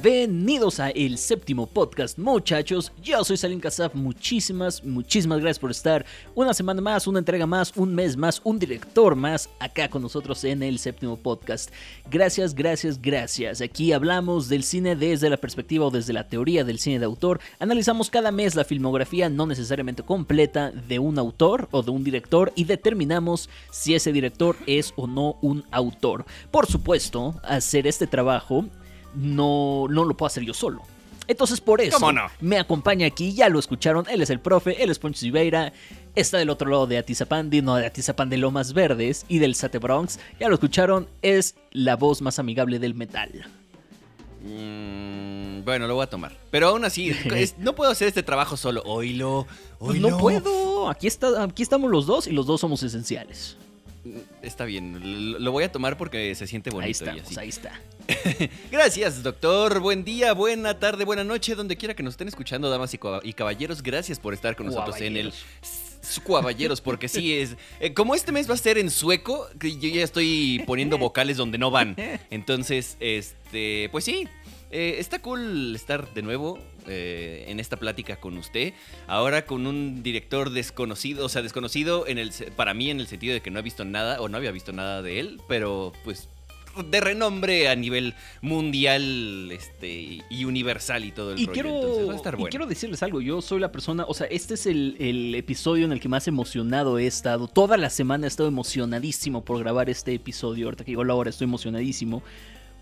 Bienvenidos 0.00 0.78
a 0.78 0.90
el 0.90 1.18
séptimo 1.18 1.66
podcast, 1.66 2.20
muchachos. 2.20 2.92
Yo 3.02 3.24
soy 3.24 3.36
Salim 3.36 3.58
Kasaf. 3.58 3.96
Muchísimas, 3.96 4.84
muchísimas 4.84 5.40
gracias 5.40 5.58
por 5.58 5.72
estar 5.72 6.06
una 6.36 6.54
semana 6.54 6.80
más, 6.80 7.08
una 7.08 7.18
entrega 7.18 7.46
más, 7.46 7.72
un 7.74 7.96
mes 7.96 8.16
más, 8.16 8.40
un 8.44 8.60
director 8.60 9.16
más 9.16 9.50
acá 9.58 9.90
con 9.90 10.02
nosotros 10.02 10.44
en 10.44 10.62
el 10.62 10.78
séptimo 10.78 11.16
podcast. 11.16 11.72
Gracias, 12.08 12.54
gracias, 12.54 13.02
gracias. 13.02 13.60
Aquí 13.60 13.92
hablamos 13.92 14.48
del 14.48 14.62
cine 14.62 14.94
desde 14.94 15.30
la 15.30 15.36
perspectiva 15.36 15.86
o 15.86 15.90
desde 15.90 16.12
la 16.12 16.28
teoría 16.28 16.62
del 16.62 16.78
cine 16.78 17.00
de 17.00 17.06
autor. 17.06 17.40
Analizamos 17.58 18.08
cada 18.08 18.30
mes 18.30 18.54
la 18.54 18.62
filmografía 18.62 19.28
no 19.28 19.46
necesariamente 19.46 20.04
completa 20.04 20.70
de 20.70 21.00
un 21.00 21.18
autor 21.18 21.66
o 21.72 21.82
de 21.82 21.90
un 21.90 22.04
director 22.04 22.52
y 22.54 22.64
determinamos 22.64 23.50
si 23.72 23.96
ese 23.96 24.12
director 24.12 24.54
es 24.66 24.92
o 24.94 25.08
no 25.08 25.38
un 25.42 25.64
autor. 25.72 26.24
Por 26.52 26.66
supuesto, 26.66 27.34
hacer 27.42 27.88
este 27.88 28.06
trabajo 28.06 28.64
no, 29.14 29.86
no 29.88 30.04
lo 30.04 30.16
puedo 30.16 30.26
hacer 30.28 30.42
yo 30.44 30.54
solo. 30.54 30.82
Entonces 31.26 31.60
por 31.60 31.82
eso 31.82 31.98
me 32.40 32.58
acompaña 32.58 33.06
aquí, 33.06 33.34
ya 33.34 33.50
lo 33.50 33.58
escucharon, 33.58 34.06
él 34.08 34.22
es 34.22 34.30
el 34.30 34.40
profe, 34.40 34.82
él 34.82 34.88
es 34.90 34.98
Poncho 34.98 35.20
Siveira, 35.20 35.74
está 36.14 36.38
del 36.38 36.48
otro 36.48 36.70
lado 36.70 36.86
de 36.86 36.96
Atizapán, 36.96 37.50
no 37.62 37.76
de 37.76 37.84
Atizapán 37.84 38.30
de 38.30 38.38
Lomas 38.38 38.72
Verdes 38.72 39.26
y 39.28 39.38
del 39.38 39.54
Sate 39.54 39.76
Bronx, 39.78 40.18
ya 40.40 40.48
lo 40.48 40.54
escucharon, 40.54 41.06
es 41.20 41.54
la 41.70 41.96
voz 41.96 42.22
más 42.22 42.38
amigable 42.38 42.78
del 42.78 42.94
metal. 42.94 43.46
Mm, 44.42 45.64
bueno, 45.64 45.86
lo 45.86 45.94
voy 45.96 46.04
a 46.04 46.06
tomar. 46.10 46.32
Pero 46.50 46.68
aún 46.68 46.84
así, 46.84 47.10
es- 47.34 47.58
no 47.58 47.74
puedo 47.74 47.90
hacer 47.90 48.08
este 48.08 48.22
trabajo 48.22 48.56
solo. 48.56 48.82
Oílo, 48.86 49.46
Pues 49.78 49.92
oílo. 49.92 50.10
no 50.10 50.18
puedo, 50.18 50.88
aquí, 50.88 51.06
está, 51.06 51.42
aquí 51.44 51.62
estamos 51.62 51.90
los 51.90 52.06
dos 52.06 52.26
y 52.26 52.32
los 52.32 52.46
dos 52.46 52.60
somos 52.60 52.82
esenciales. 52.82 53.56
Está 54.42 54.64
bien, 54.64 55.42
lo- 55.42 55.52
voy 55.52 55.64
a 55.64 55.72
tomar 55.72 55.96
porque 55.96 56.34
se 56.34 56.46
siente 56.46 56.70
bonito. 56.70 57.04
ahí 57.10 57.18
estamos, 57.20 57.38
está. 57.48 57.80
Gracias, 58.70 59.22
doctor. 59.22 59.80
Buen 59.80 60.04
día, 60.04 60.32
buena 60.32 60.78
tarde, 60.78 61.04
buena 61.04 61.24
noche, 61.24 61.54
donde 61.54 61.76
quiera 61.76 61.94
que 61.94 62.02
nos 62.02 62.14
estén 62.14 62.28
escuchando, 62.28 62.70
damas 62.70 62.94
y, 62.94 63.32
caballeros. 63.32 63.82
Gracias 63.82 64.18
por 64.18 64.34
estar 64.34 64.56
con 64.56 64.66
nosotros 64.66 65.00
en 65.00 65.16
el 65.16 65.32
Caballeros, 66.26 66.80
porque 66.80 67.08
sí 67.08 67.34
es. 67.34 67.56
eh, 67.80 67.92
como 67.92 68.14
este 68.14 68.32
mes 68.32 68.48
va 68.48 68.54
a 68.54 68.56
ser 68.56 68.78
en 68.78 68.90
sueco, 68.90 69.46
que 69.58 69.76
yo 69.78 69.88
ya 69.90 70.02
estoy 70.02 70.62
poniendo 70.66 70.96
vocales 70.96 71.36
donde 71.36 71.58
no 71.58 71.70
van. 71.70 71.96
Entonces, 72.30 72.96
este, 73.00 73.88
pues 73.90 74.04
sí. 74.04 74.26
eh, 74.70 74.96
está 74.98 75.18
cool 75.20 75.74
estar 75.74 76.12
de 76.14 76.22
nuevo 76.22 76.58
eh, 76.88 77.44
en 77.48 77.60
esta 77.60 77.76
plática 77.76 78.16
con 78.16 78.36
usted. 78.38 78.72
Ahora 79.06 79.44
con 79.46 79.66
un 79.66 80.02
director 80.02 80.50
desconocido, 80.50 81.24
o 81.24 81.28
sea, 81.28 81.42
desconocido 81.42 82.06
en 82.06 82.18
el, 82.18 82.32
para 82.56 82.74
mí 82.74 82.90
en 82.90 83.00
el 83.00 83.06
sentido 83.06 83.34
de 83.34 83.40
que 83.40 83.50
no 83.50 83.58
he 83.58 83.62
visto 83.62 83.84
nada 83.84 84.20
o 84.20 84.28
no 84.28 84.36
había 84.36 84.50
visto 84.50 84.72
nada 84.72 85.02
de 85.02 85.20
él, 85.20 85.40
pero 85.48 85.92
pues 86.04 86.28
de 86.90 87.00
renombre 87.00 87.68
a 87.68 87.74
nivel 87.74 88.14
mundial 88.40 89.50
este, 89.50 90.22
y 90.30 90.44
universal 90.44 91.04
y 91.04 91.10
todo 91.12 91.32
el 91.32 91.40
Y 91.40 91.46
rollo. 91.46 91.52
quiero, 91.52 91.68
Entonces 91.76 92.08
va 92.08 92.12
a 92.12 92.16
estar 92.16 92.40
y 92.40 92.44
quiero 92.44 92.66
decirles 92.66 93.02
algo, 93.02 93.20
yo 93.20 93.42
soy 93.42 93.58
la 93.58 93.72
persona, 93.72 94.04
o 94.06 94.14
sea, 94.14 94.26
este 94.28 94.54
es 94.54 94.66
el, 94.66 94.96
el 95.00 95.34
episodio 95.34 95.84
en 95.84 95.92
el 95.92 95.98
que 96.00 96.08
más 96.08 96.28
emocionado 96.28 96.98
he 96.98 97.06
estado. 97.06 97.48
Toda 97.48 97.76
la 97.76 97.90
semana 97.90 98.26
he 98.26 98.28
estado 98.28 98.48
emocionadísimo 98.48 99.44
por 99.44 99.58
grabar 99.58 99.90
este 99.90 100.14
episodio. 100.14 100.66
Ahorita 100.66 100.84
que 100.84 100.92
digo 100.92 101.04
la 101.04 101.14
hora, 101.14 101.30
estoy 101.30 101.46
emocionadísimo. 101.46 102.22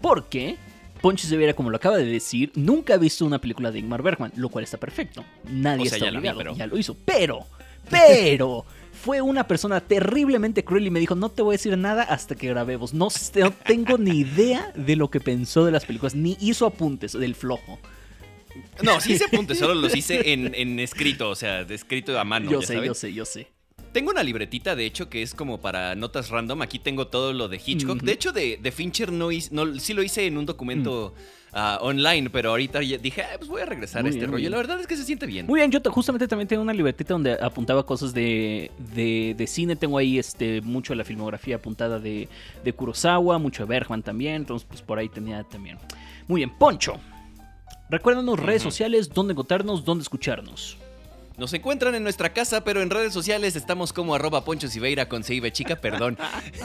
Porque 0.02 0.56
Poncho 1.00 1.26
Severa, 1.26 1.54
como 1.54 1.70
lo 1.70 1.76
acaba 1.76 1.96
de 1.98 2.04
decir, 2.06 2.50
nunca 2.54 2.94
ha 2.94 2.96
visto 2.98 3.24
una 3.24 3.40
película 3.40 3.70
de 3.70 3.78
Ingmar 3.78 4.02
Bergman, 4.02 4.32
lo 4.36 4.48
cual 4.48 4.64
está 4.64 4.78
perfecto. 4.78 5.24
Nadie 5.50 5.82
O 5.82 5.86
sea, 5.86 5.96
está 5.98 6.06
ya 6.06 6.10
vi, 6.10 6.16
obligado, 6.18 6.38
pero- 6.38 6.56
ya 6.56 6.66
lo 6.66 6.78
hizo. 6.78 6.96
Pero, 7.04 7.46
pero, 7.90 8.64
fue 9.02 9.20
una 9.20 9.46
persona 9.46 9.80
terriblemente 9.80 10.64
cruel 10.64 10.86
y 10.86 10.90
me 10.90 10.98
dijo, 11.00 11.14
no 11.14 11.28
te 11.28 11.42
voy 11.42 11.54
a 11.54 11.58
decir 11.58 11.76
nada 11.78 12.02
hasta 12.02 12.34
que 12.34 12.48
grabemos. 12.48 12.92
No, 12.94 13.08
tengo 13.64 13.98
ni 13.98 14.18
idea 14.20 14.72
de 14.74 14.96
lo 14.96 15.10
que 15.10 15.20
pensó 15.20 15.64
de 15.64 15.72
las 15.72 15.84
películas, 15.84 16.14
ni 16.14 16.36
hizo 16.40 16.66
apuntes 16.66 17.12
del 17.12 17.34
flojo. 17.34 17.78
No, 18.82 19.00
sí 19.00 19.12
hice 19.12 19.26
apuntes, 19.26 19.58
solo 19.58 19.74
los 19.74 19.94
hice 19.94 20.32
en, 20.32 20.54
en 20.54 20.80
escrito, 20.80 21.28
o 21.28 21.34
sea, 21.36 21.64
de 21.64 21.74
escrito 21.74 22.18
a 22.18 22.24
mano. 22.24 22.50
yo 22.50 22.62
sé, 22.62 22.74
sabes. 22.74 22.86
yo 22.88 22.94
sé, 22.94 23.12
yo 23.12 23.24
sé. 23.26 23.48
Tengo 23.92 24.10
una 24.10 24.22
libretita, 24.22 24.76
de 24.76 24.84
hecho, 24.86 25.08
que 25.08 25.22
es 25.22 25.34
como 25.34 25.58
para 25.60 25.94
notas 25.94 26.30
random. 26.30 26.62
Aquí 26.62 26.78
tengo 26.78 27.06
todo 27.06 27.32
lo 27.32 27.48
de 27.48 27.60
Hitchcock. 27.64 28.02
De 28.02 28.12
hecho, 28.12 28.32
de, 28.32 28.58
de 28.62 28.72
Fincher 28.72 29.10
no, 29.12 29.32
hice, 29.32 29.48
no 29.52 29.78
sí 29.78 29.94
lo 29.94 30.02
hice 30.02 30.26
en 30.26 30.36
un 30.36 30.44
documento 30.46 31.14
ah, 31.52 31.78
online, 31.80 32.28
pero 32.28 32.50
ahorita 32.50 32.80
dije, 32.80 33.22
"Ah, 33.22 33.36
pues 33.38 33.48
voy 33.48 33.62
a 33.62 33.66
regresar 33.66 34.02
Muy 34.02 34.08
a 34.08 34.10
este 34.10 34.20
bien, 34.20 34.30
rollo. 34.32 34.40
bien. 34.42 34.50
La 34.52 34.56
verdad 34.58 34.80
es 34.80 34.86
que 34.86 34.96
se 34.96 35.04
siente 35.04 35.24
bien. 35.26 35.46
Muy 35.46 35.60
bien, 35.60 35.70
yo 35.70 35.80
te- 35.80 35.88
justamente 35.88 36.28
también 36.28 36.46
tengo 36.48 36.62
una 36.62 36.74
libretita 36.74 37.14
donde 37.14 37.32
apuntaba 37.40 37.86
cosas 37.86 38.12
de, 38.12 38.70
de, 38.94 39.34
de 39.36 39.46
cine. 39.46 39.76
Tengo 39.76 39.96
ahí 39.98 40.18
este 40.18 40.60
mucho 40.60 40.92
de 40.92 40.98
la 40.98 41.04
filmografía 41.04 41.56
apuntada 41.56 41.98
de, 41.98 42.28
de 42.62 42.72
Kurosawa, 42.74 43.38
mucho 43.38 43.62
de 43.64 43.68
Bergman 43.70 44.02
también. 44.02 44.34
Entonces, 44.36 44.66
pues 44.68 44.82
por 44.82 44.98
ahí 44.98 45.08
tenía 45.08 45.42
también. 45.44 45.78
Muy 46.28 46.40
bien, 46.40 46.50
Poncho. 46.58 46.98
Recuérdanos 47.88 48.38
redes 48.40 48.62
sociales, 48.62 49.08
dónde 49.10 49.32
encontrarnos, 49.32 49.84
dónde 49.84 50.02
escucharnos. 50.02 50.76
Nos 51.38 51.52
encuentran 51.52 51.94
en 51.94 52.02
nuestra 52.02 52.32
casa, 52.32 52.64
pero 52.64 52.80
en 52.80 52.88
redes 52.88 53.12
sociales 53.12 53.56
estamos 53.56 53.92
como 53.92 54.14
arroba 54.14 54.42
Poncho 54.42 54.68
Siveira 54.68 55.06
con 55.06 55.22
Seibe 55.22 55.52
Chica, 55.52 55.76
perdón. 55.76 56.16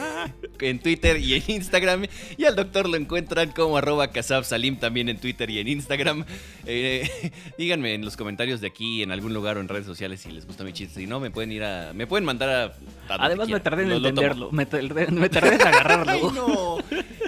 en 0.61 0.79
Twitter 0.79 1.17
y 1.17 1.33
en 1.33 1.43
Instagram. 1.45 2.05
Y 2.37 2.45
al 2.45 2.55
doctor 2.55 2.87
lo 2.87 2.95
encuentran 2.95 3.51
como 3.51 3.77
arroba 3.77 4.11
Kasab 4.11 4.45
Salim 4.45 4.77
también 4.77 5.09
en 5.09 5.17
Twitter 5.19 5.49
y 5.49 5.59
en 5.59 5.67
Instagram. 5.67 6.23
Eh, 6.65 7.09
díganme 7.57 7.95
en 7.95 8.05
los 8.05 8.15
comentarios 8.15 8.61
de 8.61 8.67
aquí, 8.67 9.03
en 9.03 9.11
algún 9.11 9.33
lugar 9.33 9.57
o 9.57 9.59
en 9.59 9.67
redes 9.67 9.85
sociales 9.85 10.21
si 10.21 10.31
les 10.31 10.45
gusta 10.47 10.63
mi 10.63 10.71
chiste. 10.71 11.01
Si 11.01 11.05
no, 11.05 11.19
me 11.19 11.31
pueden 11.31 11.51
ir 11.51 11.65
a. 11.65 11.91
Me 11.93 12.07
pueden 12.07 12.23
mandar 12.23 12.49
a. 12.49 12.73
Además, 13.09 13.49
me 13.49 13.59
tardé 13.59 13.83
en 13.83 13.89
Lo- 13.89 13.95
entenderlo. 13.97 14.51
Me 14.53 14.65
tardé, 14.65 15.07
me 15.11 15.27
tardé 15.27 15.55
en 15.55 15.61
agarrarlo. 15.67 16.11
Ay, 16.13 16.21
no. 16.33 16.77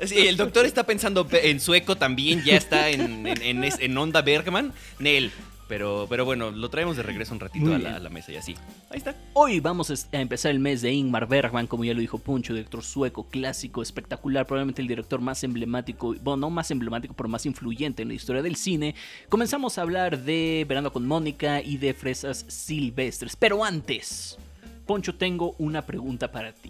Sí, 0.08 0.28
el 0.28 0.38
doctor 0.38 0.66
está 0.66 0.86
pensando 0.86 1.28
pe- 1.28 1.50
en 1.50 1.60
sueco 1.60 1.98
también, 1.98 2.42
ya 2.46 2.56
está 2.56 2.90
en, 2.90 3.28
en, 3.28 3.42
en 3.42 3.64
en 3.66 3.98
onda 3.98 4.22
Bergman. 4.22 4.72
Nel. 5.00 5.30
Pero, 5.74 6.06
pero 6.08 6.24
bueno, 6.24 6.52
lo 6.52 6.70
traemos 6.70 6.98
de 6.98 7.02
regreso 7.02 7.34
un 7.34 7.40
ratito 7.40 7.74
a 7.74 7.80
la, 7.80 7.96
a 7.96 8.00
la 8.00 8.12
mesa 8.12 8.32
y 8.32 8.36
así. 8.36 8.54
Ahí 8.92 9.00
está. 9.00 9.16
Hoy 9.34 9.60
vamos 9.60 9.90
a 9.90 10.22
empezar 10.22 10.52
el 10.52 10.60
mes 10.60 10.84
de 10.84 10.92
Ingmar 10.92 11.28
Bergman, 11.28 11.66
como 11.66 11.84
ya 11.84 11.96
lo 11.96 12.00
dijo 12.00 12.20
Puncho, 12.20 12.54
director 12.54 12.84
sueco, 12.84 13.24
clásico, 13.28 13.82
espectacular, 13.82 14.46
probablemente 14.46 14.84
el 14.84 14.88
director 14.88 15.20
más 15.20 15.44
emblemático, 15.44 16.14
bueno, 16.22 16.38
no 16.38 16.50
más 16.52 16.70
emblemático, 16.70 17.16
pero 17.16 17.28
más 17.28 17.48
influyente 17.48 18.04
en 18.04 18.10
la 18.10 18.14
historia 18.14 18.44
del 18.44 18.56
cine. 18.56 18.94
Comenzamos 19.30 19.80
a 19.80 19.82
hablar 19.82 20.20
de 20.20 20.64
Verano 20.70 20.94
con 20.94 21.08
Mónica 21.08 21.60
y 21.60 21.78
de 21.78 21.96
Fresas 21.96 22.46
Silvestres. 22.48 23.36
Pero 23.36 23.64
antes, 23.64 24.38
Poncho, 24.86 25.16
tengo 25.16 25.56
una 25.58 25.82
pregunta 25.88 26.32
para 26.32 26.54
ti. 26.54 26.70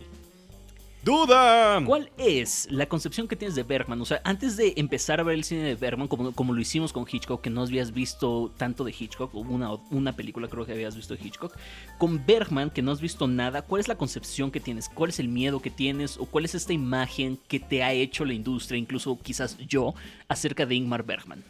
¡Duda! 1.03 1.83
¿Cuál 1.85 2.09
es 2.17 2.65
la 2.71 2.85
concepción 2.85 3.27
que 3.27 3.35
tienes 3.35 3.55
de 3.55 3.63
Bergman? 3.63 3.99
O 4.01 4.05
sea, 4.05 4.21
antes 4.23 4.55
de 4.55 4.73
empezar 4.77 5.19
a 5.19 5.23
ver 5.23 5.35
el 5.35 5.43
cine 5.43 5.63
de 5.63 5.75
Bergman, 5.75 6.07
como, 6.07 6.31
como 6.31 6.53
lo 6.53 6.61
hicimos 6.61 6.93
con 6.93 7.05
Hitchcock, 7.11 7.41
que 7.41 7.49
no 7.49 7.63
habías 7.63 7.91
visto 7.91 8.53
tanto 8.55 8.85
de 8.85 8.95
Hitchcock, 8.97 9.35
o 9.35 9.39
una, 9.39 9.73
una 9.91 10.15
película 10.15 10.47
creo 10.47 10.65
que 10.65 10.71
habías 10.71 10.95
visto 10.95 11.13
de 11.13 11.21
Hitchcock, 11.21 11.57
con 11.97 12.25
Bergman, 12.25 12.69
que 12.69 12.81
no 12.81 12.91
has 12.91 13.01
visto 13.01 13.27
nada, 13.27 13.63
¿cuál 13.63 13.81
es 13.81 13.89
la 13.89 13.95
concepción 13.95 14.49
que 14.49 14.61
tienes? 14.61 14.87
¿Cuál 14.87 15.09
es 15.09 15.19
el 15.19 15.27
miedo 15.27 15.61
que 15.61 15.69
tienes? 15.69 16.17
¿O 16.17 16.25
cuál 16.25 16.45
es 16.45 16.55
esta 16.55 16.71
imagen 16.71 17.37
que 17.49 17.59
te 17.59 17.83
ha 17.83 17.91
hecho 17.91 18.23
la 18.23 18.33
industria, 18.33 18.79
incluso 18.79 19.19
quizás 19.21 19.57
yo, 19.57 19.93
acerca 20.29 20.65
de 20.65 20.75
Ingmar 20.75 21.03
Bergman? 21.03 21.43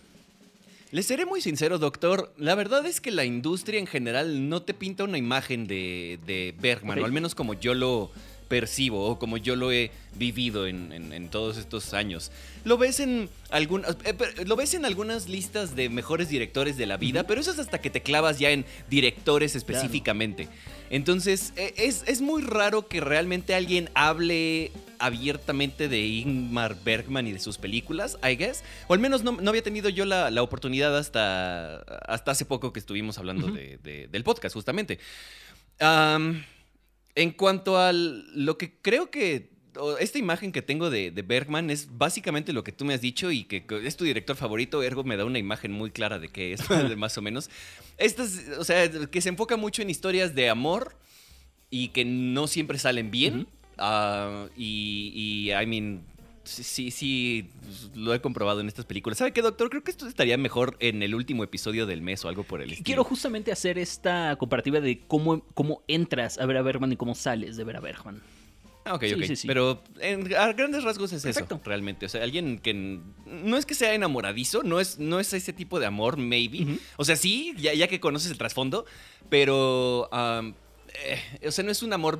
Les 0.89 1.05
seré 1.05 1.27
muy 1.27 1.41
sincero, 1.41 1.77
doctor. 1.77 2.33
La 2.37 2.55
verdad 2.55 2.87
es 2.87 3.01
que 3.01 3.11
la 3.11 3.25
industria 3.25 3.79
en 3.79 3.87
general 3.87 4.49
no 4.49 4.63
te 4.63 4.73
pinta 4.73 5.03
una 5.03 5.19
imagen 5.19 5.67
de, 5.67 6.19
de 6.25 6.55
Bergman, 6.59 6.99
o 6.99 7.05
al 7.05 7.11
menos 7.11 7.35
como 7.35 7.53
yo 7.53 7.75
lo 7.75 8.11
percibo 8.47 9.05
o 9.07 9.19
como 9.19 9.37
yo 9.37 9.55
lo 9.55 9.71
he 9.71 9.91
vivido 10.15 10.67
en, 10.67 10.91
en- 10.91 11.11
en 11.13 11.29
todos 11.29 11.57
estos 11.57 11.93
años. 11.93 12.31
Lo 12.65 12.77
ves 12.77 12.99
en 12.99 13.29
algunas, 13.49 13.97
eh, 14.05 14.15
lo 14.45 14.55
ves 14.55 14.73
en 14.73 14.85
algunas 14.85 15.27
listas 15.27 15.75
de 15.75 15.89
mejores 15.89 16.29
directores 16.29 16.77
de 16.77 16.85
la 16.85 16.97
vida, 16.97 17.25
pero 17.25 17.41
eso 17.41 17.51
es 17.51 17.59
hasta 17.59 17.81
que 17.81 17.89
te 17.89 18.01
clavas 18.01 18.39
ya 18.39 18.51
en 18.51 18.65
directores 18.89 19.55
específicamente. 19.55 20.47
Entonces, 20.89 21.53
eh, 21.55 21.73
es, 21.77 22.03
es 22.05 22.21
muy 22.21 22.43
raro 22.43 22.87
que 22.87 23.01
realmente 23.01 23.55
alguien 23.55 23.89
hable 23.95 24.71
abiertamente 24.99 25.87
de 25.89 25.99
Ingmar 26.01 26.77
Bergman 26.83 27.27
y 27.27 27.31
de 27.31 27.39
sus 27.39 27.57
películas, 27.57 28.17
I 28.23 28.35
guess. 28.35 28.63
O 28.87 28.93
al 28.93 28.99
menos 28.99 29.23
no, 29.23 29.31
no 29.33 29.49
había 29.49 29.63
tenido 29.63 29.89
yo 29.89 30.05
la, 30.05 30.29
la 30.29 30.43
oportunidad 30.43 30.95
hasta, 30.95 31.77
hasta 31.79 32.31
hace 32.31 32.45
poco 32.45 32.71
que 32.71 32.79
estuvimos 32.79 33.17
hablando 33.17 33.47
de- 33.47 33.79
de- 33.83 34.07
del 34.07 34.23
podcast, 34.23 34.53
justamente. 34.53 34.99
Am, 35.79 36.43
en 37.15 37.31
cuanto 37.31 37.77
a 37.77 37.91
lo 37.93 38.57
que 38.57 38.73
creo 38.81 39.09
que. 39.09 39.51
Esta 39.99 40.19
imagen 40.19 40.51
que 40.51 40.61
tengo 40.61 40.91
de, 40.91 41.09
de 41.09 41.21
Bergman 41.23 41.71
es 41.71 41.97
básicamente 41.97 42.53
lo 42.53 42.63
que 42.63 42.71
tú 42.71 42.85
me 42.85 42.93
has 42.93 43.01
dicho 43.01 43.31
y 43.31 43.43
que 43.45 43.65
que 43.65 43.87
es 43.87 43.97
tu 43.97 44.05
director 44.05 44.35
favorito, 44.35 44.83
ergo 44.83 45.03
me 45.03 45.17
da 45.17 45.25
una 45.25 45.39
imagen 45.39 45.71
muy 45.71 45.89
clara 45.89 46.19
de 46.19 46.29
qué 46.29 46.53
es, 46.53 46.61
más 46.97 47.17
o 47.17 47.23
menos. 47.23 47.49
Estas, 47.97 48.39
o 48.59 48.63
sea, 48.63 48.87
que 49.09 49.19
se 49.19 49.29
enfoca 49.29 49.57
mucho 49.57 49.81
en 49.81 49.89
historias 49.89 50.35
de 50.35 50.47
amor 50.49 50.95
y 51.71 51.87
que 51.87 52.05
no 52.05 52.45
siempre 52.45 52.77
salen 52.77 53.09
bien. 53.09 53.47
Ah, 53.79 54.45
y, 54.55 55.11
y, 55.15 55.51
I 55.51 55.65
mean, 55.65 56.05
sí, 56.43 56.91
sí, 56.91 57.49
pues, 57.61 57.91
lo 57.95 58.13
he 58.13 58.21
comprobado 58.21 58.59
en 58.59 58.67
estas 58.67 58.85
películas. 58.85 59.17
¿Sabe 59.17 59.31
qué, 59.33 59.41
doctor? 59.41 59.69
Creo 59.69 59.83
que 59.83 59.91
esto 59.91 60.07
estaría 60.07 60.37
mejor 60.37 60.75
en 60.79 61.01
el 61.03 61.15
último 61.15 61.43
episodio 61.43 61.85
del 61.85 62.01
mes 62.01 62.23
o 62.25 62.29
algo 62.29 62.43
por 62.43 62.61
el 62.61 62.69
estilo. 62.71 62.85
Quiero 62.85 63.03
justamente 63.03 63.51
hacer 63.51 63.77
esta 63.77 64.35
comparativa 64.37 64.79
de 64.79 64.99
cómo, 65.07 65.41
cómo 65.53 65.83
entras 65.87 66.37
a 66.37 66.45
ver 66.45 66.57
a 66.57 66.61
Bergman 66.61 66.91
y 66.91 66.95
cómo 66.97 67.15
sales 67.15 67.55
de 67.57 67.63
ver 67.63 67.77
a 67.77 67.79
Bergman. 67.79 68.21
Ah, 68.85 68.95
ok, 68.95 69.03
Sí, 69.05 69.13
ok. 69.13 69.23
sí, 69.23 69.35
sí. 69.37 69.47
Pero 69.47 69.81
en, 70.01 70.35
a 70.35 70.51
grandes 70.51 70.83
rasgos 70.83 71.13
es 71.13 71.23
Perfecto. 71.23 71.55
eso, 71.55 71.63
realmente. 71.63 72.05
O 72.05 72.09
sea, 72.09 72.21
alguien 72.21 72.59
que 72.59 72.73
no 72.73 73.55
es 73.55 73.65
que 73.65 73.75
sea 73.75 73.93
enamoradizo, 73.93 74.61
no 74.63 74.81
es, 74.81 74.99
no 74.99 75.21
es 75.21 75.31
ese 75.33 75.53
tipo 75.53 75.79
de 75.79 75.85
amor, 75.85 76.17
maybe. 76.17 76.77
O 76.97 77.05
sea, 77.05 77.15
sí, 77.15 77.53
ya, 77.57 77.73
ya 77.73 77.87
que 77.87 78.01
conoces 78.01 78.29
el 78.31 78.37
trasfondo, 78.37 78.85
pero. 79.29 80.09
eh, 81.05 81.47
o 81.47 81.51
sea, 81.51 81.63
no 81.63 81.71
es 81.71 81.81
un 81.81 81.93
amor 81.93 82.19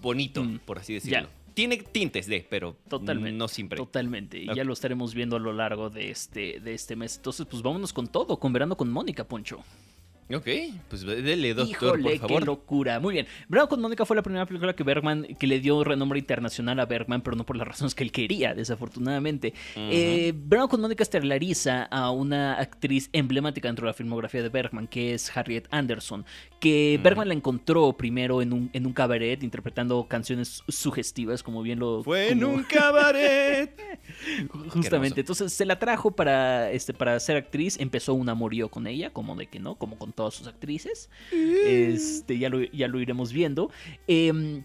bonito, 0.00 0.42
Mm, 0.42 0.58
por 0.60 0.78
así 0.78 0.94
decirlo. 0.94 1.20
ya. 1.20 1.28
Tiene 1.54 1.76
tintes 1.78 2.26
de, 2.26 2.44
pero 2.48 2.76
Totalmente. 2.88 3.38
no 3.38 3.48
siempre. 3.48 3.76
Totalmente. 3.76 4.38
Y 4.38 4.54
ya 4.54 4.64
lo 4.64 4.72
estaremos 4.72 5.14
viendo 5.14 5.36
a 5.36 5.38
lo 5.38 5.52
largo 5.52 5.88
de 5.88 6.10
este, 6.10 6.60
de 6.60 6.74
este 6.74 6.96
mes. 6.96 7.16
Entonces, 7.16 7.46
pues 7.48 7.62
vámonos 7.62 7.92
con 7.92 8.08
todo, 8.08 8.38
con 8.38 8.52
Verano 8.52 8.76
con 8.76 8.90
Mónica, 8.90 9.24
Poncho. 9.24 9.62
Ok, 10.32 10.48
pues 10.88 11.04
dele, 11.04 11.52
doctor, 11.52 11.98
Híjole, 12.00 12.02
por 12.02 12.12
qué 12.12 12.18
favor. 12.34 12.46
locura. 12.46 12.98
Muy 12.98 13.12
bien. 13.12 13.26
Verano 13.46 13.68
con 13.68 13.80
Mónica 13.82 14.06
fue 14.06 14.16
la 14.16 14.22
primera 14.22 14.46
película 14.46 14.74
que 14.74 14.82
Bergman, 14.82 15.24
que 15.38 15.46
le 15.46 15.60
dio 15.60 15.84
renombre 15.84 16.18
internacional 16.18 16.80
a 16.80 16.86
Bergman, 16.86 17.20
pero 17.20 17.36
no 17.36 17.44
por 17.44 17.56
las 17.56 17.68
razones 17.68 17.94
que 17.94 18.04
él 18.04 18.10
quería, 18.10 18.54
desafortunadamente. 18.54 19.52
Eh, 19.76 20.32
Verano 20.34 20.68
con 20.68 20.80
Mónica 20.80 21.02
estelariza 21.02 21.82
a 21.84 22.10
una 22.10 22.54
actriz 22.54 23.10
emblemática 23.12 23.68
dentro 23.68 23.84
de 23.84 23.90
la 23.90 23.94
filmografía 23.94 24.42
de 24.42 24.48
Bergman, 24.48 24.86
que 24.86 25.12
es 25.12 25.36
Harriet 25.36 25.66
Anderson, 25.70 26.24
que. 26.58 26.98
Bergman 27.02 27.28
la 27.28 27.34
encontró 27.34 27.92
primero 27.92 28.40
en 28.40 28.54
un, 28.54 28.70
en 28.72 28.86
un 28.86 28.94
cabaret 28.94 29.42
interpretando 29.42 30.06
canciones 30.08 30.62
sugestivas, 30.68 31.42
como 31.42 31.62
bien 31.62 31.78
lo... 31.78 32.02
Fue 32.02 32.30
en 32.30 32.44
un 32.44 32.62
cabaret. 32.62 33.78
Justamente, 34.70 35.20
entonces 35.20 35.52
se 35.52 35.66
la 35.66 35.78
trajo 35.78 36.12
para, 36.12 36.70
este, 36.70 36.94
para 36.94 37.20
ser 37.20 37.36
actriz, 37.36 37.78
empezó 37.78 38.14
un 38.14 38.28
amorío 38.28 38.70
con 38.70 38.86
ella, 38.86 39.10
como 39.10 39.36
de 39.36 39.46
que 39.46 39.60
no, 39.60 39.74
como 39.74 39.98
con 39.98 40.13
todas 40.14 40.34
sus 40.34 40.46
actrices. 40.46 41.10
Este, 41.32 42.38
ya 42.38 42.48
lo, 42.48 42.62
ya 42.62 42.88
lo 42.88 43.00
iremos 43.00 43.32
viendo. 43.32 43.70
Em, 44.06 44.64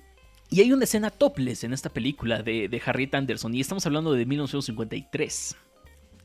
y 0.50 0.62
hay 0.62 0.72
una 0.74 0.84
escena 0.86 1.10
topless 1.12 1.64
en 1.64 1.74
esta 1.74 1.90
película 1.90 2.42
de, 2.42 2.68
de 2.70 2.82
Harriet 2.86 3.14
Anderson, 3.16 3.54
y 3.54 3.62
estamos 3.62 3.86
hablando 3.86 4.14
de 4.14 4.26
1953. 4.26 5.56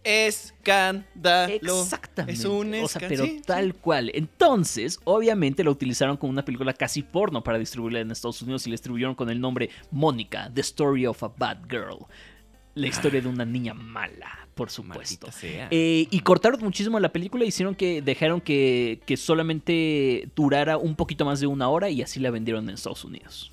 Escándalo. 0.05 1.83
Exactamente. 1.83 2.33
Es 2.41 2.45
un 2.45 2.75
o 2.75 2.89
sea, 2.89 3.01
esca- 3.01 3.09
pero 3.09 3.25
sí, 3.25 3.31
sí. 3.39 3.43
tal 3.47 3.75
cual. 3.75 4.11
Entonces, 4.15 5.01
obviamente 5.05 5.65
la 5.65 5.71
utilizaron 5.71 6.17
como 6.17 6.31
una 6.31 6.45
película 6.45 6.73
casi 6.73 7.03
porno 7.03 7.43
para 7.43 7.59
distribuirla 7.59 8.01
en 8.01 8.11
Estados 8.11 8.41
Unidos 8.43 8.67
y 8.67 8.71
la 8.71 8.75
distribuyeron 8.75 9.15
con 9.15 9.31
el 9.31 9.41
nombre 9.41 9.71
Mónica, 9.91 10.51
The 10.53 10.61
Story 10.61 11.07
of 11.07 11.23
a 11.23 11.29
Bad 11.29 11.69
Girl. 11.71 12.07
La 12.75 12.89
historia 12.89 13.21
de 13.21 13.29
una 13.29 13.45
niña 13.45 13.73
mala, 13.73 14.44
por 14.55 14.71
supuesto. 14.71 15.31
Sea. 15.33 15.69
Eh, 15.71 16.07
y 16.11 16.21
cortaron 16.21 16.61
muchísimo 16.63 17.01
la 17.01 17.11
película, 17.13 17.45
hicieron 17.45 17.75
que 17.75 18.03
dejaron 18.03 18.41
que, 18.41 19.01
que 19.07 19.17
solamente 19.17 20.29
durara 20.37 20.77
un 20.77 20.95
poquito 20.97 21.25
más 21.25 21.41
de 21.41 21.47
una 21.47 21.69
hora 21.69 21.91
y 21.91 22.03
así 22.03 22.21
la 22.21 22.31
vendieron 22.31 22.69
en 22.69 22.75
Estados 22.75 23.05
Unidos. 23.05 23.51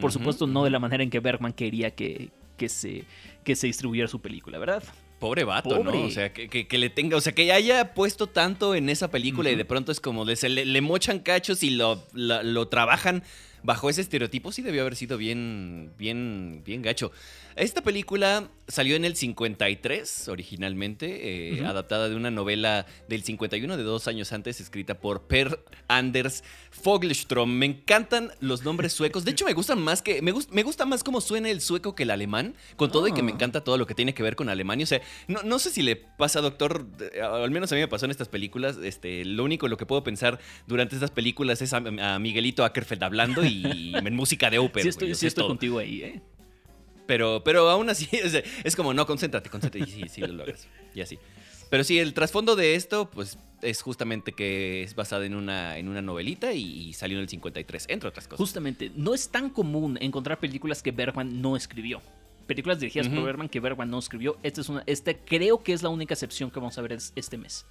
Por 0.00 0.12
supuesto, 0.12 0.46
no 0.46 0.62
de 0.62 0.70
la 0.70 0.78
manera 0.78 1.02
en 1.02 1.10
que 1.10 1.18
Bergman 1.18 1.52
quería 1.52 1.90
que, 1.90 2.28
que, 2.56 2.68
se, 2.68 3.04
que 3.42 3.56
se 3.56 3.66
distribuyera 3.66 4.06
su 4.06 4.20
película, 4.20 4.58
¿verdad? 4.58 4.82
Pobre 5.18 5.42
vato, 5.42 5.70
Pobre. 5.70 5.98
¿no? 5.98 6.06
O 6.06 6.10
sea, 6.10 6.32
que, 6.32 6.48
que- 6.48 6.68
que 6.68 6.78
le 6.78 6.88
tenga, 6.88 7.16
o 7.16 7.20
sea, 7.20 7.32
que 7.34 7.50
haya 7.50 7.94
puesto 7.94 8.28
tanto 8.28 8.76
en 8.76 8.88
esa 8.90 9.10
película 9.10 9.50
y 9.50 9.56
de 9.56 9.64
pronto 9.64 9.90
es 9.90 9.98
como, 9.98 10.24
de- 10.24 10.36
se 10.36 10.48
le, 10.48 10.64
le 10.64 10.80
mochan 10.80 11.18
cachos 11.18 11.64
y 11.64 11.70
lo, 11.70 12.04
la- 12.12 12.44
lo 12.44 12.68
trabajan 12.68 13.24
bajo 13.64 13.90
ese 13.90 14.02
estereotipo, 14.02 14.52
sí 14.52 14.62
debió 14.62 14.82
haber 14.82 14.94
sido 14.94 15.18
bien, 15.18 15.90
bien, 15.98 16.62
bien 16.64 16.80
gacho. 16.82 17.10
Esta 17.58 17.82
película 17.82 18.48
salió 18.68 18.94
en 18.94 19.04
el 19.04 19.16
53 19.16 20.28
originalmente, 20.28 21.56
eh, 21.58 21.64
adaptada 21.66 22.08
de 22.08 22.14
una 22.14 22.30
novela 22.30 22.86
del 23.08 23.24
51 23.24 23.76
de 23.76 23.82
dos 23.82 24.06
años 24.06 24.32
antes, 24.32 24.60
escrita 24.60 25.00
por 25.00 25.22
Per 25.26 25.58
Anders 25.88 26.44
Fogelström. 26.70 27.48
Me 27.48 27.66
encantan 27.66 28.30
los 28.40 28.64
nombres 28.64 28.92
suecos. 28.92 29.24
De 29.24 29.32
hecho, 29.32 29.44
me 29.44 29.54
gustan 29.54 29.80
más 29.82 30.02
que. 30.02 30.22
Me, 30.22 30.30
gus- 30.32 30.48
me 30.50 30.62
gusta 30.62 30.86
más 30.86 31.02
cómo 31.02 31.20
suena 31.20 31.50
el 31.50 31.60
sueco 31.60 31.94
que 31.96 32.04
el 32.04 32.10
alemán. 32.12 32.54
Con 32.76 32.92
todo 32.92 33.08
y 33.08 33.12
que 33.12 33.22
me 33.22 33.32
Ah. 33.32 33.34
encanta 33.34 33.64
todo 33.64 33.76
lo 33.76 33.86
que 33.86 33.94
tiene 33.94 34.14
que 34.14 34.22
ver 34.22 34.36
con 34.36 34.48
Alemania. 34.48 34.84
O 34.84 34.86
sea, 34.86 35.00
no, 35.26 35.42
no 35.42 35.58
sé 35.58 35.70
si 35.70 35.82
le 35.82 35.96
pasa, 35.96 36.40
doctor. 36.40 36.86
eh, 37.12 37.20
Al 37.20 37.50
menos 37.50 37.72
a 37.72 37.74
mí 37.74 37.80
me 37.80 37.88
pasó 37.88 38.04
en 38.04 38.12
estas 38.12 38.28
películas. 38.28 38.76
Este, 38.82 39.24
lo 39.24 39.42
único 39.42 39.66
en 39.66 39.70
lo 39.70 39.76
que 39.76 39.86
puedo 39.86 40.04
pensar 40.04 40.38
durante 40.68 40.94
estas 40.94 41.10
películas 41.10 41.60
es 41.60 41.72
a, 41.72 41.78
a 41.78 42.18
Miguelito 42.20 42.64
Ackerfeld 42.64 43.02
hablando 43.02 43.44
y 43.44 43.92
en 43.96 44.14
música 44.14 44.48
de 44.48 44.58
ópera. 44.58 44.82
sí 44.84 44.88
estoy, 44.90 45.14
sí 45.16 45.26
estoy 45.26 45.46
contigo 45.48 45.80
ahí, 45.80 46.02
¿eh? 46.02 46.22
Pero, 47.08 47.42
pero 47.42 47.68
aún 47.70 47.88
así, 47.90 48.06
es 48.64 48.76
como, 48.76 48.94
no, 48.94 49.04
concéntrate, 49.06 49.50
concéntrate. 49.50 49.88
Y 49.90 49.92
sí, 49.92 50.08
sí 50.08 50.20
lo 50.20 50.28
logras. 50.28 50.68
Y 50.94 51.00
así. 51.00 51.18
Pero 51.70 51.82
sí, 51.82 51.98
el 51.98 52.14
trasfondo 52.14 52.54
de 52.54 52.74
esto, 52.76 53.10
pues, 53.10 53.38
es 53.62 53.82
justamente 53.82 54.32
que 54.32 54.82
es 54.82 54.94
basada 54.94 55.26
en 55.26 55.34
una, 55.34 55.78
en 55.78 55.88
una 55.88 56.02
novelita 56.02 56.52
y, 56.52 56.62
y 56.62 56.92
salió 56.92 57.16
en 57.18 57.22
el 57.22 57.28
53, 57.28 57.86
entre 57.88 58.10
otras 58.10 58.28
cosas. 58.28 58.38
Justamente, 58.38 58.92
no 58.94 59.14
es 59.14 59.30
tan 59.30 59.50
común 59.50 59.98
encontrar 60.00 60.38
películas 60.38 60.82
que 60.82 60.92
Bergman 60.92 61.40
no 61.42 61.56
escribió. 61.56 62.00
Películas 62.46 62.78
dirigidas 62.78 63.08
por. 63.08 63.24
Bergman 63.24 63.48
que 63.48 63.58
Bergman 63.60 63.90
no 63.90 63.98
escribió. 63.98 64.36
Esta 64.42 64.60
es 64.60 64.68
una, 64.68 64.82
esta 64.86 65.12
creo 65.14 65.62
que 65.62 65.72
es 65.72 65.82
la 65.82 65.88
única 65.88 66.14
excepción 66.14 66.50
que 66.50 66.58
vamos 66.60 66.76
a 66.78 66.82
ver 66.82 66.92
es- 66.92 67.12
este 67.16 67.36
mes. 67.36 67.66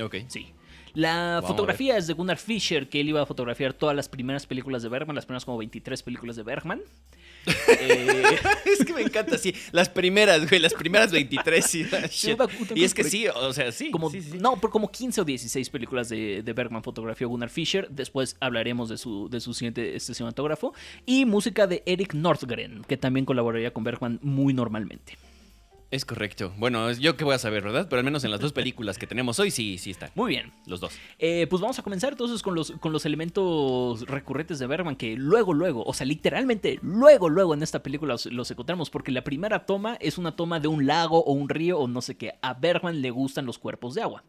Ok. 0.00 0.16
Sí. 0.28 0.52
La 0.94 1.34
Vamos 1.36 1.48
fotografía 1.50 1.96
es 1.96 2.06
de 2.06 2.12
Gunnar 2.12 2.38
Fischer, 2.38 2.88
que 2.88 3.00
él 3.00 3.08
iba 3.08 3.22
a 3.22 3.26
fotografiar 3.26 3.72
todas 3.72 3.94
las 3.96 4.08
primeras 4.08 4.46
películas 4.46 4.82
de 4.82 4.88
Bergman, 4.88 5.14
las 5.16 5.26
primeras 5.26 5.44
como 5.44 5.58
23 5.58 6.02
películas 6.02 6.36
de 6.36 6.42
Bergman. 6.42 6.80
Eh, 7.46 8.38
es 8.78 8.84
que 8.84 8.92
me 8.92 9.02
encanta, 9.02 9.36
sí. 9.38 9.54
Las 9.72 9.88
primeras, 9.88 10.48
güey, 10.48 10.60
las 10.60 10.74
primeras 10.74 11.10
23. 11.12 11.64
sí, 11.66 11.84
shit. 12.10 12.34
una- 12.34 12.44
una 12.44 12.52
y 12.74 12.84
es 12.84 12.94
que 12.94 13.04
sí, 13.04 13.26
o 13.28 13.52
sea, 13.52 13.72
sí. 13.72 13.90
como, 13.90 14.10
sí, 14.10 14.22
sí. 14.22 14.38
No, 14.38 14.60
por 14.60 14.70
como 14.70 14.90
15 14.90 15.20
o 15.20 15.24
16 15.24 15.70
películas 15.70 16.08
de, 16.08 16.42
de 16.42 16.52
Bergman 16.52 16.82
fotografió 16.82 17.28
Gunnar 17.28 17.50
Fischer. 17.50 17.88
Después 17.90 18.36
hablaremos 18.40 18.88
de 18.88 18.98
su, 18.98 19.28
de 19.28 19.40
su 19.40 19.54
siguiente 19.54 19.96
este 19.96 20.14
cinematógrafo. 20.14 20.74
Y 21.06 21.24
música 21.24 21.66
de 21.66 21.82
Eric 21.86 22.14
Nordgren, 22.14 22.82
que 22.86 22.96
también 22.96 23.26
colaboraría 23.26 23.72
con 23.72 23.84
Bergman 23.84 24.18
muy 24.22 24.54
normalmente. 24.54 25.16
Es 25.92 26.06
correcto. 26.06 26.54
Bueno, 26.56 26.90
yo 26.92 27.18
que 27.18 27.24
voy 27.24 27.34
a 27.34 27.38
saber, 27.38 27.62
¿verdad? 27.62 27.86
Pero 27.88 28.00
al 28.00 28.04
menos 28.04 28.24
en 28.24 28.30
las 28.30 28.40
dos 28.40 28.54
películas 28.54 28.96
que 28.96 29.06
tenemos 29.06 29.38
hoy, 29.38 29.50
sí, 29.50 29.76
sí 29.76 29.90
están. 29.90 30.10
Muy 30.14 30.30
bien. 30.30 30.50
Los 30.64 30.80
dos. 30.80 30.94
Eh, 31.18 31.46
pues 31.50 31.60
vamos 31.60 31.78
a 31.78 31.82
comenzar 31.82 32.12
entonces 32.12 32.42
con 32.42 32.54
los, 32.54 32.70
con 32.80 32.92
los 32.92 33.04
elementos 33.04 34.00
recurrentes 34.08 34.58
de 34.58 34.66
Bergman 34.66 34.96
que 34.96 35.16
luego, 35.16 35.52
luego, 35.52 35.84
o 35.84 35.92
sea, 35.92 36.06
literalmente 36.06 36.78
luego, 36.80 37.28
luego 37.28 37.52
en 37.52 37.62
esta 37.62 37.82
película 37.82 38.14
los, 38.14 38.24
los 38.24 38.50
encontramos 38.50 38.88
porque 38.88 39.12
la 39.12 39.22
primera 39.22 39.66
toma 39.66 39.98
es 40.00 40.16
una 40.16 40.34
toma 40.34 40.60
de 40.60 40.68
un 40.68 40.86
lago 40.86 41.22
o 41.22 41.32
un 41.34 41.50
río 41.50 41.78
o 41.78 41.86
no 41.86 42.00
sé 42.00 42.16
qué. 42.16 42.36
A 42.40 42.54
Bergman 42.54 43.02
le 43.02 43.10
gustan 43.10 43.44
los 43.44 43.58
cuerpos 43.58 43.94
de 43.94 44.00
agua. 44.00 44.24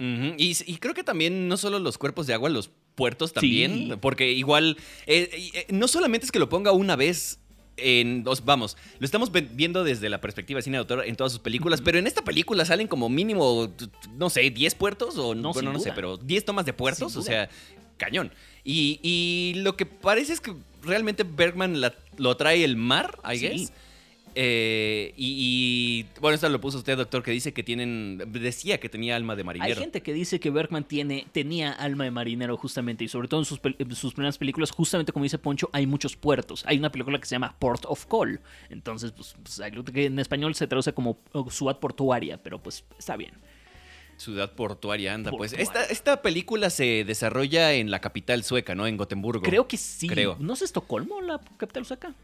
Y, 0.00 0.56
y 0.66 0.76
creo 0.78 0.94
que 0.94 1.04
también 1.04 1.48
no 1.48 1.56
solo 1.56 1.78
los 1.78 1.96
cuerpos 1.98 2.26
de 2.26 2.34
agua, 2.34 2.48
los 2.48 2.70
puertos 2.94 3.32
también. 3.32 3.72
Sí. 3.72 3.92
Porque 4.00 4.32
igual, 4.32 4.76
eh, 5.06 5.50
eh, 5.54 5.66
no 5.70 5.86
solamente 5.88 6.26
es 6.26 6.32
que 6.32 6.40
lo 6.40 6.48
ponga 6.48 6.72
una 6.72 6.96
vez. 6.96 7.38
En, 7.78 8.24
os- 8.26 8.44
vamos, 8.44 8.76
lo 8.98 9.04
estamos 9.04 9.30
viendo 9.32 9.84
desde 9.84 10.08
la 10.08 10.20
perspectiva 10.20 10.58
de 10.58 10.62
cine 10.62 10.76
de 10.76 10.80
autor 10.80 11.04
en 11.06 11.16
todas 11.16 11.32
sus 11.32 11.40
películas, 11.40 11.80
pero 11.80 11.98
en 11.98 12.06
esta 12.06 12.22
película 12.22 12.64
salen 12.64 12.88
como 12.88 13.08
mínimo, 13.08 13.72
no 14.16 14.30
sé, 14.30 14.50
10 14.50 14.74
puertos 14.74 15.16
o 15.18 15.34
No, 15.34 15.52
bueno, 15.52 15.72
no 15.72 15.78
sé, 15.80 15.92
pero 15.94 16.16
10 16.16 16.44
tomas 16.44 16.66
de 16.66 16.72
puertos, 16.72 17.14
o 17.16 17.22
sea, 17.22 17.48
cañón. 17.96 18.32
Y, 18.64 19.00
y 19.02 19.54
lo 19.60 19.76
que 19.76 19.86
parece 19.86 20.32
es 20.32 20.40
que 20.40 20.54
realmente 20.82 21.24
Bergman 21.24 21.80
la- 21.80 21.94
lo 22.16 22.36
trae 22.36 22.64
el 22.64 22.76
mar, 22.76 23.18
I 23.24 23.38
Sí. 23.38 23.68
Eh, 24.40 25.14
y, 25.16 26.06
y, 26.06 26.20
bueno, 26.20 26.36
esto 26.36 26.48
lo 26.48 26.60
puso 26.60 26.78
usted, 26.78 26.96
doctor, 26.96 27.24
que 27.24 27.32
dice 27.32 27.52
que 27.52 27.64
tienen, 27.64 28.22
decía 28.30 28.78
que 28.78 28.88
tenía 28.88 29.16
alma 29.16 29.34
de 29.34 29.40
Hay 29.40 29.46
marinero. 29.46 29.80
gente 29.80 30.00
que 30.00 30.12
dice 30.12 30.38
que 30.38 30.50
Bergman 30.50 30.84
tiene, 30.84 31.26
tenía 31.32 31.72
alma 31.72 32.04
de 32.04 32.12
marinero 32.12 32.56
justamente 32.56 33.02
y 33.02 33.08
sobre 33.08 33.26
todo 33.26 33.40
en 33.40 33.46
sus, 33.46 33.60
sus 33.98 34.14
primeras 34.14 34.38
películas, 34.38 34.70
justamente 34.70 35.12
como 35.12 35.24
dice 35.24 35.38
Poncho, 35.38 35.68
hay 35.72 35.88
muchos 35.88 36.14
puertos. 36.14 36.62
Hay 36.66 36.78
una 36.78 36.92
película 36.92 37.18
que 37.18 37.26
se 37.26 37.34
llama 37.34 37.56
Port 37.58 37.84
of 37.86 38.06
Call. 38.06 38.40
Entonces, 38.70 39.10
pues, 39.10 39.34
pues, 39.42 39.58
hay 39.58 39.72
en 40.04 40.20
español 40.20 40.54
se 40.54 40.68
traduce 40.68 40.92
como 40.92 41.18
oh, 41.32 41.50
ciudad 41.50 41.80
portuaria, 41.80 42.40
pero 42.40 42.62
pues 42.62 42.84
está 42.96 43.16
bien. 43.16 43.32
Ciudad 44.18 44.52
portuaria, 44.52 45.14
anda. 45.14 45.32
Pues 45.32 45.52
esta, 45.52 45.84
esta 45.84 46.22
película 46.22 46.70
se 46.70 47.02
desarrolla 47.04 47.72
en 47.72 47.90
la 47.90 48.00
capital 48.00 48.44
sueca, 48.44 48.76
¿no? 48.76 48.86
En 48.86 48.96
Gotemburgo. 48.96 49.42
Creo 49.42 49.66
que 49.66 49.76
sí. 49.76 50.06
Creo. 50.06 50.36
¿No 50.38 50.54
es 50.54 50.62
Estocolmo 50.62 51.20
la 51.22 51.40
capital 51.56 51.84
sueca? 51.84 52.14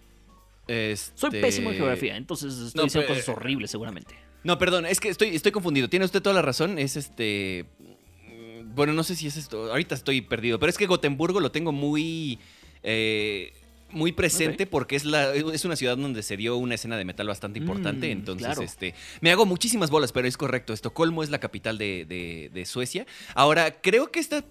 Este- 0.66 1.18
Soy 1.18 1.30
pésimo 1.30 1.70
en 1.70 1.76
geografía, 1.76 2.16
entonces 2.16 2.54
estoy 2.54 2.78
No, 2.78 2.84
diciendo 2.84 3.06
pero- 3.08 3.20
cosas 3.20 3.36
horribles 3.36 3.70
seguramente. 3.70 4.14
No, 4.44 4.58
perdón, 4.58 4.84
es 4.86 5.00
que 5.00 5.08
estoy, 5.08 5.28
estoy 5.34 5.52
confundido. 5.52 5.88
Tiene 5.88 6.04
usted 6.04 6.20
toda 6.20 6.34
la 6.34 6.42
razón. 6.42 6.78
Es 6.78 6.96
este. 6.96 7.64
mm, 7.78 8.74
Bueno, 8.74 8.92
no 8.92 9.02
sé 9.04 9.14
si 9.16 9.26
es 9.26 9.36
esto. 9.36 9.70
Ahorita 9.70 9.94
estoy 9.94 10.20
perdido. 10.20 10.58
Pero 10.58 10.68
es 10.70 10.76
que 10.78 10.86
Gotemburgo 10.86 11.40
lo 11.40 11.50
tengo 11.50 11.72
muy. 11.72 12.38
eh, 12.82 13.52
muy 13.90 14.10
presente 14.10 14.66
porque 14.66 14.96
es 14.96 15.04
la 15.04 15.32
es 15.34 15.64
una 15.64 15.76
ciudad 15.76 15.96
donde 15.96 16.24
se 16.24 16.36
dio 16.36 16.56
una 16.56 16.74
escena 16.74 16.96
de 16.96 17.04
metal 17.04 17.28
bastante 17.28 17.60
importante. 17.60 18.08
Mm, 18.08 18.12
entonces, 18.18 18.46
claro. 18.46 18.62
este. 18.62 18.92
Me 19.20 19.30
hago 19.30 19.46
muchísimas 19.46 19.88
bolas, 19.90 20.10
pero 20.10 20.26
es 20.26 20.36
correcto. 20.36 20.72
Estocolmo 20.72 21.22
es 21.22 21.30
la 21.30 21.38
capital 21.38 21.78
de, 21.78 22.04
de- 22.04 22.50
de 22.52 22.66
Suecia. 22.66 23.06
Ahora, 23.34 23.80
creo 23.80 24.10
que 24.10 24.18
esta. 24.20 24.44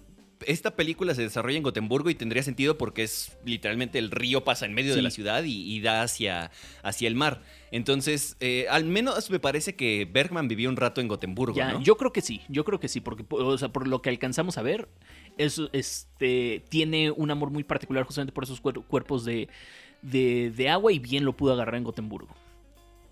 Esta 0.46 0.76
película 0.76 1.14
se 1.14 1.22
desarrolla 1.22 1.56
en 1.56 1.62
Gotemburgo 1.62 2.10
y 2.10 2.14
tendría 2.14 2.42
sentido 2.42 2.76
porque 2.78 3.02
es 3.02 3.36
literalmente 3.44 3.98
el 3.98 4.10
río 4.10 4.44
pasa 4.44 4.66
en 4.66 4.74
medio 4.74 4.94
de 4.94 5.02
la 5.02 5.10
ciudad 5.10 5.44
y, 5.44 5.74
y 5.74 5.80
da 5.80 6.02
hacia, 6.02 6.50
hacia 6.82 7.08
el 7.08 7.14
mar. 7.14 7.42
Entonces, 7.70 8.36
eh, 8.40 8.66
al 8.70 8.84
menos 8.84 9.30
me 9.30 9.40
parece 9.40 9.74
que 9.74 10.08
Bergman 10.10 10.46
vivió 10.48 10.68
un 10.68 10.76
rato 10.76 11.00
en 11.00 11.08
Gotemburgo, 11.08 11.56
Ya, 11.56 11.72
¿no? 11.72 11.80
yo 11.82 11.96
creo 11.96 12.12
que 12.12 12.20
sí, 12.20 12.42
yo 12.48 12.64
creo 12.64 12.78
que 12.80 12.88
sí, 12.88 13.00
porque 13.00 13.24
o 13.30 13.58
sea, 13.58 13.68
por 13.70 13.88
lo 13.88 14.00
que 14.02 14.10
alcanzamos 14.10 14.58
a 14.58 14.62
ver, 14.62 14.88
es, 15.38 15.60
este, 15.72 16.62
tiene 16.68 17.10
un 17.10 17.30
amor 17.30 17.50
muy 17.50 17.64
particular 17.64 18.04
justamente 18.04 18.32
por 18.32 18.44
esos 18.44 18.62
cuer- 18.62 18.84
cuerpos 18.86 19.24
de, 19.24 19.48
de, 20.02 20.68
agua 20.70 20.92
y 20.92 20.98
bien 20.98 21.24
lo 21.24 21.36
pudo 21.36 21.52
agarrar 21.54 21.76
en 21.76 21.84
Gotemburgo. 21.84 22.34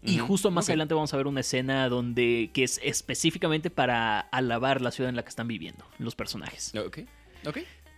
Y 0.04 0.18
justo 0.18 0.50
más 0.50 0.68
adelante 0.68 0.94
vamos 0.94 1.14
a 1.14 1.16
ver 1.16 1.28
una 1.28 1.40
escena 1.40 1.88
donde 1.88 2.50
que 2.52 2.64
es 2.64 2.80
específicamente 2.82 3.70
para 3.70 4.18
alabar 4.18 4.80
la 4.80 4.90
ciudad 4.90 5.08
en 5.08 5.14
la 5.14 5.22
que 5.22 5.28
están 5.28 5.46
viviendo 5.46 5.84
los 5.98 6.16
personajes. 6.16 6.72
Ok, 6.74 6.98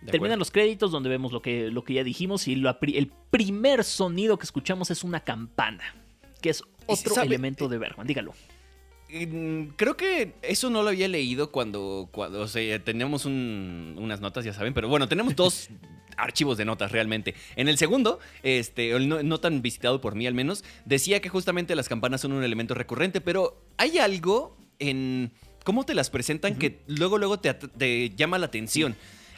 Terminan 0.05 0.39
los 0.39 0.51
créditos 0.51 0.91
donde 0.91 1.09
vemos 1.09 1.31
lo 1.31 1.41
que, 1.41 1.71
lo 1.71 1.83
que 1.83 1.95
ya 1.95 2.03
dijimos 2.03 2.47
y 2.47 2.53
el 2.53 3.11
primer 3.29 3.83
sonido 3.83 4.37
que 4.37 4.45
escuchamos 4.45 4.91
es 4.91 5.03
una 5.03 5.21
campana, 5.21 5.95
que 6.41 6.49
es 6.49 6.63
otro 6.85 7.21
elemento 7.21 7.67
de 7.67 7.77
Bergman. 7.77 8.07
Dígalo. 8.07 8.33
Creo 9.07 9.97
que 9.97 10.33
eso 10.41 10.69
no 10.69 10.83
lo 10.83 10.89
había 10.89 11.07
leído 11.07 11.51
cuando, 11.51 12.09
cuando 12.11 12.41
o 12.41 12.47
sea, 12.47 12.83
teníamos 12.83 13.25
unas 13.25 14.19
notas, 14.19 14.43
ya 14.43 14.53
saben, 14.53 14.73
pero 14.73 14.89
bueno, 14.89 15.07
tenemos 15.07 15.35
dos 15.35 15.69
archivos 16.17 16.57
de 16.57 16.65
notas 16.65 16.91
realmente. 16.91 17.35
En 17.55 17.67
el 17.67 17.77
segundo, 17.77 18.19
este, 18.43 18.97
no, 18.99 19.23
no, 19.23 19.39
tan 19.39 19.61
visitado 19.61 20.01
por 20.01 20.15
mí 20.15 20.27
al 20.27 20.33
menos, 20.33 20.63
decía 20.85 21.21
que 21.21 21.29
justamente 21.29 21.75
las 21.75 21.87
campanas 21.87 22.21
son 22.21 22.33
un 22.33 22.43
elemento 22.43 22.73
recurrente, 22.73 23.21
pero 23.21 23.61
hay 23.77 23.99
algo 23.99 24.57
en 24.79 25.31
cómo 25.63 25.85
te 25.85 25.93
las 25.93 26.09
presentan 26.09 26.55
que 26.57 26.81
luego, 26.87 27.17
luego 27.17 27.39
te, 27.39 27.53
te 27.53 28.09
llama 28.09 28.37
la 28.37 28.47
atención 28.47 28.95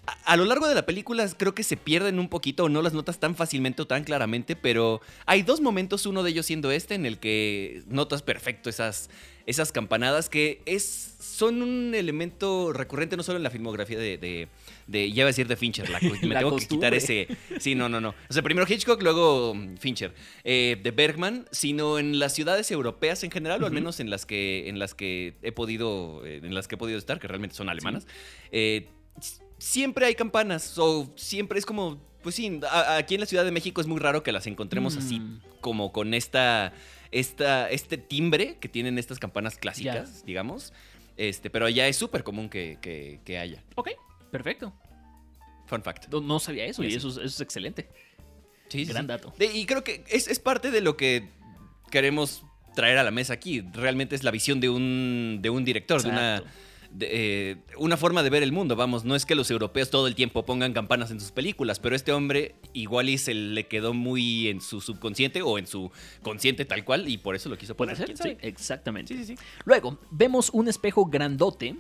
a, 0.08 0.38
lo 0.38 0.46
largo 0.46 0.68
de 0.68 0.76
la 0.76 0.86
película 0.86 1.28
creo 1.38 1.54
que 1.54 1.64
se 1.64 1.76
pierden 1.76 2.20
un 2.20 2.30
poquito 2.30 2.64
o 2.64 2.70
no 2.70 2.82
las 2.82 2.94
notas 2.94 3.20
tan 3.20 3.36
fácilmente 3.36 3.82
o 3.82 3.88
tan 3.88 4.04
claramente, 4.04 4.56
pero 4.56 5.02
hay 5.26 5.42
dos 5.42 5.60
momentos, 5.60 6.06
uno 6.06 6.24
de 6.24 6.32
ellos 6.32 6.46
siendo 6.46 6.72
este, 6.72 6.96
en 6.96 7.06
el 7.06 7.20
que 7.20 7.84
notas 7.88 8.22
perfecto 8.22 8.70
esas, 8.70 9.10
esas 9.46 9.74
campanadas 9.74 10.30
que 10.30 10.62
es, 10.66 11.16
son 11.20 11.62
un 11.62 11.94
elemento 11.94 12.72
recurrente 12.72 13.18
no 13.18 13.24
solo 13.24 13.38
en 13.38 13.44
la 13.44 13.50
filmografía 13.50 14.00
de, 14.00 14.18
de, 14.18 15.12
ya 15.12 15.16
iba 15.16 15.24
a 15.24 15.28
decir 15.28 15.48
de 15.48 15.58
Fincher, 15.58 15.90
la, 15.90 16.00
me 16.24 16.36
tengo 16.36 16.56
que 16.56 16.68
quitar 16.68 16.94
ese, 16.94 17.28
sí, 17.60 17.76
no, 17.76 17.90
no, 17.90 18.00
no, 18.00 18.16
o 18.30 18.34
sea, 18.34 18.42
primero 18.42 18.66
Hitchcock, 18.70 19.02
luego 19.04 19.56
mm, 19.56 19.76
Fincher, 19.76 20.14
eh, 20.46 20.80
de 20.82 20.92
Bergman, 20.92 21.48
sino 21.52 22.00
en 22.00 22.18
las 22.18 22.34
ciudades 22.34 22.72
europeas 22.72 23.24
en 23.26 23.32
general, 23.32 23.62
o 23.62 23.66
al 23.66 23.74
menos 23.74 24.00
en 24.00 24.10
las 24.10 24.26
que, 24.26 24.70
en 24.70 24.80
las 24.80 24.94
que 24.94 25.36
he 25.42 25.52
podido, 25.52 26.26
eh, 26.26 26.40
en 26.42 26.56
las 26.56 26.70
que 26.70 26.76
he 26.76 26.78
podido 26.78 26.98
estar, 26.98 27.20
que 27.20 27.28
realmente 27.28 27.56
son 27.56 27.68
alemanas, 27.68 28.08
eh, 28.52 28.88
siempre 29.58 30.06
hay 30.06 30.16
campanas 30.16 30.78
o 30.78 31.12
siempre 31.16 31.60
es 31.60 31.66
como, 31.66 32.00
pues 32.22 32.36
sí, 32.36 32.60
aquí 32.72 33.16
en 33.16 33.22
la 33.22 33.28
Ciudad 33.28 33.46
de 33.46 33.52
México 33.52 33.82
es 33.82 33.88
muy 33.88 34.00
raro 34.00 34.24
que 34.24 34.32
las 34.32 34.48
encontremos 34.48 34.98
así 34.98 35.20
mm. 35.20 35.42
como 35.62 35.92
con 35.92 36.14
esta, 36.14 36.74
esta, 37.12 37.70
este 37.70 37.98
timbre 37.98 38.58
que 38.60 38.70
tienen 38.70 38.98
estas 38.98 39.20
campanas 39.20 39.58
clásicas, 39.58 40.26
digamos. 40.26 40.74
Este, 41.18 41.50
pero 41.50 41.66
allá 41.66 41.88
es 41.88 41.98
súper 41.98 42.24
común 42.24 42.50
que, 42.50 43.20
haya. 43.42 43.64
Ok, 43.76 43.90
perfecto. 44.32 44.74
Fun 45.66 45.82
fact. 45.82 46.08
No, 46.14 46.40
sabía 46.40 46.66
eso 46.66 46.84
y 46.84 46.94
eso, 46.94 47.22
es 47.22 47.42
excelente. 47.42 47.90
Sí, 48.70 48.86
Gran 48.86 49.08
dato. 49.08 49.34
y 49.40 49.66
creo 49.66 49.84
que 49.84 50.04
es, 50.10 50.40
parte 50.40 50.72
de 50.72 50.82
lo 50.82 50.98
que 50.98 51.30
queremos 51.90 52.44
traer 52.76 52.98
a 52.98 53.04
la 53.04 53.12
mesa 53.12 53.34
aquí. 53.34 53.62
Realmente 53.74 54.16
es 54.16 54.24
la 54.24 54.32
visión 54.32 54.60
de 54.60 54.70
un, 54.70 55.40
de 55.42 55.50
un 55.50 55.66
director, 55.66 56.04
de 56.04 56.10
una 56.10 56.44
eh, 57.02 57.58
una 57.78 57.98
forma 57.98 58.24
de 58.24 58.30
ver 58.30 58.44
el 58.44 58.52
mundo. 58.52 58.76
Vamos, 58.76 59.06
no 59.06 59.16
es 59.16 59.26
que 59.26 59.36
los 59.36 59.52
europeos 59.52 59.90
todo 59.90 60.08
el 60.08 60.16
tiempo 60.16 60.46
pongan 60.46 60.74
campanas 60.74 61.12
en 61.12 61.20
sus 61.20 61.32
películas, 61.32 61.80
pero 61.80 61.96
este 61.96 62.12
hombre 62.12 62.56
igual 62.74 63.10
y 63.10 63.18
se 63.18 63.34
le 63.34 63.68
quedó 63.68 63.94
muy 63.94 64.48
en 64.48 64.62
su 64.62 64.82
subconsciente 64.82 65.42
o 65.42 65.58
en 65.58 65.68
su 65.68 65.92
consciente 66.22 66.66
tal 66.66 66.84
cual 66.84 67.08
y 67.08 67.18
por 67.18 67.36
eso 67.36 67.50
lo 67.50 67.58
quiso 67.58 67.76
poner. 67.76 67.98
Sí, 67.98 68.38
exactamente. 68.42 69.16
Luego, 69.66 70.00
vemos 70.12 70.50
un 70.52 70.68
espejo 70.68 71.06
grandote 71.06 71.76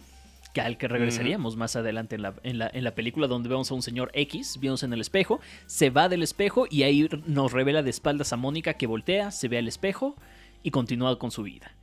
que 0.54 0.62
al 0.62 0.78
que 0.78 0.88
regresaríamos 0.88 1.56
más 1.56 1.76
adelante 1.76 2.16
en 2.16 2.22
la, 2.22 2.34
en, 2.44 2.84
la, 2.84 2.96
película 2.96 3.28
donde 3.28 3.50
vemos 3.50 3.70
a 3.70 3.76
un 3.76 3.82
señor 3.82 4.10
X 4.14 4.58
viéndose 4.60 4.86
en 4.86 4.94
el 4.94 5.02
espejo, 5.02 5.40
se 5.66 5.90
va 5.90 6.10
del 6.10 6.24
espejo 6.24 6.66
y 6.70 6.84
ahí 6.84 7.08
nos 7.26 7.52
revela 7.52 7.84
de 7.84 7.90
espaldas 7.90 8.34
a 8.34 8.38
Mónica 8.38 8.74
que 8.74 8.88
voltea, 8.88 9.32
se 9.32 9.48
ve 9.50 9.58
al 9.58 9.68
espejo 9.68 10.16
y 10.64 10.72
continúa 10.72 11.20
con 11.20 11.32
su 11.32 11.44
vida. 11.44 11.77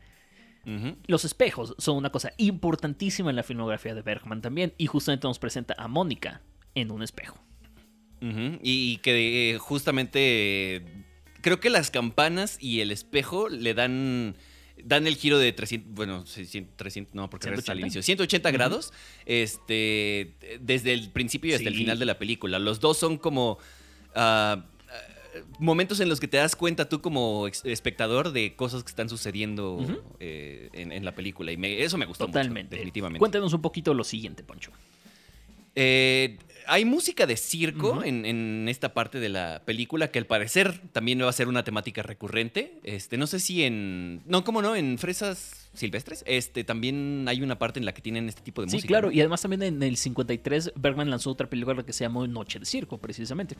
Los 1.06 1.24
espejos 1.24 1.74
son 1.78 1.96
una 1.96 2.10
cosa 2.10 2.32
importantísima 2.38 3.30
en 3.30 3.36
la 3.36 3.42
filmografía 3.42 3.94
de 3.94 4.02
Bergman 4.02 4.40
también, 4.40 4.72
y 4.78 4.86
justamente 4.86 5.26
nos 5.26 5.38
presenta 5.38 5.74
a 5.78 5.88
Mónica 5.88 6.42
en 6.74 6.90
un 6.90 7.02
espejo. 7.02 7.38
Y 8.62 8.98
que 8.98 9.52
eh, 9.52 9.58
justamente 9.58 10.82
creo 11.42 11.60
que 11.60 11.68
las 11.68 11.90
campanas 11.90 12.56
y 12.58 12.80
el 12.80 12.90
espejo 12.90 13.50
le 13.50 13.74
dan 13.74 14.34
dan 14.82 15.06
el 15.06 15.16
giro 15.16 15.38
de 15.38 15.52
300, 15.52 15.94
bueno, 15.94 16.24
300, 16.24 17.14
no, 17.14 17.30
porque 17.30 17.48
es 17.50 17.68
al 17.68 17.80
inicio, 17.80 18.02
180 18.02 18.50
grados, 18.50 18.92
este, 19.24 20.34
desde 20.60 20.92
el 20.92 21.10
principio 21.10 21.54
hasta 21.54 21.68
el 21.68 21.74
final 21.74 21.98
de 21.98 22.06
la 22.06 22.18
película. 22.18 22.58
Los 22.58 22.80
dos 22.80 22.98
son 22.98 23.18
como 23.18 23.58
ah, 24.14 24.64
momentos 25.58 26.00
en 26.00 26.08
los 26.08 26.20
que 26.20 26.28
te 26.28 26.36
das 26.36 26.56
cuenta 26.56 26.88
tú 26.88 27.00
como 27.00 27.46
espectador 27.46 28.32
de 28.32 28.54
cosas 28.56 28.82
que 28.82 28.90
están 28.90 29.08
sucediendo 29.08 29.78
eh, 30.20 30.68
en, 30.72 31.04
la 31.04 31.14
película. 31.14 31.52
Y 31.52 31.58
eso 31.80 31.98
me 31.98 32.06
gustó 32.06 32.26
Totalmente. 32.26 32.62
mucho, 32.62 32.76
definitivamente. 32.76 33.18
Cuéntanos 33.18 33.52
un 33.52 33.62
poquito 33.62 33.94
lo 33.94 34.04
siguiente, 34.04 34.42
Poncho. 34.42 34.70
Eh, 35.76 36.38
hay 36.66 36.84
música 36.84 37.26
de 37.26 37.36
circo 37.36 38.02
en, 38.04 38.68
esta 38.68 38.94
parte 38.94 39.20
de 39.20 39.28
la 39.28 39.62
película 39.64 40.10
que 40.10 40.18
al 40.18 40.26
parecer 40.26 40.80
también 40.92 41.20
va 41.20 41.28
a 41.28 41.32
ser 41.32 41.48
una 41.48 41.64
temática 41.64 42.02
recurrente. 42.02 42.78
Este, 42.84 43.16
no 43.16 43.26
sé 43.26 43.40
si 43.40 43.64
en. 43.64 44.22
No, 44.26 44.44
¿cómo 44.44 44.62
no? 44.62 44.76
En 44.76 44.98
Fresas 44.98 45.63
Silvestres. 45.74 46.24
Este, 46.26 46.64
también 46.64 47.26
hay 47.28 47.42
una 47.42 47.58
parte 47.58 47.78
en 47.78 47.86
la 47.86 47.92
que 47.92 48.02
tienen 48.02 48.28
este 48.28 48.42
tipo 48.42 48.62
de 48.62 48.66
música. 48.66 48.82
Sí, 48.82 48.88
claro. 48.88 49.10
Y 49.10 49.20
además 49.20 49.42
también 49.42 49.62
en 49.62 49.82
el 49.82 49.96
53 49.96 50.72
Bergman 50.76 51.10
lanzó 51.10 51.30
otra 51.30 51.48
película 51.48 51.82
que 51.82 51.92
se 51.92 52.04
llamó 52.04 52.26
Noche 52.26 52.58
de 52.58 52.64
Circo, 52.64 52.98
precisamente. 52.98 53.56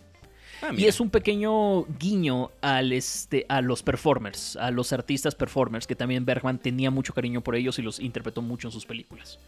Ah, 0.62 0.70
y 0.76 0.84
es 0.84 1.00
un 1.00 1.10
pequeño 1.10 1.84
guiño 1.98 2.50
al 2.60 2.92
este, 2.92 3.44
a 3.48 3.60
los 3.60 3.82
performers, 3.82 4.56
a 4.56 4.70
los 4.70 4.92
artistas 4.92 5.34
performers, 5.34 5.86
que 5.86 5.96
también 5.96 6.24
Bergman 6.24 6.58
tenía 6.58 6.90
mucho 6.90 7.12
cariño 7.12 7.42
por 7.42 7.56
ellos 7.56 7.78
y 7.78 7.82
los 7.82 8.00
interpretó 8.00 8.40
mucho 8.40 8.68
en 8.68 8.72
sus 8.72 8.86
películas. 8.86 9.38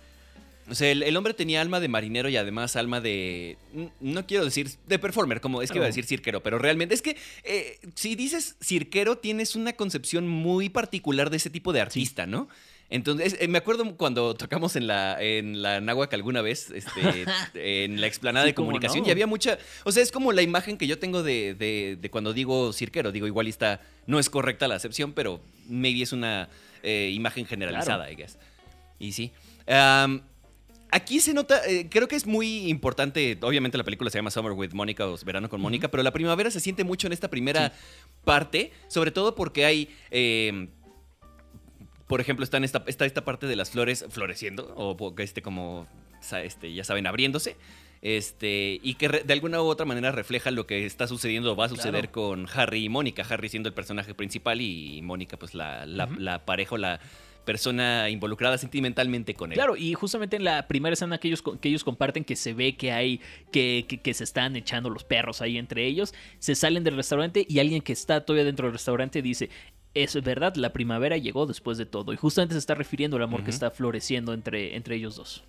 O 0.68 0.74
sea, 0.74 0.90
el, 0.90 1.16
hombre 1.16 1.32
tenía 1.32 1.60
alma 1.60 1.78
de 1.78 1.88
marinero 1.88 2.28
y 2.28 2.36
además 2.36 2.74
alma 2.74 3.00
de. 3.00 3.56
No 4.00 4.26
quiero 4.26 4.44
decir 4.44 4.70
de 4.86 4.98
performer, 4.98 5.40
como 5.40 5.62
es 5.62 5.70
que 5.70 5.78
iba 5.78 5.84
a 5.84 5.88
decir 5.88 6.06
cirquero, 6.06 6.42
pero 6.42 6.58
realmente 6.58 6.94
es 6.94 7.02
que 7.02 7.16
eh, 7.44 7.78
si 7.94 8.16
dices 8.16 8.56
cirquero, 8.62 9.18
tienes 9.18 9.54
una 9.54 9.74
concepción 9.74 10.26
muy 10.26 10.68
particular 10.68 11.30
de 11.30 11.36
ese 11.36 11.50
tipo 11.50 11.72
de 11.72 11.80
artista, 11.80 12.26
¿no? 12.26 12.48
Entonces, 12.88 13.36
eh, 13.40 13.48
me 13.48 13.58
acuerdo 13.58 13.96
cuando 13.96 14.34
tocamos 14.34 14.76
en 14.76 14.86
la, 14.86 15.20
en 15.20 15.60
la 15.60 15.80
Náhuac 15.80 16.12
alguna 16.14 16.40
vez, 16.40 16.70
este, 16.70 17.26
en 17.54 18.00
la 18.00 18.06
explanada 18.06 18.46
de 18.46 18.54
comunicación, 18.54 19.04
y 19.06 19.10
había 19.10 19.26
mucha. 19.26 19.58
O 19.84 19.92
sea, 19.92 20.02
es 20.02 20.12
como 20.12 20.32
la 20.32 20.42
imagen 20.42 20.78
que 20.78 20.86
yo 20.86 20.98
tengo 20.98 21.22
de, 21.22 21.54
de, 21.54 22.10
cuando 22.10 22.32
digo 22.32 22.72
cirquero. 22.72 23.12
Digo, 23.12 23.26
igualista, 23.26 23.80
no 24.06 24.18
es 24.18 24.30
correcta 24.30 24.68
la 24.68 24.76
acepción, 24.76 25.12
pero 25.12 25.40
maybe 25.68 26.02
es 26.02 26.12
una 26.12 26.48
eh, 26.82 27.10
imagen 27.12 27.46
generalizada, 27.46 28.10
I 28.10 28.16
guess. 28.16 28.38
Y 28.98 29.12
sí. 29.12 29.32
Aquí 30.96 31.20
se 31.20 31.34
nota, 31.34 31.60
eh, 31.66 31.88
creo 31.88 32.08
que 32.08 32.16
es 32.16 32.26
muy 32.26 32.68
importante. 32.68 33.38
Obviamente 33.42 33.78
la 33.78 33.84
película 33.84 34.10
se 34.10 34.18
llama 34.18 34.30
Summer 34.30 34.52
with 34.52 34.72
Monica 34.72 35.06
o 35.06 35.16
Verano 35.24 35.48
con 35.48 35.60
Mónica, 35.60 35.88
pero 35.88 36.02
la 36.02 36.12
primavera 36.12 36.50
se 36.50 36.60
siente 36.60 36.84
mucho 36.84 37.06
en 37.06 37.12
esta 37.12 37.28
primera 37.28 37.72
parte, 38.24 38.72
sobre 38.88 39.10
todo 39.10 39.34
porque 39.34 39.64
hay 39.64 39.88
por 42.06 42.20
ejemplo, 42.20 42.44
está, 42.44 42.56
en 42.56 42.64
esta, 42.64 42.84
está 42.86 43.04
esta 43.04 43.24
parte 43.24 43.46
de 43.46 43.56
las 43.56 43.70
flores 43.70 44.04
floreciendo, 44.08 44.72
o 44.76 45.14
este, 45.18 45.42
como, 45.42 45.86
este, 46.42 46.72
ya 46.72 46.84
saben, 46.84 47.06
abriéndose. 47.06 47.56
Este, 48.02 48.78
y 48.82 48.94
que 48.94 49.08
de 49.08 49.32
alguna 49.32 49.60
u 49.62 49.64
otra 49.64 49.86
manera 49.86 50.12
refleja 50.12 50.50
lo 50.50 50.66
que 50.66 50.86
está 50.86 51.08
sucediendo 51.08 51.52
o 51.52 51.56
va 51.56 51.64
a 51.64 51.68
suceder 51.68 52.10
con 52.10 52.46
Harry 52.54 52.84
y 52.84 52.88
Mónica. 52.88 53.26
Harry 53.28 53.48
siendo 53.48 53.68
el 53.68 53.74
personaje 53.74 54.14
principal 54.14 54.60
y 54.60 55.00
Mónica, 55.02 55.36
pues 55.38 55.54
la, 55.54 55.86
la, 55.86 56.44
pareja 56.44 56.76
o 56.76 56.78
la 56.78 57.00
persona 57.46 58.10
involucrada 58.10 58.58
sentimentalmente 58.58 59.32
con 59.32 59.52
él. 59.52 59.56
Claro, 59.56 59.76
y 59.76 59.94
justamente 59.94 60.36
en 60.36 60.44
la 60.44 60.68
primera 60.68 60.92
escena 60.92 61.16
que 61.16 61.28
ellos, 61.28 61.42
que 61.42 61.68
ellos 61.68 61.84
comparten, 61.84 62.24
que 62.24 62.36
se 62.36 62.52
ve 62.52 62.76
que 62.76 62.92
hay, 62.92 63.22
que, 63.50 63.86
que, 64.02 64.12
se 64.12 64.24
están 64.24 64.54
echando 64.56 64.90
los 64.90 65.04
perros 65.04 65.40
ahí 65.40 65.56
entre 65.56 65.86
ellos, 65.86 66.12
se 66.38 66.54
salen 66.54 66.84
del 66.84 66.96
restaurante 66.96 67.46
y 67.48 67.60
alguien 67.60 67.80
que 67.80 67.94
está 67.94 68.26
todavía 68.26 68.44
dentro 68.44 68.66
del 68.66 68.74
restaurante 68.74 69.22
dice, 69.22 69.48
es 69.94 70.22
verdad, 70.22 70.56
la 70.56 70.74
primavera 70.74 71.16
llegó 71.16 71.46
después 71.46 71.78
de 71.78 71.86
todo. 71.86 72.12
Y 72.12 72.16
justamente 72.16 72.54
se 72.54 72.58
está 72.58 72.74
refiriendo 72.74 73.16
al 73.16 73.22
amor 73.22 73.44
que 73.44 73.50
está 73.50 73.70
floreciendo 73.70 74.34
entre, 74.34 74.76
entre 74.76 74.96
ellos 74.96 75.16
dos. 75.16 75.44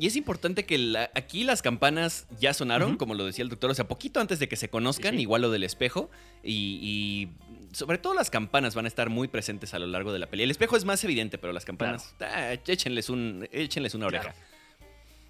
Y 0.00 0.06
es 0.06 0.14
importante 0.14 0.64
que 0.64 1.08
aquí 1.14 1.42
las 1.42 1.60
campanas 1.60 2.28
ya 2.40 2.54
sonaron, 2.54 2.96
como 2.96 3.14
lo 3.14 3.24
decía 3.24 3.42
el 3.42 3.48
doctor, 3.48 3.70
o 3.70 3.74
sea, 3.74 3.88
poquito 3.88 4.20
antes 4.20 4.38
de 4.38 4.48
que 4.48 4.54
se 4.54 4.70
conozcan, 4.70 5.18
igual 5.18 5.42
lo 5.42 5.50
del 5.50 5.64
espejo. 5.64 6.08
Y, 6.44 7.30
sobre 7.72 7.98
todo 7.98 8.14
las 8.14 8.30
campanas 8.30 8.74
van 8.74 8.84
a 8.84 8.88
estar 8.88 9.10
muy 9.10 9.28
presentes 9.28 9.74
a 9.74 9.78
lo 9.78 9.86
largo 9.86 10.12
de 10.12 10.18
la 10.18 10.28
pelea. 10.28 10.44
El 10.44 10.50
espejo 10.50 10.76
es 10.76 10.84
más 10.84 11.02
evidente, 11.04 11.38
pero 11.38 11.52
las 11.52 11.64
campanas, 11.64 12.14
ah, 12.20 12.54
échenles, 12.66 13.10
un, 13.10 13.48
échenles 13.52 13.94
una 13.94 14.06
oreja. 14.06 14.34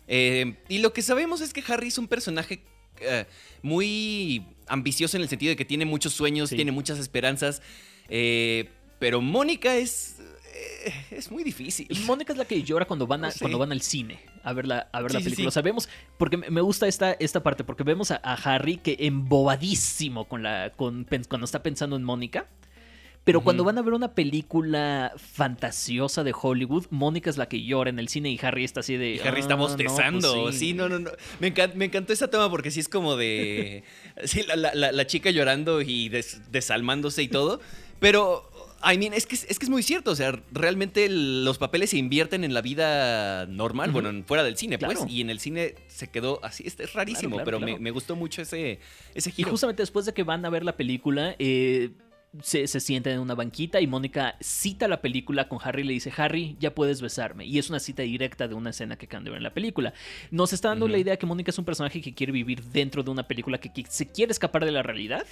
Eh, 0.07 0.57
y 0.69 0.79
lo 0.79 0.93
que 0.93 1.03
sabemos 1.03 1.41
es 1.41 1.53
que 1.53 1.63
Harry 1.69 1.89
es 1.89 1.99
un 1.99 2.09
personaje 2.09 2.63
eh, 3.01 3.27
muy 3.63 4.47
ambicioso 4.67 5.17
en 5.17 5.23
el 5.23 5.29
sentido 5.29 5.51
de 5.51 5.57
que 5.57 5.65
tiene 5.65 5.85
muchos 5.85 6.13
sueños, 6.13 6.51
tiene 6.51 6.73
muchas 6.73 6.99
esperanzas. 6.99 7.63
Eh, 8.09 8.71
pero 8.99 9.21
Mónica 9.21 9.77
es, 9.77 10.18
es 11.11 11.31
muy 11.31 11.45
difícil. 11.45 11.89
Mónica 12.07 12.33
es 12.33 12.39
la 12.39 12.45
que 12.45 12.63
llora 12.63 12.85
cuando 12.85 13.07
van, 13.07 13.25
a, 13.25 13.31
cuando 13.39 13.59
van 13.59 13.73
al 13.73 13.83
cine 13.83 14.21
a 14.43 14.53
ver 14.53 14.67
la, 14.67 14.89
a 14.93 15.03
ver 15.03 15.13
la 15.13 15.21
película. 15.21 15.51
Sabemos, 15.51 15.89
porque 16.17 16.37
me 16.37 16.61
gusta 16.61 16.87
esta, 16.87 17.13
esta 17.13 17.43
parte, 17.43 17.65
porque 17.65 17.83
vemos 17.83 18.11
a, 18.11 18.17
Harry 18.17 18.79
que 18.79 18.97
embobadísimo 19.01 20.27
con 20.27 20.43
la, 20.43 20.73
con, 20.77 21.07
cuando 21.29 21.45
está 21.45 21.63
pensando 21.63 21.97
en 21.97 22.05
Mónica. 22.05 22.47
Pero 23.25 23.43
cuando 23.43 23.63
van 23.63 23.77
a 23.77 23.83
ver 23.83 23.93
una 23.93 24.15
película 24.15 25.13
fantasiosa 25.19 26.25
de 26.25 26.33
Hollywood, 26.41 26.87
Mónica 26.89 27.29
es 27.29 27.37
la 27.37 27.47
que 27.47 27.63
llora 27.63 27.91
en 27.91 27.99
el 27.99 28.09
cine 28.09 28.31
y 28.31 28.41
Harry 28.41 28.65
está 28.65 28.81
así 28.81 28.97
de. 28.97 29.17
Y 29.17 29.19
Harry 29.19 29.41
está 29.41 29.53
ah, 29.53 29.59
bostezando. 29.59 30.45
Pues 30.45 30.59
sí. 30.59 30.73
no, 30.73 30.89
no, 30.89 30.99
no. 30.99 31.11
Me, 31.39 31.49
encantó 31.85 32.15
esa 32.15 32.31
toma 32.31 32.49
porque 32.49 32.71
sí 32.71 32.81
es 32.81 32.89
como 32.89 33.17
de. 33.17 33.85
sí, 34.25 34.47
la, 34.47 35.07
chica 35.07 35.31
llorando 35.31 35.83
y 35.83 36.09
desalmándose 36.09 37.23
y 37.23 37.29
todo. 37.29 37.61
Pero 38.01 38.51
I 38.83 38.97
mean, 38.97 39.13
es 39.13 39.27
que, 39.27 39.35
es 39.35 39.59
que 39.59 39.65
es 39.67 39.71
muy 39.71 39.83
cierto, 39.83 40.13
o 40.13 40.15
sea, 40.15 40.41
realmente 40.53 41.09
los 41.09 41.59
papeles 41.59 41.91
se 41.91 41.97
invierten 41.97 42.45
en 42.45 42.55
la 42.55 42.61
vida 42.61 43.47
normal, 43.47 43.91
bueno, 43.91 44.23
fuera 44.25 44.45
del 44.45 44.57
cine, 44.57 44.79
pues, 44.79 45.01
y 45.09 45.21
en 45.21 45.31
el 45.31 45.41
cine 45.41 45.75
se 45.89 46.09
quedó 46.09 46.39
así, 46.45 46.65
es, 46.67 46.93
rarísimo, 46.93 47.41
pero 47.45 47.59
me, 47.59 47.91
gustó 47.91 48.15
mucho 48.15 48.43
ese, 48.43 48.79
ese 49.15 49.31
giro. 49.31 49.49
Y 49.49 49.51
justamente 49.51 49.83
después 49.83 50.07
de 50.07 50.15
que 50.15 50.23
van 50.23 50.45
a 50.45 50.51
ver 50.51 50.65
la 50.65 50.77
película, 50.77 51.35
eh, 51.39 51.91
se, 52.43 52.67
se, 52.67 52.81
sientan 52.81 53.15
en 53.15 53.21
una 53.21 53.35
banquita 53.35 53.81
y 53.81 53.87
Mónica 53.87 54.37
cita 54.41 54.87
la 54.87 55.01
película 55.01 55.49
con 55.49 55.59
Harry 55.63 55.83
y 55.83 55.87
le 55.87 55.93
dice, 55.95 56.13
Harry, 56.17 56.57
ya 56.61 56.75
puedes 56.75 57.01
besarme. 57.01 57.47
Y 57.47 57.59
es 57.59 57.71
una 57.71 57.81
cita 57.81 58.03
directa 58.03 58.47
de 58.49 58.55
una 58.55 58.71
escena 58.71 58.97
que 58.97 59.07
acaban 59.07 59.25
de 59.25 59.31
ver 59.31 59.39
en 59.39 59.45
la 59.45 59.55
película. 59.55 59.93
Nos 60.31 60.53
está 60.53 60.69
dando 60.69 60.89
la 60.89 60.99
idea 60.99 61.17
que 61.17 61.27
Mónica 61.27 61.51
es 61.51 61.59
un 61.59 61.65
personaje 61.65 62.01
que 62.01 62.15
quiere 62.15 62.33
vivir 62.33 62.63
dentro 62.65 63.03
de 63.03 63.11
una 63.11 63.27
película, 63.27 63.59
que 63.59 63.73
se 63.89 64.07
quiere 64.07 64.31
escapar 64.31 64.65
de 64.65 64.73
la 64.73 64.83
realidad 64.83 65.27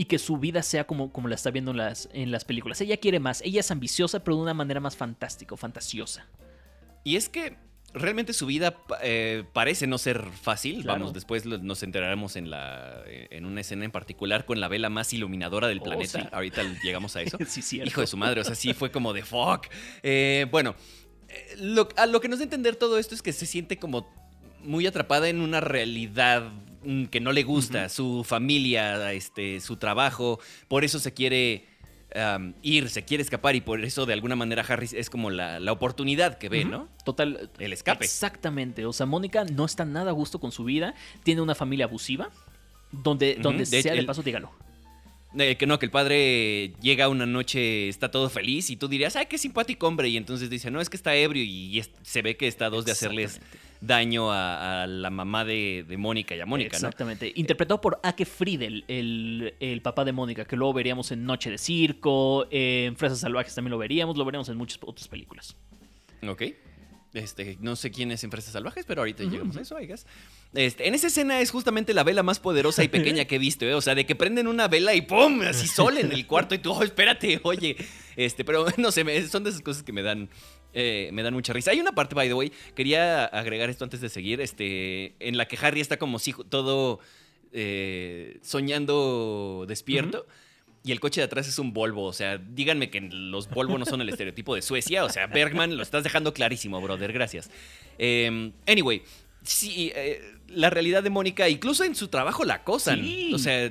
y 0.00 0.06
que 0.06 0.18
su 0.18 0.38
vida 0.38 0.62
sea 0.62 0.86
como, 0.86 1.12
como 1.12 1.28
la 1.28 1.34
está 1.34 1.50
viendo 1.50 1.72
en 1.72 1.76
las, 1.76 2.08
en 2.14 2.30
las 2.30 2.46
películas. 2.46 2.80
Ella 2.80 2.96
quiere 2.96 3.20
más, 3.20 3.42
ella 3.42 3.60
es 3.60 3.70
ambiciosa, 3.70 4.24
pero 4.24 4.34
de 4.36 4.44
una 4.44 4.54
manera 4.54 4.80
más 4.80 4.96
fantástica, 4.96 5.54
fantasiosa. 5.58 6.26
Y 7.04 7.16
es 7.16 7.28
que 7.28 7.58
realmente 7.92 8.32
su 8.32 8.46
vida 8.46 8.78
eh, 9.02 9.44
parece 9.52 9.86
no 9.86 9.98
ser 9.98 10.22
fácil. 10.22 10.84
Vamos, 10.84 11.12
después 11.12 11.44
nos 11.44 11.82
enteraremos 11.82 12.36
en, 12.36 12.48
la, 12.48 13.02
en 13.06 13.44
una 13.44 13.60
escena 13.60 13.84
en 13.84 13.90
particular 13.90 14.46
con 14.46 14.58
la 14.58 14.68
vela 14.68 14.88
más 14.88 15.12
iluminadora 15.12 15.68
del 15.68 15.80
oh, 15.80 15.84
planeta. 15.84 16.30
Ahorita 16.32 16.62
llegamos 16.82 17.14
a 17.16 17.20
eso. 17.20 17.36
sí, 17.46 17.82
Hijo 17.84 18.00
de 18.00 18.06
su 18.06 18.16
madre, 18.16 18.40
o 18.40 18.44
sea, 18.44 18.54
sí 18.54 18.72
fue 18.72 18.90
como 18.90 19.12
de 19.12 19.22
fuck. 19.22 19.66
Eh, 20.02 20.46
bueno, 20.50 20.76
eh, 21.28 21.56
lo, 21.58 21.90
a 21.98 22.06
lo 22.06 22.22
que 22.22 22.28
nos 22.28 22.38
da 22.38 22.44
entender 22.44 22.74
todo 22.76 22.98
esto 22.98 23.14
es 23.14 23.20
que 23.20 23.34
se 23.34 23.44
siente 23.44 23.78
como 23.78 24.08
muy 24.62 24.86
atrapada 24.86 25.28
en 25.28 25.42
una 25.42 25.60
realidad 25.60 26.50
que 27.10 27.20
no 27.20 27.32
le 27.32 27.42
gusta, 27.42 27.88
su 27.88 28.24
familia, 28.24 29.12
este, 29.12 29.60
su 29.60 29.76
trabajo, 29.76 30.40
por 30.68 30.84
eso 30.84 30.98
se 30.98 31.12
quiere 31.12 31.66
ir, 32.62 32.88
se 32.88 33.04
quiere 33.04 33.22
escapar 33.22 33.54
y 33.54 33.60
por 33.60 33.84
eso 33.84 34.04
de 34.04 34.12
alguna 34.12 34.34
manera 34.34 34.64
Harris 34.66 34.92
es 34.92 35.10
como 35.10 35.30
la, 35.30 35.60
oportunidad 35.70 36.38
que 36.38 36.48
ve, 36.48 36.64
¿no? 36.64 36.88
Total. 37.04 37.50
El 37.58 37.72
escape. 37.72 38.04
Exactamente, 38.04 38.84
o 38.86 38.92
sea, 38.92 39.06
Mónica 39.06 39.44
no 39.44 39.64
está 39.64 39.84
nada 39.84 40.10
a 40.10 40.12
gusto 40.12 40.40
con 40.40 40.52
su 40.52 40.64
vida, 40.64 40.94
tiene 41.22 41.40
una 41.40 41.54
familia 41.54 41.86
abusiva, 41.86 42.30
donde, 42.90 43.36
donde 43.36 43.66
sea 43.66 43.94
de 43.94 44.02
paso, 44.02 44.22
dígalo. 44.22 44.50
Eh, 45.38 45.56
que 45.56 45.66
no, 45.66 45.78
que 45.78 45.86
el 45.86 45.92
padre 45.92 46.72
llega 46.82 47.08
una 47.08 47.24
noche, 47.24 47.88
está 47.88 48.10
todo 48.10 48.28
feliz 48.28 48.68
y 48.68 48.76
tú 48.76 48.88
dirías, 48.88 49.14
ay, 49.14 49.26
qué 49.26 49.38
simpático 49.38 49.86
hombre. 49.86 50.08
Y 50.08 50.16
entonces 50.16 50.50
dice, 50.50 50.72
no, 50.72 50.80
es 50.80 50.90
que 50.90 50.96
está 50.96 51.14
ebrio 51.14 51.44
y, 51.44 51.84
se 52.02 52.22
ve 52.22 52.36
que 52.36 52.48
está 52.48 52.66
a 52.66 52.70
dos 52.70 52.84
de 52.84 52.92
hacerles 52.92 53.40
daño 53.80 54.30
a, 54.30 54.86
la 54.86 55.10
mamá 55.10 55.44
de, 55.44 55.84
Mónica 55.98 56.34
y 56.34 56.40
a 56.40 56.46
Mónica, 56.46 56.76
Exactamente. 56.76 57.32
Interpretado 57.34 57.80
por 57.80 58.00
Ake 58.02 58.24
Friedel, 58.24 58.84
el, 58.88 59.54
el, 59.60 59.82
papá 59.82 60.04
de 60.04 60.12
Mónica, 60.12 60.44
que 60.44 60.56
luego 60.56 60.72
veríamos 60.74 61.10
en 61.12 61.24
Noche 61.24 61.50
de 61.50 61.58
Circo, 61.58 62.46
en 62.50 62.96
Fresas 62.96 63.20
Salvajes 63.20 63.54
también 63.54 63.70
lo 63.70 63.78
veríamos, 63.78 64.16
lo 64.16 64.24
veríamos 64.24 64.48
en 64.48 64.56
muchas 64.56 64.78
otras 64.82 65.08
películas. 65.08 65.56
Ok. 66.26 66.42
Este, 67.12 67.58
no 67.60 67.74
sé 67.74 67.90
quién 67.90 68.12
es 68.12 68.22
en 68.22 68.30
Fresas 68.30 68.52
Salvajes, 68.52 68.84
pero 68.86 69.00
ahorita 69.00 69.24
llegamos 69.24 69.56
a 69.56 69.62
eso, 69.62 69.80
I 69.80 69.92
Este, 70.54 70.86
en 70.86 70.94
esa 70.94 71.08
escena 71.08 71.40
es 71.40 71.50
justamente 71.50 71.92
la 71.92 72.04
vela 72.04 72.22
más 72.22 72.38
poderosa 72.38 72.84
y 72.84 72.88
pequeña 72.88 73.24
que 73.24 73.36
he 73.36 73.38
visto, 73.38 73.64
¿eh? 73.64 73.74
O 73.74 73.80
sea, 73.80 73.96
de 73.96 74.06
que 74.06 74.14
prenden 74.14 74.46
una 74.46 74.68
vela 74.68 74.94
y 74.94 75.00
¡pum! 75.00 75.40
Así 75.42 75.66
sol 75.66 75.98
en 75.98 76.12
el 76.12 76.26
cuarto 76.28 76.54
y 76.54 76.58
tú, 76.58 76.70
oh, 76.70 76.84
espérate, 76.84 77.40
oye. 77.42 77.76
Este, 78.14 78.44
pero 78.44 78.66
no 78.76 78.92
sé, 78.92 79.28
son 79.28 79.42
de 79.42 79.50
esas 79.50 79.62
cosas 79.62 79.82
que 79.82 79.92
me 79.92 80.02
dan 80.02 80.28
eh, 80.74 81.10
me 81.12 81.22
dan 81.22 81.34
mucha 81.34 81.52
risa. 81.52 81.70
Hay 81.70 81.80
una 81.80 81.92
parte, 81.92 82.14
by 82.14 82.28
the 82.28 82.34
way, 82.34 82.52
quería 82.74 83.24
agregar 83.24 83.70
esto 83.70 83.84
antes 83.84 84.00
de 84.00 84.08
seguir, 84.08 84.40
este, 84.40 85.14
en 85.20 85.36
la 85.36 85.46
que 85.46 85.58
Harry 85.60 85.80
está 85.80 85.96
como 85.98 86.18
si 86.18 86.34
todo 86.48 87.00
eh, 87.52 88.38
soñando 88.42 89.64
despierto. 89.66 90.26
Y 90.82 90.92
el 90.92 91.00
coche 91.00 91.20
de 91.20 91.26
atrás 91.26 91.46
es 91.46 91.58
un 91.58 91.74
Volvo. 91.74 92.04
O 92.04 92.12
sea, 92.12 92.38
díganme 92.38 92.88
que 92.88 93.00
los 93.00 93.50
Volvo 93.50 93.76
no 93.76 93.84
son 93.84 94.00
el 94.00 94.08
estereotipo 94.08 94.54
de 94.54 94.62
Suecia. 94.62 95.04
O 95.04 95.10
sea, 95.10 95.26
Bergman, 95.26 95.76
lo 95.76 95.82
estás 95.82 96.04
dejando 96.04 96.32
clarísimo, 96.32 96.80
brother. 96.80 97.12
Gracias. 97.12 97.50
Em, 97.98 98.52
anyway, 98.66 99.02
sí, 99.42 99.92
eh, 99.94 100.22
la 100.48 100.70
realidad 100.70 101.02
de 101.02 101.10
Mónica, 101.10 101.50
incluso 101.50 101.84
en 101.84 101.94
su 101.94 102.08
trabajo 102.08 102.44
la 102.44 102.54
acosan. 102.54 103.06
O 103.34 103.38
sea, 103.38 103.70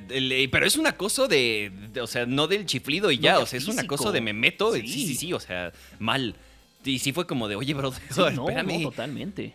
pero 0.52 0.68
es 0.68 0.78
un 0.78 0.86
acoso 0.86 1.28
de, 1.28 1.72
O 2.00 2.06
sea, 2.06 2.28
no 2.28 2.46
del 2.46 2.68
chiflido 2.68 3.10
y 3.10 3.18
ya. 3.18 3.40
o 3.40 3.46
sea, 3.48 3.58
es 3.58 3.68
un 3.68 3.80
acoso 3.80 4.12
de 4.12 4.22
me 4.22 4.34
meto. 4.34 4.74
Sí, 4.74 4.88
sí, 4.88 5.16
sí. 5.16 5.34
O 5.34 5.40
sea, 5.40 5.72
mal. 5.98 6.36
Y 6.90 7.00
sí 7.00 7.14
fue 7.14 7.28
como 7.28 7.48
de, 7.48 7.56
oye, 7.56 7.74
bro, 7.74 7.94
espérame. 8.10 8.82
No, 8.82 8.90
totalmente. 8.90 9.54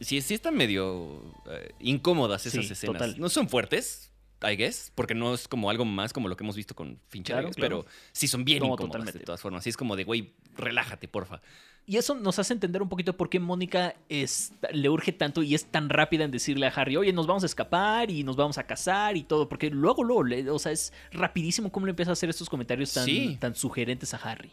Sí, 0.00 0.20
sí 0.20 0.34
están 0.34 0.56
medio 0.56 1.34
eh, 1.50 1.72
incómodas 1.80 2.46
esas 2.46 2.70
escenas. 2.70 3.18
No 3.18 3.28
son 3.28 3.48
fuertes, 3.48 4.12
I 4.42 4.56
guess, 4.56 4.92
porque 4.94 5.14
no 5.14 5.34
es 5.34 5.48
como 5.48 5.70
algo 5.70 5.84
más 5.84 6.12
como 6.12 6.28
lo 6.28 6.36
que 6.36 6.44
hemos 6.44 6.56
visto 6.56 6.74
con 6.74 7.00
Fincher, 7.08 7.50
pero 7.56 7.84
sí 8.12 8.28
son 8.28 8.44
bien 8.44 8.64
incómodas 8.64 9.12
de 9.12 9.20
todas 9.20 9.40
formas. 9.40 9.64
Sí 9.64 9.70
es 9.70 9.76
como 9.76 9.96
de, 9.96 10.04
güey, 10.04 10.34
relájate, 10.56 11.08
porfa. 11.08 11.40
Y 11.84 11.96
eso 11.96 12.14
nos 12.14 12.38
hace 12.38 12.52
entender 12.52 12.82
un 12.82 12.90
poquito 12.90 13.16
por 13.16 13.30
qué 13.30 13.40
Mónica 13.40 13.96
es, 14.10 14.52
le 14.72 14.90
urge 14.90 15.10
tanto 15.10 15.42
y 15.42 15.54
es 15.54 15.64
tan 15.64 15.88
rápida 15.88 16.24
en 16.24 16.30
decirle 16.30 16.66
a 16.66 16.68
Harry, 16.68 16.96
oye, 16.98 17.14
nos 17.14 17.26
vamos 17.26 17.44
a 17.44 17.46
escapar 17.46 18.10
y 18.10 18.24
nos 18.24 18.36
vamos 18.36 18.58
a 18.58 18.64
casar 18.64 19.16
y 19.16 19.22
todo, 19.22 19.48
porque 19.48 19.70
luego, 19.70 20.04
luego, 20.04 20.54
o 20.54 20.58
sea, 20.58 20.70
es 20.70 20.92
rapidísimo 21.12 21.72
cómo 21.72 21.86
le 21.86 21.90
empieza 21.90 22.10
a 22.10 22.12
hacer 22.12 22.28
estos 22.28 22.50
comentarios 22.50 22.92
tan, 22.92 23.38
tan 23.38 23.54
sugerentes 23.54 24.12
a 24.12 24.18
Harry. 24.18 24.50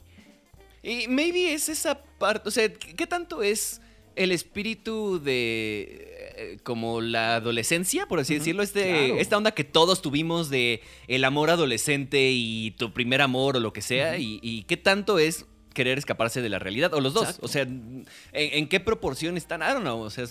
Y 0.85 1.07
maybe 1.07 1.53
es 1.53 1.67
esa 1.67 2.03
parte, 2.19 2.47
o 2.47 2.51
sea, 2.51 2.71
¿qué 2.71 3.07
tanto 3.07 3.41
es 3.41 3.81
el 4.15 4.31
espíritu 4.31 5.19
de 5.19 6.33
eh, 6.37 6.57
como 6.61 7.01
la 7.01 7.37
adolescencia, 7.37 8.05
por 8.05 8.19
así 8.19 8.35
decirlo, 8.35 8.61
este, 8.61 9.19
esta 9.19 9.35
onda 9.35 9.51
que 9.51 9.63
todos 9.63 10.03
tuvimos 10.03 10.49
de 10.51 10.81
el 11.07 11.23
amor 11.23 11.49
adolescente 11.49 12.29
y 12.31 12.71
tu 12.77 12.93
primer 12.93 13.21
amor 13.21 13.57
o 13.57 13.59
lo 13.59 13.73
que 13.73 13.81
sea, 13.81 14.19
y, 14.19 14.63
qué 14.67 14.77
tanto 14.77 15.17
es 15.17 15.47
querer 15.73 15.97
escaparse 15.97 16.43
de 16.43 16.49
la 16.49 16.59
realidad, 16.59 16.93
o 16.93 17.01
los 17.01 17.15
dos, 17.15 17.39
o 17.41 17.47
sea, 17.47 17.63
¿en, 17.63 18.67
qué 18.69 18.79
proporción 18.79 19.37
están? 19.37 19.61
I 19.61 19.73
don't 19.73 19.81
know, 19.81 19.99
o 19.99 20.11
sea, 20.11 20.25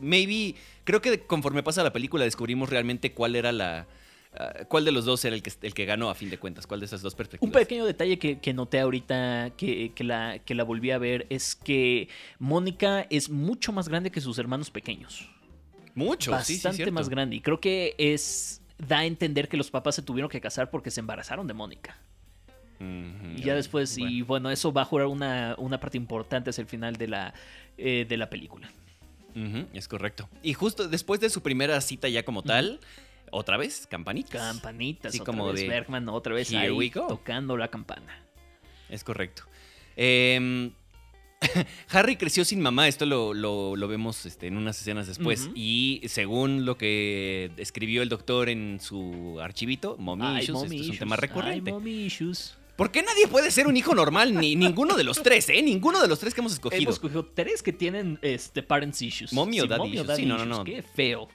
maybe, 0.00 0.56
creo 0.84 1.02
que 1.02 1.20
conforme 1.20 1.62
pasa 1.62 1.82
la 1.82 1.92
película 1.92 2.24
descubrimos 2.24 2.70
realmente 2.70 3.12
cuál 3.12 3.36
era 3.36 3.52
la 3.52 3.86
¿Cuál 4.68 4.84
de 4.84 4.92
los 4.92 5.04
dos 5.04 5.24
era 5.24 5.34
el 5.34 5.42
que, 5.42 5.52
el 5.62 5.74
que 5.74 5.84
ganó 5.84 6.10
a 6.10 6.14
fin 6.14 6.30
de 6.30 6.38
cuentas? 6.38 6.66
¿Cuál 6.66 6.80
de 6.80 6.86
esas 6.86 7.02
dos 7.02 7.14
perspectivas? 7.14 7.48
Un 7.48 7.52
pequeño 7.52 7.84
detalle 7.84 8.18
que, 8.18 8.54
noté 8.54 8.78
ahorita 8.80 9.52
que, 9.56 9.92
la, 10.00 10.38
que 10.38 10.54
la 10.54 10.64
volví 10.64 10.90
a 10.90 10.98
ver 10.98 11.26
es 11.30 11.54
que 11.54 12.08
Mónica 12.38 13.06
es 13.10 13.30
mucho 13.30 13.72
más 13.72 13.88
grande 13.88 14.10
que 14.10 14.20
sus 14.20 14.38
hermanos 14.38 14.70
pequeños. 14.70 15.28
Mucho, 15.94 16.30
Bastante 16.30 16.84
sí, 16.84 16.90
más 16.90 17.08
grande. 17.08 17.36
Y 17.36 17.40
creo 17.40 17.58
que 17.58 17.94
es 17.98 18.60
da 18.78 18.98
a 18.98 19.04
entender 19.04 19.48
que 19.48 19.56
los 19.56 19.70
papás 19.70 19.96
se 19.96 20.02
tuvieron 20.02 20.30
que 20.30 20.40
casar 20.40 20.70
porque 20.70 20.90
se 20.90 21.00
embarazaron 21.00 21.46
de 21.46 21.54
Mónica. 21.54 21.98
y 22.80 23.42
ya 23.42 23.54
después, 23.56 23.98
y 23.98 24.22
bueno, 24.22 24.50
eso 24.50 24.72
va 24.72 24.82
a 24.82 24.84
jugar 24.84 25.06
una, 25.06 25.56
parte 25.80 25.96
importante 25.96 26.50
hacia 26.50 26.62
el 26.62 26.68
final 26.68 26.94
de 26.96 27.08
la, 27.08 27.34
eh, 27.76 28.06
de 28.08 28.16
la 28.16 28.30
película. 28.30 28.70
es 29.72 29.88
correcto. 29.88 30.28
Y 30.42 30.54
justo 30.54 30.88
después 30.88 31.18
de 31.18 31.30
su 31.30 31.42
primera 31.42 31.80
cita 31.80 32.08
ya 32.08 32.24
como 32.24 32.42
tal, 32.42 32.78
otra 33.32 33.56
vez, 33.56 33.86
campanitas. 33.86 34.40
Campanitas, 34.40 35.14
Así 35.14 35.20
como 35.20 35.52
de 35.52 35.68
Bergman, 35.68 36.08
otra 36.08 36.34
vez 36.34 36.52
ahí 36.52 36.90
tocando 36.90 37.56
la 37.56 37.68
campana. 37.68 38.24
Es 38.88 39.04
correcto. 39.04 39.42
Em, 39.96 40.72
Harry 41.90 42.16
creció 42.16 42.44
sin 42.44 42.60
mamá, 42.60 42.88
esto 42.88 43.06
lo, 43.06 43.88
vemos 43.88 44.26
este, 44.26 44.46
en 44.46 44.56
unas 44.56 44.80
escenas 44.80 45.06
después. 45.06 45.50
Y 45.54 46.02
según 46.06 46.64
lo 46.64 46.76
que 46.76 47.50
escribió 47.56 48.02
el 48.02 48.08
doctor 48.08 48.48
en 48.48 48.78
su 48.80 49.38
archivito, 49.40 49.96
Mommy 49.98 50.40
Issues, 50.40 50.62
esto 50.62 50.74
es 50.74 50.88
un 50.90 50.98
tema 50.98 51.16
recurrente. 51.16 51.72
¿Por 52.76 52.92
qué 52.92 53.02
nadie 53.02 53.26
puede 53.26 53.50
ser 53.50 53.66
un 53.66 53.76
hijo 53.76 53.92
normal? 53.92 54.34
Ni 54.34 54.54
ninguno 54.54 54.96
de 54.96 55.02
los 55.02 55.20
tres, 55.20 55.48
¿eh? 55.48 55.60
Ninguno 55.62 56.00
de 56.00 56.06
los 56.06 56.20
tres 56.20 56.32
que 56.32 56.40
hemos 56.40 56.52
escogido. 56.52 56.80
Hemos 56.80 56.94
escogido 56.94 57.26
tres 57.26 57.60
que 57.60 57.72
tienen 57.72 58.20
este, 58.22 58.62
parents 58.62 59.02
issues. 59.02 59.32
Mommy 59.32 59.60
o 59.60 59.66
daddy 59.66 59.94
issues. 59.94 60.16
sí, 60.16 60.24
no, 60.24 60.38
no, 60.38 60.46
no. 60.46 60.62
Qué 60.62 60.80
feo 60.82 61.28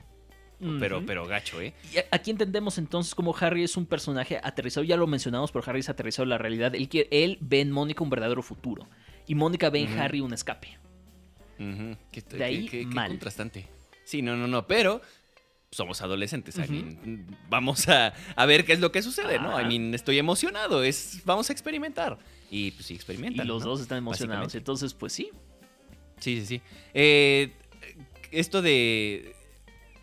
pero, 0.80 1.06
pero 1.06 1.26
gacho, 1.26 1.62
¿eh? 1.62 1.74
Y 1.94 1.98
aquí 2.12 2.32
entendemos 2.32 2.78
entonces 2.78 3.14
cómo 3.16 3.36
Harry 3.40 3.64
es 3.64 3.76
un 3.78 3.86
personaje 3.86 4.40
aterrizado, 4.42 4.84
ya 4.84 4.98
lo 4.98 5.08
mencionamos, 5.08 5.52
pero 5.52 5.64
Harry 5.68 5.82
es 5.82 5.90
aterrizado 5.90 6.24
en 6.24 6.30
la 6.30 6.38
realidad. 6.38 6.74
Él, 6.76 6.90
él 7.12 7.38
ve 7.42 7.62
en 7.62 7.72
Mónica 7.72 8.04
un 8.04 8.10
verdadero 8.10 8.42
futuro 8.42 8.88
y 9.28 9.36
Mónica 9.36 9.70
ve 9.70 9.82
en 9.82 10.00
Harry 10.00 10.22
un 10.22 10.34
escape. 10.34 10.78
de 11.58 12.44
ahí, 12.44 12.68
qué, 12.68 12.88
contrastante. 12.90 13.68
Sí, 14.04 14.22
no, 14.22 14.36
no, 14.36 14.48
no, 14.48 14.68
pero 14.68 15.02
somos 15.72 16.02
adolescentes. 16.02 16.56
vamos 17.50 17.88
a, 17.90 18.14
ver 18.46 18.66
qué 18.66 18.74
es 18.74 18.80
lo 18.80 18.92
que 18.92 19.02
sucede, 19.02 19.40
¿no? 19.40 19.60
I 19.60 19.66
mean, 19.66 19.94
estoy 19.94 20.20
emocionado, 20.20 20.84
es, 20.84 21.22
vamos 21.26 21.50
a 21.50 21.54
experimentar. 21.54 22.18
y 22.50 22.72
pues 22.72 22.86
sí 22.86 22.96
experimentan. 22.96 23.46
Y 23.46 23.48
los 23.48 23.64
¿no? 23.64 23.72
dos 23.72 23.82
están 23.82 23.98
emocionados. 24.00 24.56
Entonces, 24.56 24.94
pues 24.94 25.14
sí. 25.14 25.32
Sí, 26.20 26.40
sí, 26.40 26.46
sí. 26.46 26.62
Eh, 26.94 27.54
esto 28.32 28.62
de 28.62 29.36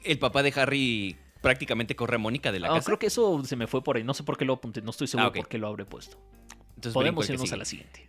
el 0.04 0.18
papá 0.18 0.42
de 0.42 0.52
Harry 0.56 1.16
prácticamente 1.40 1.96
corre 1.96 2.16
a 2.16 2.18
Mónica 2.18 2.52
de 2.52 2.60
la 2.60 2.68
Ah, 2.68 2.74
casa. 2.74 2.86
creo 2.86 2.98
que 2.98 3.06
eso 3.06 3.42
se 3.44 3.56
me 3.56 3.66
fue 3.66 3.82
por 3.82 3.96
ahí. 3.96 4.04
No 4.04 4.14
sé 4.14 4.22
por 4.24 4.36
qué 4.36 4.44
lo 4.44 4.54
apunté. 4.54 4.82
No 4.82 4.90
estoy 4.90 5.06
seguro 5.06 5.28
Ah, 5.28 5.32
por 5.32 5.48
qué 5.48 5.58
lo 5.58 5.66
habré 5.68 5.84
puesto. 5.84 6.18
Entonces, 6.76 6.92
Podemos 6.94 7.28
irnos 7.28 7.52
a 7.52 7.56
la 7.56 7.64
siguiente. 7.64 8.06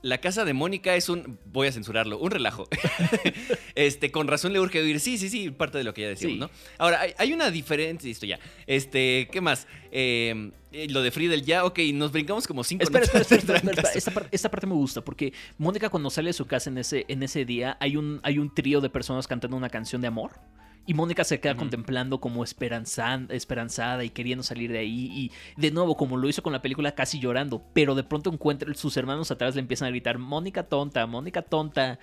La 0.00 0.18
casa 0.18 0.44
de 0.44 0.52
Mónica 0.52 0.94
es 0.94 1.08
un. 1.08 1.40
Voy 1.46 1.66
a 1.66 1.72
censurarlo, 1.72 2.18
un 2.18 2.30
relajo. 2.30 2.68
este, 3.74 4.10
con 4.12 4.28
razón 4.28 4.52
le 4.52 4.60
urge 4.60 4.80
oír. 4.80 5.00
Sí, 5.00 5.18
sí, 5.18 5.28
sí, 5.28 5.50
parte 5.50 5.78
de 5.78 5.84
lo 5.84 5.92
que 5.94 6.02
ya 6.02 6.08
decíamos, 6.08 6.34
Sí. 6.34 6.40
¿no? 6.40 6.50
Ahora, 6.78 7.00
hay, 7.00 7.14
hay 7.18 7.32
una 7.32 7.50
diferencia. 7.50 8.08
Esto 8.10 8.26
ya. 8.26 8.38
Este, 8.66 9.28
¿qué 9.32 9.40
más? 9.40 9.66
Eh, 9.90 10.52
eh, 10.72 10.86
lo 10.90 11.02
de 11.02 11.10
Friedel 11.10 11.44
ya, 11.44 11.64
ok, 11.64 11.78
nos 11.94 12.12
brincamos 12.12 12.46
como 12.46 12.62
cinco 12.62 12.84
Espera, 12.84 13.04
espera, 13.06 13.22
espera, 13.22 13.58
espera. 13.58 13.90
Esta, 13.94 14.10
par- 14.12 14.28
esta 14.30 14.50
parte 14.50 14.66
me 14.66 14.74
gusta 14.74 15.00
porque 15.02 15.32
Mónica 15.56 15.88
cuando 15.88 16.10
sale 16.10 16.28
de 16.28 16.34
su 16.34 16.46
casa 16.46 16.68
en 16.70 16.78
ese, 16.78 17.04
en 17.08 17.22
ese 17.22 17.44
día 17.44 17.76
hay 17.80 17.96
un, 17.96 18.20
hay 18.22 18.38
un 18.38 18.54
trío 18.54 18.80
de 18.80 18.90
personas 18.90 19.26
cantando 19.26 19.56
una 19.56 19.70
canción 19.70 20.00
de 20.02 20.08
amor 20.08 20.32
y 20.88 20.94
Mónica 20.94 21.22
se 21.22 21.38
queda 21.38 21.54
contemplando 21.56 22.18
como 22.18 22.42
esperanzan- 22.44 23.30
esperanzada 23.30 24.02
y 24.04 24.10
queriendo 24.10 24.42
salir 24.42 24.72
de 24.72 24.78
ahí 24.78 25.10
y 25.12 25.30
de 25.60 25.70
nuevo 25.70 25.96
como 25.96 26.16
lo 26.16 26.28
hizo 26.28 26.42
con 26.42 26.52
la 26.52 26.62
película 26.62 26.92
casi 26.96 27.20
llorando 27.20 27.62
pero 27.74 27.94
de 27.94 28.02
pronto 28.04 28.32
encuentra 28.32 28.72
sus 28.74 28.96
hermanos 28.96 29.30
atrás 29.30 29.54
le 29.54 29.60
empiezan 29.60 29.86
a 29.88 29.90
gritar 29.90 30.18
Mónica 30.18 30.62
tonta, 30.64 31.06
Mónica 31.06 31.42
tonta 31.42 31.98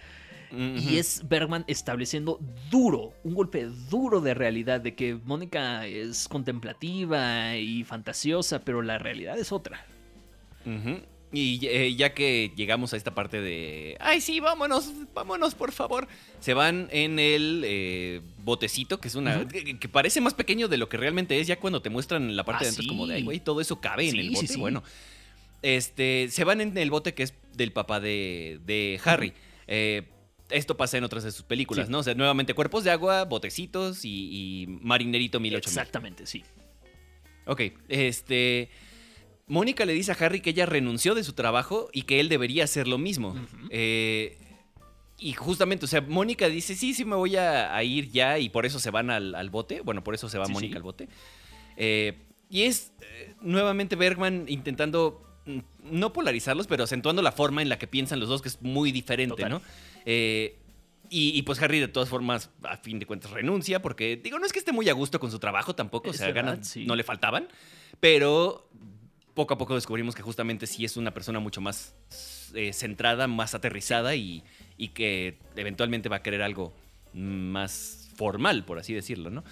y 0.77 0.97
es 0.99 1.27
Bergman 1.27 1.65
estableciendo 1.67 2.39
duro, 2.69 3.13
un 3.23 3.33
golpe 3.33 3.65
duro 3.89 4.21
de 4.21 4.35
realidad, 4.35 4.79
de 4.79 4.93
que 4.95 5.15
Mónica 5.15 5.85
es 5.87 6.27
contemplativa 6.29 7.57
y 7.57 7.83
fantasiosa, 7.83 8.59
pero 8.59 8.81
la 8.83 8.97
realidad 8.99 9.37
es 9.39 9.51
otra. 9.51 9.83
Ujú. 10.65 11.01
Y 11.35 11.59
eh, 11.67 11.93
ya 11.95 12.13
que 12.13 12.51
llegamos 12.55 12.93
a 12.93 12.97
esta 12.97 13.13
parte 13.13 13.41
de, 13.41 13.97
ay 13.99 14.21
sí, 14.21 14.39
vámonos, 14.39 14.91
vámonos 15.13 15.53
por 15.53 15.71
favor, 15.71 16.07
se 16.39 16.53
van 16.53 16.87
en 16.91 17.19
el 17.19 17.63
eh, 17.65 18.21
botecito, 18.43 18.99
que 18.99 19.09
es 19.09 19.15
una, 19.15 19.47
que, 19.47 19.77
que 19.77 19.89
parece 19.89 20.21
más 20.21 20.33
pequeño 20.33 20.67
de 20.67 20.77
lo 20.77 20.87
que 20.87 20.97
realmente 20.97 21.39
es, 21.39 21.47
ya 21.47 21.59
cuando 21.59 21.81
te 21.81 21.89
muestran 21.89 22.35
la 22.35 22.43
parte 22.45 22.59
Ah, 22.59 22.63
de 22.63 22.67
adentro 22.69 22.83
es 22.83 22.87
como 22.87 23.07
de, 23.07 23.15
ay 23.15 23.23
güey, 23.23 23.39
todo 23.39 23.59
eso 23.59 23.81
cabe 23.81 24.09
en 24.09 24.17
el 24.17 24.31
bote, 24.31 24.47
sí. 24.47 24.59
bueno. 24.59 24.81
Este, 25.61 26.27
se 26.29 26.43
van 26.43 26.61
en 26.61 26.77
el 26.77 26.91
bote 26.91 27.13
que 27.13 27.23
es 27.23 27.33
del 27.55 27.71
papá 27.71 27.99
de, 27.99 28.59
de 28.65 28.99
Harry. 29.03 29.33
Eh, 29.67 30.03
esto 30.49 30.77
pasa 30.77 30.97
en 30.97 31.03
otras 31.03 31.23
de 31.23 31.31
sus 31.31 31.43
películas. 31.43 31.89
¿no? 31.89 31.99
O 31.99 32.03
sea, 32.03 32.13
nuevamente 32.13 32.53
cuerpos 32.53 32.83
de 32.83 32.91
agua, 32.91 33.23
botecitos 33.25 34.05
y, 34.05 34.09
y 34.63 34.67
marinerito 34.67 35.39
1008. 35.39 35.69
Exactamente, 35.69 36.27
sí. 36.27 36.43
Ok, 37.47 37.61
este. 37.89 38.69
Mónica 39.47 39.85
le 39.85 39.93
dice 39.93 40.11
a 40.11 40.15
Harry 40.19 40.41
que 40.41 40.51
ella 40.51 40.65
renunció 40.65 41.13
de 41.15 41.23
su 41.23 41.33
trabajo 41.33 41.89
y 41.93 42.03
que 42.03 42.19
él 42.19 42.29
debería 42.29 42.63
hacer 42.63 42.87
lo 42.87 42.97
mismo. 42.97 43.35
Eh, 43.69 44.37
y 45.17 45.33
justamente, 45.33 45.85
o 45.85 45.87
sea, 45.87 46.01
Mónica 46.01 46.49
dice, 46.49 46.75
sí, 46.75 46.93
sí, 46.93 47.05
me 47.05 47.15
voy 47.15 47.35
a, 47.35 47.75
a 47.75 47.83
ir 47.83 48.11
ya 48.11 48.39
y 48.39 48.49
por 48.49 48.65
eso 48.65 48.79
se 48.79 48.89
van 48.89 49.09
al, 49.09 49.35
al 49.35 49.49
bote. 49.49 49.81
Bueno, 49.81 50.03
por 50.03 50.15
eso 50.15 50.29
se 50.29 50.37
va 50.37 50.45
Sí, 50.45 50.53
Mónica 50.53 50.73
sí. 50.73 50.77
al 50.77 50.83
bote. 50.83 51.07
Eh, 51.77 52.17
y 52.49 52.63
es 52.63 52.91
eh, 53.01 53.33
nuevamente 53.41 53.95
Bergman 53.95 54.45
intentando 54.47 55.23
mm, 55.45 55.59
no 55.91 56.11
polarizarlos, 56.11 56.67
pero 56.67 56.83
acentuando 56.83 57.21
la 57.21 57.31
forma 57.31 57.61
en 57.61 57.69
la 57.69 57.77
que 57.77 57.87
piensan 57.87 58.19
los 58.19 58.29
dos, 58.29 58.41
que 58.41 58.49
es 58.49 58.61
muy 58.61 58.91
diferente, 58.91 59.35
Total. 59.35 59.51
¿no? 59.51 59.61
Eh, 60.05 60.57
y, 61.09 61.37
y, 61.37 61.43
pues 61.43 61.61
Harry 61.61 61.79
de 61.79 61.87
todas 61.87 62.09
formas, 62.09 62.49
a 62.63 62.77
fin 62.77 62.97
de 62.97 63.05
cuentas, 63.05 63.29
renuncia 63.31 63.79
porque, 63.81 64.19
digo, 64.21 64.39
no 64.39 64.45
es 64.45 64.51
que 64.51 64.59
esté 64.59 64.71
muy 64.71 64.89
a 64.89 64.93
gusto 64.93 65.19
con 65.19 65.29
su 65.29 65.37
trabajo 65.37 65.75
tampoco, 65.75 66.09
o 66.09 66.13
sea, 66.13 66.27
verdad, 66.27 66.45
ganas 66.53 66.67
sí. 66.67 66.85
no 66.85 66.95
le 66.95 67.03
faltaban, 67.03 67.47
pero 67.99 68.67
poco 69.35 69.53
a 69.53 69.57
poco 69.57 69.75
descubrimos 69.75 70.15
que 70.15 70.23
justamente 70.23 70.65
sí 70.65 70.85
es 70.85 70.97
una 70.97 71.13
persona 71.13 71.39
mucho 71.39 71.61
más 71.61 71.93
eh, 72.55 72.73
centrada, 72.73 73.27
más 73.27 73.53
aterrizada 73.53 74.15
y, 74.15 74.43
y 74.77 74.89
que 74.89 75.37
eventualmente 75.55 76.09
va 76.09 76.17
a 76.17 76.23
querer 76.23 76.41
algo 76.41 76.73
más 77.13 78.09
formal, 78.15 78.65
por 78.65 78.79
así 78.79 78.93
decirlo, 78.93 79.29
¿no? 79.29 79.43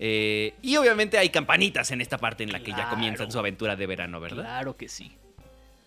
Eh, 0.00 0.54
y 0.62 0.76
obviamente 0.76 1.18
hay 1.18 1.30
campanitas 1.30 1.90
en 1.90 2.00
esta 2.00 2.18
parte 2.18 2.44
en 2.44 2.52
la 2.52 2.60
que 2.60 2.70
ya 2.70 2.88
comienzan 2.88 3.32
su 3.32 3.38
aventura 3.38 3.76
de 3.76 3.86
verano, 3.86 4.20
¿verdad? 4.20 4.42
Claro 4.42 4.76
que 4.76 4.88
sí. 4.88 5.12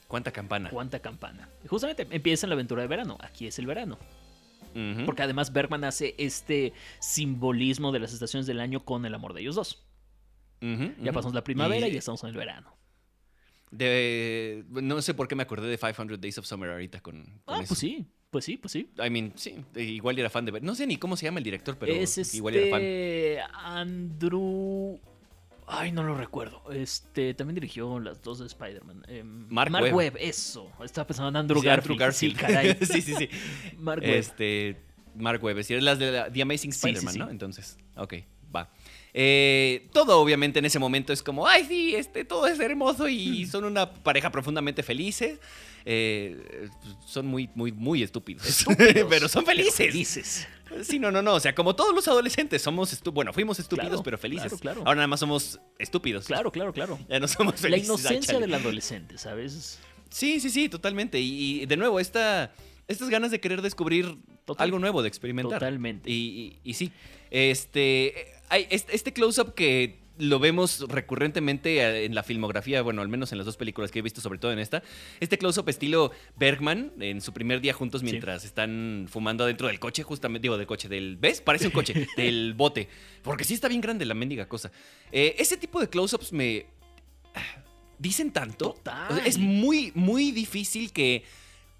¿Cuánta 0.08 0.32
campana? 0.32 0.70
Cuánta 0.70 1.00
campana. 1.00 1.48
Justamente 1.68 2.08
empieza 2.10 2.48
la 2.48 2.54
aventura 2.56 2.82
de 2.82 2.88
verano. 2.90 3.18
Aquí 3.22 3.48
es 3.48 3.60
el 3.60 3.68
verano. 3.68 3.98
Porque 5.06 5.22
además 5.24 5.52
Bergman 5.52 5.84
hace 5.84 6.16
este 6.18 6.72
simbolismo 7.00 7.92
de 7.92 8.00
las 8.00 8.14
estaciones 8.14 8.48
del 8.48 8.62
año 8.62 8.86
con 8.86 9.06
el 9.06 9.14
amor 9.14 9.34
de 9.34 9.42
ellos 9.42 9.56
dos. 9.56 9.84
Ya 10.62 11.12
pasamos 11.12 11.34
la 11.34 11.44
primavera 11.44 11.88
y, 11.88 11.90
Y 11.90 11.94
ya 11.94 12.00
estamos 12.00 12.24
en 12.24 12.30
el 12.30 12.36
verano. 12.36 12.74
De- 13.72 14.64
no 14.70 15.02
sé 15.02 15.14
por 15.14 15.28
qué 15.28 15.36
me 15.36 15.44
acordé 15.44 15.68
de 15.68 15.78
500 15.78 16.20
Days 16.22 16.38
of 16.38 16.46
Summer 16.46 16.70
ahorita 16.70 17.02
con, 17.02 17.24
con 17.46 17.56
Ah, 17.56 17.60
eso. 17.60 17.70
pues 17.70 17.80
sí. 17.80 18.06
Pues 18.30 18.46
sí, 18.46 18.56
pues 18.56 18.72
sí. 18.72 18.90
I 19.06 19.10
mean, 19.10 19.34
sí, 19.36 19.56
igual 19.76 20.18
era 20.18 20.30
fan 20.30 20.46
de. 20.46 20.62
No 20.62 20.74
sé 20.76 20.88
ni 20.88 20.96
cómo 20.98 21.18
se 21.18 21.26
llama 21.26 21.40
el 21.40 21.44
director, 21.44 21.78
pero 21.78 21.92
es 21.94 22.18
este 22.18 22.38
igual 22.38 22.56
era 22.56 22.70
fan. 23.50 23.76
Andrew. 23.78 25.00
Ay, 25.68 25.92
no 25.92 26.04
lo 26.04 26.16
recuerdo. 26.16 26.62
Este 26.72 27.34
también 27.34 27.56
dirigió 27.56 28.00
las 28.00 28.22
dos 28.22 28.40
de 28.40 28.46
Spider-Man. 28.48 29.04
Em, 29.08 29.48
Mark 29.50 29.72
Webb. 29.74 29.94
Webb. 29.96 30.18
eso. 30.20 30.70
Estaba 30.84 31.08
pensando 31.08 31.30
en 31.30 31.36
Andrew 31.38 31.62
Sí, 31.62 31.66
Garfield. 31.68 31.92
Andrew 32.02 32.06
Garfield. 32.08 32.36
Sí, 32.38 32.42
caray. 32.42 32.78
sí, 32.82 33.02
sí, 33.02 33.16
sí. 33.16 33.30
Mark 33.78 34.02
Webb. 34.02 34.14
Este, 34.16 34.78
Mark 35.16 35.44
Webb, 35.44 35.58
es 35.60 35.68
decir, 35.68 35.84
las 35.84 36.00
de 36.00 36.12
la- 36.12 36.32
The 36.32 36.42
Amazing 36.42 36.72
Sí, 36.74 36.80
sí, 36.80 36.88
Spider-Man, 36.88 37.14
sí. 37.14 37.20
¿no? 37.20 37.30
Entonces, 37.30 37.78
ok. 37.96 38.14
Eh, 39.14 39.88
todo 39.94 40.20
obviamente 40.20 40.60
en 40.60 40.66
ese 40.66 40.80
momento 40.80 41.12
es 41.14 41.22
como, 41.24 41.48
ay, 41.48 41.66
sí, 41.66 41.96
este, 41.96 42.24
todo 42.26 42.48
es 42.48 42.60
hermoso 42.60 43.08
y 43.10 43.46
son 43.46 43.66
una 43.66 43.94
pareja 43.94 44.32
profundamente 44.32 44.84
felices. 44.84 45.40
Eh, 45.84 46.70
son 47.06 47.26
muy, 47.28 47.50
muy, 47.56 47.72
muy 47.72 48.04
estúpidos. 48.04 48.46
Estúpidos, 48.48 49.06
pero 49.10 49.28
son 49.28 49.46
felices. 49.46 49.76
Felices. 49.76 50.48
Sí, 50.84 51.00
no, 51.00 51.12
no, 51.12 51.22
no. 51.22 51.34
O 51.34 51.40
sea, 51.40 51.54
como 51.56 51.76
todos 51.76 51.94
los 51.94 52.08
adolescentes 52.08 52.62
somos, 52.62 52.98
bueno, 53.12 53.34
fuimos 53.34 53.60
estúpidos, 53.60 53.90
Claro, 53.90 54.04
pero 54.04 54.18
felices. 54.18 54.48
claro, 54.54 54.60
claro. 54.60 54.80
Ahora 54.82 54.96
nada 54.98 55.08
más 55.08 55.20
somos 55.20 55.60
estúpidos. 55.80 56.26
Claro, 56.28 56.52
claro, 56.52 56.72
claro. 56.72 56.98
Ya 57.10 57.20
no 57.20 57.28
somos 57.28 57.56
La 57.56 57.60
felices. 57.60 57.88
inocencia 57.88 58.36
Ay, 58.36 58.42
del 58.42 58.54
adolescente, 58.54 59.18
¿sabes? 59.18 59.80
Sí, 60.10 60.40
sí, 60.40 60.50
sí, 60.50 60.70
totalmente. 60.70 61.20
Y, 61.20 61.62
y 61.64 61.66
de 61.66 61.76
nuevo, 61.78 62.00
esta, 62.00 62.54
estas 62.88 63.10
ganas 63.10 63.32
de 63.32 63.40
querer 63.42 63.62
descubrir 63.62 64.18
Total. 64.46 64.64
algo 64.66 64.80
nuevo, 64.80 65.02
de 65.02 65.08
experimentar. 65.10 65.60
Totalmente. 65.60 66.10
Y, 66.10 66.14
y- 66.64 66.70
y 66.70 66.74
sí, 66.76 66.92
este, 67.32 68.34
hay 68.52 68.68
este, 68.70 69.14
close-up 69.14 69.56
que 69.56 70.02
lo 70.18 70.38
vemos 70.38 70.82
recurrentemente 70.90 71.78
eh, 71.78 72.06
en 72.06 72.14
la 72.14 72.22
filmografía, 72.22 72.82
bueno, 72.82 73.02
al 73.02 73.08
menos 73.08 73.32
en 73.32 73.38
las 73.38 73.46
dos 73.46 73.56
películas 73.56 73.92
que 73.92 74.00
he 74.00 74.02
visto, 74.02 74.20
sobre 74.20 74.40
todo 74.40 74.52
en 74.52 74.60
esta. 74.60 74.84
Este 75.22 75.38
close-up 75.38 75.70
estilo 75.70 76.12
Bergman, 76.36 76.92
en 77.00 77.22
su 77.22 77.32
primer 77.32 77.62
día 77.62 77.74
juntos 77.74 78.04
mientras 78.04 78.44
están 78.44 79.08
fumando 79.10 79.46
adentro 79.46 79.68
del 79.68 79.80
coche, 79.80 80.04
justamente, 80.04 80.44
digo, 80.44 80.58
del 80.58 80.68
coche, 80.68 80.90
del, 80.90 81.16
¿ves? 81.16 81.40
Parece 81.40 81.68
un 81.68 81.72
coche, 81.72 82.08
del 82.18 82.54
bote. 82.54 82.90
Porque 83.24 83.46
sí 83.46 83.54
está 83.54 83.70
bien 83.70 83.80
grande 83.80 84.06
la 84.06 84.16
mendiga 84.16 84.50
cosa. 84.50 84.70
Eh, 85.14 85.36
ese 85.40 85.56
tipo 85.56 85.80
de 85.80 85.90
close-ups 85.90 86.34
me... 86.34 86.66
Dicen 87.98 88.32
tanto. 88.32 88.74
Total. 88.74 89.12
O 89.12 89.16
sea, 89.16 89.26
es 89.26 89.38
muy, 89.38 89.94
muy 89.96 90.32
difícil 90.32 90.92
que 90.92 91.24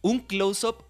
un 0.02 0.20
close-up 0.20 0.86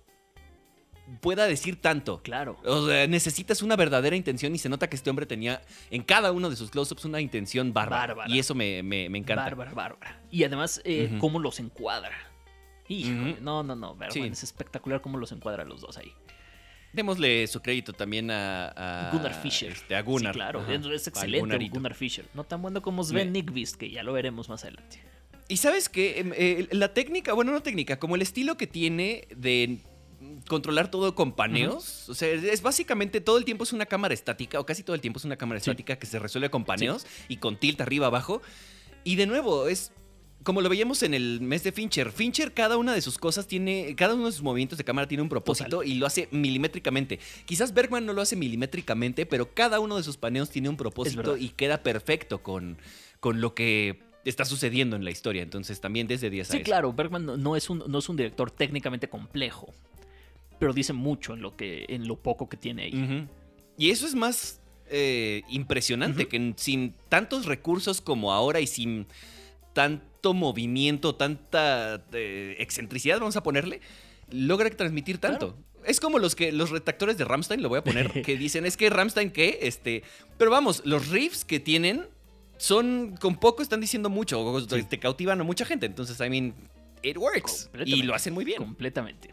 pueda 1.20 1.46
decir 1.48 1.82
tanto. 1.82 2.22
Claro. 2.24 2.58
O 2.64 2.88
sea, 2.88 3.06
necesitas 3.08 3.62
una 3.62 3.76
verdadera 3.76 4.16
intención 4.16 4.56
y 4.56 4.58
se 4.58 4.70
nota 4.70 4.90
que 4.90 4.96
este 4.96 5.10
hombre 5.10 5.26
tenía 5.26 5.62
en 5.90 6.04
cada 6.04 6.32
uno 6.32 6.50
de 6.50 6.56
sus 6.56 6.70
close-ups 6.72 7.06
una 7.06 7.20
intención 7.20 7.74
bárbara. 7.74 8.08
Bárbara. 8.14 8.30
Y 8.34 8.40
eso 8.40 8.56
me, 8.56 8.82
me- 8.84 9.10
me 9.10 9.18
encanta. 9.18 9.44
Bárbara, 9.44 9.74
bárbara. 9.74 10.22
Y 10.32 10.44
además, 10.44 10.82
eh, 10.86 11.18
cómo 11.20 11.40
los 11.40 11.60
encuadra. 11.60 12.16
Híjole, 12.88 13.38
no, 13.42 13.64
no, 13.64 13.76
no. 13.76 13.98
Sí. 14.10 14.22
es 14.22 14.44
espectacular 14.44 15.02
cómo 15.02 15.18
los 15.18 15.32
encuadra 15.32 15.64
los 15.66 15.82
dos 15.82 15.98
ahí. 15.98 16.14
Démosle 16.94 17.48
su 17.48 17.62
crédito 17.62 17.94
también 17.94 18.30
a, 18.32 19.08
a- 19.08 19.12
Gunnar 19.12 19.34
Fischer. 19.42 19.72
este, 19.72 19.96
a 19.96 20.02
Gunnar. 20.02 20.34
Sí, 20.34 20.38
claro. 20.40 20.60
Ajá, 20.60 20.74
es- 20.74 21.08
excelente. 21.08 21.70
Gunnar 21.70 21.94
Fischer. 21.94 22.26
No 22.34 22.44
tan 22.44 22.62
bueno 22.62 22.82
como 22.82 23.04
Sven 23.04 23.32
Me- 23.32 23.42
Nykvist, 23.42 23.78
que 23.78 23.90
ya 23.90 24.04
lo 24.04 24.12
veremos 24.14 24.50
más 24.50 24.64
adelante. 24.64 25.00
Y 25.48 25.58
sabes 25.58 25.88
que 25.90 26.68
la 26.72 26.94
técnica, 26.94 27.34
bueno, 27.34 27.52
no 27.52 27.62
técnica, 27.62 27.98
como 28.00 28.16
el 28.16 28.22
estilo 28.22 28.58
que 28.58 28.68
tiene 28.68 29.28
de 29.36 29.80
controlar 30.48 30.92
todo 30.92 31.16
con 31.16 31.34
paneos, 31.34 32.10
o 32.10 32.14
sea, 32.14 32.30
es 32.30 32.62
básicamente 32.62 33.22
todo 33.22 33.38
el 33.38 33.46
tiempo 33.46 33.64
es 33.64 33.74
una 33.74 33.86
cámara 33.86 34.14
estática, 34.14 34.60
o 34.60 34.66
casi 34.66 34.84
todo 34.84 34.96
el 34.96 35.02
tiempo 35.02 35.20
es 35.20 35.26
una 35.26 35.36
cámara 35.38 35.60
Sí. 35.60 35.70
estática 35.70 35.98
que 35.98 36.06
se 36.06 36.20
resuelve 36.20 36.50
con 36.50 36.64
paneos 36.66 37.06
y 37.28 37.38
con 37.38 37.58
tilt 37.58 37.82
arriba 37.82 38.08
abajo. 38.08 38.42
Y 39.04 39.16
de 39.16 39.26
nuevo, 39.28 39.68
es 39.68 39.92
como 40.44 40.62
lo 40.62 40.70
veíamos 40.70 41.04
en 41.04 41.14
el 41.14 41.40
mes 41.42 41.64
de 41.64 41.72
Fincher. 41.72 42.12
Fincher, 42.12 42.54
cada 42.54 42.78
una 42.78 42.94
de 42.94 43.02
sus 43.02 43.18
cosas 43.20 43.46
tiene, 43.48 43.96
cada 43.96 44.16
uno 44.16 44.26
de 44.26 44.32
sus 44.32 44.42
movimientos 44.42 44.78
de 44.78 44.84
cámara 44.84 45.08
tiene 45.08 45.22
un 45.22 45.30
propósito 45.30 45.70
Total. 45.70 45.88
y 45.88 45.96
lo 45.96 46.08
hace 46.08 46.28
milimétricamente. 46.32 47.20
Quizás 47.46 47.74
Bergman 47.74 48.06
no 48.08 48.14
lo 48.14 48.22
hace 48.22 48.36
milimétricamente, 48.36 49.26
pero 49.28 49.54
cada 49.54 49.80
uno 49.80 49.98
de 49.98 50.04
sus 50.04 50.18
paneos 50.18 50.50
tiene 50.50 50.70
un 50.70 50.78
propósito 50.78 51.38
y 51.38 51.50
queda 51.50 51.84
perfecto 51.84 52.42
con, 52.42 52.78
con 53.20 53.40
lo 53.40 53.54
que 53.54 54.00
está 54.26 54.46
sucediendo 54.46 54.96
en 54.96 55.04
la 55.04 55.12
historia. 55.12 55.44
Entonces 55.44 55.80
también 55.80 56.08
desde 56.08 56.30
10 56.32 56.50
a 56.50 56.52
Sí, 56.52 56.58
eso. 56.58 56.64
claro, 56.66 56.92
Bergman 56.94 57.26
no, 57.26 57.38
no 57.38 57.56
es 57.56 57.70
un, 57.70 57.84
no 57.88 58.00
es 58.00 58.10
un 58.10 58.18
director 58.18 58.50
técnicamente 58.50 59.10
complejo, 59.10 59.74
pero 60.62 60.74
dice 60.74 60.94
mucho 60.94 61.34
en 61.34 61.42
lo, 61.42 61.58
que, 61.58 61.88
en 61.90 62.08
lo 62.08 62.18
poco 62.18 62.48
que 62.48 62.56
tiene 62.56 62.84
ahí. 62.84 63.28
Y 63.80 63.90
eso 63.90 64.06
es 64.06 64.14
más 64.14 64.62
eh, 64.92 65.42
impresionante, 65.50 66.28
que 66.28 66.54
sin 66.56 66.94
tantos 67.10 67.48
recursos 67.48 68.00
como 68.00 68.32
ahora 68.32 68.60
y 68.60 68.68
sin 68.68 69.08
tanto 69.74 70.36
movimiento, 70.36 71.16
tanta 71.16 72.06
eh, 72.14 72.58
excentricidad, 72.60 73.20
vamos 73.20 73.38
a 73.38 73.42
ponerle, 73.42 73.82
logra 74.30 74.70
transmitir 74.70 75.18
tanto. 75.18 75.58
Es 75.84 76.00
como 76.00 76.20
los 76.20 76.36
que 76.36 76.52
los 76.52 76.70
retractores 76.70 77.18
de 77.18 77.26
Ramstein, 77.26 77.64
lo 77.64 77.70
voy 77.70 77.80
a 77.80 77.84
poner, 77.84 78.12
que 78.22 78.38
dicen, 78.38 78.68
es 78.68 78.78
que 78.78 78.92
Ramstein 78.92 79.32
qué, 79.32 79.58
este, 79.64 80.04
pero 80.38 80.52
vamos, 80.52 80.84
los 80.86 81.08
riffs 81.08 81.44
que 81.44 81.60
tienen 81.60 82.06
son 82.58 83.18
con 83.20 83.38
poco 83.38 83.64
están 83.64 83.82
diciendo 83.82 84.12
mucho, 84.12 84.40
o 84.40 84.68
te 84.68 85.00
cautivan 85.00 85.42
a 85.42 85.44
mucha 85.44 85.66
gente, 85.66 85.88
entonces 85.88 86.20
I 86.20 86.30
mean, 86.30 86.54
it 87.02 87.18
works 87.18 87.72
y 87.84 88.04
lo 88.04 88.14
hacen 88.14 88.36
muy 88.36 88.46
bien. 88.46 88.60
Completamente. 88.60 89.32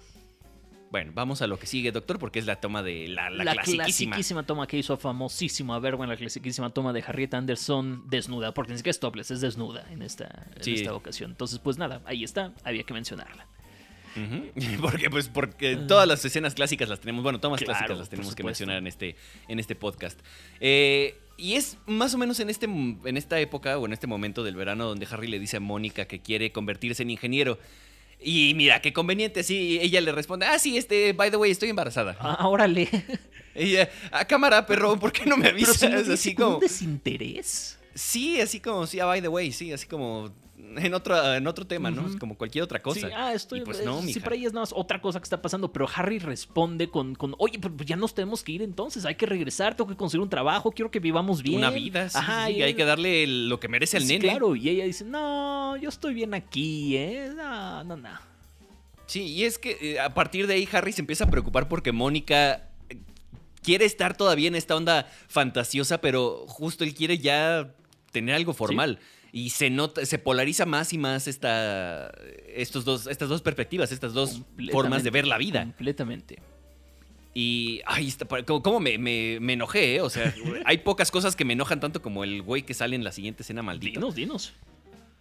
Bueno, 0.90 1.12
vamos 1.14 1.42
a 1.42 1.46
lo 1.46 1.58
que 1.58 1.66
sigue, 1.66 1.92
doctor, 1.92 2.18
porque 2.18 2.38
es 2.38 2.46
la 2.46 2.56
toma 2.56 2.82
de 2.82 3.08
la, 3.08 3.28
la, 3.28 3.44
la 3.44 3.56
clasiquísima. 3.56 4.42
toma 4.44 4.66
que 4.66 4.78
hizo 4.78 4.96
famosísima 4.96 5.78
Verbo 5.78 6.06
la 6.06 6.16
clasiquísima 6.16 6.70
toma 6.70 6.92
de 6.92 7.04
Harriet 7.06 7.34
Anderson 7.34 8.04
desnuda, 8.08 8.54
porque 8.54 8.72
ni 8.72 8.78
siquiera 8.78 8.92
es 8.92 9.00
topless, 9.00 9.30
es 9.30 9.40
desnuda 9.40 9.86
en 9.90 10.02
esta, 10.02 10.46
en 10.56 10.74
esta 10.74 10.94
ocasión. 10.94 11.32
Entonces, 11.32 11.58
pues 11.58 11.76
nada, 11.76 12.00
ahí 12.06 12.24
está, 12.24 12.54
había 12.64 12.84
que 12.84 12.94
mencionarla. 12.94 13.46
Porque, 14.80 15.10
pues, 15.10 15.28
porque 15.28 15.76
todas 15.76 16.08
las 16.08 16.24
escenas 16.24 16.54
clásicas 16.54 16.88
las 16.88 16.98
tenemos, 16.98 17.22
bueno, 17.22 17.38
tomas 17.38 17.62
clásicas 17.62 17.96
las 17.96 18.08
tenemos 18.08 18.34
que 18.34 18.42
mencionar 18.42 18.78
en 18.78 18.86
este, 18.88 19.14
en 19.46 19.60
este 19.60 19.76
podcast. 19.76 20.18
Eh, 20.60 21.16
y 21.36 21.54
es 21.54 21.78
más 21.86 22.14
o 22.14 22.18
menos 22.18 22.40
en, 22.40 22.50
este, 22.50 22.66
en 22.66 23.16
esta 23.16 23.38
época 23.38 23.78
o 23.78 23.86
en 23.86 23.92
este 23.92 24.08
momento 24.08 24.42
del 24.42 24.56
verano 24.56 24.86
donde 24.86 25.06
Harry 25.08 25.28
le 25.28 25.38
dice 25.38 25.58
a 25.58 25.60
Mónica 25.60 26.06
que 26.06 26.20
quiere 26.20 26.50
convertirse 26.50 27.04
en 27.04 27.10
ingeniero. 27.10 27.58
Y 28.20 28.52
mira, 28.54 28.80
qué 28.80 28.92
conveniente, 28.92 29.42
sí, 29.42 29.78
ella 29.80 30.00
le 30.00 30.12
responde, 30.12 30.46
ah, 30.46 30.58
sí, 30.58 30.76
este, 30.76 31.12
by 31.12 31.30
the 31.30 31.36
way, 31.36 31.50
estoy 31.50 31.68
embarazada. 31.70 32.16
Ah, 32.20 32.48
órale. 32.48 32.88
Ella, 33.54 33.90
a 34.10 34.20
ah, 34.20 34.24
cámara, 34.26 34.66
perro, 34.66 34.98
¿por 34.98 35.12
qué 35.12 35.24
no 35.26 35.36
me 35.36 35.48
avisas? 35.48 35.82
así 36.08 36.34
como... 36.34 36.56
¿Un 36.56 36.60
desinterés? 36.60 37.78
Sí, 37.94 38.40
así 38.40 38.60
como, 38.60 38.86
sí, 38.86 39.00
ah, 39.00 39.06
by 39.06 39.20
the 39.20 39.28
way, 39.28 39.52
sí, 39.52 39.72
así 39.72 39.86
como, 39.86 40.32
en 40.76 40.94
otro, 40.94 41.34
en 41.34 41.46
otro 41.46 41.66
tema, 41.66 41.90
¿no? 41.90 42.06
Como 42.18 42.36
cualquier 42.36 42.64
otra 42.64 42.80
cosa. 42.80 43.08
Sí, 43.08 43.14
ah, 43.14 43.32
estoy, 43.32 43.62
pues 43.62 43.84
no, 43.84 44.02
sí, 44.02 44.20
por 44.20 44.32
ahí 44.32 44.44
es 44.44 44.52
nada 44.52 44.62
más 44.62 44.72
otra 44.74 45.00
cosa 45.00 45.18
que 45.20 45.24
está 45.24 45.40
pasando, 45.40 45.72
pero 45.72 45.86
Harry 45.94 46.18
responde 46.18 46.88
con, 46.88 47.14
con 47.14 47.34
oye, 47.38 47.58
pues 47.58 47.72
ya 47.86 47.96
nos 47.96 48.14
tenemos 48.14 48.42
que 48.42 48.52
ir 48.52 48.62
entonces, 48.62 49.04
hay 49.04 49.14
que 49.14 49.26
regresar, 49.26 49.76
tengo 49.76 49.88
que 49.88 49.96
conseguir 49.96 50.22
un 50.22 50.30
trabajo, 50.30 50.70
quiero 50.72 50.90
que 50.90 51.00
vivamos 51.00 51.42
bien. 51.42 51.58
Una 51.58 51.70
vida, 51.70 52.08
sí, 52.08 52.18
Ajá, 52.18 52.50
y 52.50 52.62
hay 52.62 52.74
que 52.74 52.84
darle 52.84 53.26
lo 53.26 53.60
que 53.60 53.68
merece 53.68 53.96
al 53.96 54.06
nene. 54.06 54.28
Claro, 54.28 54.56
y 54.56 54.68
ella 54.68 54.84
dice, 54.84 55.04
no, 55.04 55.76
yo 55.76 55.88
estoy 55.88 56.14
bien 56.14 56.34
aquí, 56.34 56.96
¿eh? 56.96 57.32
No, 57.34 57.84
no, 57.84 57.96
no. 57.96 58.28
Sí, 59.06 59.22
y 59.22 59.44
es 59.44 59.58
que 59.58 59.78
eh, 59.80 60.00
a 60.00 60.12
partir 60.12 60.46
de 60.46 60.54
ahí 60.54 60.68
Harry 60.70 60.92
se 60.92 61.00
empieza 61.00 61.24
a 61.24 61.30
preocupar 61.30 61.66
porque 61.66 61.92
Mónica 61.92 62.68
eh, 62.90 62.98
quiere 63.62 63.86
estar 63.86 64.16
todavía 64.16 64.48
en 64.48 64.54
esta 64.54 64.76
onda 64.76 65.10
fantasiosa, 65.28 66.02
pero 66.02 66.44
justo 66.46 66.84
él 66.84 66.94
quiere 66.94 67.16
ya 67.18 67.74
tener 68.12 68.34
algo 68.34 68.52
formal. 68.52 68.98
Y 69.32 69.50
se 69.50 69.70
nota, 69.70 70.04
se 70.06 70.18
polariza 70.18 70.64
más 70.64 70.92
y 70.92 70.98
más 70.98 71.28
esta, 71.28 72.10
estos 72.54 72.84
dos, 72.84 73.06
estas 73.06 73.28
dos 73.28 73.42
perspectivas, 73.42 73.92
estas 73.92 74.14
dos 74.14 74.42
formas 74.72 75.04
de 75.04 75.10
ver 75.10 75.26
la 75.26 75.38
vida. 75.38 75.64
Completamente. 75.64 76.38
Y, 77.34 77.82
ay, 77.86 78.12
¿cómo 78.46 78.80
me, 78.80 78.98
me, 78.98 79.52
enojé? 79.52 79.96
Eh? 79.96 80.00
O 80.00 80.10
sea, 80.10 80.34
hay 80.64 80.78
pocas 80.78 81.10
cosas 81.10 81.36
que 81.36 81.44
me 81.44 81.52
enojan 81.52 81.78
tanto 81.78 82.02
como 82.02 82.24
el 82.24 82.42
güey 82.42 82.62
que 82.62 82.74
sale 82.74 82.96
en 82.96 83.04
la 83.04 83.12
siguiente 83.12 83.42
escena 83.42 83.62
maldita. 83.62 84.00
Dinos, 84.00 84.14
dinos. 84.14 84.52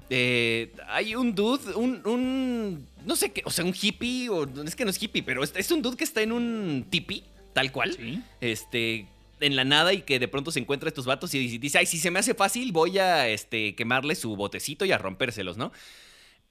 Eh, 0.09 0.73
hay 0.87 1.15
un 1.15 1.35
dude, 1.35 1.75
un, 1.75 2.01
un, 2.07 2.87
no 3.05 3.15
sé 3.15 3.33
qué, 3.33 3.41
o 3.45 3.51
sea, 3.51 3.65
un 3.65 3.73
hippie, 3.79 4.29
o 4.29 4.47
es 4.63 4.75
que 4.75 4.85
no 4.85 4.89
es 4.89 5.03
hippie, 5.03 5.21
pero 5.21 5.43
es, 5.43 5.53
es 5.55 5.69
un 5.69 5.81
dude 5.81 5.97
que 5.97 6.05
está 6.05 6.21
en 6.21 6.31
un 6.31 6.85
tipi, 6.89 7.23
tal 7.53 7.71
cual. 7.73 7.93
Sí. 7.93 8.21
Este, 8.39 9.05
en 9.39 9.55
la 9.55 9.63
nada 9.63 9.93
y 9.93 10.01
que 10.01 10.19
de 10.19 10.27
pronto 10.27 10.51
se 10.51 10.59
encuentra 10.59 10.89
estos 10.89 11.05
vatos 11.05 11.33
y 11.33 11.57
dice, 11.57 11.77
ay, 11.77 11.85
si 11.85 11.97
se 11.97 12.11
me 12.11 12.19
hace 12.19 12.33
fácil, 12.33 12.71
voy 12.71 12.97
a 12.99 13.27
este, 13.27 13.75
quemarle 13.75 14.15
su 14.15 14.35
botecito 14.35 14.85
y 14.85 14.91
a 14.91 14.97
rompérselos, 14.97 15.57
¿no? 15.57 15.71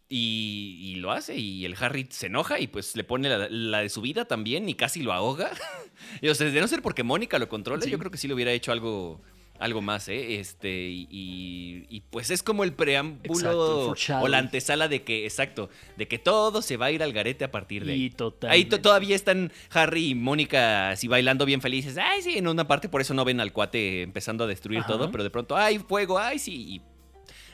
Y, 0.09 0.94
lo 0.99 1.11
hace 1.11 1.37
y 1.37 1.64
el 1.64 1.75
Harry 1.79 2.07
se 2.11 2.27
enoja 2.27 2.61
y 2.61 2.68
pues 2.68 2.94
le 2.96 3.05
pone 3.05 3.29
la, 3.29 3.81
de 3.81 3.88
su 3.88 4.01
vida 4.01 4.25
también 4.25 4.68
y 4.68 4.75
casi 4.75 5.03
lo 5.03 5.12
ahoga. 5.12 5.51
y, 6.22 6.29
o 6.29 6.35
sea, 6.35 6.49
de 6.49 6.61
no 6.61 6.68
ser 6.68 6.81
porque 6.81 7.03
Mónica 7.03 7.38
lo 7.38 7.49
controla, 7.49 7.85
yo 7.85 7.99
creo 7.99 8.11
que 8.11 8.18
sí 8.18 8.29
le 8.29 8.35
hubiera 8.35 8.53
hecho 8.53 8.72
algo 8.72 9.20
algo 9.59 9.81
más, 9.81 10.09
¿eh? 10.09 10.38
Este, 10.38 10.88
y, 10.90 12.03
pues 12.11 12.31
es 12.31 12.42
como 12.42 12.64
el 12.64 12.73
preámbulo 12.73 13.95
o 14.23 14.29
la 14.29 14.38
antesala 14.38 14.88
de 14.88 15.03
que, 15.03 15.25
exacto, 15.25 15.69
de 15.97 16.09
que 16.09 16.19
todo 16.19 16.62
se 16.62 16.77
va 16.77 16.87
a 16.87 16.90
ir 16.90 17.03
al 17.03 17.12
garete 17.12 17.45
a 17.45 17.51
partir 17.51 17.85
de 17.85 17.92
ahí. 17.92 18.14
Ahí 18.49 18.64
todavía 18.64 19.16
están 19.16 19.53
Harry 19.71 20.11
y 20.11 20.14
Mónica 20.14 20.90
así 20.90 21.09
bailando 21.09 21.45
bien 21.45 21.61
felices. 21.61 21.99
Ay, 21.99 22.23
sí, 22.23 22.38
en 22.38 22.49
una 22.49 22.66
parte 22.66 22.88
por 22.88 23.01
eso 23.01 23.14
no 23.14 23.25
ven 23.25 23.40
al 23.40 23.53
cuate 23.53 24.03
empezando 24.03 24.45
a 24.45 24.47
destruir 24.47 24.85
todo, 24.85 25.11
pero 25.11 25.25
de 25.25 25.31
pronto, 25.31 25.57
ay, 25.57 25.79
fuego, 25.79 26.19
ay, 26.19 26.38
sí, 26.38 26.81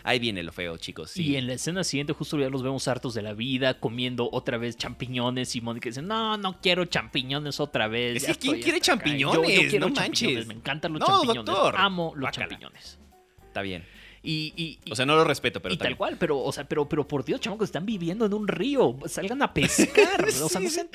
Ahí 0.05 0.19
viene 0.19 0.43
lo 0.43 0.53
feo, 0.53 0.77
chicos. 0.77 1.17
Y 1.17 1.37
en 1.37 1.47
la 1.47 1.55
escena 1.55 1.85
siguiente 1.85 2.13
justo 2.13 2.39
ya 2.39 2.49
los 2.49 2.63
vemos 2.63 2.87
hartos 2.89 3.15
de 3.15 3.23
la 3.23 3.35
vida, 3.35 3.79
comiendo 3.79 4.29
otra 4.33 4.59
vez 4.59 4.77
champiñones 4.77 5.55
y 5.57 5.61
Mónica 5.61 5.89
dice, 5.89 6.03
no, 6.03 6.37
no 6.37 6.61
quiero 6.61 6.85
champiñones 6.85 7.61
otra 7.61 7.89
vez. 7.89 8.17
Es 8.17 8.27
que 8.27 8.35
¿quién 8.39 8.61
quiere 8.61 8.81
champiñones? 8.81 9.81
no 9.81 9.89
manches. 9.89 10.47
Me 10.47 10.55
encantan 10.55 10.93
los 10.93 11.03
champiñones. 11.03 11.45
Doctor. 11.45 11.75
Amo 11.77 12.13
los 12.17 12.31
champiñones. 12.31 12.99
Está 13.47 13.63
bien. 13.63 13.85
Y, 14.25 14.79
o 14.91 14.95
sea, 14.95 15.05
no 15.05 15.17
lo 15.17 15.25
respeto, 15.25 15.61
pero 15.61 15.75
y 15.75 15.79
tal 15.79 15.97
cual, 15.97 16.17
pero, 16.17 16.39
o 16.39 16.53
sea, 16.53 16.65
pero, 16.69 16.89
pero 16.89 17.07
por 17.09 17.25
Dios, 17.25 17.41
chamacos, 17.41 17.69
están 17.69 17.85
viviendo 17.85 18.25
en 18.25 18.33
un 18.33 18.47
río, 18.47 18.97
salgan 19.07 19.43
a 19.43 19.53
pescar, 19.53 20.25
o 20.43 20.49
sea, 20.49 20.61
no 20.61 20.71
sean 20.71 20.89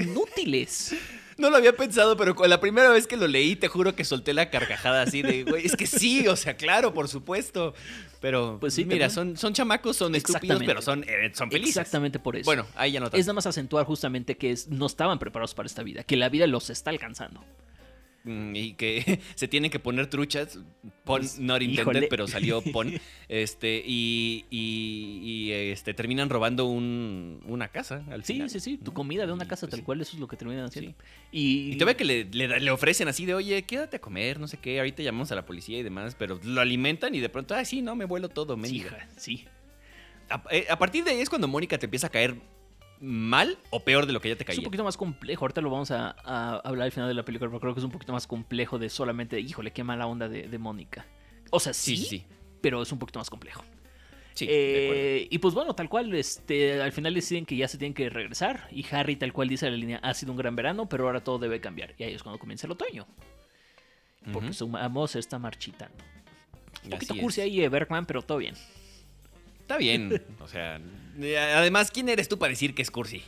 inútiles. 0.00 0.94
No 1.38 1.50
lo 1.50 1.56
había 1.56 1.76
pensado, 1.76 2.16
pero 2.16 2.34
la 2.46 2.60
primera 2.60 2.88
vez 2.90 3.06
que 3.06 3.16
lo 3.16 3.26
leí, 3.26 3.56
te 3.56 3.68
juro 3.68 3.94
que 3.94 4.04
solté 4.04 4.32
la 4.32 4.48
carcajada 4.48 5.02
así 5.02 5.20
de, 5.20 5.44
güey, 5.44 5.66
es 5.66 5.76
que 5.76 5.86
sí, 5.86 6.26
o 6.28 6.36
sea, 6.36 6.56
claro, 6.56 6.94
por 6.94 7.08
supuesto. 7.08 7.74
Pero, 8.20 8.56
pues 8.58 8.72
sí, 8.72 8.86
mira, 8.86 9.10
son, 9.10 9.36
son 9.36 9.52
chamacos, 9.52 9.96
son 9.96 10.14
estúpidos, 10.14 10.62
pero 10.64 10.80
son, 10.80 11.04
eh, 11.04 11.30
son 11.34 11.50
felices. 11.50 11.76
Exactamente 11.76 12.18
por 12.18 12.36
eso. 12.36 12.46
Bueno, 12.46 12.66
ahí 12.74 12.92
ya 12.92 13.00
no 13.00 13.06
Es 13.12 13.26
nada 13.26 13.34
más 13.34 13.46
acentuar 13.46 13.84
justamente 13.84 14.36
que 14.36 14.54
no 14.68 14.86
estaban 14.86 15.18
preparados 15.18 15.54
para 15.54 15.66
esta 15.66 15.82
vida, 15.82 16.04
que 16.04 16.16
la 16.16 16.30
vida 16.30 16.46
los 16.46 16.70
está 16.70 16.90
alcanzando. 16.90 17.44
Mm, 18.24 18.56
y 18.56 18.72
que 18.74 19.20
se 19.34 19.46
tienen 19.46 19.70
que 19.70 19.78
poner 19.78 20.08
truchas. 20.08 20.58
Pon, 21.06 21.20
pues, 21.20 21.38
not 21.38 21.62
intended, 21.62 22.08
pero 22.10 22.26
salió 22.26 22.60
pon. 22.72 22.92
Este, 23.28 23.80
y, 23.86 24.44
y, 24.50 25.52
este, 25.52 25.94
terminan 25.94 26.28
robando 26.28 26.66
un, 26.66 27.40
una 27.46 27.68
casa 27.68 28.04
al 28.10 28.24
Sí, 28.24 28.34
final. 28.34 28.50
sí, 28.50 28.58
sí. 28.58 28.76
Tu 28.76 28.92
comida 28.92 29.24
de 29.24 29.32
una 29.32 29.46
casa, 29.46 29.66
pues 29.68 29.78
tal 29.78 29.84
cual, 29.84 30.00
eso 30.00 30.16
es 30.16 30.20
lo 30.20 30.26
que 30.26 30.36
terminan 30.36 30.64
haciendo. 30.64 30.94
Y, 31.30 31.72
y, 31.72 31.76
te 31.76 31.84
ve 31.84 31.94
que 31.96 32.04
le, 32.04 32.24
le, 32.24 32.70
ofrecen 32.72 33.06
así 33.06 33.24
de, 33.24 33.34
oye, 33.34 33.62
quédate 33.62 33.98
a 33.98 34.00
comer, 34.00 34.40
no 34.40 34.48
sé 34.48 34.58
qué. 34.58 34.80
Ahorita 34.80 35.02
llamamos 35.04 35.30
a 35.30 35.36
la 35.36 35.46
policía 35.46 35.78
y 35.78 35.84
demás, 35.84 36.16
pero 36.18 36.40
lo 36.42 36.60
alimentan 36.60 37.14
y 37.14 37.20
de 37.20 37.28
pronto, 37.28 37.54
ah, 37.54 37.64
sí, 37.64 37.82
no, 37.82 37.94
me 37.94 38.04
vuelo 38.04 38.28
todo, 38.28 38.56
me 38.56 38.68
Sí, 38.68 38.84
sí. 39.16 39.44
A, 40.28 40.42
eh, 40.50 40.66
a, 40.68 40.76
partir 40.76 41.04
de 41.04 41.12
ahí 41.12 41.20
es 41.20 41.28
cuando 41.28 41.46
Mónica 41.46 41.78
te 41.78 41.86
empieza 41.86 42.08
a 42.08 42.10
caer 42.10 42.34
mal 43.00 43.58
o 43.70 43.80
peor 43.80 44.06
de 44.06 44.12
lo 44.12 44.20
que 44.20 44.28
ya 44.28 44.36
te 44.36 44.44
caía. 44.44 44.54
Es 44.54 44.58
un 44.58 44.64
poquito 44.64 44.84
más 44.84 44.96
complejo. 44.96 45.44
Ahorita 45.44 45.60
lo 45.60 45.70
vamos 45.70 45.90
a, 45.90 46.10
hablar 46.60 46.86
al 46.86 46.92
final 46.92 47.08
de 47.08 47.14
la 47.14 47.24
película, 47.24 47.50
pero 47.50 47.60
creo 47.60 47.74
que 47.74 47.80
es 47.80 47.84
un 47.84 47.90
poquito 47.90 48.12
más 48.12 48.26
complejo 48.26 48.78
de 48.78 48.88
solamente, 48.88 49.40
híjole, 49.40 49.72
qué 49.72 49.84
mala 49.84 50.06
onda 50.06 50.28
de, 50.28 50.58
Mónica. 50.58 51.06
O 51.50 51.60
sea, 51.60 51.72
sí, 51.72 51.96
sí, 51.96 52.24
pero 52.60 52.82
es 52.82 52.92
un 52.92 52.98
poquito 52.98 53.18
más 53.18 53.30
complejo. 53.30 53.64
Sí, 54.34 54.46
eh, 54.50 55.28
y 55.30 55.38
pues 55.38 55.54
bueno, 55.54 55.74
tal 55.74 55.88
cual, 55.88 56.14
este, 56.14 56.82
al 56.82 56.92
final 56.92 57.14
deciden 57.14 57.46
que 57.46 57.56
ya 57.56 57.68
se 57.68 57.78
tienen 57.78 57.94
que 57.94 58.10
regresar. 58.10 58.68
Y 58.70 58.84
Harry, 58.90 59.16
tal 59.16 59.32
cual 59.32 59.48
dice 59.48 59.70
la 59.70 59.76
línea, 59.76 59.98
ha 60.02 60.12
sido 60.12 60.32
un 60.32 60.38
gran 60.38 60.54
verano, 60.54 60.88
pero 60.88 61.06
ahora 61.06 61.24
todo 61.24 61.38
debe 61.38 61.60
cambiar. 61.60 61.94
Y 61.96 62.04
ahí 62.04 62.12
es 62.12 62.22
cuando 62.22 62.38
comienza 62.38 62.66
el 62.66 62.72
otoño. 62.72 63.06
Porque 64.32 64.52
su 64.52 64.76
amor 64.76 65.08
se 65.08 65.20
está 65.20 65.38
marchitando. 65.38 65.96
Un 66.84 66.90
poquito 66.90 67.16
cursi 67.16 67.40
ahí 67.40 67.60
de 67.60 67.68
Bergman, 67.68 68.06
pero 68.06 68.22
todo 68.22 68.38
bien. 68.38 68.54
Está 69.60 69.78
bien. 69.78 70.22
O 70.40 70.48
sea, 70.48 70.80
además, 71.18 71.90
¿quién 71.90 72.08
eres 72.08 72.28
tú 72.28 72.38
para 72.38 72.50
decir 72.50 72.74
que 72.74 72.82
es 72.82 72.90
cursi? 72.90 73.22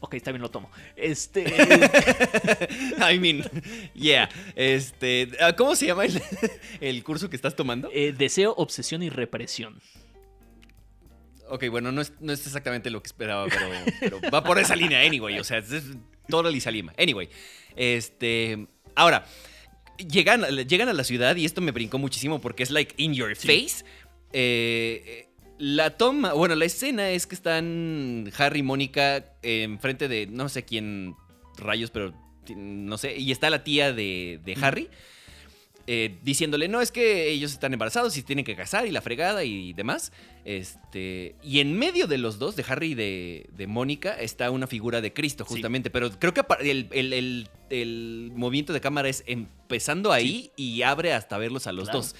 Ok, 0.00 0.14
está 0.14 0.32
bien, 0.32 0.40
lo 0.40 0.50
tomo. 0.50 0.70
Este. 0.96 1.44
I 3.12 3.18
mean, 3.18 3.44
yeah. 3.94 4.30
Este. 4.56 5.28
¿Cómo 5.58 5.76
se 5.76 5.86
llama 5.86 6.04
el, 6.80 7.04
curso 7.04 7.28
que 7.28 7.36
estás 7.36 7.54
tomando? 7.54 7.90
Eh, 7.92 8.14
deseo, 8.16 8.54
obsesión 8.56 9.02
y 9.02 9.10
represión. 9.10 9.80
Ok, 11.50 11.68
bueno, 11.68 11.92
no 11.92 12.00
es, 12.00 12.12
exactamente 12.28 12.90
lo 12.90 13.02
que 13.02 13.08
esperaba, 13.08 13.46
pero, 14.00 14.20
va 14.32 14.42
por 14.42 14.58
esa 14.58 14.76
línea, 14.76 15.00
anyway. 15.00 15.38
O 15.38 15.44
sea, 15.44 15.58
es 15.58 15.84
todo 16.28 16.60
Salima. 16.60 16.94
Anyway, 16.96 17.28
este. 17.76 18.68
Ahora, 18.94 19.26
llegan, 19.98 20.42
llegan 20.66 20.88
a 20.88 20.92
la 20.94 21.04
ciudad 21.04 21.36
y 21.36 21.44
esto 21.44 21.60
me 21.60 21.72
brincó 21.72 21.98
muchísimo 21.98 22.40
porque 22.40 22.62
es 22.62 22.70
like 22.70 22.94
in 22.96 23.12
your 23.12 23.36
face. 23.36 23.84
Eh, 24.32 25.29
la 25.60 25.90
toma, 25.98 26.32
bueno, 26.32 26.54
la 26.54 26.64
escena 26.64 27.10
es 27.10 27.26
que 27.26 27.34
están 27.34 28.32
Harry 28.38 28.60
y 28.60 28.62
Mónica 28.62 29.26
enfrente 29.42 30.08
de 30.08 30.26
no 30.26 30.48
sé 30.48 30.64
quién 30.64 31.16
rayos, 31.58 31.90
pero 31.90 32.14
no 32.56 32.96
sé, 32.96 33.18
y 33.18 33.30
está 33.30 33.50
la 33.50 33.62
tía 33.62 33.92
de, 33.92 34.56
Harry. 34.62 34.88
Eh, 35.86 36.18
diciéndole, 36.22 36.68
no, 36.68 36.80
es 36.80 36.92
que 36.92 37.28
ellos 37.28 37.52
están 37.52 37.72
embarazados 37.72 38.16
y 38.16 38.22
tienen 38.22 38.44
que 38.44 38.54
casar 38.54 38.86
y 38.86 38.90
la 38.90 39.02
fregada 39.02 39.44
y 39.44 39.72
demás. 39.74 40.12
Este, 40.46 41.34
y 41.42 41.60
en 41.60 41.76
medio 41.76 42.06
de 42.06 42.16
los 42.16 42.38
dos, 42.38 42.56
de 42.56 42.64
Harry 42.66 42.92
y 42.92 42.94
de, 42.94 43.66
Mónica, 43.66 44.14
está 44.14 44.50
una 44.50 44.66
figura 44.66 45.02
de 45.02 45.12
Cristo, 45.12 45.44
justamente. 45.44 45.90
Pero 45.90 46.10
creo 46.18 46.32
que 46.32 46.42
el, 46.60 48.32
movimiento 48.34 48.72
de 48.72 48.80
cámara 48.80 49.08
es 49.08 49.24
empezando 49.26 50.12
ahí 50.12 50.52
y 50.56 50.82
abre 50.82 51.12
hasta 51.12 51.36
verlos 51.36 51.66
a 51.66 51.72
los 51.72 51.90
dos 51.92 52.14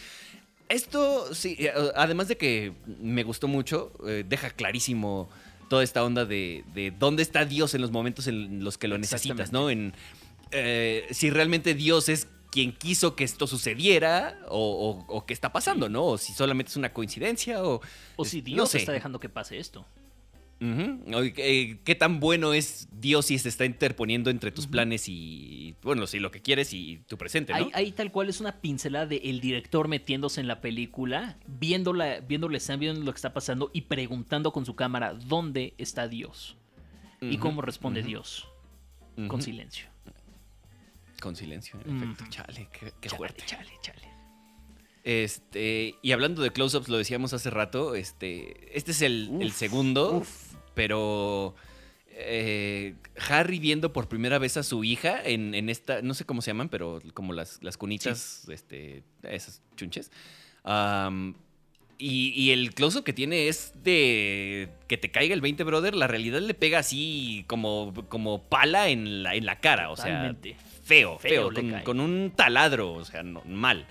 Esto, 0.71 1.35
sí, 1.35 1.57
eh, 1.59 1.73
además 1.97 2.29
de 2.29 2.37
que 2.37 2.73
me 2.87 3.25
gustó 3.25 3.49
mucho, 3.49 3.93
eh, 4.07 4.25
deja 4.27 4.51
clarísimo 4.51 5.29
toda 5.69 5.83
esta 5.83 6.05
onda 6.05 6.25
de, 6.25 6.65
de, 6.75 6.93
dónde 6.93 7.23
está 7.23 7.45
Dios 7.45 7.75
en 7.75 7.81
los 7.81 7.91
momentos 7.91 8.29
en 8.29 8.63
los 8.63 8.79
que 8.79 8.89
lo 8.89 8.97
necesitas, 8.97 9.53
¿no? 9.53 9.69
En 9.69 9.95
eh, 10.53 11.07
si 11.11 11.31
realmente 11.31 11.75
Dios 11.75 12.09
es 12.09 12.29
quien 12.51 12.73
quiso 12.73 13.15
que 13.15 13.25
esto 13.25 13.47
sucediera 13.47 14.39
o, 14.49 15.05
o, 15.07 15.27
qué 15.27 15.33
está 15.33 15.53
pasando, 15.53 15.89
¿no? 15.89 16.05
O 16.05 16.19
si 16.19 16.33
solamente 16.33 16.71
es 16.71 16.77
una 16.77 16.93
coincidencia 16.93 17.63
o... 17.65 17.81
O 18.17 18.25
si 18.25 18.41
Dios 18.41 18.75
está 18.75 18.93
dejando 18.93 19.21
que 19.21 19.29
pase 19.29 19.59
esto. 19.59 19.87
¿Qué 20.61 21.97
tan 21.99 22.21
bueno 22.21 22.53
es 22.53 22.89
Dios 22.93 23.27
si 23.27 23.39
se 23.39 23.49
está 23.49 23.65
interponiendo 23.65 24.29
entre 24.29 24.53
tus 24.53 24.67
planes 24.67 25.09
y, 25.09 25.75
bueno, 25.83 26.07
sí, 26.07 26.19
lo 26.19 26.31
que 26.31 26.43
quieres 26.43 26.75
y 26.75 26.99
tu 27.07 27.17
presente, 27.17 27.55
¿no? 27.55 27.71
Ahí, 27.73 27.93
tal 27.93 28.13
cual 28.13 28.29
es 28.29 28.41
una 28.41 28.61
pincelada 28.61 29.07
del 29.07 29.41
director 29.41 29.89
metiéndose 29.89 30.41
en 30.41 30.49
la 30.49 30.61
película, 30.61 31.39
viéndola, 31.47 32.21
viéndole, 32.21 32.59
viendo 32.79 33.03
lo 33.03 33.13
que 33.13 33.17
está 33.17 33.33
pasando 33.33 33.71
y 33.73 33.83
preguntando 33.83 34.53
con 34.53 34.67
su 34.67 34.75
cámara 34.77 35.15
dónde 35.15 35.75
está 35.79 36.09
Dios 36.09 36.59
y 37.21 37.39
cómo 37.39 37.63
responde 37.63 38.03
Dios. 38.03 38.47
Con 39.29 39.43
silencio. 39.43 39.87
Con 41.21 41.37
silencio, 41.37 41.79
en 41.85 42.03
efecto. 42.03 42.25
Chale, 42.31 42.69
qué, 43.01 43.09
fuerte. 43.11 43.45
Chale, 43.47 43.71
chale. 43.83 44.09
Este, 45.05 45.95
y 46.03 46.13
hablando 46.13 46.43
de 46.43 46.51
close-ups, 46.53 46.89
lo 46.89 46.99
decíamos 46.99 47.33
hace 47.33 47.51
rato, 47.51 47.95
este, 47.95 48.77
este 48.77 48.91
es 48.91 49.03
el, 49.03 49.53
segundo, 49.53 50.23
pero 50.81 51.55
eh, 52.09 52.95
Harry 53.29 53.59
viendo 53.59 53.93
por 53.93 54.09
primera 54.09 54.39
vez 54.39 54.57
a 54.57 54.63
su 54.63 54.83
hija 54.83 55.21
en, 55.23 55.69
esta, 55.69 56.01
no 56.01 56.15
sé 56.15 56.25
cómo 56.25 56.41
se 56.41 56.53
llaman, 56.53 56.71
pero 56.71 57.03
como 57.13 57.35
las, 57.35 57.63
las 57.63 57.77
cunitas, 57.77 58.49
este, 58.49 59.03
esas 59.23 59.61
chunches. 59.77 60.11
y, 61.99 62.51
el 62.51 62.73
close-up 62.73 63.05
que 63.05 63.13
tiene 63.13 63.49
es 63.49 63.75
de 63.85 64.71
que 64.89 64.97
te 64.97 65.11
caiga 65.11 65.35
el 65.35 65.43
20, 65.43 65.65
brother. 65.65 65.95
La 65.95 66.07
realidad 66.07 66.41
le 66.41 66.55
pega 66.55 66.79
así 66.79 67.45
como, 67.47 67.93
como 68.09 68.43
pala 68.45 68.89
en 68.89 69.23
la, 69.23 69.35
en 69.35 69.45
la 69.45 69.61
cara. 69.61 69.91
O 69.91 69.99
sea, 69.99 70.35
feo, 70.83 71.19
feo, 71.19 71.51
con, 71.85 72.01
un 72.01 72.33
taladro, 72.35 72.95
o 72.95 73.05
sea, 73.05 73.23
mal. 73.23 73.87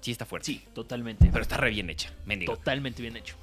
Sí 0.00 0.10
está 0.10 0.26
fuerte. 0.26 0.46
Sí, 0.46 0.64
totalmente. 0.74 1.28
Pero 1.30 1.42
está 1.42 1.58
re 1.58 1.70
bien 1.70 1.90
hecha, 1.90 2.12
mendigo. 2.26 2.56
Totalmente 2.56 3.02
bien 3.02 3.16
hecho. 3.16 3.36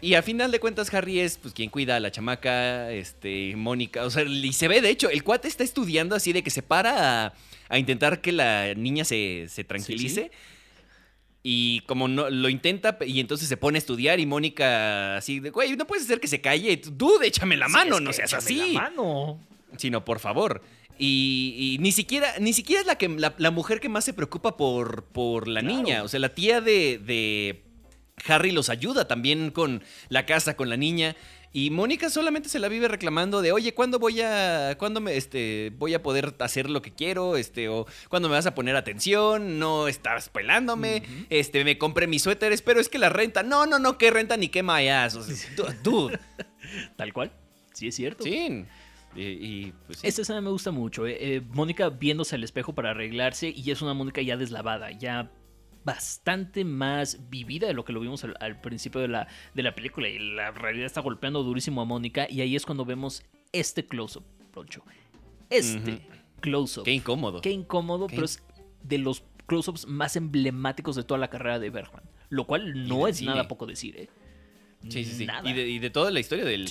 Y 0.00 0.14
a 0.14 0.22
final 0.22 0.50
de 0.50 0.60
cuentas, 0.60 0.92
Harry 0.92 1.20
es 1.20 1.38
pues 1.38 1.54
quien 1.54 1.70
cuida 1.70 1.96
a 1.96 2.00
la 2.00 2.10
chamaca, 2.10 2.92
este, 2.92 3.56
Mónica. 3.56 4.04
O 4.04 4.10
sea, 4.10 4.24
y 4.24 4.52
se 4.52 4.68
ve, 4.68 4.82
de 4.82 4.90
hecho, 4.90 5.08
el 5.08 5.24
cuate 5.24 5.48
está 5.48 5.64
estudiando 5.64 6.14
así 6.14 6.32
de 6.32 6.42
que 6.42 6.50
se 6.50 6.62
para 6.62 7.32
a, 7.68 7.78
intentar 7.78 8.20
que 8.20 8.32
la 8.32 8.74
niña 8.74 9.04
se, 9.04 9.48
tranquilice. 9.66 10.30
Y 11.42 11.80
como 11.82 12.08
no 12.08 12.28
lo 12.28 12.48
intenta, 12.48 12.98
y 13.06 13.20
entonces 13.20 13.48
se 13.48 13.56
pone 13.56 13.78
a 13.78 13.80
estudiar, 13.80 14.20
y 14.20 14.26
Mónica 14.26 15.16
así 15.16 15.40
de, 15.40 15.50
güey, 15.50 15.76
no 15.76 15.86
puedes 15.86 16.04
hacer 16.04 16.20
que 16.20 16.28
se 16.28 16.40
calle. 16.40 16.80
Dude, 16.92 17.26
échame 17.26 17.56
la 17.56 17.68
mano, 17.68 18.00
no 18.00 18.12
seas 18.12 18.34
así. 18.34 18.72
La 18.72 18.82
mano. 18.82 19.40
Sino, 19.78 20.04
por 20.04 20.18
favor. 20.18 20.62
Y, 20.98 21.76
ni 21.80 21.92
siquiera, 21.92 22.34
ni 22.38 22.52
siquiera 22.52 22.80
es 22.80 22.86
la, 22.86 22.96
que, 22.96 23.08
la, 23.08 23.50
mujer 23.50 23.80
que 23.80 23.88
más 23.88 24.04
se 24.04 24.12
preocupa 24.12 24.56
por, 24.56 25.04
por 25.04 25.46
la 25.46 25.62
niña. 25.62 26.02
O 26.02 26.08
sea, 26.08 26.20
la 26.20 26.34
tía 26.34 26.60
de, 26.60 26.98
de, 26.98 27.65
Harry 28.26 28.50
los 28.50 28.70
ayuda 28.70 29.06
también 29.06 29.50
con 29.50 29.82
la 30.08 30.26
casa, 30.26 30.56
con 30.56 30.68
la 30.68 30.76
niña. 30.76 31.16
Y 31.52 31.70
Mónica 31.70 32.10
solamente 32.10 32.48
se 32.48 32.58
la 32.58 32.68
vive 32.68 32.86
reclamando 32.86 33.40
de, 33.40 33.52
oye, 33.52 33.72
¿cuándo 33.72 33.98
voy 33.98 34.20
a, 34.20 34.76
cuándo 34.78 35.00
me, 35.00 35.16
este, 35.16 35.72
voy 35.78 35.94
a 35.94 36.02
poder 36.02 36.34
hacer 36.40 36.68
lo 36.68 36.82
que 36.82 36.92
quiero? 36.92 37.36
Este, 37.36 37.68
o 37.68 37.86
¿cuándo 38.10 38.28
me 38.28 38.34
vas 38.34 38.46
a 38.46 38.54
poner 38.54 38.76
atención? 38.76 39.58
No 39.58 39.88
estás 39.88 40.28
pelándome. 40.28 41.02
Este, 41.30 41.64
me 41.64 41.78
compré 41.78 42.06
mis 42.06 42.22
suéteres, 42.22 42.60
pero 42.60 42.78
es 42.78 42.90
que 42.90 42.98
la 42.98 43.08
renta. 43.08 43.42
No, 43.42 43.64
no, 43.64 43.78
no, 43.78 43.96
qué 43.96 44.10
renta 44.10 44.36
ni 44.36 44.48
qué 44.48 44.62
mayas. 44.62 45.16
O 45.16 45.24
Tal 46.96 47.12
cual. 47.14 47.32
Sí, 47.72 47.88
es 47.88 47.94
cierto. 47.94 48.24
Sí. 48.24 48.66
Y, 49.14 49.72
pues, 49.86 50.00
Esta 50.02 50.22
escena 50.22 50.42
me 50.42 50.50
gusta 50.50 50.72
mucho. 50.72 51.06
Eh, 51.06 51.16
eh, 51.18 51.42
Mónica 51.52 51.88
viéndose 51.88 52.34
al 52.34 52.44
espejo 52.44 52.74
para 52.74 52.90
arreglarse 52.90 53.48
y 53.48 53.70
es 53.70 53.80
una 53.80 53.94
Mónica 53.94 54.20
ya 54.20 54.36
deslavada, 54.36 54.90
ya 54.90 55.30
bastante 55.86 56.64
más 56.64 57.30
vivida 57.30 57.68
de 57.68 57.72
lo 57.72 57.84
que 57.84 57.92
lo 57.92 58.00
vimos 58.00 58.24
al, 58.24 58.60
principio 58.60 59.00
de 59.00 59.06
la, 59.06 59.28
de 59.54 59.62
la 59.62 59.72
película. 59.74 60.08
Y 60.08 60.18
la 60.18 60.50
realidad 60.50 60.84
está 60.84 61.00
golpeando 61.00 61.44
durísimo 61.44 61.80
a 61.80 61.84
Mónica 61.84 62.26
y 62.28 62.40
ahí 62.40 62.56
es 62.56 62.66
cuando 62.66 62.84
vemos 62.84 63.22
este 63.52 63.86
close-up, 63.86 64.24
Este 65.48 66.00
close-up. 66.40 66.84
Qué 66.84 66.92
incómodo. 66.92 67.40
Qué 67.40 67.52
incómodo, 67.52 68.08
pero 68.08 68.24
es 68.24 68.42
de 68.82 68.98
los 68.98 69.22
close-ups 69.46 69.86
más 69.86 70.16
emblemáticos 70.16 70.96
de 70.96 71.04
toda 71.04 71.18
la 71.18 71.30
carrera 71.30 71.60
de 71.60 71.70
Bergman. 71.70 72.02
Lo 72.30 72.48
cual 72.48 72.88
no 72.88 73.06
es 73.06 73.22
nada 73.22 73.46
poco 73.46 73.64
decir, 73.64 73.96
¿eh? 73.96 74.08
Sí, 74.88 75.04
sí, 75.04 75.24
sí. 75.24 75.26
Y 75.44 75.78
de, 75.78 75.90
toda 75.90 76.10
la 76.10 76.18
historia 76.18 76.44
del, 76.44 76.68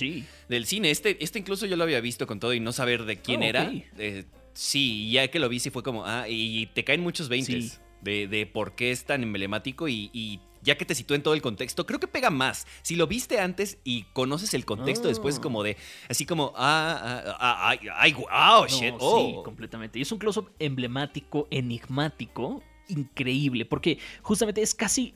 del 0.48 0.66
cine. 0.66 0.90
Este, 0.90 1.22
este 1.24 1.38
incluso 1.38 1.64
yo 1.64 1.76
lo 1.76 1.84
había 1.84 2.00
visto 2.00 2.26
con 2.26 2.38
todo 2.38 2.52
y 2.52 2.60
no 2.60 2.72
saber 2.72 3.04
de 3.04 3.16
quién 3.16 3.42
ah, 3.42 3.46
era. 3.46 3.72
Eh, 3.98 4.26
sí, 4.52 5.10
ya 5.10 5.28
que 5.28 5.38
lo 5.38 5.48
vi, 5.48 5.58
sí 5.58 5.70
fue 5.70 5.82
como, 5.82 6.04
ah, 6.04 6.26
y 6.28 6.66
te 6.66 6.84
caen 6.84 7.00
muchos 7.00 7.30
veintes 7.30 7.80
de, 8.06 8.26
de, 8.26 8.46
por 8.46 8.74
qué 8.74 8.90
es 8.90 9.04
tan 9.04 9.22
emblemático 9.22 9.88
y, 9.88 10.40
ya 10.62 10.76
que 10.76 10.84
te 10.84 10.94
sitúa 10.96 11.16
en 11.16 11.22
todo 11.22 11.34
el 11.34 11.42
contexto, 11.42 11.86
creo 11.86 12.00
que 12.00 12.08
pega 12.08 12.28
más. 12.28 12.66
Si 12.82 12.96
lo 12.96 13.06
viste 13.06 13.38
antes 13.38 13.78
y 13.84 14.02
conoces 14.12 14.52
el 14.52 14.64
contexto 14.64 15.06
después, 15.06 15.38
como 15.38 15.62
de, 15.62 15.76
así 16.08 16.26
como, 16.26 16.52
ah, 16.56 17.24
ah, 17.28 17.36
ah 17.38 17.76
ay, 17.94 18.12
wow, 18.14 18.66
shit. 18.66 18.94
Sí, 18.94 18.96
oh. 18.98 19.42
completamente. 19.44 20.00
Y 20.00 20.02
es 20.02 20.10
un 20.10 20.18
close-up 20.18 20.50
emblemático, 20.58 21.46
enigmático, 21.50 22.64
increíble, 22.88 23.64
porque 23.64 23.98
justamente 24.22 24.60
es 24.60 24.74
casi 24.74 25.14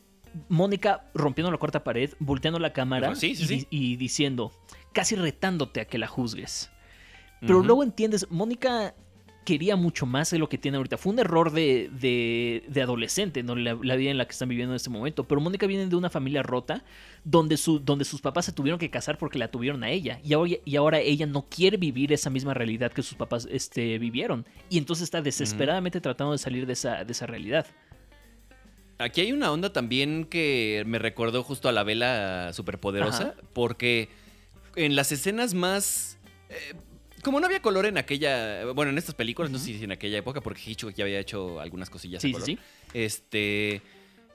Mónica 0.48 1.10
rompiendo 1.14 1.50
la 1.50 1.58
cuarta 1.58 1.82
pared, 1.82 2.12
volteando 2.18 2.58
la 2.58 2.72
cámara 2.72 3.12
y, 3.20 3.96
diciendo, 3.96 4.52
casi 4.92 5.16
retándote 5.16 5.80
a 5.80 5.84
que 5.86 5.98
la 5.98 6.06
juzgues. 6.06 6.70
Pero 7.40 7.62
luego 7.62 7.82
entiendes, 7.82 8.30
Mónica 8.30 8.94
quería 9.44 9.76
mucho 9.76 10.06
más 10.06 10.30
de 10.30 10.38
lo 10.38 10.48
que 10.48 10.58
tiene 10.58 10.76
ahorita. 10.76 10.96
Fue 10.96 11.12
un 11.12 11.18
error 11.18 11.50
de, 11.52 11.90
de, 12.68 12.82
adolescente, 12.82 13.42
¿no? 13.42 13.56
La, 13.56 13.74
vida 13.74 14.10
en 14.10 14.18
la 14.18 14.26
que 14.26 14.32
están 14.32 14.48
viviendo 14.48 14.72
en 14.72 14.76
este 14.76 14.90
momento. 14.90 15.24
Pero 15.24 15.40
Mónica 15.40 15.66
viene 15.66 15.86
de 15.86 15.96
una 15.96 16.10
familia 16.10 16.42
rota 16.42 16.84
donde, 17.24 17.56
su, 17.56 17.80
donde 17.80 18.04
sus 18.04 18.20
papás 18.20 18.44
se 18.44 18.52
tuvieron 18.52 18.78
que 18.78 18.90
casar 18.90 19.18
porque 19.18 19.38
la 19.38 19.50
tuvieron 19.50 19.82
a 19.82 19.90
ella. 19.90 20.20
Y 20.22 20.34
ahora, 20.34 20.52
y 20.64 20.76
ahora 20.76 21.00
ella 21.00 21.26
no 21.26 21.46
quiere 21.48 21.76
vivir 21.76 22.12
esa 22.12 22.30
misma 22.30 22.54
realidad 22.54 22.92
que 22.92 23.02
sus 23.02 23.16
papás 23.16 23.48
este, 23.50 23.98
vivieron. 23.98 24.46
Y 24.68 24.78
entonces 24.78 25.04
está 25.04 25.22
desesperadamente 25.22 26.00
tratando 26.00 26.32
de 26.32 26.38
salir 26.38 26.66
de 26.66 26.74
esa, 26.74 27.04
de 27.04 27.12
esa 27.12 27.26
realidad. 27.26 27.66
Aquí 28.98 29.22
hay 29.22 29.32
una 29.32 29.50
onda 29.50 29.72
también 29.72 30.26
que 30.26 30.82
me 30.86 30.98
recordó 30.98 31.42
justo 31.42 31.70
a 31.70 31.72
la 31.72 31.82
vela 31.84 32.52
superpoderosa, 32.52 33.34
porque 33.54 34.10
en 34.76 34.94
las 34.94 35.10
escenas 35.12 35.54
más... 35.54 36.18
Eh, 36.50 36.74
como 37.22 37.40
no 37.40 37.46
había 37.46 37.62
color 37.62 37.86
en 37.86 37.98
aquella, 37.98 38.64
bueno, 38.72 38.90
en 38.90 38.98
estas 38.98 39.14
películas, 39.14 39.50
no 39.50 39.58
sé 39.58 39.66
si 39.66 39.84
en 39.84 39.92
aquella 39.92 40.18
época, 40.18 40.40
porque 40.40 40.62
Hitchcock 40.64 40.94
ya 40.94 41.04
había 41.04 41.18
hecho 41.18 41.60
algunas 41.60 41.90
cosillas 41.90 42.22
sí, 42.22 42.32
color. 42.32 42.46
Sí, 42.46 42.56
sí. 42.56 42.62
Este, 42.94 43.82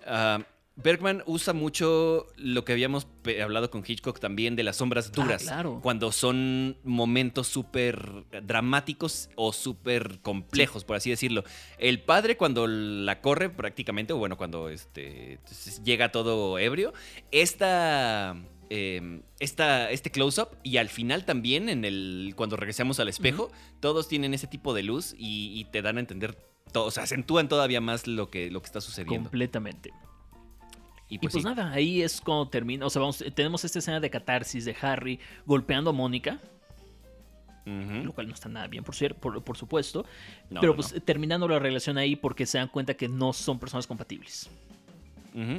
ah, 0.05 0.39
Bergman 0.77 1.23
usa 1.25 1.53
mucho 1.53 2.27
lo 2.35 2.65
que 2.65 2.73
habíamos 2.73 3.07
hablado 3.41 3.71
con 3.71 3.83
Hitchcock 3.85 4.19
también 4.19 4.57
de 4.57 4.63
las 4.63 4.75
sombras 4.75 5.07
ah, 5.07 5.11
duras. 5.15 5.43
claro. 5.43 5.79
Cuando 5.81 6.11
son 6.11 6.77
momentos 6.83 7.47
súper 7.47 8.25
dramáticos 8.43 9.29
o 9.35 9.53
súper 9.53 10.19
complejos, 10.21 10.83
por 10.83 10.97
así 10.97 11.09
decirlo. 11.09 11.45
El 11.77 12.01
padre 12.01 12.35
cuando 12.35 12.67
la 12.67 13.21
corre 13.21 13.49
prácticamente, 13.49 14.11
o 14.11 14.17
bueno, 14.17 14.35
cuando 14.37 14.69
este, 14.69 15.39
llega 15.83 16.11
todo 16.11 16.59
ebrio, 16.59 16.93
esta... 17.31 18.35
Em, 18.69 19.21
este 19.39 20.09
close-up 20.11 20.57
y 20.63 20.77
al 20.77 20.89
final 20.89 21.23
también 21.23 21.69
en 21.69 21.85
el 21.85 22.33
cuando 22.35 22.55
regresamos 22.55 22.99
al 22.99 23.07
espejo 23.07 23.51
todos 23.79 24.07
tienen 24.07 24.33
ese 24.33 24.47
tipo 24.47 24.73
de 24.73 24.81
luz 24.81 25.13
y, 25.17 25.65
te 25.71 25.83
dan 25.83 25.97
a 25.97 25.99
entender 25.99 26.35
todo, 26.71 26.85
o 26.85 26.91
sea, 26.91 27.03
acentúan 27.03 27.47
todavía 27.47 27.79
más 27.79 28.07
lo 28.07 28.31
que, 28.31 28.49
lo 28.49 28.61
que 28.61 28.65
está 28.65 28.81
sucediendo. 28.81 29.29
Completamente. 29.29 29.91
Y 31.09 31.19
pues, 31.19 31.33
pues 31.33 31.45
nada, 31.45 31.71
ahí 31.71 32.01
es 32.01 32.19
cuando 32.19 32.49
termina. 32.49 32.85
O 32.85 32.89
sea, 32.89 33.01
vamos, 33.01 33.23
tenemos 33.35 33.63
esta 33.63 33.79
escena 33.79 33.99
de 33.99 34.09
catarsis 34.09 34.65
de 34.65 34.75
Harry 34.81 35.19
golpeando 35.45 35.91
a 35.91 35.93
Mónica. 35.93 36.39
Lo 37.65 38.13
cual 38.13 38.27
no 38.27 38.33
está 38.35 38.47
nada 38.47 38.67
bien, 38.67 38.83
por, 38.83 38.95
por, 39.15 39.43
por 39.43 39.57
supuesto. 39.57 40.05
pero 40.61 40.75
pues 40.75 40.93
terminando 41.03 41.47
la 41.47 41.57
relación 41.57 41.97
ahí 41.97 42.15
porque 42.15 42.45
se 42.45 42.59
dan 42.59 42.67
cuenta 42.67 42.93
que 42.93 43.07
no 43.07 43.33
son 43.33 43.59
personas 43.59 43.87
compatibles. 43.87 44.49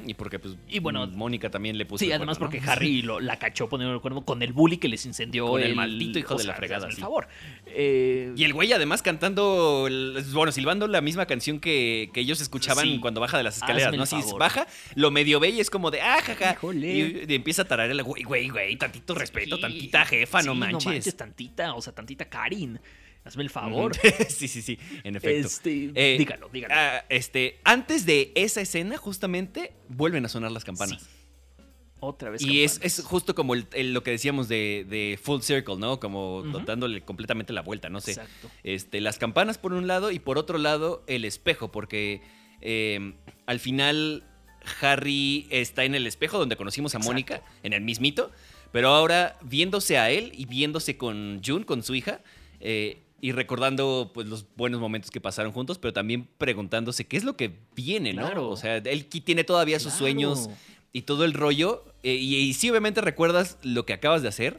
Y 0.07 0.15
porque, 0.15 0.39
pues, 0.39 0.55
y 0.69 0.79
bueno, 0.79 1.07
Mónica 1.07 1.51
también 1.51 1.77
le 1.77 1.85
puso. 1.85 2.05
Sí, 2.05 2.11
además 2.11 2.39
porque 2.39 2.61
Harry 2.67 3.03
lo, 3.03 3.21
la 3.21 3.39
cachó 3.39 3.69
poniendo 3.69 3.95
el 3.95 4.01
cuerno 4.01 4.25
con 4.25 4.43
el 4.43 4.53
bully 4.53 4.79
que 4.79 4.89
les 4.89 5.05
incendió. 5.05 5.49
Con 5.49 5.63
el, 5.63 5.75
maldito 5.75 6.19
hijo 6.19 6.37
de 6.37 6.45
la 6.45 6.55
fregada. 6.55 6.87
Por 6.87 6.97
favor. 6.97 7.29
Eh, 7.67 8.33
y 8.37 8.45
el 8.45 8.55
güey, 8.55 8.73
además, 8.73 9.03
cantando, 9.03 9.87
bueno, 10.33 10.53
silbando 10.53 10.89
la 10.89 11.03
misma 11.03 11.27
canción 11.27 11.61
que, 11.61 12.11
que 12.15 12.21
ellos 12.21 12.41
escuchaban 12.41 13.01
cuando 13.01 13.21
baja 13.21 13.37
de 13.37 13.43
las 13.43 13.59
escaleras, 13.59 13.95
¿no? 13.95 14.05
Así 14.05 14.17
baja, 14.39 14.67
lo 14.95 15.11
medio 15.11 15.41
ve 15.41 15.51
y 15.51 15.61
es 15.61 15.69
como 15.69 15.91
de, 15.91 16.01
ah, 16.01 16.21
jaja. 16.23 16.57
Y, 16.73 17.35
empieza 17.35 17.63
a 17.63 17.65
tarar 17.67 17.95
güey, 18.03 18.23
güey, 18.23 18.49
güey, 18.49 18.77
tantito 18.77 19.15
respeto, 19.15 19.59
tantita 19.59 20.05
jefa, 20.05 20.43
no 20.43 20.55
manches. 20.55 20.85
No 20.85 20.91
manches, 20.93 21.17
tantita, 21.17 21.75
o 21.75 21.83
sea, 21.83 21.95
tantita 21.95 22.25
Karin. 22.27 22.81
Hazme 23.27 23.43
el 23.43 23.51
favor. 23.51 23.93
sí, 24.29 24.49
sí, 24.49 24.63
sí, 24.63 24.79
en 25.05 25.17
efecto. 25.17 25.47
Este, 25.49 25.91
Eh, 25.95 26.17
dígalo, 26.19 26.49
dígalo. 26.53 26.75
Ah, 26.77 27.05
este, 27.09 27.59
antes 27.65 28.07
de 28.07 28.33
esa 28.37 28.61
escena, 28.61 28.97
justamente, 28.97 29.73
vuelven 29.89 30.25
a 30.25 30.29
sonar 30.29 30.53
las 30.53 30.65
campanas. 30.65 31.03
Sí. 31.03 31.09
Otra 31.99 32.29
vez. 32.31 32.43
Y 32.43 32.63
es, 32.63 32.79
es 32.83 33.03
justo 33.03 33.35
como 33.35 33.55
el- 33.55 33.67
el- 33.73 33.95
lo 33.95 34.03
que 34.03 34.11
decíamos 34.11 34.49
de, 34.49 34.87
de 34.89 35.19
Full 35.21 35.41
Circle, 35.41 35.77
¿no? 35.77 35.99
Como 35.99 36.39
Ujú. 36.41 36.61
dándole 36.61 37.01
completamente 37.01 37.53
la 37.55 37.63
vuelta, 37.63 37.89
no 37.89 38.01
sé. 38.01 38.13
Exacto. 38.13 38.51
Este, 38.63 39.01
las 39.01 39.19
campanas 39.19 39.57
por 39.59 39.73
un 39.73 39.87
lado 39.87 40.11
y 40.13 40.19
por 40.19 40.37
otro 40.39 40.59
lado 40.59 41.03
el 41.07 41.25
espejo, 41.25 41.73
porque 41.73 42.21
eh, 42.61 43.15
al 43.47 43.61
final 43.61 44.25
Harry 44.83 45.47
está 45.51 45.85
en 45.85 45.95
el 45.95 46.07
espejo 46.07 46.39
donde 46.39 46.57
conocimos 46.57 46.95
a 46.95 46.99
Exacto. 46.99 47.13
Mónica, 47.13 47.43
en 47.63 47.73
el 47.73 47.81
mismito, 47.81 48.31
pero 48.73 48.89
ahora 48.91 49.39
viéndose 49.43 49.97
a 49.97 50.11
él 50.11 50.33
y 50.37 50.45
viéndose 50.45 50.99
con 50.99 51.41
June, 51.45 51.65
con 51.65 51.83
su 51.83 51.95
hija, 51.95 52.21
eh, 52.61 53.03
y 53.21 53.33
recordando 53.33 54.11
pues, 54.13 54.27
los 54.27 54.47
buenos 54.57 54.81
momentos 54.81 55.11
que 55.11 55.21
pasaron 55.21 55.53
juntos, 55.53 55.79
pero 55.79 55.93
también 55.93 56.29
preguntándose 56.39 57.07
qué 57.07 57.17
es 57.17 57.25
lo 57.25 57.37
que 57.37 57.53
viene, 57.75 58.13
¿no? 58.13 58.27
Claro. 58.27 58.51
O 58.51 58.57
sea, 58.57 58.77
él 58.77 59.07
tiene 59.07 59.43
todavía 59.45 59.81
sus 59.81 59.95
sueños 59.95 60.49
y 60.93 61.03
todo 61.03 61.25
el 61.25 61.33
rollo, 61.33 61.85
eh, 62.03 62.15
y, 62.15 62.37
y 62.37 62.55
sí 62.55 62.71
obviamente 62.71 63.01
recuerdas 63.01 63.59
lo 63.63 63.87
que 63.87 63.93
acabas 63.95 64.23
de 64.23 64.29
hacer, 64.29 64.59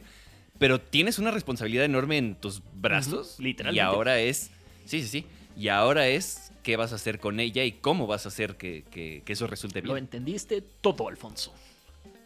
pero 0.58 0.80
tienes 0.80 1.18
una 1.18 1.30
responsabilidad 1.30 1.84
enorme 1.84 2.18
en 2.18 2.34
tus 2.34 2.62
brazos. 2.74 3.34
Ujú, 3.34 3.42
literalmente. 3.44 3.76
Y 3.76 3.80
ahora 3.80 4.18
es, 4.20 4.50
sí, 4.84 5.02
sí, 5.02 5.08
sí, 5.08 5.26
y 5.56 5.68
ahora 5.68 6.08
es 6.08 6.52
qué 6.64 6.76
vas 6.76 6.92
a 6.92 6.96
hacer 6.96 7.20
con 7.20 7.40
ella 7.40 7.64
y 7.64 7.72
cómo 7.72 8.06
vas 8.06 8.26
a 8.26 8.28
hacer 8.28 8.56
que, 8.56 8.84
que- 8.90 9.22
que 9.24 9.32
eso 9.32 9.46
resulte 9.46 9.80
Lo 9.82 9.94
bien. 9.94 9.98
entendiste 10.04 10.62
todo, 10.80 11.08
Alfonso. 11.08 11.52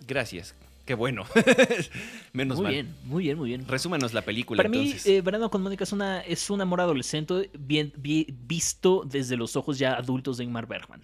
Gracias, 0.06 0.54
qué 0.92 0.96
bueno. 0.96 1.24
Menos 2.34 2.58
muy 2.58 2.64
mal. 2.64 2.72
bien, 2.74 2.94
muy 3.04 3.22
bien, 3.24 3.38
muy 3.38 3.48
bien. 3.48 3.66
Resúmanos 3.66 4.12
la 4.12 4.20
película 4.22 4.58
Para 4.58 4.68
mí, 4.68 4.76
entonces. 4.88 5.06
eh, 5.06 5.22
Verano 5.22 5.50
con 5.50 5.62
Mónica 5.62 5.84
es, 5.84 5.92
una, 5.92 6.20
es 6.20 6.50
un 6.50 6.60
amor 6.60 6.82
adolescente 6.82 7.50
bien, 7.58 7.94
visto 7.96 9.02
desde 9.06 9.38
los 9.38 9.56
ojos 9.56 9.78
ya 9.78 9.94
adultos 9.94 10.36
de 10.36 10.44
Ingmar 10.44 10.66
Bergman. 10.66 11.00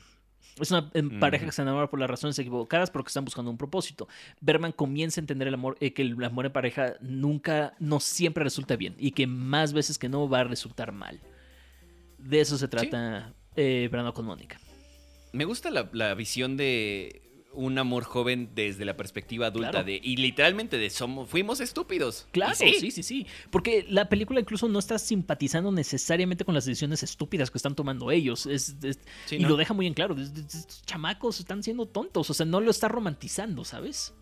Es 0.61 0.71
una 0.73 0.91
eh, 0.93 1.01
Mm. 1.03 1.21
pareja 1.21 1.47
que 1.47 1.53
se 1.53 1.63
enamora 1.63 1.89
por 1.89 1.99
las 2.01 2.11
razones 2.11 2.39
equivocadas 2.39 2.91
porque 2.91 3.09
están 3.09 3.25
buscando 3.25 3.51
un 3.51 3.57
propósito. 3.57 4.09
Bergman 4.43 4.73
comienza 4.73 5.21
a 5.21 5.23
entender 5.23 5.49
el 5.49 5.55
amor, 5.55 5.79
eh, 5.81 5.95
que 5.95 6.03
el 6.03 6.23
amor 6.23 6.45
en 6.45 6.53
pareja 6.53 6.97
nunca, 7.01 7.75
no 7.79 7.99
siempre 8.01 8.45
resulta 8.45 8.77
bien 8.77 8.95
y 8.99 9.13
que 9.13 9.27
más 9.27 9.73
veces 9.73 9.97
que 9.97 10.11
no 10.11 10.29
va 10.29 10.41
a 10.41 10.45
resultar 10.45 10.93
mal. 10.93 11.19
De 12.19 12.41
eso 12.41 12.59
se 12.59 12.69
trata 12.69 13.33
eh, 13.57 13.89
Verano 13.91 14.13
con 14.13 14.27
Mónica. 14.27 14.61
Me 15.33 15.47
gusta 15.47 15.71
la, 15.71 15.89
la 15.93 16.13
visión 16.15 16.57
de 16.59 17.23
un 17.53 17.79
amor 17.79 18.05
joven 18.05 18.51
desde 18.55 18.85
la 18.85 18.97
perspectiva 18.97 19.47
adulta 19.47 19.71
Claro. 19.71 19.87
de 19.87 20.01
y 20.03 20.17
literalmente 20.17 20.77
de 20.79 20.91
somos 20.91 21.29
fuimos 21.29 21.61
estúpidos. 21.61 22.27
Claro, 22.31 22.55
sí. 22.55 22.91
sí, 22.91 23.03
sí, 23.03 23.27
Porque 23.51 23.85
la 23.89 24.09
película 24.09 24.39
incluso 24.41 24.69
no 24.69 24.79
está 24.79 24.99
simpatizando 24.99 25.73
necesariamente 25.73 26.45
con 26.45 26.55
las 26.55 26.67
decisiones 26.67 27.03
estúpidas 27.03 27.51
que 27.51 27.59
están 27.59 27.75
tomando 27.75 28.11
ellos. 28.11 28.47
Es, 28.47 28.77
es- 28.83 28.99
Sí, 29.27 29.37
y 29.37 29.39
¿no? 29.41 29.49
lo 29.49 29.57
deja 29.57 29.75
muy 29.75 29.87
en 29.87 29.95
claro. 29.95 30.15
Estos 30.21 30.83
chamacos 30.85 31.41
están 31.41 31.63
siendo 31.63 31.87
tontos. 31.87 32.29
O 32.31 32.35
sea, 32.35 32.47
no 32.47 32.61
lo 32.61 32.71
está 32.71 32.89
romantizando, 32.89 33.65
¿sabes? 33.65 34.15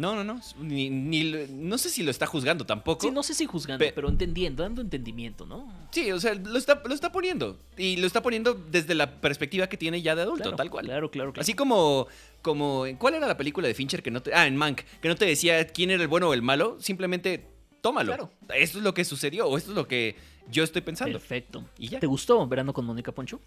No, 0.00 0.14
no, 0.14 0.24
no. 0.24 0.40
Ni, 0.58 0.88
ni 0.88 1.46
no 1.50 1.76
sé 1.76 1.90
si 1.90 2.02
lo 2.02 2.10
está 2.10 2.24
juzgando 2.26 2.64
tampoco. 2.64 3.06
Sí, 3.06 3.12
no 3.12 3.22
sé 3.22 3.34
si 3.34 3.44
juzgando, 3.44 3.84
Pe- 3.84 3.92
pero 3.92 4.08
entendiendo, 4.08 4.62
dando 4.62 4.80
entendimiento, 4.80 5.44
¿no? 5.44 5.70
Sí, 5.92 6.10
o 6.10 6.18
sea, 6.18 6.34
lo 6.34 6.56
está, 6.56 6.82
lo 6.86 6.94
está 6.94 7.12
poniendo. 7.12 7.58
Y 7.76 7.96
lo 7.98 8.06
está 8.06 8.22
poniendo 8.22 8.54
desde 8.54 8.94
la 8.94 9.20
perspectiva 9.20 9.68
que 9.68 9.76
tiene 9.76 10.00
ya 10.00 10.14
de 10.14 10.22
adulto, 10.22 10.42
Claro, 10.44 10.56
tal 10.56 10.70
cual. 10.70 10.86
Claro, 10.86 11.10
claro, 11.10 11.32
claro. 11.32 11.42
Así 11.42 11.54
como, 11.54 12.06
como. 12.42 12.84
¿Cuál 12.98 13.14
era 13.14 13.26
la 13.28 13.36
película 13.36 13.68
de 13.68 13.74
Fincher 13.74 14.02
que 14.02 14.10
no 14.10 14.22
te. 14.22 14.32
Ah, 14.34 14.46
en 14.46 14.56
Mank, 14.56 14.80
que 15.02 15.08
no 15.08 15.16
te 15.16 15.26
decía 15.26 15.66
quién 15.66 15.90
era 15.90 16.02
el 16.02 16.08
bueno 16.08 16.28
o 16.28 16.34
el 16.34 16.40
malo, 16.42 16.78
simplemente 16.80 17.44
tómalo. 17.82 18.08
Claro. 18.08 18.30
Esto 18.54 18.78
es 18.78 18.84
lo 18.84 18.94
que 18.94 19.04
sucedió, 19.04 19.46
o 19.48 19.56
esto 19.58 19.70
es 19.72 19.76
lo 19.76 19.86
que 19.86 20.16
yo 20.50 20.64
estoy 20.64 20.82
pensando. 20.82 21.18
Perfecto. 21.18 21.64
Y 21.78 21.88
ya. 21.88 22.00
¿Te 22.00 22.06
gustó 22.06 22.46
Verano 22.46 22.72
con 22.72 22.84
Mónica 22.86 23.12
Poncho? 23.12 23.40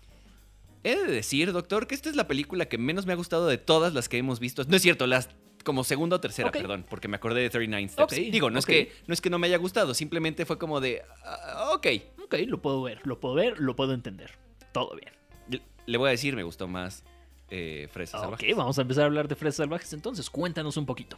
He 0.85 0.97
de 0.97 1.05
decir, 1.11 1.51
doctor, 1.53 1.87
que 1.87 1.95
esta 1.95 2.09
es 2.09 2.15
la 2.15 2.27
película 2.27 2.65
que 2.65 2.77
menos 2.77 3.05
me 3.05 3.13
ha 3.13 3.15
gustado 3.15 3.47
de 3.47 3.57
todas 3.57 3.93
las 3.93 4.09
que 4.09 4.17
hemos 4.17 4.39
visto. 4.39 4.63
No 4.67 4.75
es 4.75 4.81
cierto, 4.81 5.07
las 5.07 5.29
como 5.63 5.83
segunda 5.83 6.17
o 6.17 6.19
tercera, 6.19 6.49
Ok. 6.49 6.57
perdón, 6.57 6.85
porque 6.89 7.07
me 7.07 7.15
acordé 7.17 7.41
de 7.41 7.49
39 7.49 7.89
Steps. 7.89 8.13
Ok, 8.13 8.19
Digo, 8.31 8.49
no, 8.49 8.59
ok. 8.59 8.59
es 8.59 8.65
que, 8.65 8.91
no 9.07 9.13
es 9.13 9.21
que 9.21 9.29
no 9.29 9.39
me 9.39 9.47
haya 9.47 9.57
gustado, 9.57 9.93
simplemente 9.93 10.45
fue 10.45 10.57
como 10.57 10.79
de, 10.81 11.01
ah, 11.25 11.71
ok. 11.73 11.87
Ok, 12.25 12.35
lo 12.47 12.61
puedo 12.61 12.81
ver, 12.83 12.99
lo 13.05 13.19
puedo 13.19 13.35
ver, 13.35 13.59
lo 13.59 13.75
puedo 13.75 13.93
entender. 13.93 14.31
Todo 14.71 14.95
bien. 14.95 15.13
Le- 15.49 15.61
Le 15.85 15.97
voy 15.97 16.07
a 16.07 16.11
decir, 16.11 16.35
me 16.35 16.43
gustó 16.43 16.67
más 16.67 17.03
eh, 17.49 17.87
Fresa 17.91 18.17
Ok, 18.17 18.23
Salvaje. 18.23 18.53
vamos 18.53 18.77
a 18.79 18.81
empezar 18.81 19.03
a 19.03 19.05
hablar 19.07 19.27
de 19.27 19.35
Fresas 19.35 19.57
Salvajes 19.57 19.91
entonces. 19.93 20.29
Cuéntanos 20.29 20.75
un 20.77 20.85
poquito. 20.85 21.17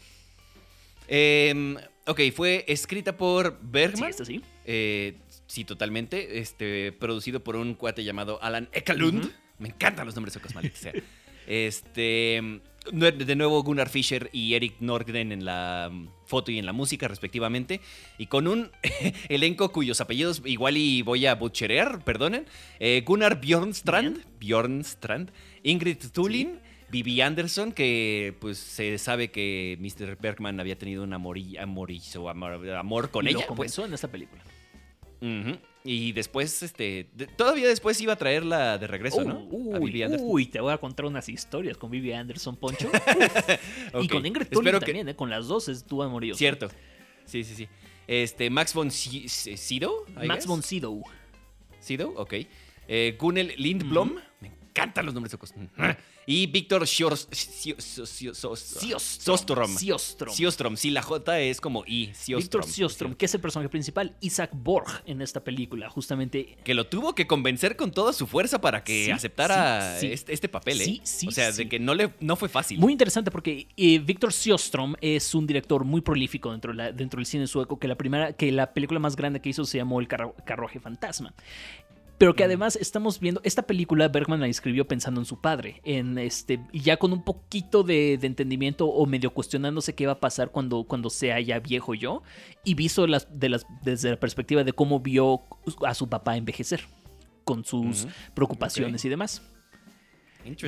Em, 1.08 1.78
ok, 2.08 2.20
fue 2.36 2.66
escrita 2.68 3.16
por 3.16 3.52
Sí, 3.52 3.58
Bergman. 3.62 4.10
está 4.10 4.24
así. 4.24 4.42
Eh, 4.66 5.18
sí, 5.48 5.64
totalmente. 5.64 6.40
Este, 6.40 6.92
producido 6.94 7.44
por 7.44 7.56
un 7.56 7.76
cuate 7.76 8.04
llamado 8.04 8.42
Alan 8.42 8.70
Ekalund. 8.74 9.32
Me 9.60 9.70
encantan 9.70 10.06
los 10.06 10.16
nombres 10.16 10.34
suecos, 10.34 10.54
maldita 10.56 10.78
sea. 10.78 10.94
Este, 11.48 12.60
de 12.92 13.36
nuevo 13.36 13.64
Gunnar 13.64 13.90
Fischer 13.90 14.30
y 14.32 14.54
Eric 14.54 14.76
Nordgren 14.80 15.32
en 15.32 15.46
la 15.46 15.90
mm, 15.92 16.08
foto 16.26 16.52
y 16.52 16.60
en 16.60 16.66
la 16.66 16.74
música, 16.74 17.08
respectivamente. 17.08 17.82
Y 18.18 18.28
con 18.28 18.48
un 18.48 18.72
elenco 19.30 19.72
cuyos 19.72 20.02
apellidos 20.02 20.42
igual 20.46 20.78
y 20.78 21.02
voy 21.02 21.26
a 21.26 21.36
butcherear, 21.36 22.04
perdonen. 22.04 22.46
Eh, 22.80 23.04
Gunnar 23.06 23.40
Bjornstrand, 23.42 24.24
Bjornstrand, 24.40 25.32
Ingrid 25.64 25.98
Thulin. 26.12 26.60
Vivi 26.88 27.20
Anderson, 27.20 27.72
que 27.72 28.36
pues 28.40 28.60
se 28.60 28.98
sabe 29.00 29.32
que 29.32 29.76
Mr. 29.82 30.18
Bergman 30.22 30.60
había 30.60 30.78
tenido 30.78 31.04
un 31.04 31.14
amorizo, 31.14 32.30
amor, 32.30 32.70
amor 32.70 33.10
con 33.10 33.26
Y 33.26 33.32
ella. 33.32 33.46
Lo 33.50 33.56
pues. 33.56 33.78
en 33.80 33.92
esta 33.92 34.08
película. 34.08 34.44
Y 35.84 36.14
después, 36.14 36.64
este, 36.64 37.10
de- 37.14 37.28
todavía 37.28 37.68
después 37.68 38.00
iba 38.02 38.14
a 38.14 38.16
traerla 38.16 38.78
de 38.80 38.88
regreso, 38.88 39.24
¿no? 39.24 39.34
A 39.34 39.80
Uy, 39.80 39.92
Vivi 39.92 40.02
Anderson. 40.04 40.28
uy, 40.30 40.46
te 40.48 40.60
voy 40.60 40.74
a 40.74 40.78
contar 40.80 41.06
unas 41.06 41.30
historias 41.30 41.78
con 41.78 41.92
Vivi 41.92 42.12
Anderson, 42.12 42.56
Poncho. 42.56 42.90
Y 44.02 44.08
con 44.08 44.26
Ingrid 44.26 44.48
que- 44.48 44.56
también, 44.80 45.10
¿eh? 45.10 45.16
Con 45.16 45.30
las 45.30 45.48
dos 45.48 45.70
estuvo 45.70 46.02
amorío. 46.04 46.34
Cierto. 46.36 46.70
Sí, 47.26 47.44
sí, 47.44 47.54
sí. 47.56 47.68
Este, 48.08 48.50
Max 48.50 48.74
von 48.74 48.90
Si- 48.92 49.28
Sydow. 49.30 50.06
Max 50.16 50.28
guess. 50.28 50.48
von 50.48 50.64
Sydow. 50.64 51.04
Sydow, 51.80 52.14
ok. 52.18 52.34
Eh, 52.88 53.16
Gunnel 53.20 53.54
Lindblom. 53.58 54.16
Encantan 54.76 55.06
los 55.06 55.14
nombres 55.14 55.32
suecos. 55.32 55.54
Y 56.28 56.48
Víctor. 56.48 56.86
Siostrom. 56.88 57.32
Siostrom. 60.32 60.76
Sí, 60.78 60.90
la 60.92 61.02
J 61.02 61.40
es 61.40 61.62
como 61.62 61.84
I. 61.88 62.12
Víctor 62.28 62.66
Siostrom, 62.66 63.14
que 63.16 63.26
es 63.26 63.34
el 63.36 63.42
personaje 63.42 63.70
principal, 63.70 64.16
Isaac 64.22 64.52
Borg 64.54 64.88
en 65.06 65.22
esta 65.22 65.44
película, 65.44 65.90
justamente. 65.90 66.58
Que 66.64 66.74
lo 66.74 66.88
tuvo 66.88 67.16
que 67.16 67.28
convencer 67.28 67.76
con 67.78 67.92
toda 67.92 68.12
su 68.14 68.28
fuerza 68.28 68.60
para 68.60 68.84
que 68.84 69.06
Sí, 69.06 69.12
aceptara 69.12 70.00
sí, 70.00 70.08
sí. 70.08 70.14
Este, 70.14 70.34
este 70.34 70.50
papel, 70.50 70.82
¿eh? 70.82 70.86
Sí, 70.86 71.02
sí, 71.04 71.28
o 71.28 71.32
sea, 71.32 71.52
de 71.52 71.70
que 71.70 71.80
no, 71.80 71.94
le, 71.94 72.14
no 72.20 72.36
fue 72.36 72.50
fácil. 72.50 72.80
Muy 72.80 72.92
interesante 72.92 73.32
porque 73.32 73.68
eh, 73.78 74.00
Víctor 74.00 74.34
Siostrom 74.34 74.96
es 75.02 75.34
un 75.36 75.46
director 75.48 75.84
muy 75.86 76.02
prolífico 76.02 76.52
dentro, 76.52 76.72
de 76.72 76.78
la- 76.78 76.92
dentro 76.92 77.20
del 77.20 77.26
cine 77.26 77.48
sueco, 77.48 77.80
que 77.80 77.88
la 77.88 77.96
primera, 77.96 78.34
que 78.34 78.52
la 78.52 78.74
película 78.74 79.00
más 79.00 79.16
grande 79.16 79.40
que 79.42 79.50
hizo 79.50 79.64
se 79.66 79.78
llamó 79.78 80.00
El 80.00 80.08
Carru- 80.08 80.34
Carruaje 80.46 80.80
Fantasma. 80.80 81.34
Pero 82.18 82.34
que 82.34 82.44
además 82.44 82.78
estamos 82.78 83.20
viendo, 83.20 83.42
esta 83.44 83.64
película 83.64 84.08
Bergman 84.08 84.40
la 84.40 84.48
escribió 84.48 84.88
pensando 84.88 85.20
en 85.20 85.26
su 85.26 85.42
padre, 85.42 85.82
en 85.84 86.18
este, 86.18 86.62
y 86.72 86.80
ya 86.80 86.98
con 86.98 87.12
un 87.12 87.24
poquito 87.24 87.84
de, 87.84 88.18
de 88.18 88.28
entendimiento 88.28 88.88
o 88.88 89.06
medio 89.06 89.32
cuestionándose 89.32 89.96
qué 89.96 90.06
va 90.06 90.14
a 90.14 90.20
pasar 90.20 90.50
cuando, 90.52 90.86
cuando 90.86 91.10
sea 91.10 91.40
ya 91.42 91.60
viejo 91.60 91.94
yo, 91.94 92.24
y 92.64 92.74
visto 92.76 93.06
las, 93.06 93.28
de 93.38 93.50
las, 93.50 93.66
desde 93.84 94.12
la 94.12 94.20
perspectiva 94.20 94.64
de 94.64 94.72
cómo 94.72 95.02
vio 95.02 95.42
a 95.86 95.94
su 95.94 96.08
papá 96.08 96.38
envejecer, 96.38 96.86
con 97.44 97.66
sus 97.66 98.08
preocupaciones 98.34 99.04
y 99.04 99.10
demás. 99.10 99.42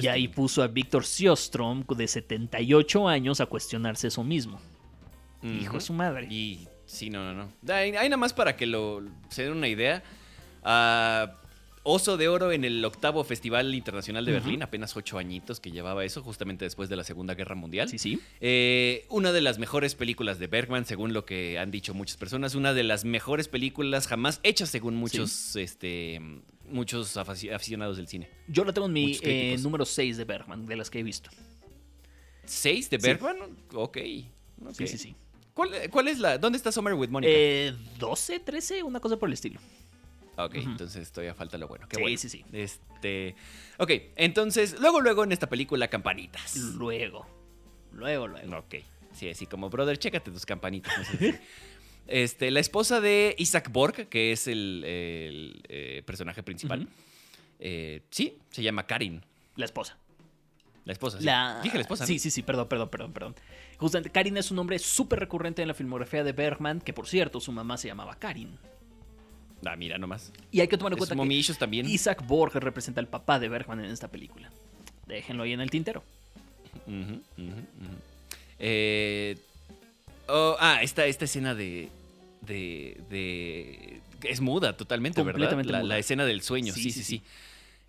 Y 0.02 0.08
ahí 0.08 0.28
puso 0.28 0.64
a 0.64 0.68
Víctor 0.68 1.06
Siostrom, 1.06 1.86
de 1.86 2.08
78 2.08 3.08
años, 3.08 3.40
a 3.42 3.46
cuestionarse 3.46 4.08
eso 4.08 4.24
mismo. 4.24 4.60
Hijo 5.44 5.76
de 5.76 5.82
su 5.82 5.94
madre. 5.94 6.28
Y 6.30 6.68
sí, 6.86 7.10
no, 7.10 7.24
no, 7.24 7.34
no. 7.34 7.74
Hay, 7.74 7.96
hay 7.96 8.10
nada 8.10 8.18
más 8.18 8.34
para 8.34 8.56
que 8.56 8.66
lo, 8.66 9.04
se 9.30 9.44
den 9.44 9.54
una 9.54 9.68
idea. 9.68 10.04
Ah, 10.70 11.34
Oso 11.90 12.18
de 12.18 12.28
Oro 12.28 12.52
en 12.52 12.66
el 12.66 12.84
octavo 12.84 13.24
Festival 13.24 13.74
Internacional 13.74 14.26
de. 14.26 14.34
Berlín, 14.34 14.62
apenas 14.62 14.98
ocho 14.98 15.18
añitos 15.18 15.62
que 15.62 15.72
llevaba 15.72 16.04
eso, 16.04 16.22
justamente 16.22 16.66
después 16.66 16.90
de 16.90 16.98
la 16.98 17.06
Segunda 17.06 17.34
Guerra 17.34 17.56
Mundial. 17.56 17.88
Sí, 17.88 17.98
sí. 17.98 18.20
Eh, 18.42 19.06
una 19.10 19.32
de 19.32 19.40
las 19.40 19.58
mejores 19.58 19.96
películas 19.96 20.38
de 20.38 20.48
Bergman, 20.48 20.86
según 20.86 21.14
lo 21.14 21.24
que 21.26 21.58
han 21.60 21.72
dicho 21.72 21.94
muchas 21.94 22.18
personas. 22.18 22.56
Una 22.56 22.74
de 22.74 22.84
las 22.84 23.06
mejores 23.06 23.48
películas 23.48 24.08
jamás 24.08 24.42
hechas, 24.44 24.68
según 24.70 24.98
muchos, 24.98 25.56
este, 25.56 26.20
muchos 26.70 27.16
afici- 27.16 27.54
aficionados 27.56 27.96
del 27.96 28.10
cine. 28.10 28.28
Yo 28.50 28.66
la 28.66 28.74
tengo 28.74 28.88
en 28.88 28.94
mi 28.94 29.18
eh, 29.24 29.56
número 29.62 29.86
6 29.86 30.18
de 30.18 30.26
Bergman, 30.26 30.66
de 30.66 30.76
las 30.76 30.90
que 30.90 31.00
he 31.00 31.04
visto. 31.04 31.30
¿Seis 32.46 32.90
de 32.90 33.00
Sí. 33.00 33.08
Bergman? 33.08 33.38
Ok. 33.74 33.98
ok. 34.66 34.74
Sí, 34.74 34.88
sí, 34.88 34.98
sí. 34.98 35.16
¿Cuál, 35.54 35.72
cuál 35.90 36.08
es 36.10 36.20
la? 36.20 36.38
¿Dónde 36.38 36.58
está 36.58 36.72
Summer 36.72 36.94
with 36.94 37.10
Monica? 37.10 37.32
Eh, 37.34 37.74
12, 37.98 38.40
13, 38.42 38.84
una 38.84 39.00
cosa 39.00 39.18
por 39.18 39.28
el 39.30 39.34
estilo. 39.34 39.60
Ok, 40.38 40.56
Ujú. 40.58 40.70
entonces 40.70 41.12
todavía 41.12 41.34
falta 41.34 41.58
lo 41.58 41.68
bueno. 41.68 41.88
Qué 41.90 41.96
Sí, 41.98 42.02
bueno. 42.02 42.18
sí, 42.18 42.30
sí. 42.30 42.46
Este. 42.54 43.36
Ok, 43.80 43.92
entonces, 44.16 44.80
luego, 44.80 45.02
luego 45.02 45.24
en 45.24 45.32
esta 45.32 45.48
película, 45.50 45.88
campanitas. 45.88 46.56
Luego. 46.56 47.26
Luego, 47.92 48.28
luego. 48.28 48.58
Ok. 48.60 48.76
Sí, 49.14 49.30
así 49.30 49.48
como, 49.48 49.70
brother, 49.70 49.98
chécate 49.98 50.30
tus 50.32 50.46
campanitas. 50.46 50.96
no 50.98 51.04
sé 51.06 51.18
si- 51.18 51.38
Este, 52.08 52.52
la 52.52 52.62
esposa 52.62 53.02
de 53.02 53.36
Isaac 53.38 53.70
Borg, 53.72 54.08
que 54.08 54.32
es 54.32 54.48
el, 54.48 54.84
el, 54.86 55.62
eh, 55.68 56.04
personaje 56.06 56.42
principal. 56.42 56.88
Eh, 57.60 58.04
sí, 58.12 58.38
se 58.50 58.64
llama 58.64 58.86
Karin. 58.88 59.26
La 59.58 59.66
esposa. 59.66 59.98
La 60.86 60.94
esposa, 60.94 61.18
sí. 61.20 61.26
La... 61.26 61.60
Dije 61.62 61.76
la 61.76 61.82
esposa. 61.82 62.04
¿no? 62.04 62.08
Sí, 62.08 62.18
sí, 62.20 62.32
sí, 62.32 62.44
perdón, 62.44 62.70
perdón, 62.70 62.88
perdón, 62.90 63.12
perdón. 63.12 63.36
Justamente, 63.78 64.10
Karin 64.12 64.38
es 64.38 64.52
un 64.52 64.56
nombre 64.56 64.80
súper 64.80 65.20
recurrente 65.20 65.62
en 65.62 65.68
la 65.68 65.74
filmografía 65.74 66.24
de 66.24 66.32
Bergman, 66.32 66.80
que 66.80 66.94
por 66.94 67.08
cierto, 67.10 67.42
su 67.42 67.52
mamá 67.52 67.76
se 67.78 67.90
llamaba 67.90 68.16
Karin. 68.20 68.58
Ah, 69.66 69.76
mira 69.76 69.98
nomás. 69.98 70.32
Y 70.52 70.62
hay 70.62 70.68
que 70.68 70.78
tomar 70.78 70.94
en 70.94 70.98
cuenta 71.00 71.16
que 71.16 71.54
también. 71.60 71.90
Isaac 71.90 72.26
Borg 72.28 72.54
representa 72.56 73.00
al 73.02 73.08
papá 73.08 73.40
de 73.40 73.50
Bergman 73.50 73.84
en 73.84 73.92
esta 73.92 74.08
película. 74.08 74.52
Déjenlo 75.08 75.44
ahí 75.44 75.54
en 75.54 75.62
el 75.62 75.70
tintero. 75.72 76.04
Eh, 78.60 79.38
oh, 80.28 80.56
ah, 80.60 80.80
esta, 80.82 81.06
esta 81.06 81.26
escena 81.26 81.56
de, 81.56 81.90
de, 82.42 82.98
de- 83.10 84.02
Es 84.24 84.42
muda 84.42 84.76
totalmente, 84.76 85.22
¿verdad? 85.22 85.34
Completamente 85.34 85.72
La, 85.72 85.80
muda. 85.80 85.88
la 85.90 85.98
escena 86.00 86.26
del 86.26 86.42
sueño, 86.42 86.74
sí, 86.74 86.84
sí, 86.84 86.92
sí, 86.92 87.04
sí. 87.04 87.18
sí. 87.18 87.24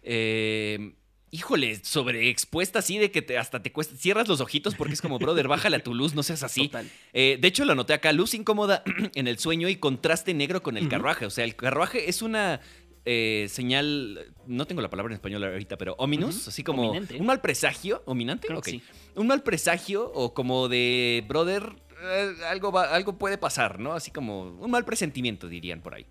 Eh, 0.02 0.92
híjole, 1.30 1.80
sobreexpuesta 1.84 2.78
así 2.78 2.98
de 2.98 3.10
que 3.10 3.22
te- 3.22 3.36
hasta 3.38 3.62
te 3.62 3.70
cuesta... 3.72 3.96
Cierras 3.96 4.28
los 4.28 4.40
ojitos 4.40 4.74
porque 4.74 4.94
es 4.94 5.02
como, 5.02 5.18
brother, 5.18 5.48
bájale 5.48 5.76
a 5.76 5.82
tu 5.82 5.94
luz, 5.94 6.14
no 6.14 6.22
seas 6.22 6.42
así. 6.42 6.68
Total. 6.68 6.90
Eh, 7.12 7.38
de 7.40 7.48
hecho, 7.48 7.64
lo 7.64 7.72
anoté 7.72 7.92
acá, 7.92 8.12
luz 8.12 8.34
incómoda 8.34 8.82
en 9.14 9.28
el 9.28 9.38
sueño 9.38 9.68
y 9.68 9.76
contraste 9.76 10.32
negro 10.34 10.62
con 10.62 10.76
el 10.76 10.88
carruaje. 10.88 11.26
O 11.26 11.30
sea, 11.30 11.44
el 11.44 11.54
carruaje 11.56 12.08
es 12.08 12.22
una 12.22 12.60
eh, 13.04 13.46
señal, 13.50 14.32
no 14.46 14.66
tengo 14.66 14.80
la 14.82 14.90
palabra 14.90 15.12
en 15.12 15.16
español 15.16 15.42
ahorita, 15.44 15.76
pero 15.78 15.94
ominous, 15.98 16.36
Ujú. 16.42 16.50
así 16.50 16.62
como 16.62 16.90
Ominente. 16.90 17.16
un 17.16 17.26
mal 17.26 17.40
presagio, 17.40 18.02
ominante, 18.06 18.46
Creo 18.48 18.58
Ok. 18.58 18.64
que 18.66 18.70
sí. 18.72 18.82
un 19.14 19.26
mal 19.26 19.42
presagio 19.42 20.10
o 20.14 20.34
como 20.34 20.68
de 20.68 21.24
brother, 21.26 21.72
eh, 22.02 22.32
algo, 22.48 22.70
va- 22.72 22.94
algo 22.94 23.16
puede 23.18 23.38
pasar, 23.38 23.80
¿no? 23.80 23.92
Así 23.94 24.10
como 24.10 24.42
un 24.44 24.70
mal 24.70 24.84
presentimiento, 24.84 25.48
dirían 25.48 25.80
por 25.80 25.94
ahí. 25.94 26.06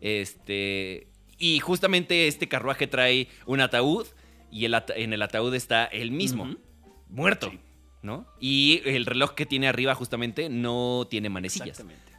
Este, 0.00 1.06
y 1.38 1.58
justamente 1.60 2.28
este 2.28 2.48
carruaje 2.48 2.86
trae 2.86 3.28
un 3.46 3.60
ataúd 3.60 4.06
y 4.52 4.66
el 4.66 4.76
en 4.94 5.12
el 5.12 5.22
ataúd 5.22 5.54
está 5.54 5.86
él 5.86 6.12
mismo, 6.12 6.56
muerto, 7.08 7.50
Sí. 7.50 7.58
¿no? 8.02 8.26
Y 8.38 8.82
el 8.84 9.06
reloj 9.06 9.32
que 9.32 9.46
tiene 9.46 9.66
arriba 9.66 9.94
justamente 9.94 10.48
no 10.48 11.06
tiene 11.10 11.28
manecillas. 11.30 11.68
Exactamente. 11.68 12.12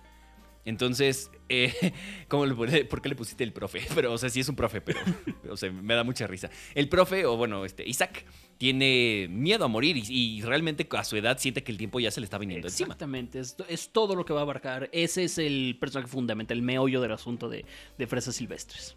Entonces, 0.65 1.29
eh, 1.49 1.73
¿cómo 2.27 2.45
le 2.45 2.85
¿por 2.85 3.01
qué 3.01 3.09
le 3.09 3.15
pusiste 3.15 3.43
el 3.43 3.53
profe? 3.53 3.81
Pero, 3.95 4.13
o 4.13 4.17
sea, 4.17 4.29
sí 4.29 4.39
es 4.39 4.49
un 4.49 4.55
profe, 4.55 4.81
pero, 4.81 4.99
o 5.49 5.57
sea, 5.57 5.71
me 5.71 5.93
da 5.93 6.03
mucha 6.03 6.25
risa. 6.25 6.49
El 6.73 6.89
profe, 6.89 7.25
o 7.25 7.35
bueno, 7.37 7.65
este, 7.65 7.87
Isaac, 7.87 8.25
tiene 8.57 9.27
miedo 9.29 9.65
a 9.65 9.67
morir 9.67 9.97
y, 9.97 10.03
y 10.09 10.41
realmente 10.41 10.87
a 10.91 11.03
su 11.03 11.17
edad 11.17 11.37
siente 11.37 11.63
que 11.63 11.71
el 11.71 11.77
tiempo 11.77 11.99
ya 11.99 12.11
se 12.11 12.21
le 12.21 12.25
está 12.25 12.37
viniendo 12.37 12.67
encima. 12.67 12.87
Exactamente, 12.87 13.39
es, 13.39 13.57
es 13.67 13.89
todo 13.91 14.15
lo 14.15 14.25
que 14.25 14.33
va 14.33 14.39
a 14.39 14.43
abarcar. 14.43 14.89
Ese 14.93 15.25
es 15.25 15.37
el 15.37 15.77
personaje 15.79 16.09
fundamental, 16.09 16.57
el 16.57 16.63
meollo 16.63 17.01
del 17.01 17.11
asunto 17.11 17.49
de, 17.49 17.65
de 17.97 18.07
Fresas 18.07 18.35
Silvestres. 18.35 18.95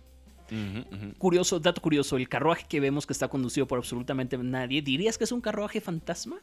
Curioso, 1.18 1.61
dato 1.61 1.80
curioso, 1.80 2.16
el 2.16 2.28
carruaje 2.28 2.66
que 2.68 2.80
vemos 2.80 3.07
que 3.07 3.12
está 3.12 3.28
conducido 3.28 3.66
por 3.66 3.78
absolutamente 3.78 4.38
nadie, 4.38 4.82
¿dirías 4.82 5.18
que 5.18 5.24
es 5.24 5.32
un 5.32 5.40
carruaje 5.40 5.80
fantasma? 5.80 6.40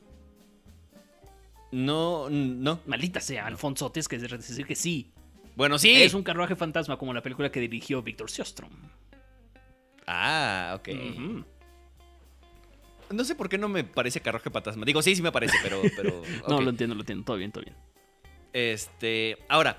No, 1.71 2.29
no. 2.29 2.79
Maldita 2.85 3.19
sea, 3.19 3.47
Alfonso, 3.47 3.91
tienes 3.91 4.07
que 4.07 4.19
decir 4.19 4.65
que 4.67 4.75
sí. 4.75 5.11
Bueno, 5.55 5.77
sí. 5.79 6.01
Es 6.01 6.13
un 6.13 6.23
carruaje 6.23 6.55
fantasma 6.55 6.97
como 6.97 7.13
la 7.13 7.21
película 7.21 7.51
que 7.51 7.59
dirigió 7.59 8.01
Víctor 8.01 8.29
Sjöström. 8.29 8.71
Ah, 10.05 10.77
ok. 10.77 10.89
No 13.11 13.23
sé 13.23 13.35
por 13.35 13.49
qué 13.49 13.57
no 13.57 13.69
me 13.69 13.83
parece 13.83 14.21
carruaje 14.21 14.49
fantasma. 14.49 14.85
Digo, 14.85 15.01
sí, 15.01 15.15
sí 15.15 15.21
me 15.21 15.31
parece, 15.31 15.55
pero. 15.63 15.81
pero 15.95 16.21
No, 16.47 16.61
lo 16.61 16.69
entiendo, 16.69 16.95
lo 16.95 17.01
entiendo, 17.01 17.25
todo 17.25 17.37
bien, 17.37 17.51
todo 17.51 17.63
bien. 17.63 17.75
Este. 18.53 19.37
Ahora, 19.49 19.77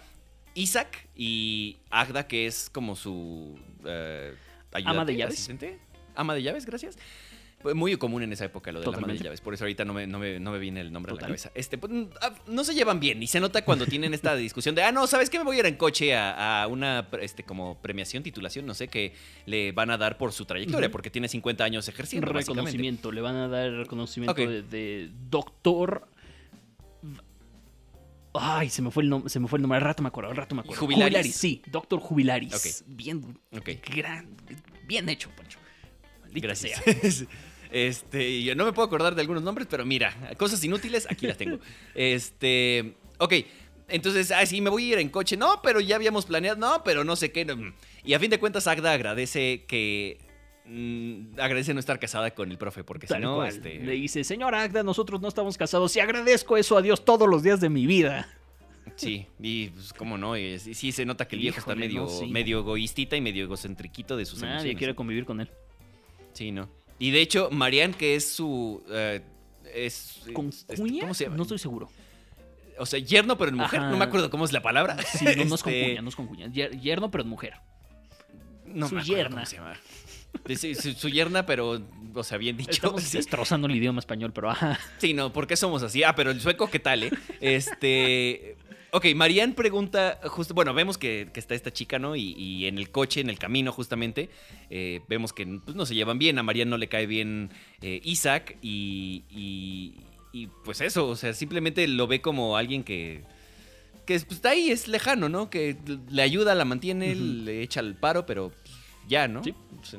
Isaac 0.55 1.09
y 1.17 1.77
Agda, 1.91 2.27
que 2.27 2.47
es 2.47 2.71
como 2.71 2.97
su. 2.97 3.59
eh, 3.85 4.35
ayudante, 4.73 4.97
¿Ama 4.99 5.05
de 5.05 5.17
llaves? 5.17 5.35
asistente. 5.35 5.79
Ama 6.15 6.35
de 6.35 6.43
llaves, 6.43 6.67
gracias. 6.67 6.97
Muy 7.75 7.97
común 7.97 8.23
en 8.23 8.31
esa 8.31 8.45
época 8.45 8.71
lo 8.73 8.81
de 8.81 8.87
la 8.91 8.99
ama 8.99 9.07
de 9.09 9.17
llaves, 9.17 9.41
por 9.41 9.55
eso 9.55 9.65
ahorita 9.65 9.87
no 9.87 9.95
me, 9.95 10.07
no 10.07 10.19
me, 10.19 10.39
no 10.39 10.53
me 10.53 10.59
viene 10.59 10.83
el 10.83 10.93
nombre 10.93 11.13
a 11.13 11.15
la 11.15 11.17
Total. 11.21 11.29
cabeza. 11.31 11.51
Este, 11.55 11.79
pues, 11.79 11.91
ah, 12.21 12.35
no 12.47 12.63
se 12.63 12.75
llevan 12.75 13.01
bien 13.01 13.23
y 13.23 13.27
se 13.27 13.41
nota 13.41 13.65
cuando 13.65 13.87
tienen 13.87 14.13
esta 14.13 14.37
discusión 14.37 14.75
de, 14.75 14.83
ah, 14.83 14.93
no, 14.93 15.07
¿sabes 15.07 15.31
qué? 15.31 15.39
Me 15.39 15.45
voy 15.45 15.57
a 15.57 15.61
ir 15.61 15.67
en 15.67 15.77
coche 15.77 16.15
a, 16.15 16.63
a 16.65 16.67
una 16.67 17.09
este, 17.23 17.43
como 17.43 17.81
premiación, 17.81 18.23
titulación, 18.23 18.67
no 18.67 18.75
sé, 18.75 18.89
que 18.89 19.15
le 19.47 19.73
van 19.73 19.91
a 19.91 19.97
dar 19.97 20.19
por 20.19 20.33
su 20.35 20.45
trayectoria, 20.45 20.91
porque 20.91 21.09
tiene 21.09 21.27
50 21.27 21.65
años 21.65 21.89
ejerciendo. 21.89 22.31
reconocimiento, 22.31 23.11
le 23.11 23.23
van 23.23 23.37
a 23.37 23.49
dar 23.49 23.71
reconocimiento 23.73 24.35
de 24.35 25.09
doctor. 25.31 26.07
Ay, 28.35 28.69
se 28.69 28.83
me 28.83 28.91
fue 28.91 29.03
el 29.05 29.09
nombre, 29.09 29.31
se 29.31 29.39
me 29.39 29.47
fue 29.49 29.59
el 29.59 29.63
nombre, 29.63 29.77
al 29.79 29.85
rato 29.85 30.03
me 30.03 30.09
acuerdo, 30.09 30.31
al 30.31 30.37
rato 30.37 30.55
me 30.55 30.63
acuerdo. 30.63 30.81
Jubilaris. 30.85 31.35
sí, 31.37 31.63
doctor 31.67 32.01
Jubilaris. 32.01 32.55
Ok. 32.85 32.89
Bien, 32.97 33.39
Ok. 33.57 33.71
gran, 33.95 34.37
bien 34.87 35.09
hecho, 35.09 35.31
Pancho. 35.37 35.59
Maldita 36.23 36.47
Gracias. 36.49 36.83
sea. 36.83 37.27
Este, 37.71 38.45
yo 38.45 38.55
no 38.55 38.65
me 38.67 38.73
puedo 38.73 38.87
acordar 38.87 39.17
de 39.17 39.21
algunos 39.21 39.43
nombres, 39.43 39.67
pero 39.69 39.85
mira, 39.85 40.15
cosas 40.37 40.63
inútiles, 40.63 41.09
aquí 41.11 41.27
las 41.27 41.37
tengo. 41.37 41.59
Este, 41.97 42.95
ok, 43.19 43.35
entonces, 43.89 44.31
ah, 44.31 44.47
sí, 44.47 44.61
me 44.61 44.71
voy 44.71 44.85
a 44.85 44.93
ir 44.93 44.99
en 44.99 45.09
coche. 45.09 45.37
No, 45.37 45.61
pero 45.61 45.81
ya 45.81 45.97
habíamos 45.97 46.25
planeado, 46.27 46.57
no, 46.57 46.85
pero 46.85 47.03
no 47.03 47.17
sé 47.17 47.33
qué. 47.33 47.45
no. 47.45 47.57
Y 48.05 48.15
a 48.15 48.21
fin 48.21 48.31
de 48.31 48.39
cuentas, 48.39 48.67
Agda 48.69 48.93
agradece 48.93 49.65
que. 49.67 50.19
Mm, 50.67 51.39
agradece 51.41 51.75
no 51.75 51.81
estar 51.81 51.99
casada 51.99 52.31
con 52.33 52.51
el 52.51 52.59
profe, 52.59 52.85
porque 52.85 53.07
si 53.07 53.19
no, 53.19 53.37
cual. 53.37 53.49
este. 53.49 53.79
Le 53.81 53.93
dice, 53.93 54.25
señora 54.25 54.63
Agda, 54.63 54.83
nosotros 54.83 55.21
no 55.21 55.29
estamos 55.29 55.57
casados 55.59 55.95
y 55.97 56.01
agradezco 56.01 56.57
eso 56.57 56.77
a 56.77 56.83
Dios 56.83 57.05
todos 57.05 57.29
los 57.29 57.43
días 57.43 57.61
de 57.61 57.69
mi 57.69 57.87
vida. 57.87 58.29
Sí, 58.97 59.27
y 59.41 59.69
pues, 59.71 59.93
cómo 59.95 60.17
no, 60.19 60.37
y 60.37 60.59
sí, 60.61 60.93
se 60.93 61.05
nota 61.05 61.27
que 61.27 61.35
el 61.35 61.43
viejo 61.43 61.59
está 61.59 61.75
medio, 61.75 62.03
no, 62.03 62.09
sí. 62.09 62.27
medio 62.27 62.61
egoístita 62.61 63.17
y 63.17 63.21
medio 63.21 63.43
egocentriquito 63.43 64.17
de 64.17 64.25
sus 64.25 64.41
Nadie 64.43 64.53
emociones. 64.53 64.79
quiere 64.79 64.95
convivir 64.95 65.25
con 65.25 65.41
él. 65.41 65.51
Sí, 66.35 66.53
no. 66.53 66.69
Y 67.01 67.11
de 67.11 67.21
hecho, 67.23 67.49
Marianne, 67.51 67.95
que 67.95 68.15
es 68.15 68.29
su. 68.29 68.85
eh, 68.91 69.23
es, 69.75 70.21
¿Con 70.33 70.51
este, 70.51 70.77
cuña? 70.77 71.01
¿Cómo 71.01 71.15
se 71.15 71.25
llama? 71.25 71.37
No 71.39 71.43
estoy 71.43 71.59
seguro. 71.59 71.91
O 72.79 72.87
sea, 72.87 73.01
yerno, 73.01 73.37
pero 73.39 73.49
en 73.51 73.57
mujer. 73.57 73.81
Ajá. 73.81 73.91
No 73.91 73.97
me 73.97 74.05
acuerdo 74.05 74.31
cómo 74.31 74.45
es 74.45 74.53
la 74.53 74.63
palabra. 74.63 74.97
Sí, 75.03 75.25
no, 75.25 75.45
no 75.47 75.55
es 75.57 75.63
con 75.63 75.73
Este, 75.73 75.89
cuña, 75.89 76.03
no 76.03 76.09
es 76.11 76.17
con 76.17 76.27
cuña. 76.29 76.47
Yer- 76.49 76.79
Yerno, 76.79 77.11
pero 77.11 77.25
en 77.25 77.31
mujer. 77.31 77.55
No 78.67 78.89
Su 78.89 78.97
me 78.97 79.03
yerna. 79.03 79.31
cómo 79.37 79.47
se 79.47 79.57
llama. 79.57 79.75
Sí, 80.57 80.75
su, 80.75 80.93
su 80.93 81.09
yerna, 81.09 81.47
pero, 81.47 81.81
o 82.15 82.23
sea, 82.25 82.39
bien 82.39 82.57
dicho. 82.57 82.71
Estamos 82.73 83.03
Sí. 83.03 83.17
destrozando 83.17 83.67
el 83.67 83.75
idioma 83.77 83.99
español, 84.01 84.33
pero 84.35 84.51
ajá. 84.51 84.79
Sí, 84.99 85.15
no, 85.15 85.33
¿por 85.33 85.47
qué 85.47 85.57
somos 85.57 85.83
así? 85.83 86.03
Ah, 86.03 86.15
pero 86.15 86.31
el 86.31 86.41
sueco, 86.41 86.69
¿qué 86.71 86.79
tal, 86.79 87.05
eh? 87.05 87.11
Este. 87.41 88.57
Ok, 88.93 89.07
Marianne 89.17 89.55
pregunta, 89.55 90.21
justo, 90.27 90.55
bueno, 90.55 90.73
vemos 90.73 90.99
que, 90.99 91.29
que 91.35 91.41
está 91.41 91.57
esta 91.57 91.73
chica, 91.73 91.99
¿no? 91.99 92.15
Y, 92.15 92.33
y 92.39 92.67
en 92.67 92.79
el 92.79 92.91
coche, 92.91 93.21
en 93.21 93.29
el 93.29 93.41
camino, 93.41 93.73
justamente, 93.73 94.31
eh, 94.71 95.01
vemos 95.09 95.33
que 95.33 95.45
pues, 95.65 95.77
no 95.77 95.85
se 95.85 95.97
llevan 95.97 96.21
bien, 96.21 96.39
a 96.39 96.45
Marianne 96.45 96.71
no 96.71 96.77
le 96.79 96.89
cae 96.89 97.07
bien 97.07 97.51
eh, 97.83 98.01
Isaac 98.05 98.57
y, 98.63 99.25
y, 99.31 99.95
y, 100.33 100.47
pues 100.65 100.81
eso, 100.81 101.09
o 101.09 101.17
sea, 101.17 101.33
simplemente 101.33 101.89
lo 101.89 102.07
ve 102.07 102.21
como 102.21 102.57
alguien 102.57 102.85
que, 102.85 103.25
que 104.07 104.21
pues, 104.21 104.31
está 104.37 104.51
ahí, 104.51 104.71
es 104.71 104.87
lejano, 104.87 105.29
¿no? 105.29 105.51
Que 105.51 105.77
le 106.09 106.23
ayuda, 106.23 106.55
la 106.55 106.65
mantiene, 106.65 107.17
le 107.17 107.63
echa 107.63 107.81
el 107.81 107.97
paro, 107.97 108.27
pero 108.27 108.51
pues, 108.51 108.75
ya, 109.09 109.27
¿no? 109.27 109.43
Sí. 109.43 109.55
Pues, 109.77 109.97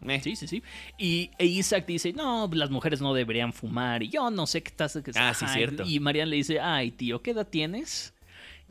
meh. 0.00 0.20
Sí, 0.22 0.36
sí, 0.36 0.46
sí. 0.48 0.62
Y 0.98 1.30
e 1.38 1.46
Isaac 1.46 1.86
dice, 1.86 2.12
no, 2.12 2.48
las 2.52 2.70
mujeres 2.70 3.00
no 3.00 3.14
deberían 3.14 3.52
fumar. 3.52 4.02
Y 4.02 4.08
yo 4.08 4.30
no 4.30 4.46
sé 4.46 4.62
qué 4.62 4.68
estás... 4.70 4.98
que- 5.04 5.12
Ah, 5.14 5.34
sí, 5.34 5.44
Ajá. 5.44 5.54
cierto. 5.54 5.84
Y 5.86 6.00
Marian 6.00 6.30
le 6.30 6.36
dice, 6.36 6.60
ay, 6.60 6.90
tío, 6.90 7.22
¿qué 7.22 7.30
edad 7.32 7.46
tienes? 7.48 8.14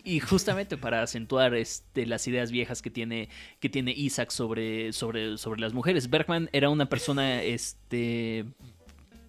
Y 0.03 0.19
justamente 0.19 0.77
para 0.77 1.01
acentuar 1.01 1.53
este, 1.55 2.05
las 2.05 2.27
ideas 2.27 2.51
viejas 2.51 2.81
que 2.81 2.89
tiene, 2.89 3.29
que 3.59 3.69
tiene 3.69 3.91
Isaac 3.91 4.31
sobre, 4.31 4.93
sobre, 4.93 5.37
sobre 5.37 5.59
las 5.61 5.73
mujeres. 5.73 6.09
Bergman 6.09 6.49
era 6.53 6.69
una 6.69 6.87
persona, 6.87 7.41
este... 7.43 8.45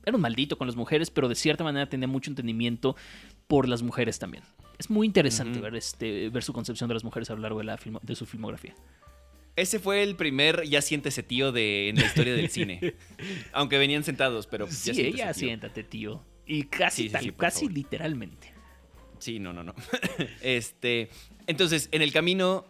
Era 0.06 0.16
un 0.16 0.22
maldito 0.22 0.56
con 0.56 0.66
las 0.66 0.76
mujeres, 0.76 1.10
pero 1.10 1.28
de 1.28 1.34
cierta 1.34 1.64
manera 1.64 1.86
tenía 1.88 2.08
mucho 2.08 2.30
entendimiento 2.30 2.96
por 3.46 3.68
las 3.68 3.82
mujeres 3.82 4.18
también. 4.18 4.42
Es 4.78 4.88
muy 4.88 5.06
interesante 5.06 5.60
ver, 5.60 5.74
este, 5.74 6.30
ver 6.30 6.42
su 6.42 6.52
concepción 6.54 6.88
de 6.88 6.94
las 6.94 7.04
mujeres 7.04 7.28
a 7.30 7.34
lo 7.34 7.40
largo 7.40 7.58
de, 7.58 7.64
la 7.64 7.76
filmo- 7.76 8.00
de 8.02 8.14
su 8.14 8.24
filmografía. 8.24 8.74
Ese 9.58 9.78
fue 9.78 10.02
el 10.02 10.16
primer 10.16 10.64
ya 10.68 10.80
siéntese 10.82 11.22
tío 11.22 11.52
de, 11.52 11.88
en 11.88 11.96
la 11.96 12.06
historia 12.06 12.34
del 12.34 12.48
cine. 12.50 12.94
Aunque 13.52 13.78
venían 13.78 14.04
sentados, 14.04 14.46
pero 14.46 14.66
pues, 14.66 14.84
ya 14.84 14.92
Sí, 14.94 15.00
siéntese, 15.00 15.22
ella, 15.24 15.32
tío. 15.32 15.40
siéntate, 15.48 15.84
tío. 15.84 16.24
Y 16.46 16.64
casi, 16.64 17.02
Sí, 17.02 17.08
sí, 17.08 17.12
tal- 17.12 17.22
sí, 17.24 17.32
casi 17.32 17.60
favor. 17.60 17.72
literalmente. 17.72 18.52
Sí, 19.18 19.38
no, 19.38 19.52
no, 19.52 19.62
no. 19.64 19.74
este, 20.40 21.10
entonces, 21.46 21.88
en 21.92 22.02
el 22.02 22.12
camino 22.12 22.64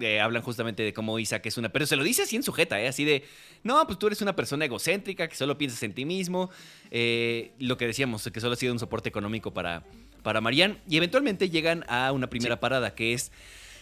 eh, 0.00 0.20
hablan 0.20 0.42
justamente 0.42 0.82
de 0.82 0.92
cómo 0.92 1.18
Isaac 1.18 1.46
es 1.46 1.56
una... 1.56 1.70
Pero 1.70 1.86
se 1.86 1.96
lo 1.96 2.02
dice 2.02 2.22
así 2.22 2.36
en 2.36 2.42
sujeta, 2.42 2.80
¿eh? 2.80 2.88
Así 2.88 3.04
de, 3.04 3.24
no, 3.62 3.84
pues 3.86 3.98
tú 3.98 4.06
eres 4.08 4.20
una 4.22 4.36
persona 4.36 4.64
egocéntrica, 4.64 5.28
que 5.28 5.36
solo 5.36 5.56
piensas 5.56 5.82
en 5.82 5.94
ti 5.94 6.04
mismo. 6.04 6.50
eh, 6.90 7.52
lo 7.58 7.76
que 7.76 7.86
decíamos, 7.86 8.28
que 8.32 8.40
solo 8.40 8.52
ha 8.52 8.56
sido 8.56 8.72
un 8.72 8.78
soporte 8.78 9.08
económico 9.08 9.54
para, 9.54 9.84
para 10.22 10.40
Marianne. 10.40 10.76
Y 10.88 10.96
eventualmente 10.96 11.48
llegan 11.48 11.84
a 11.88 12.12
una 12.12 12.28
primera 12.28 12.56
Sí. 12.56 12.60
parada, 12.60 12.94
que 12.94 13.12
es 13.14 13.32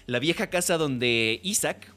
la 0.07 0.19
vieja 0.19 0.49
casa 0.49 0.77
donde 0.79 1.41
Isaac... 1.43 1.92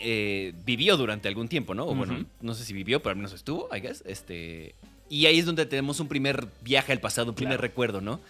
eh, 0.00 0.54
vivió 0.64 0.96
durante 0.96 1.28
algún 1.28 1.48
tiempo, 1.48 1.74
¿no? 1.74 1.86
O 1.86 1.94
bueno, 1.94 2.24
no 2.40 2.54
sé 2.54 2.64
si 2.64 2.72
vivió, 2.72 3.00
pero 3.00 3.10
al 3.10 3.16
menos 3.16 3.32
estuvo, 3.32 3.68
I 3.74 3.80
guess. 3.80 4.02
Este, 4.06 4.74
y 5.08 5.26
ahí 5.26 5.38
es 5.38 5.46
donde 5.46 5.66
tenemos 5.66 6.00
un 6.00 6.08
primer 6.08 6.48
viaje 6.62 6.92
al 6.92 7.00
pasado, 7.00 7.30
un 7.30 7.34
primer 7.36 7.58
Claro. 7.58 7.62
recuerdo, 7.62 8.00
¿no? 8.00 8.20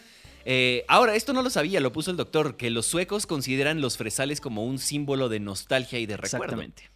Eh, 0.44 0.84
ahora, 0.88 1.14
esto 1.16 1.32
no 1.32 1.42
lo 1.42 1.50
sabía, 1.50 1.80
lo 1.80 1.92
puso 1.92 2.10
el 2.10 2.16
doctor, 2.16 2.56
que 2.56 2.70
los 2.70 2.86
suecos 2.86 3.26
consideran 3.26 3.80
los 3.80 3.96
fresales 3.96 4.40
como 4.40 4.64
un 4.64 4.78
símbolo 4.78 5.28
de 5.28 5.38
nostalgia 5.40 5.98
y 5.98 6.06
de 6.06 6.16
recuerdo. 6.16 6.44
Exactamente. 6.44 6.90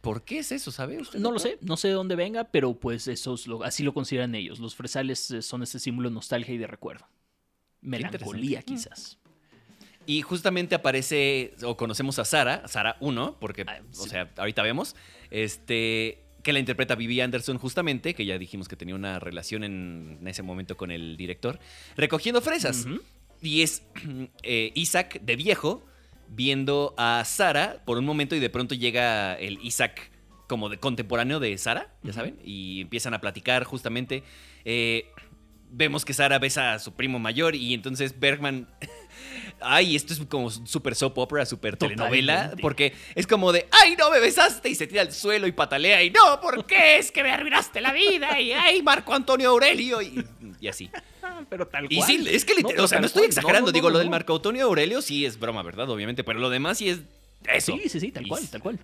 ¿Por 0.00 0.22
qué 0.22 0.38
es 0.38 0.52
eso, 0.52 0.70
sabe 0.70 0.98
usted? 0.98 1.18
No 1.18 1.30
lo 1.30 1.38
sé, 1.38 1.58
no 1.62 1.76
sé 1.76 1.88
de 1.88 1.94
dónde 1.94 2.14
venga, 2.14 2.44
pero 2.44 2.74
pues 2.74 3.08
eso 3.08 3.36
así 3.64 3.82
lo 3.82 3.94
consideran 3.94 4.34
ellos. 4.34 4.58
Los 4.58 4.74
fresales 4.74 5.30
eh, 5.30 5.40
son 5.40 5.62
ese 5.62 5.78
símbolo 5.78 6.10
de 6.10 6.14
nostalgia 6.14 6.54
y 6.54 6.58
de 6.58 6.66
recuerdo. 6.66 7.06
Melancolía, 7.80 8.62
quizás. 8.62 9.18
Y 10.06 10.22
justamente 10.22 10.74
aparece, 10.74 11.54
o 11.62 11.76
conocemos 11.76 12.18
a 12.18 12.24
Sara, 12.24 12.66
Sara 12.68 12.96
1, 13.00 13.36
porque, 13.40 13.64
ah, 13.66 13.80
o 13.98 14.06
sea, 14.06 14.30
ahorita 14.36 14.62
vemos, 14.62 14.96
este, 15.30 16.24
que 16.42 16.52
la 16.52 16.58
interpreta 16.58 16.94
Vivi 16.94 17.20
Anderson 17.20 17.58
justamente, 17.58 18.14
que 18.14 18.26
ya 18.26 18.38
dijimos 18.38 18.68
que 18.68 18.76
tenía 18.76 18.94
una 18.94 19.18
relación 19.18 19.64
en, 19.64 20.18
ese 20.26 20.42
momento 20.42 20.76
con 20.76 20.90
el 20.90 21.16
director, 21.16 21.58
recogiendo 21.96 22.40
fresas. 22.40 22.86
Y 23.42 23.62
es 23.62 23.82
eh, 24.42 24.70
Isaac 24.74 25.20
de 25.22 25.36
viejo 25.36 25.84
viendo 26.28 26.94
a 26.96 27.22
Sara 27.24 27.82
por 27.84 27.98
un 27.98 28.04
momento 28.04 28.34
y 28.36 28.40
de 28.40 28.50
pronto 28.50 28.74
llega 28.74 29.34
el 29.34 29.58
Isaac 29.62 30.10
como 30.48 30.68
de 30.68 30.78
contemporáneo 30.78 31.40
de 31.40 31.56
Sara, 31.56 31.94
ya 32.02 32.12
saben, 32.12 32.38
y 32.44 32.82
empiezan 32.82 33.14
a 33.14 33.20
platicar 33.20 33.64
justamente. 33.64 34.22
Eh, 34.64 35.06
vemos 35.70 36.04
que 36.04 36.12
Sara 36.12 36.38
besa 36.38 36.74
a 36.74 36.78
su 36.78 36.92
primo 36.92 37.18
mayor 37.18 37.54
y 37.54 37.74
entonces 37.74 38.18
Bergman 38.18 38.68
ay, 39.64 39.96
esto 39.96 40.12
es 40.12 40.20
como 40.28 40.50
super 40.50 40.94
soap 40.94 41.18
opera, 41.18 41.46
super 41.46 41.76
telenovela, 41.76 42.52
porque 42.60 42.94
es 43.14 43.26
como 43.26 43.52
de, 43.52 43.66
ay, 43.70 43.96
no 43.96 44.10
me 44.10 44.20
besaste 44.20 44.68
y 44.68 44.74
se 44.74 44.86
tira 44.86 45.02
al 45.02 45.12
suelo 45.12 45.46
y 45.46 45.52
patalea 45.52 46.02
y 46.02 46.10
no, 46.10 46.40
¿por 46.40 46.66
qué? 46.66 46.98
Es 46.98 47.10
que 47.10 47.22
me 47.22 47.30
arruinaste 47.30 47.80
la 47.80 47.92
vida 47.92 48.40
y 48.40 48.52
ay, 48.52 48.82
Marco 48.82 49.14
Antonio 49.14 49.50
Aurelio 49.50 50.00
y, 50.02 50.24
así. 50.68 50.90
pero 51.48 51.66
tal 51.66 51.88
cual. 51.88 51.92
Y 51.92 52.02
sí, 52.02 52.24
es 52.28 52.44
que, 52.44 52.54
o 52.78 52.88
sea, 52.88 53.00
no 53.00 53.06
estoy 53.06 53.24
exagerando, 53.24 53.72
digo, 53.72 53.90
lo 53.90 53.98
del 53.98 54.10
Marco 54.10 54.36
Antonio 54.36 54.66
Aurelio 54.66 55.02
sí 55.02 55.24
es 55.24 55.38
broma, 55.38 55.62
¿verdad? 55.62 55.88
Obviamente, 55.90 56.24
pero 56.24 56.38
lo 56.38 56.50
demás 56.50 56.78
sí 56.78 56.88
es 56.88 57.00
eso. 57.46 57.76
Sí, 57.76 57.88
sí, 57.88 58.00
sí, 58.00 58.12
tal 58.12 58.26
cual, 58.26 58.48
tal 58.48 58.62
cual. 58.62 58.78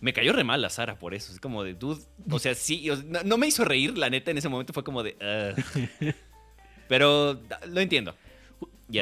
Me 0.00 0.12
cayó 0.12 0.32
re 0.32 0.44
mal 0.44 0.60
la 0.60 0.70
Sara 0.70 0.98
por 0.98 1.14
eso. 1.14 1.32
Es 1.32 1.40
como 1.40 1.64
de, 1.64 1.74
dude. 1.74 2.02
O 2.30 2.38
sea, 2.38 2.54
sí, 2.54 2.88
no, 3.24 3.38
me 3.38 3.46
hizo 3.46 3.64
reír, 3.64 3.96
la 3.96 4.10
neta, 4.10 4.30
en 4.30 4.38
ese 4.38 4.48
momento 4.48 4.72
fue 4.72 4.84
como 4.84 5.02
de. 5.02 5.16
Pero 6.88 7.40
lo 7.66 7.80
entiendo. 7.80 8.14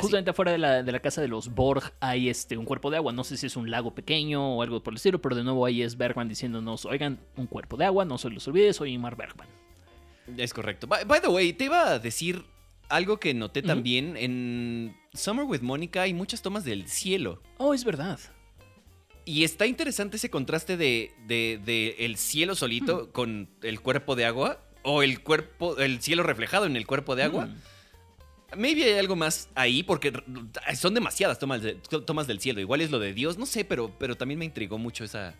Justamente 0.00 0.30
afuera 0.30 0.52
de 0.52 0.58
la, 0.58 0.82
de 0.82 0.92
la, 0.92 1.00
casa 1.00 1.20
de 1.20 1.28
los 1.28 1.54
Borg 1.54 1.92
hay 2.00 2.30
este, 2.30 2.56
un 2.56 2.64
cuerpo 2.64 2.90
de 2.90 2.96
agua. 2.96 3.12
No 3.12 3.22
sé 3.22 3.36
si 3.36 3.46
es 3.46 3.56
un 3.56 3.70
lago 3.70 3.94
pequeño 3.94 4.56
o 4.56 4.62
algo 4.62 4.82
por 4.82 4.92
el 4.92 4.96
estilo, 4.96 5.20
pero 5.20 5.36
de 5.36 5.44
nuevo 5.44 5.66
ahí 5.66 5.82
es 5.82 5.96
Bergman 5.96 6.28
diciéndonos, 6.28 6.86
oigan, 6.86 7.20
un 7.36 7.46
cuerpo 7.46 7.76
de 7.76 7.84
agua, 7.84 8.04
no 8.04 8.16
se 8.16 8.30
los 8.30 8.48
olvide, 8.48 8.72
soy 8.72 8.94
Ingmar 8.94 9.16
Bergman. 9.16 9.48
Es 10.36 10.54
correcto. 10.54 10.86
By, 10.86 11.20
the 11.20 11.28
way, 11.28 11.52
te 11.52 11.64
iba 11.64 11.90
a 11.90 11.98
decir 11.98 12.44
algo 12.88 13.20
que 13.20 13.34
noté 13.34 13.62
también. 13.62 14.16
En 14.16 14.96
Summer 15.12 15.44
with 15.44 15.60
Monica 15.60 16.02
hay 16.02 16.14
muchas 16.14 16.40
tomas 16.40 16.64
del 16.64 16.88
cielo. 16.88 17.42
Oh, 17.58 17.74
es 17.74 17.84
verdad. 17.84 18.18
Y 19.26 19.44
está 19.44 19.66
interesante 19.66 20.16
ese 20.16 20.30
contraste 20.30 20.76
de, 20.76 21.12
de, 21.26 21.96
el 21.98 22.16
cielo 22.16 22.54
solito 22.54 23.04
hmm. 23.04 23.12
con 23.12 23.50
el 23.62 23.80
cuerpo 23.80 24.16
de 24.16 24.24
agua 24.26 24.60
o 24.82 25.02
el 25.02 25.22
cuerpo, 25.22 25.78
el 25.78 26.00
cielo 26.00 26.22
reflejado 26.22 26.66
en 26.66 26.76
el 26.76 26.86
cuerpo 26.86 27.16
de 27.16 27.24
agua. 27.24 27.46
Hmm. 27.46 27.73
Maybe 28.56 28.84
hay 28.84 28.98
algo 28.98 29.16
más 29.16 29.48
ahí 29.54 29.82
porque 29.82 30.12
son 30.76 30.94
demasiadas 30.94 31.38
tomas, 31.38 31.62
tomas 32.06 32.26
del 32.26 32.40
cielo. 32.40 32.60
Igual 32.60 32.80
es 32.80 32.90
lo 32.90 32.98
de 32.98 33.12
Dios, 33.12 33.38
no 33.38 33.46
sé, 33.46 33.64
pero, 33.64 33.90
pero 33.98 34.16
también 34.16 34.38
me 34.38 34.44
intrigó 34.44 34.78
mucho 34.78 35.04
esa, 35.04 35.34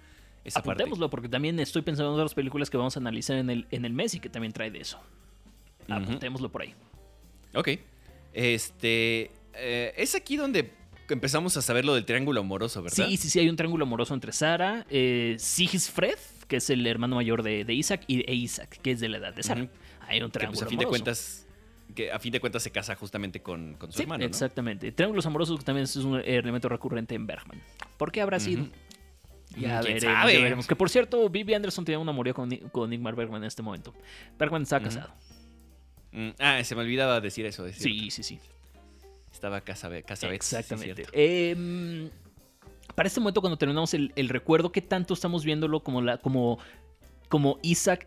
esa 0.45 0.61
Apuntémoslo 0.61 1.11
porque 1.11 1.29
también 1.29 1.59
estoy 1.61 1.83
pensando 1.83 2.11
en 2.11 2.15
otras 2.15 2.35
películas 2.35 2.71
que 2.71 2.77
vamos 2.77 2.97
a 2.97 3.01
analizar 3.01 3.37
en 3.37 3.51
el, 3.51 3.67
en 3.71 3.85
el 3.85 3.93
mes 3.93 4.15
y 4.15 4.21
que 4.21 4.29
también 4.29 4.53
trae 4.53 4.71
de 4.71 4.81
eso. 4.81 5.01
Apuntémoslo 5.89 6.51
por 6.51 6.63
ahí. 6.63 6.75
Ok. 7.55 7.69
Este. 8.33 9.31
Eh, 9.57 9.95
es 9.97 10.15
aquí 10.15 10.37
donde 10.37 10.73
empezamos 11.09 11.57
a 11.57 11.63
saber 11.63 11.85
lo 11.85 11.95
del 11.95 12.05
triángulo 12.05 12.41
amoroso, 12.41 12.83
¿verdad? 12.83 13.07
Sí, 13.07 13.17
sí, 13.17 13.31
sí, 13.31 13.39
hay 13.39 13.49
un 13.49 13.57
triángulo 13.57 13.85
amoroso 13.85 14.15
entre 14.15 14.33
Sara, 14.33 14.87
eh, 14.91 15.37
Sigisfred, 15.39 16.19
que 16.49 16.57
es 16.57 16.71
el 16.71 16.87
hermano 16.87 17.17
mayor 17.17 17.43
de, 17.43 17.65
Isaac, 17.73 18.05
y 18.07 18.29
e 18.29 18.35
Isaac, 18.35 18.79
que 18.83 18.93
es 18.93 19.01
de 19.01 19.09
la 19.09 19.19
edad 19.19 19.35
de 19.35 19.43
Sara. 19.43 19.69
Hay 20.01 20.21
un 20.23 20.31
triángulo 20.31 20.59
que, 20.59 20.65
pues, 20.65 20.67
a 20.67 20.69
fin 20.69 20.79
de 20.79 20.87
cuentas 20.87 21.44
que 21.95 22.13
a 22.13 22.19
fin 22.19 22.33
de 22.33 22.41
cuentas 22.41 22.63
se 22.63 22.71
casa 22.71 22.95
justamente 22.97 23.41
con, 23.41 23.77
su 23.89 24.03
hermano. 24.03 24.25
Exactamente. 24.25 24.93
Triángulos 24.93 25.25
amorosos 25.27 25.65
también 25.65 25.85
es 25.85 25.97
un 25.97 26.21
elemento 26.25 26.69
recurrente 26.69 27.15
en 27.15 27.27
Bergman. 27.27 27.61
¿Por 27.97 28.13
qué 28.13 28.21
habrá 28.21 28.41
sido? 28.41 28.67
Ya, 29.57 29.81
veremos, 29.83 30.67
Que 30.67 30.75
por 30.75 30.91
cierto, 30.91 31.29
Vivi 31.29 31.55
Anderson 31.55 31.85
tenía 31.85 31.99
un 31.99 32.09
amorío 32.09 32.35
con, 32.35 32.51
con 32.73 32.93
Ingmar 32.93 33.15
Bergman 33.15 33.43
en 33.43 33.49
este 33.49 33.63
momento. 33.63 33.95
Bergman 34.39 34.63
estaba 34.63 34.85
casado. 34.85 35.11
Mm, 36.13 36.31
ah, 36.39 36.63
se 36.63 36.75
me 36.75 36.83
olvidaba 36.83 37.21
decir 37.21 37.47
eso. 37.47 37.71
sí, 37.73 38.11
sí, 38.11 38.23
sí. 38.23 38.41
Estaba 39.33 39.61
casado. 39.61 39.95
Exactamente. 39.95 41.07
Em, 41.13 42.09
para 42.95 43.09
este 43.09 43.21
momento, 43.21 43.41
cuando 43.41 43.57
terminamos 43.57 43.93
el, 43.95 44.13
el, 44.15 44.29
recuerdo, 44.29 44.71
¿qué 44.71 44.81
tanto 44.81 45.13
estamos 45.15 45.45
viéndolo 45.45 45.83
como, 45.83 46.01
la, 46.01 46.19
como 46.19 46.59
como 47.29 47.59
Isaac 47.63 48.07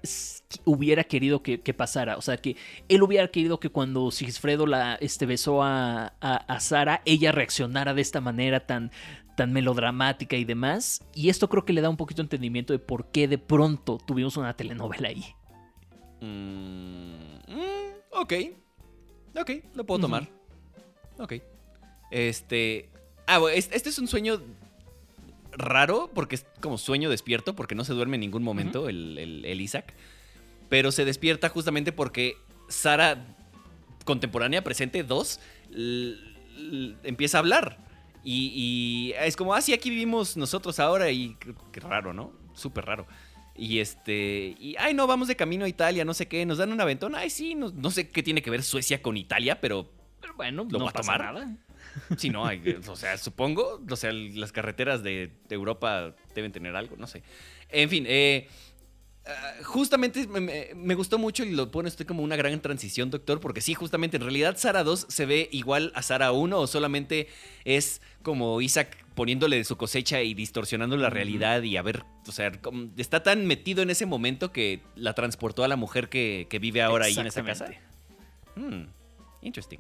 hubiera 0.66 1.04
querido 1.04 1.42
que, 1.44 1.74
pasara. 1.74 2.18
O 2.18 2.22
sea, 2.22 2.38
que 2.38 2.56
él 2.88 3.04
hubiera 3.04 3.28
querido 3.28 3.60
que 3.60 3.70
cuando 3.70 4.12
Sigfredo 4.12 4.66
la 4.66 4.96
este, 4.96 5.26
besó 5.26 5.64
a, 5.64 6.14
a, 6.22 6.60
Sara, 6.60 7.02
ella 7.06 7.32
reaccionara 7.32 7.94
de 7.94 8.02
esta 8.02 8.22
manera 8.22 8.66
tan, 8.66 8.92
tan 9.36 9.54
melodramática 9.54 10.36
y 10.36 10.46
demás. 10.46 11.04
Y 11.14 11.30
esto 11.30 11.50
creo 11.50 11.66
que 11.66 11.74
le 11.74 11.82
da 11.82 11.90
un 11.90 11.98
poquito 11.98 12.22
de 12.22 12.26
entendimiento 12.26 12.74
de 12.74 12.80
por 12.80 13.12
qué 13.12 13.28
de 13.28 13.38
pronto 13.38 13.98
tuvimos 13.98 14.38
una 14.38 14.56
telenovela 14.56 15.10
ahí. 15.10 15.26
Mm, 16.22 17.38
mm, 17.48 17.94
ok. 18.12 18.34
Ok, 19.40 19.52
lo 19.76 19.86
puedo 19.86 20.02
tomar. 20.02 20.28
Ok. 21.20 21.34
Este. 22.12 22.90
Ah, 23.28 23.40
este 23.54 23.90
es 23.90 24.00
un 24.00 24.08
sueño 24.08 24.42
raro 25.58 26.10
porque 26.14 26.36
es 26.36 26.46
como 26.62 26.78
sueño 26.78 27.10
despierto, 27.10 27.56
porque 27.56 27.76
no 27.76 27.84
se 27.84 27.94
duerme 27.94 28.16
en 28.16 28.22
ningún 28.22 28.44
momento 28.44 28.90
el, 28.90 29.62
Isaac. 29.62 29.94
Pero 30.70 30.92
se 30.92 31.06
despierta 31.06 31.50
justamente 31.50 31.92
porque 31.92 32.36
Sara, 32.68 33.26
contemporánea, 34.06 34.64
presente, 34.64 35.04
dos, 35.04 35.40
empieza 37.04 37.38
a 37.38 37.40
hablar. 37.40 37.78
Y, 38.24 39.14
es 39.20 39.38
como, 39.38 39.54
ah, 39.54 39.62
sí, 39.62 39.74
aquí 39.74 39.90
vivimos 39.90 40.36
nosotros 40.36 40.80
ahora. 40.80 41.10
Y 41.12 41.38
qué 41.72 41.80
raro, 41.80 42.14
¿no? 42.14 42.34
Súper 42.54 42.86
raro. 42.86 43.08
Y 43.56 43.80
este, 43.80 44.56
y 44.60 44.76
ay, 44.78 44.94
no, 44.94 45.08
vamos 45.08 45.28
de 45.28 45.36
camino 45.36 45.66
a 45.66 45.68
Italia, 45.68 46.06
no 46.06 46.14
sé 46.14 46.28
qué, 46.28 46.46
nos 46.46 46.60
dan 46.60 46.72
un 46.72 46.80
aventón. 46.80 47.16
Ay, 47.16 47.30
sí, 47.30 47.56
no, 47.56 47.90
sé 47.90 48.10
qué 48.10 48.22
tiene 48.22 48.44
que 48.44 48.52
ver 48.52 48.62
Suecia 48.62 49.02
con 49.02 49.18
Italia, 49.18 49.60
pero, 49.60 49.90
bueno, 50.36 50.68
lo 50.70 50.78
no 50.78 50.86
va 50.86 50.92
a 50.92 50.94
tomar. 50.94 51.22
Nada. 51.22 51.58
Sí, 52.18 52.30
no, 52.30 52.44
o 52.88 52.96
sea, 52.96 53.18
supongo, 53.18 53.82
o 53.90 53.96
sea, 53.96 54.12
las 54.12 54.52
carreteras 54.52 55.04
de, 55.04 55.32
Europa 55.50 56.16
deben 56.36 56.52
tener 56.52 56.76
algo, 56.76 56.96
no 56.98 57.08
sé. 57.08 57.24
En 57.70 57.90
fin, 57.90 58.06
eh, 58.08 58.48
ah, 59.26 59.54
justamente 59.64 60.28
me, 60.28 60.96
gustó 60.96 61.18
mucho 61.18 61.44
y 61.44 61.52
lo 61.52 61.72
pone 61.72 61.90
usted 61.90 62.06
como 62.06 62.24
una 62.24 62.36
gran 62.36 62.60
transición, 62.62 63.10
doctor, 63.10 63.40
porque 63.40 63.62
sí, 63.62 63.74
justamente 63.74 64.18
en 64.18 64.24
realidad 64.24 64.58
Sara 64.58 64.84
2 64.84 65.08
se 65.10 65.26
ve 65.26 65.50
igual 65.52 65.92
a 65.96 66.02
Sara 66.02 66.32
1 66.32 66.60
o 66.60 66.68
solamente 66.68 67.28
es 67.66 68.02
como 68.24 68.62
Isaac 68.62 69.06
poniéndole 69.16 69.58
de 69.58 69.64
su 69.64 69.78
cosecha 69.78 70.22
y 70.22 70.34
distorsionando 70.34 70.96
la 70.98 71.10
realidad 71.10 71.64
y 71.64 71.78
a 71.78 71.82
ver, 71.82 72.04
o 72.28 72.32
sea, 72.32 72.52
está 72.98 73.24
tan 73.24 73.46
metido 73.48 73.82
en 73.82 73.90
ese 73.90 74.06
momento 74.06 74.52
que 74.52 74.82
la 74.96 75.14
transportó 75.14 75.64
a 75.64 75.68
la 75.68 75.76
mujer 75.76 76.10
que, 76.10 76.48
vive 76.62 76.82
ahora 76.82 77.06
ahí 77.06 77.18
en 77.18 77.28
esa 77.28 77.44
casa. 77.44 77.68
Hmm, 78.56 78.86
interesting. 79.42 79.80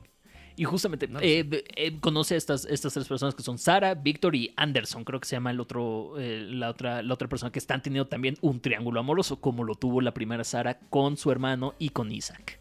Y 0.57 0.63
justamente 0.63 1.07
eh, 1.21 1.63
eh, 1.75 1.99
conoce 1.99 2.33
a 2.33 2.37
estas, 2.37 2.65
estas 2.65 2.91
tres 2.91 3.07
personas 3.07 3.35
que 3.35 3.43
son 3.43 3.59
Sara, 3.59 3.93
Víctor 3.93 4.35
y 4.35 4.53
Anderson, 4.57 5.03
creo 5.03 5.19
que 5.19 5.27
se 5.27 5.35
llama 5.35 5.51
el 5.51 5.59
otro, 5.59 6.15
eh, 6.17 6.47
la, 6.49 6.71
otra, 6.71 7.03
la 7.03 7.13
otra 7.13 7.27
persona 7.27 7.51
que 7.51 7.59
están 7.59 7.83
teniendo 7.83 8.07
también 8.07 8.37
un 8.41 8.59
triángulo 8.59 8.99
amoroso, 8.99 9.39
como 9.39 9.63
lo 9.63 9.75
tuvo 9.75 10.01
la 10.01 10.15
primera 10.15 10.43
Sara 10.43 10.79
con 10.89 11.15
su 11.15 11.29
hermano 11.31 11.75
y 11.77 11.89
con 11.89 12.11
Isaac. 12.11 12.59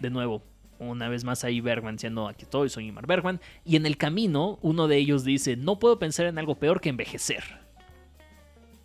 De 0.00 0.10
nuevo, 0.10 0.42
una 0.78 1.08
vez 1.08 1.24
más 1.24 1.42
ahí 1.42 1.62
Bergman 1.62 1.98
siendo 1.98 2.28
aquí 2.28 2.44
estoy, 2.44 2.68
soy 2.68 2.86
Imar 2.88 3.06
Bergman. 3.06 3.40
Y 3.64 3.76
en 3.76 3.86
el 3.86 3.96
camino, 3.96 4.58
uno 4.60 4.86
de 4.86 4.98
ellos 4.98 5.24
dice: 5.24 5.56
No 5.56 5.78
puedo 5.78 5.98
pensar 5.98 6.26
en 6.26 6.38
algo 6.38 6.56
peor 6.56 6.82
que 6.82 6.90
envejecer. 6.90 7.65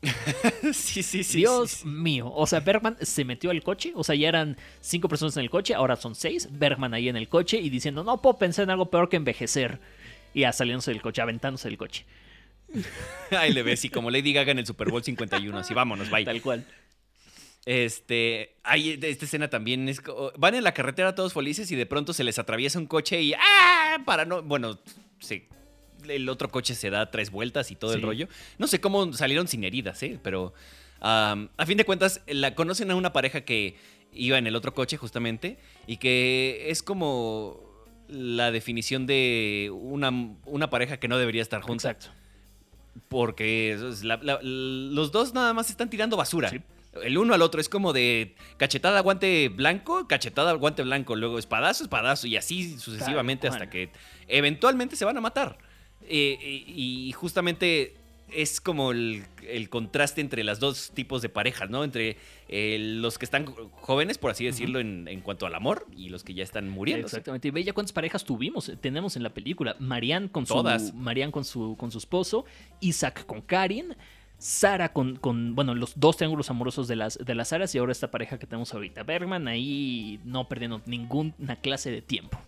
sí, 0.74 1.04
sí, 1.04 1.24
sí. 1.24 1.38
Dios 1.38 1.86
mío. 1.86 2.32
O 2.34 2.47
sea, 2.47 2.60
Bergman 2.60 2.97
se 3.02 3.24
metió 3.26 3.52
al 3.52 3.62
coche. 3.64 3.91
O 3.95 4.04
sea, 4.04 4.16
ya 4.16 4.30
eran 4.30 4.58
cinco 4.80 5.08
personas 5.08 5.38
en 5.38 5.43
el 5.43 5.49
coche, 5.49 5.74
ahora 5.74 5.95
son 5.95 6.16
seis. 6.16 6.47
Bergman 6.52 6.93
ahí 6.93 7.10
en 7.10 7.18
el 7.18 7.30
coche 7.30 7.58
y 7.58 7.70
diciendo, 7.70 8.04
no 8.04 8.22
puedo 8.22 8.38
pensar 8.38 8.64
en 8.64 8.72
algo 8.72 8.89
peor 8.89 9.10
que 9.10 9.18
envejecer. 9.18 9.80
Y 10.34 10.41
ya 10.41 10.54
saliéndose 10.54 10.91
del 10.91 11.02
coche, 11.02 11.22
aventándose 11.22 11.68
del 11.68 11.78
coche. 11.78 12.06
Ahí 13.32 13.52
le 13.52 13.64
ves, 13.64 13.84
y 13.84 13.89
como 13.89 14.10
Lady 14.10 14.32
Gaga 14.32 14.52
en 14.52 14.60
el 14.60 14.66
Super 14.66 14.89
Bowl 14.89 15.04
51, 15.04 15.58
así 15.58 15.74
vámonos, 15.74 16.10
bye. 16.10 16.24
Tal 16.24 16.41
cual. 16.41 16.66
Este, 17.66 18.56
hay 18.64 18.97
esta 19.02 19.26
escena 19.26 19.49
también 19.49 19.88
es 19.88 20.02
van 20.38 20.56
en 20.56 20.64
la 20.64 20.74
carretera 20.74 21.14
todos 21.14 21.34
felices 21.34 21.70
y 21.70 21.76
de 21.76 21.86
pronto 21.86 22.12
se 22.12 22.24
les 22.24 22.39
atraviesa 22.39 22.80
un 22.80 22.88
coche 22.88 23.22
y 23.22 23.34
¡ah! 23.34 23.99
para 24.04 24.26
no, 24.26 24.41
bueno, 24.41 24.80
sí, 25.20 25.47
el 26.16 26.30
otro 26.30 26.49
coche 26.49 26.76
se 26.76 26.89
da 26.89 27.12
tres 27.12 27.32
vueltas 27.32 27.72
y 27.72 27.76
todo 27.76 27.93
el 27.93 28.01
rollo. 28.01 28.28
No 28.57 28.68
sé 28.68 28.80
cómo 28.80 29.14
salieron 29.14 29.47
sin 29.47 29.64
heridas, 29.64 30.01
¿eh? 30.03 30.20
Pero 30.22 30.53
a 31.01 31.66
fin 31.66 31.78
de 31.78 31.86
cuentas, 31.86 32.22
la, 32.28 32.55
conocen 32.55 32.91
a 32.91 32.95
una 32.95 33.14
pareja 33.14 33.41
que 33.41 33.76
iba 34.14 34.38
en 34.38 34.47
el 34.47 34.55
otro 34.55 34.74
coche 34.74 34.97
justamente 34.97 35.57
y 35.88 35.97
que 35.97 36.66
es 36.70 36.84
como 36.84 37.59
la 38.07 38.51
definición 38.51 39.07
de 39.07 39.72
una, 39.74 40.12
una 40.45 40.70
pareja 40.70 40.97
que 40.97 41.07
no 41.07 41.18
debería 41.18 41.41
estar 41.41 41.62
junta. 41.62 41.91
Exacto. 41.91 42.14
Porque 43.07 43.78
los 43.80 45.12
dos 45.12 45.34
nada 45.34 45.53
más 45.53 45.70
están 45.70 45.89
tirando 45.89 46.18
basura. 46.18 46.51
El 47.01 47.18
uno 47.18 47.34
al 47.34 47.41
otro 47.41 47.62
es 47.62 47.70
como 47.70 47.93
de 47.93 48.36
cachetada 48.57 48.99
guante 48.99 49.47
blanco, 49.47 50.07
cachetada 50.09 50.51
guante 50.53 50.84
blanco, 50.84 51.16
luego 51.16 51.39
espadazo, 51.39 51.86
espadazo 51.86 52.28
y 52.28 52.36
así 52.36 52.78
sucesivamente 52.78 53.47
hasta 53.47 53.70
que 53.70 53.91
eventualmente 54.28 54.97
se 54.97 55.05
van 55.05 55.18
a 55.18 55.22
matar. 55.22 55.57
Eh, 56.08 56.64
y 56.68 57.12
justamente 57.14 57.95
es 58.32 58.62
como 58.62 58.91
el, 58.91 59.26
contraste 59.70 60.22
entre 60.22 60.43
los 60.43 60.60
dos 60.60 60.91
tipos 60.93 61.22
de 61.22 61.30
parejas, 61.30 61.70
¿no? 61.70 61.84
Entre 61.84 62.18
eh, 62.47 62.78
los 62.80 63.18
que 63.18 63.26
están 63.26 63.45
jóvenes, 63.45 64.18
por 64.18 64.32
así 64.32 64.45
decirlo, 64.45 64.80
en, 64.80 65.22
cuanto 65.22 65.45
al 65.45 65.56
amor, 65.56 65.88
y 65.95 66.10
los 66.10 66.24
que 66.24 66.34
ya 66.34 66.43
están 66.43 66.70
muriendo. 66.70 67.06
Exactamente. 67.06 67.47
Y 67.47 67.52
ve 67.52 67.72
cuántas 67.74 67.93
parejas 67.93 68.24
tuvimos, 68.24 68.70
eh, 68.70 68.78
tenemos 68.78 69.16
en 69.16 69.24
la 69.24 69.34
película. 69.34 69.76
Marianne 69.80 70.30
con 70.30 70.45
su, 70.45 70.64
Marianne 70.95 71.32
con 71.32 71.45
su, 71.45 71.76
con 71.78 71.91
su 71.91 71.97
esposo, 71.97 72.45
Isaac 72.80 73.26
con 73.26 73.41
Karin, 73.41 73.95
Sara 74.38 74.91
con, 74.91 75.18
con, 75.18 75.54
bueno, 75.54 75.76
los 75.76 75.99
dos 75.99 76.18
triángulos 76.18 76.49
amorosos 76.49 76.88
de 76.88 76.95
las, 76.95 77.18
de 77.18 77.36
las 77.36 77.49
Saras 77.49 77.76
y 77.76 77.78
ahora 77.78 77.91
esta 77.91 78.10
pareja 78.10 78.39
que 78.39 78.47
tenemos 78.47 78.74
ahorita. 78.74 79.04
Bergman 79.04 79.47
ahí 79.47 80.20
no 80.24 80.47
perdiendo 80.47 80.82
ninguna 80.86 81.58
clase 81.58 81.91
de 81.91 82.02
tiempo. 82.02 82.39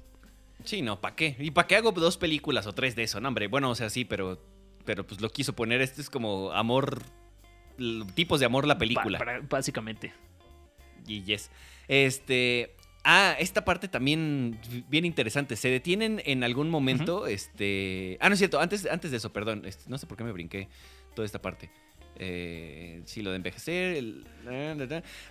Sí, 0.64 0.82
no, 0.82 1.02
¿para 1.02 1.16
qué? 1.16 1.36
¿Y 1.40 1.52
para 1.52 1.68
qué 1.68 1.76
hago 1.76 1.92
dos 1.92 2.18
películas 2.18 2.68
o 2.68 2.74
tres 2.74 2.96
de 2.96 3.04
eso? 3.04 3.20
No, 3.20 3.28
hombre, 3.28 3.48
bueno, 3.48 3.70
o 3.70 3.76
sea, 3.76 3.90
sí, 3.90 4.06
pero 4.06 4.40
pero 4.86 5.06
pues 5.06 5.22
lo 5.22 5.30
quiso 5.30 5.54
poner. 5.54 5.82
Este 5.82 6.02
es 6.02 6.10
como 6.10 6.52
amor, 6.52 7.02
tipos 8.16 8.40
de 8.40 8.46
amor 8.46 8.68
la 8.68 8.78
película. 8.78 9.42
básicamente. 9.50 10.14
Y 11.08 11.24
yes. 11.24 11.50
Este, 11.88 12.76
ah, 13.04 13.36
esta 13.40 13.66
parte 13.66 13.88
también 13.88 14.60
bien 14.90 15.06
interesante. 15.06 15.56
Se 15.56 15.70
detienen 15.70 16.22
en 16.26 16.44
algún 16.44 16.70
momento, 16.70 17.28
este, 17.28 18.18
ah, 18.22 18.30
no 18.30 18.34
es 18.34 18.40
cierto, 18.40 18.60
antes, 18.60 18.86
antes 18.86 19.12
de 19.12 19.18
eso, 19.18 19.34
perdón, 19.34 19.64
este, 19.66 19.90
no 19.90 19.98
sé 19.98 20.08
por 20.08 20.18
qué 20.18 20.24
me 20.24 20.32
brinqué 20.32 20.70
toda 21.16 21.26
esta 21.26 21.42
parte. 21.42 21.70
Eh, 22.20 23.02
sí, 23.06 23.22
lo 23.22 23.32
de 23.32 23.38
envejecer. 23.38 24.04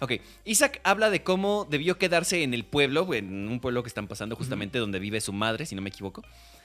Ok, 0.01 0.13
Isaac 0.45 0.81
habla 0.85 1.11
de 1.11 1.23
cómo 1.23 1.67
debió 1.71 1.99
quedarse 1.99 2.43
en 2.43 2.55
el 2.55 2.65
pueblo, 2.65 3.13
en 3.15 3.49
un 3.49 3.61
pueblo 3.61 3.83
que 3.83 3.89
están 3.89 4.09
pasando 4.09 4.37
justamente 4.37 4.79
donde 4.79 4.99
vive 4.99 5.21
su 5.21 5.33
madre, 5.33 5.67
si 5.67 5.75
no 5.75 5.83
me 5.83 5.91
equivoco, 5.91 6.23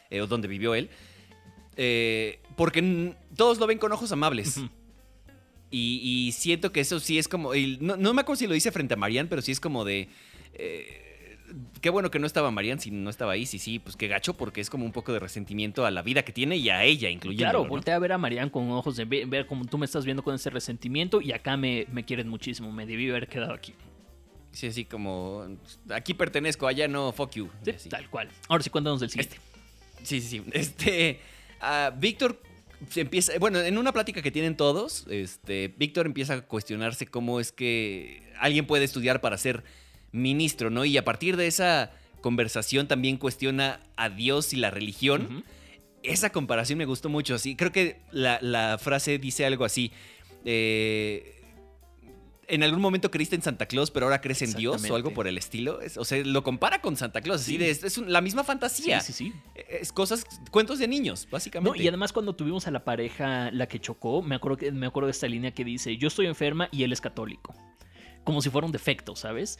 eh, 0.10 0.22
o 0.22 0.28
donde 0.28 0.48
vivió 0.48 0.76
él. 0.76 0.90
Eh, 1.76 2.40
porque 2.56 3.14
todos 3.36 3.60
lo 3.60 3.68
ven 3.68 3.78
con 3.78 3.92
ojos 3.92 4.12
amables. 4.12 4.60
y, 5.72 6.32
siento 6.36 6.72
que 6.72 6.82
eso 6.82 7.00
sí 7.00 7.18
es 7.18 7.28
como. 7.28 7.52
no, 7.80 8.14
me 8.14 8.22
acuerdo 8.22 8.40
si 8.40 8.48
lo 8.48 8.54
dice 8.54 8.72
frente 8.72 8.96
a 8.96 8.98
Marianne, 8.98 9.30
pero 9.30 9.42
sí 9.42 9.52
es 9.52 9.60
como 9.60 9.86
de. 9.86 10.10
Eh, 10.54 11.07
qué 11.82 11.90
bueno 11.90 12.12
que 12.12 12.20
no 12.20 12.28
estaba 12.28 12.52
Marianne, 12.52 12.82
si 12.82 12.92
no 12.92 13.10
estaba 13.10 13.34
ahí, 13.34 13.46
sí, 13.46 13.60
sí, 13.60 13.80
pues 13.80 13.96
qué 13.96 14.08
gacho, 14.08 14.36
porque 14.36 14.62
es 14.62 14.70
como 14.70 14.86
un 14.86 14.92
poco 14.92 15.14
de 15.14 15.20
resentimiento 15.20 15.86
a 15.86 15.92
la 15.92 16.02
vida 16.02 16.24
que 16.24 16.32
tiene 16.32 16.58
y 16.58 16.70
a 16.70 16.84
ella, 16.84 17.10
incluyendo. 17.10 17.52
Claro, 17.52 17.66
voltea 17.66 17.96
a 17.96 18.00
ver 18.00 18.12
a 18.12 18.18
Marianne 18.18 18.52
con 18.52 18.70
ojos 18.72 18.96
de 18.96 19.06
ver, 19.06 19.48
como 19.48 19.66
tú 19.66 19.78
me 19.78 19.86
estás 19.86 20.06
viendo 20.06 20.24
con 20.24 20.36
ese 20.36 20.50
resentimiento 20.50 21.22
y 21.22 21.32
acá 21.32 21.58
me, 21.58 21.88
me 21.92 22.06
quieren 22.06 22.30
muchísimo, 22.30 22.72
me 22.72 22.86
debí 22.86 23.10
haber 23.10 23.28
quedado 23.28 23.54
aquí. 23.54 23.74
Sí, 24.52 24.68
así 24.68 24.86
como. 24.86 25.46
Aquí 25.90 26.14
pertenezco, 26.14 26.68
allá 26.68 26.88
no, 26.88 27.12
fuck 27.12 27.32
you. 27.32 27.50
tal 27.90 28.10
cual. 28.10 28.30
Ahora 28.48 28.64
sí, 28.64 28.70
cuéntanos 28.70 29.00
del 29.00 29.10
siguiente. 29.10 29.38
sí, 30.04 30.22
sí, 30.22 30.40
sí. 30.40 30.44
Este. 30.52 31.20
Víctor 31.98 32.42
empieza, 32.96 33.34
bueno, 33.40 33.60
en 33.60 33.78
una 33.78 33.92
plática 33.92 34.22
que 34.22 34.32
tienen 34.32 34.56
todos, 34.56 35.06
este, 35.10 35.74
Víctor 35.78 36.06
empieza 36.06 36.34
a 36.36 36.42
cuestionarse 36.42 37.08
cómo 37.08 37.40
es 37.40 37.52
que 37.52 38.22
alguien 38.40 38.66
puede 38.68 38.86
estudiar 38.86 39.22
para 39.22 39.38
ser 39.38 39.64
ministro, 40.18 40.70
¿no? 40.70 40.86
Y 40.86 40.98
a 40.98 41.06
partir 41.06 41.38
de 41.38 41.48
esa 41.48 41.92
conversación 42.22 42.88
también 42.88 43.18
cuestiona 43.18 43.80
a 43.96 44.10
Dios 44.10 44.54
y 44.54 44.58
la 44.58 44.72
religión. 44.72 45.44
Esa 46.04 46.32
comparación 46.32 46.78
me 46.78 46.86
gustó 46.86 47.10
mucho, 47.10 47.36
así. 47.36 47.56
Creo 47.56 47.72
que 47.72 48.02
la, 48.12 48.40
la 48.42 48.78
frase 48.78 49.18
dice 49.18 49.46
algo 49.46 49.66
así. 49.66 49.92
Eh, 50.46 51.38
en 52.48 52.64
algún 52.64 52.82
momento 52.82 53.12
creíste 53.12 53.36
en 53.36 53.42
Santa 53.42 53.66
Claus, 53.66 53.92
pero 53.92 54.06
ahora 54.06 54.22
crees 54.22 54.42
en 54.42 54.54
Dios 54.54 54.90
o 54.90 54.96
algo 54.96 55.14
por 55.14 55.28
el 55.28 55.38
estilo. 55.38 55.80
o 55.98 56.06
sea, 56.06 56.24
lo 56.24 56.44
compara 56.44 56.82
con 56.82 56.96
Santa 56.96 57.22
Claus. 57.22 57.42
Así 57.42 57.58
es, 57.62 57.98
la 57.98 58.22
misma 58.22 58.44
fantasía. 58.44 59.02
Sí, 59.02 59.14
sí, 59.14 59.32
sí. 59.32 59.64
Es 59.70 59.92
cosas, 59.92 60.26
cuentos 60.52 60.80
de 60.80 60.88
niños, 60.88 61.28
básicamente. 61.30 61.78
No, 61.78 61.84
y 61.84 61.88
además 61.88 62.14
cuando 62.14 62.36
tuvimos 62.36 62.68
a 62.68 62.72
la 62.72 62.84
pareja, 62.84 63.52
la 63.52 63.68
que 63.68 63.80
chocó, 63.80 64.22
me 64.22 64.36
acuerdo, 64.36 64.58
que, 64.58 64.72
me 64.72 64.88
acuerdo 64.88 65.08
de 65.08 65.12
esta 65.12 65.28
línea 65.28 65.52
que 65.52 65.64
dice, 65.64 65.98
yo 65.98 66.08
estoy 66.08 66.28
enferma 66.28 66.70
y 66.72 66.84
él 66.84 66.94
es 66.94 67.02
católico. 67.02 67.54
Como 68.24 68.42
si 68.42 68.50
fuera 68.50 68.66
un 68.66 68.72
defecto, 68.72 69.16
¿sabes? 69.16 69.60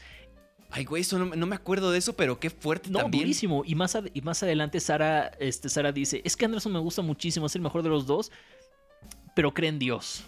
Ay, 0.70 0.84
güey, 0.84 1.00
eso 1.02 1.18
no, 1.18 1.46
me 1.46 1.56
acuerdo 1.56 1.90
de 1.90 1.98
eso, 1.98 2.14
pero 2.14 2.38
qué 2.38 2.50
fuerte 2.50 2.90
no, 2.90 3.00
también. 3.00 3.22
buenísimo. 3.22 3.62
Y 3.64 3.74
más, 3.74 3.96
y 4.12 4.20
más 4.20 4.42
adelante 4.42 4.80
Sara, 4.80 5.28
este, 5.38 5.68
Sara 5.68 5.92
dice, 5.92 6.20
es 6.24 6.36
que 6.36 6.44
Anderson 6.44 6.72
me 6.72 6.78
gusta 6.78 7.00
muchísimo, 7.02 7.46
es 7.46 7.54
el 7.54 7.62
mejor 7.62 7.82
de 7.82 7.88
los 7.88 8.06
dos, 8.06 8.30
pero 9.34 9.54
cree 9.54 9.70
en 9.70 9.78
Dios. 9.78 10.24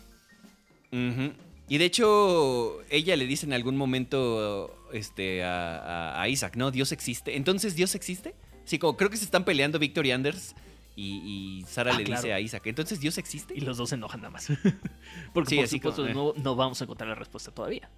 Ajá. 0.93 1.32
Y 1.70 1.78
de 1.78 1.84
hecho, 1.84 2.82
ella 2.91 3.16
le 3.16 3.28
dice 3.28 3.47
en 3.47 3.53
algún 3.53 3.76
momento 3.76 4.76
este, 4.93 5.45
a, 5.45 6.26
Isaac, 6.28 6.57
¿no? 6.57 6.72
Dios 6.72 6.91
existe. 6.91 7.36
Entonces, 7.36 7.76
¿Dios 7.76 7.95
existe? 7.95 8.34
Sí, 8.64 8.80
como 8.80 8.97
creo 8.97 9.09
que 9.09 9.16
se 9.16 9.24
están 9.24 9.45
peleando 9.45 9.78
Victor 9.78 10.05
y 10.05 10.11
Anders. 10.11 10.57
Y, 10.97 11.64
Sara 11.68 11.95
ah, 11.95 11.97
le 11.97 12.03
dice 12.03 12.32
a 12.32 12.41
Isaac, 12.41 12.66
entonces 12.66 12.99
Dios 12.99 13.18
existe. 13.18 13.55
Y 13.57 13.61
los 13.61 13.76
dos 13.76 13.91
se 13.91 13.95
enojan 13.95 14.20
nada 14.20 14.32
más. 14.32 14.49
Porque 15.32 15.55
por 15.55 15.68
supuesto 15.68 16.09
eh. 16.09 16.12
no, 16.12 16.57
vamos 16.57 16.80
a 16.80 16.84
encontrar 16.84 17.09
la 17.09 17.14
respuesta 17.14 17.53
todavía. 17.53 17.88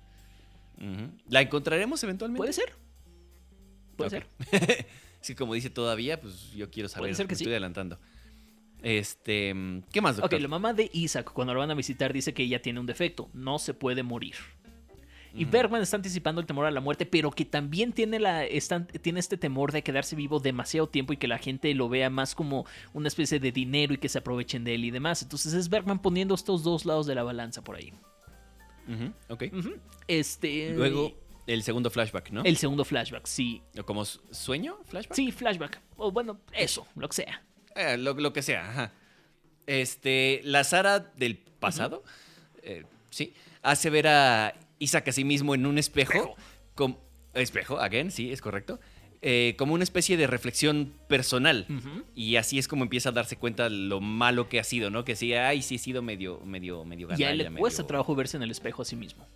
¿La 1.28 1.40
encontraremos 1.40 2.02
eventualmente? 2.02 2.38
Puede 2.38 2.52
ser. 2.52 2.74
Puede 3.96 4.10
ser. 4.10 4.26
sí, 5.20 5.34
como 5.34 5.54
dice 5.54 5.70
todavía, 5.70 6.20
pues 6.20 6.52
yo 6.52 6.70
quiero 6.70 6.88
saber. 6.88 7.02
Puede 7.02 7.14
ser 7.14 7.26
que 7.26 7.34
estoy 7.34 7.52
adelantando. 7.52 7.98
Este, 8.82 9.54
¿qué 9.92 10.00
más, 10.00 10.16
doctor? 10.16 10.34
Ok, 10.34 10.42
la 10.42 10.48
mamá 10.48 10.74
de 10.74 10.90
Isaac, 10.92 11.30
cuando 11.32 11.54
lo 11.54 11.60
van 11.60 11.70
a 11.70 11.74
visitar, 11.74 12.12
dice 12.12 12.34
que 12.34 12.42
ella 12.42 12.60
tiene 12.60 12.80
un 12.80 12.86
defecto, 12.86 13.30
no 13.32 13.60
se 13.60 13.74
puede 13.74 14.02
morir. 14.02 14.34
Y 15.34 15.46
Bergman 15.46 15.80
está 15.80 15.96
anticipando 15.96 16.40
el 16.42 16.46
temor 16.46 16.66
a 16.66 16.70
la 16.70 16.80
muerte, 16.80 17.06
pero 17.06 17.30
que 17.30 17.46
también 17.46 17.92
tiene, 17.92 18.18
la, 18.20 18.44
tiene 19.00 19.18
este 19.18 19.38
temor 19.38 19.72
de 19.72 19.82
quedarse 19.82 20.14
vivo 20.14 20.40
demasiado 20.40 20.88
tiempo 20.88 21.14
y 21.14 21.16
que 21.16 21.26
la 21.26 21.38
gente 21.38 21.74
lo 21.74 21.88
vea 21.88 22.10
más 22.10 22.34
como 22.34 22.66
una 22.92 23.08
especie 23.08 23.40
de 23.40 23.50
dinero 23.50 23.94
y 23.94 23.98
que 23.98 24.10
se 24.10 24.18
aprovechen 24.18 24.62
de 24.64 24.74
él 24.74 24.84
y 24.84 24.90
demás. 24.90 25.22
Entonces 25.22 25.54
es 25.54 25.70
Bergman 25.70 26.02
poniendo 26.02 26.34
estos 26.34 26.62
dos 26.62 26.84
lados 26.84 27.06
de 27.06 27.14
la 27.14 27.22
balanza 27.22 27.62
por 27.64 27.76
ahí. 27.76 27.94
Ok. 29.28 29.44
Este. 30.08 30.72
Luego, 30.74 31.12
el 31.46 31.62
segundo 31.62 31.90
flashback, 31.90 32.30
¿no? 32.30 32.42
El 32.44 32.56
segundo 32.56 32.84
flashback, 32.84 33.26
sí. 33.26 33.62
¿Como 33.84 34.04
sueño? 34.04 34.78
¿Flashback? 34.84 35.14
Sí, 35.14 35.32
flashback. 35.32 35.80
O 35.96 36.12
bueno, 36.12 36.40
eso, 36.52 36.86
lo 36.96 37.08
que 37.08 37.16
sea. 37.16 37.42
Eh, 37.74 37.96
lo, 37.96 38.32
que 38.32 38.42
sea, 38.42 38.68
ajá. 38.68 38.92
Este, 39.66 40.40
la 40.44 40.64
Sara 40.64 41.00
del 41.00 41.36
pasado, 41.38 42.04
eh, 42.62 42.84
sí, 43.10 43.32
hace 43.62 43.90
ver 43.90 44.08
a 44.08 44.54
Isaac 44.78 45.08
a 45.08 45.12
sí 45.12 45.24
mismo 45.24 45.54
en 45.54 45.66
un 45.66 45.78
espejo. 45.78 46.12
Espejo, 46.12 46.36
como, 46.74 47.00
espejo 47.34 47.78
again, 47.78 48.10
sí, 48.10 48.32
es 48.32 48.40
correcto. 48.40 48.78
Eh, 49.24 49.54
como 49.56 49.74
una 49.74 49.84
especie 49.84 50.16
de 50.16 50.26
reflexión 50.26 50.92
personal. 51.08 51.66
Y 52.14 52.36
así 52.36 52.58
es 52.58 52.66
como 52.66 52.82
empieza 52.82 53.10
a 53.10 53.12
darse 53.12 53.36
cuenta 53.36 53.68
lo 53.68 54.00
malo 54.00 54.48
que 54.48 54.58
ha 54.58 54.64
sido, 54.64 54.90
¿no? 54.90 55.04
Que 55.04 55.14
sí, 55.14 55.32
ay, 55.32 55.62
sí 55.62 55.76
he 55.76 55.78
sido 55.78 56.02
medio, 56.02 56.40
medio, 56.44 56.84
medio 56.84 57.08
Y 57.16 57.22
a 57.22 57.30
él 57.30 57.38
le 57.38 57.50
cuesta 57.52 57.86
trabajo 57.86 58.14
verse 58.14 58.36
en 58.36 58.42
el 58.42 58.50
espejo 58.50 58.82
a 58.82 58.84
sí 58.84 58.96
mismo. 58.96 59.26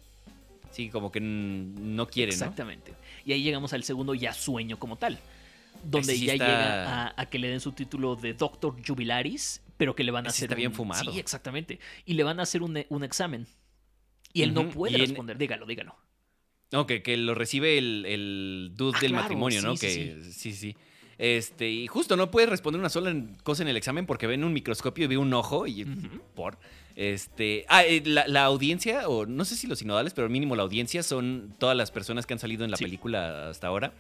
Sí, 0.72 0.91
como 0.91 1.11
que 1.11 1.20
no 1.20 2.07
quiere, 2.07 2.32
Exactamente. 2.32 2.95
Y 3.24 3.32
ahí 3.32 3.43
llegamos 3.43 3.72
al 3.72 3.82
segundo 3.84 4.14
ya 4.14 4.32
sueño 4.34 4.78
como 4.78 4.97
tal 4.97 5.18
donde 5.84 6.18
ya 6.18 6.32
llega 6.32 7.14
a, 7.16 7.26
que 7.26 7.39
le 7.39 7.49
den 7.49 7.61
su 7.61 7.72
título 7.72 8.16
de 8.16 8.34
Doctor 8.34 8.76
Jubilaris, 8.84 9.62
pero 9.76 9.95
que 9.95 10.05
le 10.05 10.12
van 10.12 10.26
a 10.26 10.30
hacer. 10.30 10.45
Está 10.45 10.55
bien 10.55 10.72
fumado. 10.72 11.12
Sí, 11.12 11.18
exactamente. 11.18 11.78
Y 12.05 12.14
le 12.14 12.24
van 12.24 12.41
a 12.41 12.43
hacer 12.43 12.62
un, 12.62 12.76
examen. 13.05 13.47
Y 14.32 14.43
él 14.43 14.55
no 14.55 14.68
puede 14.68 14.99
responder. 14.99 15.39
Dígalo, 15.39 15.66
dígalo. 15.66 15.97
Ok, 16.73 16.93
que 17.05 17.17
lo 17.17 17.35
recibe 17.35 17.79
el, 17.79 18.05
el 18.07 18.73
dude 18.75 18.97
ah, 18.97 19.01
del 19.01 19.12
matrimonio, 19.12 19.62
¿no? 19.62 19.77
que 19.77 20.19
sí, 20.31 20.53
sí. 20.53 20.77
Este, 21.19 21.71
y 21.71 21.87
justo 21.87 22.17
no 22.17 22.31
puede 22.31 22.47
responder 22.47 22.79
una 22.79 22.91
sola 22.91 23.14
cosa 23.43 23.62
en 23.62 23.69
el 23.69 23.77
examen 23.77 24.05
porque 24.05 24.27
ve 24.27 24.35
en 24.35 24.45
un 24.45 24.53
microscopio 24.53 25.05
y 25.05 25.09
ve 25.09 25.17
un 25.17 25.33
ojo 25.33 25.67
y 25.67 25.85
por. 26.35 26.59
Este. 26.95 27.64
Ah, 27.69 27.85
eh, 27.85 28.03
la, 28.05 28.45
audiencia, 28.45 29.09
o 29.09 29.27
no 29.27 29.45
sé 29.45 29.57
si 29.57 29.67
los 29.67 29.79
sinodales, 29.79 30.12
pero 30.12 30.29
mínimo 30.29 30.57
la 30.57 30.62
audiencia 30.62 31.03
son 31.03 31.55
todas 31.59 31.77
las 31.77 31.91
personas 31.91 32.27
que 32.27 32.35
han 32.35 32.39
salido 32.39 32.64
en 32.64 32.71
la 32.71 32.77
película 32.77 33.49
hasta 33.49 33.67
ahora. 33.67 33.93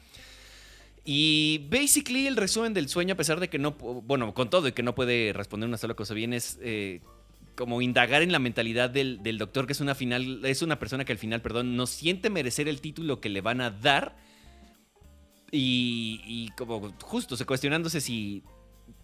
Y 1.04 1.66
basically 1.70 2.26
el 2.26 2.36
resumen 2.36 2.74
del 2.74 2.88
sueño, 2.88 3.14
a 3.14 3.16
pesar 3.16 3.38
de 3.38 3.48
que 3.48 3.58
no, 3.58 3.72
bueno, 3.72 4.34
con 4.34 4.50
todo 4.50 4.68
y 4.68 4.72
que 4.72 4.82
no 4.82 4.94
puede 4.94 5.32
responder 5.32 5.68
una 5.68 5.78
sola 5.78 5.94
cosa 5.94 6.14
bien, 6.14 6.32
es 6.32 6.58
eh, 6.60 7.00
como 7.56 7.82
indagar 7.82 8.22
en 8.22 8.30
la 8.30 8.38
mentalidad 8.38 8.90
del, 8.90 9.38
doctor, 9.38 9.66
que 9.66 9.72
es 9.72 9.80
una 9.80 9.94
final, 9.94 10.44
es 10.44 10.62
una 10.62 10.78
persona 10.78 11.04
que 11.04 11.12
al 11.12 11.18
final, 11.18 11.40
perdón, 11.40 11.74
no 11.74 11.86
siente 11.86 12.30
merecer 12.30 12.68
el 12.68 12.80
título 12.80 13.20
que 13.20 13.28
le 13.28 13.40
van 13.40 13.60
a 13.60 13.70
dar. 13.70 14.16
Y, 15.50 16.50
como 16.56 16.92
justo, 17.02 17.36
se 17.36 17.46
cuestionándose 17.46 18.00
si, 18.00 18.44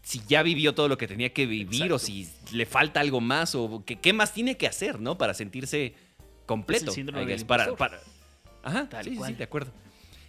si 0.03 0.21
ya 0.29 0.43
vivió 0.43 0.75
todo 0.75 0.87
lo 0.89 0.99
que 0.99 1.09
tenía 1.09 1.33
que 1.33 1.47
vivir 1.47 1.93
o 1.93 1.99
si 1.99 2.29
le 2.53 2.67
falta 2.67 3.01
algo 3.01 3.21
más 3.21 3.55
o 3.55 3.83
qué 3.85 4.13
más 4.13 4.35
tiene 4.35 4.57
que 4.57 4.67
hacer, 4.67 5.01
¿no? 5.01 5.17
Para 5.17 5.33
sentirse 5.33 5.95
completo. 6.45 6.93
Es 7.27 7.45
para, 7.45 7.75
para, 7.75 8.01
Ajá, 8.63 8.89
sí, 9.03 9.19
sí, 9.27 9.33
de 9.33 9.45
acuerdo. 9.45 9.73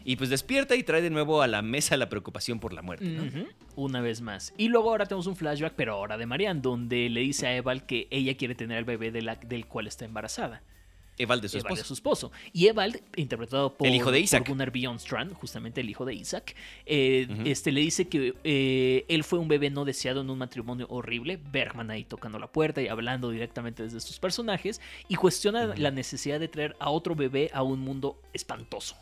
Y 0.06 0.16
pues 0.16 0.30
despierta 0.30 0.76
y 0.76 0.84
trae 0.84 1.02
de 1.02 1.10
nuevo 1.10 1.42
a 1.42 1.48
la 1.48 1.62
mesa 1.62 1.96
la 1.98 2.10
preocupación 2.10 2.60
por 2.60 2.74
la 2.74 2.82
muerte, 2.82 3.06
Una 3.76 4.02
vez 4.02 4.22
más. 4.22 4.54
Y 4.58 4.68
luego 4.68 4.90
ahora 4.90 5.06
tenemos 5.06 5.28
un 5.28 5.36
flashback, 5.36 5.74
pero 5.76 5.94
ahora 5.94 6.18
de 6.18 6.26
Marianne, 6.26 6.62
donde 6.62 7.10
le 7.10 7.22
dice 7.22 7.48
a 7.48 7.56
Eval 7.56 7.86
que 7.86 8.08
ella 8.12 8.36
quiere 8.38 8.56
tener 8.56 8.78
al 8.78 8.86
bebé 8.86 9.12
de 9.12 9.22
la- 9.22 9.36
del 9.36 9.66
cual 9.66 9.88
está 9.88 10.06
embarazada. 10.06 10.62
Eval 11.20 11.42
de 11.42 11.48
su 11.48 11.60
esposa. 11.60 11.82
es 11.82 11.88
su 11.88 11.94
esposo. 11.94 12.32
Y 12.54 12.66
Evald, 12.68 13.00
interpretado 13.16 13.76
por, 13.78 13.88
El 13.88 13.94
hijo 13.94 14.12
de 14.12 14.20
Isaac. 14.20 14.48
Gunnar 14.50 14.72
Bjornstrand, 14.72 15.34
justamente 15.34 15.82
el 15.82 15.90
hijo 15.90 16.06
de 16.06 16.16
Isaac, 16.16 16.56
eh, 16.88 17.28
este, 17.46 17.72
le 17.72 17.82
dice 17.82 18.08
que 18.08 18.34
eh, 18.44 19.06
él 19.08 19.24
fue 19.24 19.38
un 19.38 19.48
bebé 19.48 19.70
no 19.70 19.86
deseado 19.86 20.22
en 20.22 20.30
un 20.32 20.40
matrimonio 20.40 20.88
horrible. 20.90 21.38
Bergman 21.52 21.92
ahí 21.92 22.04
tocando 22.04 22.40
la 22.40 22.48
puerta 22.48 22.82
y 22.82 22.88
hablando 22.88 23.30
directamente 23.30 23.84
desde 23.84 24.00
sus 24.00 24.18
personajes. 24.20 24.82
Y 25.08 25.14
cuestiona 25.16 25.76
la 25.76 25.92
necesidad 25.92 26.40
de 26.40 26.48
traer 26.48 26.76
a 26.80 26.90
otro 26.90 27.14
bebé 27.16 27.52
a 27.54 27.62
un 27.62 27.80
mundo 27.80 28.20
espantoso. 28.34 28.96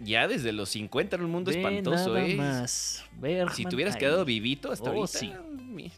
Ya 0.00 0.26
desde 0.26 0.52
los 0.52 0.70
50 0.70 1.16
era 1.16 1.24
un 1.24 1.30
mundo 1.30 1.50
Ve 1.52 1.58
espantoso, 1.58 2.14
nada 2.14 2.26
¿eh? 2.26 2.34
más. 2.34 3.04
Bergman 3.16 3.54
Si 3.54 3.64
te 3.64 3.74
hubieras 3.76 3.96
quedado 3.96 4.24
vivito 4.24 4.72
hasta 4.72 4.90
Oh, 4.90 4.94
ahorita. 5.04 5.18
sí. 5.18 5.32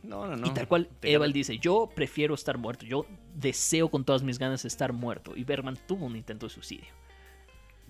No, 0.03 0.27
no, 0.27 0.37
no. 0.37 0.47
Y 0.47 0.51
tal 0.55 0.69
cual, 0.69 0.89
ganas. 1.03 1.33
dice, 1.33 1.59
yo 1.59 1.91
prefiero 1.95 2.35
estar 2.35 2.59
muerto, 2.59 2.85
yo 2.87 3.07
deseo 3.35 3.89
con 3.91 4.05
todas 4.05 4.23
mis 4.23 4.39
ganas 4.39 4.65
estar 4.65 4.93
muerto. 4.93 5.37
Y 5.37 5.45
Bergman 5.45 5.79
tuvo 5.87 6.07
un 6.07 6.17
intento 6.17 6.47
de 6.47 6.53
suicidio. 6.53 6.87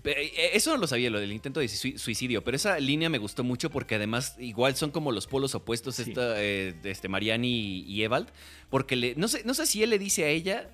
Pe- 0.01 0.25
eh, 0.27 0.49
Eso 0.53 0.71
no 0.71 0.77
lo 0.77 0.87
sabía, 0.87 1.09
lo 1.09 1.19
del 1.19 1.31
intento 1.31 1.59
de 1.59 1.67
sui- 1.67 1.97
suicidio, 1.97 2.43
pero 2.43 2.55
esa 2.55 2.79
línea 2.79 3.09
me 3.09 3.17
gustó 3.17 3.43
mucho 3.43 3.69
porque 3.69 3.95
además 3.95 4.35
igual 4.39 4.75
son 4.75 4.91
como 4.91 5.11
los 5.11 5.27
polos 5.27 5.55
opuestos, 5.55 5.95
Sí. 5.95 6.03
esta, 6.09 6.41
eh, 6.41 6.75
este, 6.83 7.09
Mariani 7.09 7.49
y, 7.49 7.83
y 7.83 8.03
Evald, 8.03 8.27
porque 8.69 8.95
le, 8.95 9.15
no, 9.15 9.27
sé, 9.27 9.41
no 9.43 9.53
sé 9.53 9.65
si 9.65 9.83
él 9.83 9.89
le 9.89 9.99
dice 9.99 10.23
a 10.23 10.29
ella, 10.29 10.69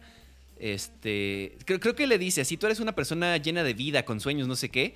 este, 0.59 1.57
creo, 1.65 1.79
creo 1.79 1.95
que 1.95 2.07
le 2.07 2.17
dice, 2.17 2.45
si 2.45 2.57
tú 2.57 2.65
eres 2.67 2.79
una 2.79 2.93
persona 2.95 3.37
llena 3.37 3.63
de 3.63 3.73
vida, 3.73 4.03
con 4.05 4.19
sueños, 4.19 4.47
no 4.47 4.55
sé 4.55 4.69
qué, 4.69 4.95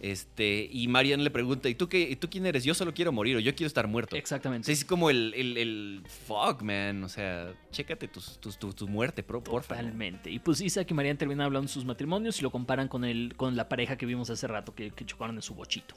este, 0.00 0.68
y 0.70 0.88
Marian 0.88 1.24
le 1.24 1.30
pregunta, 1.30 1.68
¿y 1.68 1.74
tú, 1.74 1.88
qué, 1.88 2.00
¿y 2.10 2.16
tú 2.16 2.28
quién 2.28 2.44
eres? 2.46 2.64
Yo 2.64 2.74
solo 2.74 2.92
quiero 2.92 3.12
morir 3.12 3.36
o 3.36 3.40
yo 3.40 3.54
quiero 3.54 3.66
estar 3.68 3.86
muerto. 3.88 4.14
O 4.14 4.18
Exactamente. 4.18 4.66
sea, 4.66 4.72
es 4.74 4.84
como 4.84 5.08
el, 5.10 5.32
el, 5.34 5.56
el 5.56 6.02
fuck, 6.26 6.62
man, 6.62 7.02
o 7.04 7.08
sea, 7.08 7.54
chécate 7.70 8.08
tus- 8.08 8.38
tus- 8.40 8.58
tu, 8.58 8.72
tu 8.72 8.86
muerte, 8.88 9.22
porfa. 9.22 9.74
Totalmente. 9.76 10.30
Y 10.30 10.38
pues 10.38 10.60
Isaac 10.60 10.90
y 10.90 10.94
Marianne 10.94 11.18
terminan 11.18 11.46
hablando 11.46 11.66
de 11.68 11.72
sus 11.72 11.84
matrimonios 11.84 12.38
y 12.38 12.42
lo 12.42 12.50
comparan 12.50 12.88
con, 12.88 13.04
el, 13.04 13.34
con 13.36 13.56
la 13.56 13.68
pareja 13.68 13.96
que 13.96 14.06
vimos 14.06 14.28
hace 14.30 14.46
rato 14.46 14.74
que, 14.74 14.90
que 14.90 15.04
chocaron 15.06 15.36
en 15.36 15.42
su 15.42 15.54
bochito. 15.54 15.94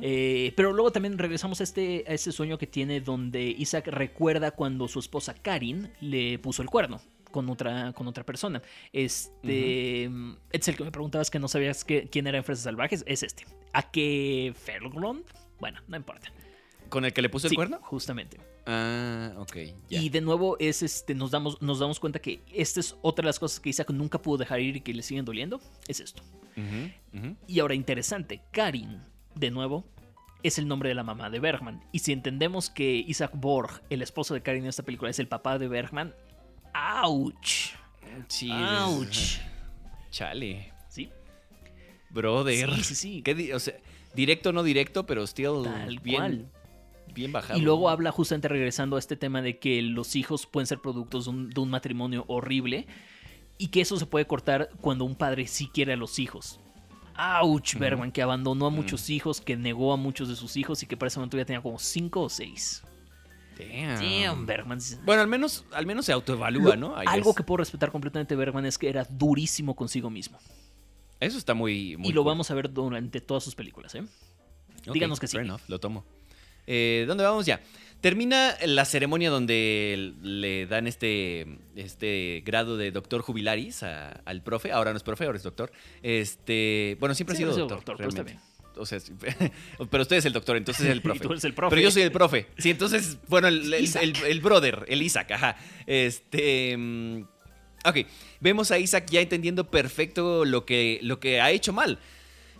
Eh, 0.00 0.54
pero 0.56 0.72
luego 0.72 0.90
también 0.90 1.18
regresamos 1.18 1.60
a 1.60 1.64
este, 1.64 2.02
a 2.08 2.14
ese 2.14 2.32
sueño 2.32 2.56
que 2.56 2.66
tiene 2.66 3.02
donde 3.02 3.42
Isaac 3.42 3.88
recuerda 3.88 4.50
cuando 4.52 4.88
su 4.88 4.98
esposa 5.00 5.34
Karin 5.34 5.90
le 6.00 6.38
puso 6.38 6.62
el 6.62 6.68
cuerno 6.70 6.98
con 7.36 7.50
otra, 7.50 7.92
con 7.92 8.08
otra 8.08 8.24
persona. 8.24 8.62
Este 8.94 10.04
es 10.52 10.68
el 10.68 10.74
que 10.76 10.84
me 10.84 10.90
preguntabas 10.90 11.30
que 11.30 11.38
no 11.38 11.48
sabías 11.48 11.84
que- 11.84 12.08
quién 12.08 12.26
era 12.26 12.38
en 12.38 12.44
Fresas 12.44 12.64
Salvajes. 12.64 13.04
Es 13.06 13.22
este. 13.22 13.44
¿A 13.74 13.90
qué 13.90 14.54
Ferlgrond? 14.56 15.22
Bueno, 15.60 15.82
no 15.86 15.98
importa. 15.98 16.32
¿Con 16.88 17.04
el 17.04 17.12
que 17.12 17.20
le 17.20 17.28
puso 17.28 17.46
el 17.48 17.50
Sí, 17.50 17.56
cuerno? 17.56 17.78
Justamente. 17.82 18.38
Ah, 18.64 19.34
ok. 19.36 19.56
Y 19.90 20.08
de 20.08 20.20
nuevo 20.22 20.56
es 20.58 20.82
este, 20.82 21.14
nos 21.14 21.30
damos, 21.30 21.60
nos 21.60 21.78
damos 21.78 22.00
cuenta 22.00 22.20
que 22.20 22.40
esta 22.54 22.80
es 22.80 22.96
otra 23.02 23.22
de 23.24 23.26
las 23.26 23.38
cosas 23.38 23.60
que 23.60 23.68
Isaac 23.68 23.90
nunca 23.90 24.22
pudo 24.22 24.38
dejar 24.38 24.60
ir 24.60 24.76
y 24.76 24.80
que 24.80 24.94
le 24.94 25.02
siguen 25.02 25.26
doliendo. 25.26 25.60
Es 25.88 26.00
esto. 26.00 26.22
Y 27.46 27.60
ahora 27.60 27.74
interesante, 27.74 28.40
Karin, 28.50 29.02
de 29.34 29.50
nuevo, 29.50 29.84
es 30.42 30.58
el 30.58 30.66
nombre 30.68 30.88
de 30.88 30.94
la 30.94 31.02
mamá 31.02 31.28
de 31.28 31.38
Bergman. 31.38 31.82
Y 31.92 31.98
si 31.98 32.12
entendemos 32.12 32.70
que 32.70 32.94
Isaac 33.06 33.32
Borg, 33.34 33.82
el 33.90 34.00
esposo 34.00 34.32
de 34.32 34.40
Karin 34.42 34.62
en 34.62 34.68
esta 34.70 34.82
película, 34.84 35.10
es 35.10 35.18
el 35.18 35.28
papá 35.28 35.58
de 35.58 35.68
Bergman, 35.68 36.14
¡ouch! 37.04 37.72
Sí. 38.28 38.50
¡Ouch! 38.52 39.38
Chale. 40.10 40.72
¿Sí? 40.88 41.10
Brother. 42.10 42.74
Sí, 42.76 42.82
sí, 42.84 42.94
sí. 42.94 43.22
¿Qué 43.22 43.52
o 43.54 43.60
sea, 43.60 43.74
directo 44.14 44.52
no 44.52 44.62
directo, 44.62 45.06
pero 45.06 45.26
still 45.26 45.62
Tal 45.64 45.98
bien, 46.00 46.16
cual. 46.16 46.50
bien 47.14 47.32
bajado. 47.32 47.58
Y 47.58 47.62
luego 47.62 47.90
habla 47.90 48.10
justamente 48.12 48.48
regresando 48.48 48.96
a 48.96 48.98
este 48.98 49.16
tema 49.16 49.42
de 49.42 49.58
que 49.58 49.82
los 49.82 50.16
hijos 50.16 50.46
pueden 50.46 50.66
ser 50.66 50.80
productos 50.80 51.24
de 51.24 51.30
un, 51.30 51.50
de 51.50 51.60
un 51.60 51.68
matrimonio 51.70 52.24
horrible 52.28 52.86
y 53.58 53.68
que 53.68 53.80
eso 53.82 53.98
se 53.98 54.06
puede 54.06 54.26
cortar 54.26 54.70
cuando 54.80 55.04
un 55.04 55.14
padre 55.16 55.46
sí 55.46 55.68
quiere 55.72 55.92
a 55.92 55.96
los 55.96 56.18
hijos. 56.18 56.60
¡Auch! 57.18 57.70
Ujú. 57.74 57.78
Bergman, 57.78 58.12
que 58.12 58.22
abandonó 58.22 58.66
a 58.66 58.70
Mm. 58.70 58.74
muchos 58.74 59.08
hijos, 59.10 59.40
que 59.40 59.56
negó 59.56 59.92
a 59.92 59.96
muchos 59.96 60.28
de 60.28 60.36
sus 60.36 60.56
hijos 60.56 60.82
y 60.82 60.86
que 60.86 60.96
para 60.96 61.08
ese 61.08 61.18
momento 61.18 61.36
ya 61.38 61.44
tenía 61.46 61.62
como 61.62 61.78
cinco 61.78 62.22
o 62.22 62.28
seis. 62.28 62.82
Damn. 63.58 64.00
Damn, 64.00 64.46
Bergman. 64.46 64.78
Bueno, 65.04 65.22
al 65.22 65.28
menos, 65.28 65.64
al 65.72 65.86
menos 65.86 66.04
se 66.06 66.12
autoevalúa, 66.12 66.76
Lo- 66.76 66.94
¿no? 66.94 67.02
I 67.02 67.06
algo 67.06 67.30
guess. 67.30 67.36
que 67.36 67.42
puedo 67.42 67.58
respetar 67.58 67.90
completamente 67.90 68.34
de 68.34 68.38
Bergman 68.38 68.66
es 68.66 68.78
que 68.78 68.88
era 68.88 69.04
durísimo 69.08 69.74
consigo 69.74 70.10
mismo. 70.10 70.38
Eso 71.20 71.38
está 71.38 71.54
muy, 71.54 71.96
muy 71.96 72.10
y 72.10 72.12
lo 72.12 72.22
cool. 72.22 72.32
vamos 72.32 72.50
a 72.50 72.54
ver 72.54 72.70
durante 72.72 73.20
todas 73.20 73.42
sus 73.42 73.54
películas, 73.54 73.94
¿eh? 73.94 74.04
Díganos 74.92 75.18
que 75.18 75.26
sí. 75.26 75.36
fair 75.36 75.46
enough, 75.46 75.62
lo 75.68 75.80
tomo. 75.80 76.04
Eh, 76.66 77.04
¿Dónde 77.08 77.24
vamos 77.24 77.46
ya? 77.46 77.60
Termina 78.00 78.54
la 78.66 78.84
ceremonia 78.84 79.30
donde 79.30 80.12
le 80.22 80.66
dan 80.66 80.86
este, 80.86 81.58
este 81.74 82.42
grado 82.44 82.76
de 82.76 82.90
doctor 82.92 83.22
jubilaris 83.22 83.82
a- 83.82 84.10
al 84.26 84.42
profe. 84.42 84.70
Ahora 84.70 84.90
no 84.92 84.98
es 84.98 85.02
profe, 85.02 85.24
ahora 85.24 85.38
es 85.38 85.42
doctor. 85.44 85.72
Este, 86.02 86.96
bueno, 87.00 87.14
siempre 87.14 87.34
ha 87.34 87.38
sido 87.38 87.50
doctor, 87.56 87.78
doctor, 87.78 87.96
pero 87.96 88.08
está 88.10 88.22
realmente. 88.22 88.45
O 88.76 88.86
sea, 88.86 88.98
pero 89.90 90.02
usted 90.02 90.16
es 90.16 90.24
el 90.24 90.32
doctor, 90.32 90.56
entonces 90.56 90.84
es 90.86 90.92
el 90.92 90.98
Y 90.98 91.00
profe. 91.00 91.20
tú 91.20 91.30
eres 91.32 91.44
el 91.44 91.54
profe. 91.54 91.70
Pero 91.70 91.82
yo 91.82 91.90
soy 91.90 92.02
el 92.02 92.12
profe. 92.12 92.46
Sí, 92.58 92.70
entonces, 92.70 93.18
bueno, 93.28 93.48
el, 93.48 93.72
el- 93.72 93.84
Isaac. 93.84 94.02
el- 94.02 94.16
el 94.26 94.40
brother, 94.40 94.84
el 94.88 95.02
Isaac, 95.02 95.30
ajá. 95.32 95.56
Este. 95.86 96.76
mm, 96.76 97.22
Ok, 97.84 97.98
vemos 98.40 98.72
a 98.72 98.78
Isaac 98.80 99.06
ya 99.10 99.20
entendiendo 99.20 99.70
perfecto 99.70 100.44
lo 100.44 100.64
que, 100.66 100.98
lo 101.02 101.20
que 101.20 101.40
ha 101.40 101.52
hecho 101.52 101.72
mal. 101.72 102.00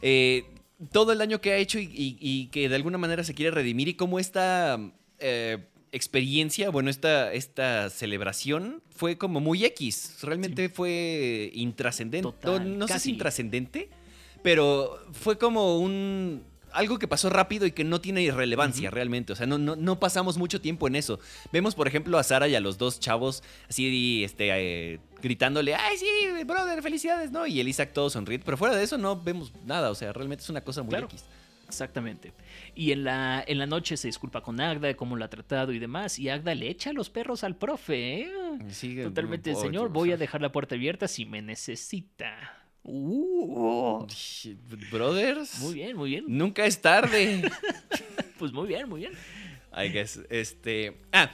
Eh, 0.01 0.45
todo 0.93 1.11
el 1.11 1.19
daño 1.19 1.41
que 1.41 1.51
ha 1.53 1.57
hecho 1.57 1.81
y, 1.81 1.85
y- 1.85 2.17
y 2.21 2.47
que 2.49 2.69
de 2.69 2.77
alguna 2.77 2.97
manera 2.99 3.25
se 3.25 3.35
quiere 3.35 3.51
redimir 3.51 3.89
y 3.89 3.95
cómo 3.95 4.21
esta 4.21 4.79
eh, 5.19 5.59
experiencia, 5.91 6.71
bueno, 6.71 6.91
esta, 6.91 7.33
esta 7.33 7.91
celebración 7.91 8.83
fue 8.95 9.19
como 9.19 9.41
muy 9.41 9.65
X. 9.65 10.19
Realmente 10.23 10.69
fue 10.69 11.51
intrascendente. 11.55 12.23
Total, 12.23 12.79
no 12.79 12.87
sé 12.87 12.93
si 12.93 12.99
casi. 12.99 13.11
intrascendente, 13.11 13.89
pero 14.47 15.01
fue 15.11 15.39
como 15.39 15.81
un 15.81 16.45
algo 16.71 17.01
que 17.01 17.09
pasó 17.09 17.29
rápido 17.31 17.67
y 17.67 17.73
que 17.73 17.83
no 17.83 18.01
tiene 18.01 18.23
irrelevancia 18.23 18.93
realmente. 18.93 19.33
O 19.33 19.37
sea, 19.37 19.45
no, 19.45 19.59
no, 19.59 19.75
no 19.75 19.99
pasamos 19.99 20.39
mucho 20.39 20.61
tiempo 20.61 20.87
en 20.87 20.95
eso. 20.95 21.19
Vemos, 21.51 21.75
por 21.75 21.89
ejemplo, 21.89 22.17
a 22.17 22.23
Sara 22.23 22.47
y 22.47 22.55
a 22.55 22.61
los 22.61 22.79
dos 22.79 23.01
chavos 23.01 23.43
así 23.69 24.23
este, 24.23 24.51
eh, 24.53 25.01
gritándole, 25.21 25.75
ay, 25.75 25.97
sí, 25.97 26.07
brother, 26.45 26.81
felicidades, 26.81 27.33
¿no? 27.33 27.45
Y 27.45 27.59
el 27.59 27.67
Isaac 27.67 27.91
todo 27.93 28.09
sonriente. 28.09 28.45
Pero 28.45 28.57
fuera 28.57 28.77
de 28.77 28.85
eso 28.85 28.97
no 28.97 29.21
vemos 29.21 29.53
nada. 29.65 29.91
O 29.91 29.97
sea, 29.97 30.13
realmente 30.13 30.45
es 30.45 30.51
una 30.51 30.61
cosa 30.61 30.85
muy 30.85 30.91
Claro. 30.91 31.07
X. 31.07 31.25
Exactamente. 31.67 32.33
Y 32.77 32.93
en 32.93 33.03
la, 33.03 33.43
en 33.45 33.59
la 33.59 33.67
noche 33.67 33.97
se 33.97 34.07
disculpa 34.07 34.43
con 34.43 34.61
Agda 34.61 34.87
de 34.87 34.95
cómo 34.95 35.17
la 35.17 35.25
ha 35.25 35.29
tratado 35.29 35.73
y 35.73 35.81
demás. 35.81 36.21
Y 36.21 36.29
Agda 36.29 36.55
le 36.55 36.69
echa 36.69 36.93
los 36.93 37.11
perros 37.11 37.43
al 37.43 37.57
profe. 37.57 38.21
¿eh? 38.21 38.31
Sí, 38.69 39.03
Totalmente, 39.03 39.57
señor, 39.57 39.89
voy 39.89 40.13
a 40.13 40.17
dejar 40.17 40.41
la 40.41 40.53
puerta 40.53 40.77
abierta 40.77 41.09
si 41.09 41.27
me 41.27 41.43
necesita. 41.43 42.63
Uh, 42.89 44.07
Brothers. 44.93 45.59
muy 45.61 45.75
bien, 45.75 45.97
muy 45.97 46.11
bien. 46.11 46.25
Nunca 46.29 46.65
es 46.67 46.81
tarde. 46.81 47.51
Pues 48.39 48.53
muy 48.53 48.69
bien, 48.69 48.87
muy 48.87 49.01
bien. 49.01 49.13
I 49.75 49.89
guess. 49.91 50.21
Este. 50.29 50.95
Ah. 51.11 51.31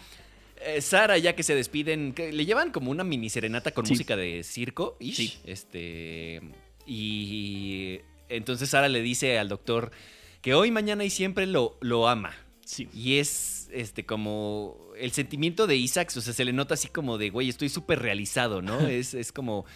eh, 0.65 0.81
Sara, 0.81 1.19
ya 1.19 1.35
que 1.35 1.43
se 1.43 1.53
despiden, 1.57 2.13
que 2.13 2.33
le 2.33 2.47
llevan 2.47 2.71
como 2.71 2.93
una 2.93 3.03
mini 3.03 3.29
serenata 3.29 3.73
con 3.73 3.85
Sí. 3.87 3.95
música 3.95 4.15
de 4.15 4.45
circo. 4.45 4.97
ish, 5.01 5.17
Sí. 5.17 5.35
Este. 5.45 6.41
Y 6.87 7.99
entonces 8.29 8.69
Sara 8.71 8.89
le 8.89 9.03
dice 9.03 9.37
al 9.41 9.49
doctor 9.49 9.91
que 10.43 10.55
hoy, 10.55 10.71
mañana 10.71 11.05
y 11.05 11.11
siempre 11.11 11.45
lo, 11.47 11.77
lo 11.81 12.07
ama. 12.09 12.37
Sí. 12.65 12.89
Y 12.95 13.17
es 13.19 13.69
este 13.73 14.07
como 14.07 14.79
el 14.97 15.11
sentimiento 15.11 15.67
de 15.67 15.75
Isaac, 15.75 16.13
o 16.17 16.21
sea, 16.21 16.33
se 16.33 16.45
le 16.45 16.53
nota 16.53 16.75
así 16.75 16.87
como 16.87 17.19
de, 17.19 17.31
güey, 17.31 17.49
estoy 17.49 17.69
súper 17.69 17.99
realizado, 18.01 18.63
¿no? 18.63 18.79
es, 18.87 19.15
es 19.15 19.33
como, 19.33 19.67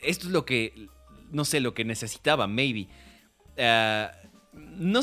esto 0.00 0.26
es 0.26 0.32
lo 0.32 0.44
que, 0.44 0.86
no 1.32 1.44
sé, 1.44 1.60
lo 1.60 1.74
que 1.74 1.84
necesitaba, 1.84 2.46
maybe. 2.46 2.88
Ah, 3.58 4.12
no 4.52 5.00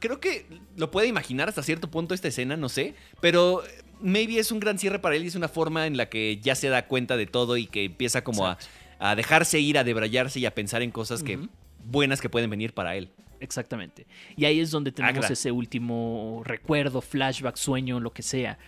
creo 0.00 0.20
que 0.20 0.46
lo 0.76 0.90
puede 0.90 1.06
imaginar 1.08 1.48
hasta 1.48 1.62
cierto 1.62 1.90
punto 1.90 2.14
esta 2.14 2.28
escena, 2.28 2.56
no 2.56 2.68
sé, 2.68 2.94
pero 3.20 3.62
maybe 4.00 4.38
es 4.38 4.52
un 4.52 4.60
gran 4.60 4.78
cierre 4.78 5.00
para 5.00 5.16
él 5.16 5.24
y 5.24 5.28
es 5.28 5.34
una 5.34 5.48
forma 5.48 5.86
en 5.86 5.96
la 5.96 6.08
que 6.08 6.38
ya 6.40 6.54
se 6.54 6.68
da 6.68 6.86
cuenta 6.86 7.16
de 7.16 7.26
todo 7.26 7.56
y 7.56 7.66
que 7.66 7.84
empieza 7.84 8.22
como 8.22 8.46
a, 8.46 8.58
a 8.98 9.14
dejarse 9.16 9.58
ir, 9.60 9.78
a 9.78 9.84
debrayarse 9.84 10.40
y 10.40 10.46
a 10.46 10.54
pensar 10.54 10.82
en 10.82 10.90
cosas 10.90 11.22
que 11.22 11.38
buenas 11.84 12.20
que 12.20 12.28
pueden 12.28 12.50
venir 12.50 12.74
para 12.74 12.96
él. 12.96 13.10
Exactamente. 13.40 14.06
Y 14.36 14.44
ahí 14.44 14.58
es 14.60 14.70
donde 14.70 14.90
tenemos 14.92 15.20
claro. 15.20 15.32
ese 15.32 15.52
último 15.52 16.42
recuerdo, 16.44 17.00
flashback, 17.00 17.56
sueño, 17.56 18.00
lo 18.00 18.12
que 18.12 18.22
sea. 18.22 18.58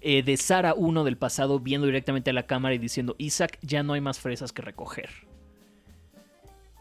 eh, 0.00 0.22
de 0.22 0.36
Sara 0.36 0.74
1 0.74 1.04
del 1.04 1.16
pasado 1.16 1.60
viendo 1.60 1.86
directamente 1.86 2.30
a 2.30 2.32
la 2.32 2.46
cámara 2.46 2.74
y 2.74 2.78
diciendo, 2.78 3.14
Isaac, 3.18 3.58
ya 3.62 3.82
no 3.82 3.92
hay 3.94 4.00
más 4.00 4.18
fresas 4.18 4.52
que 4.52 4.62
recoger. 4.62 5.10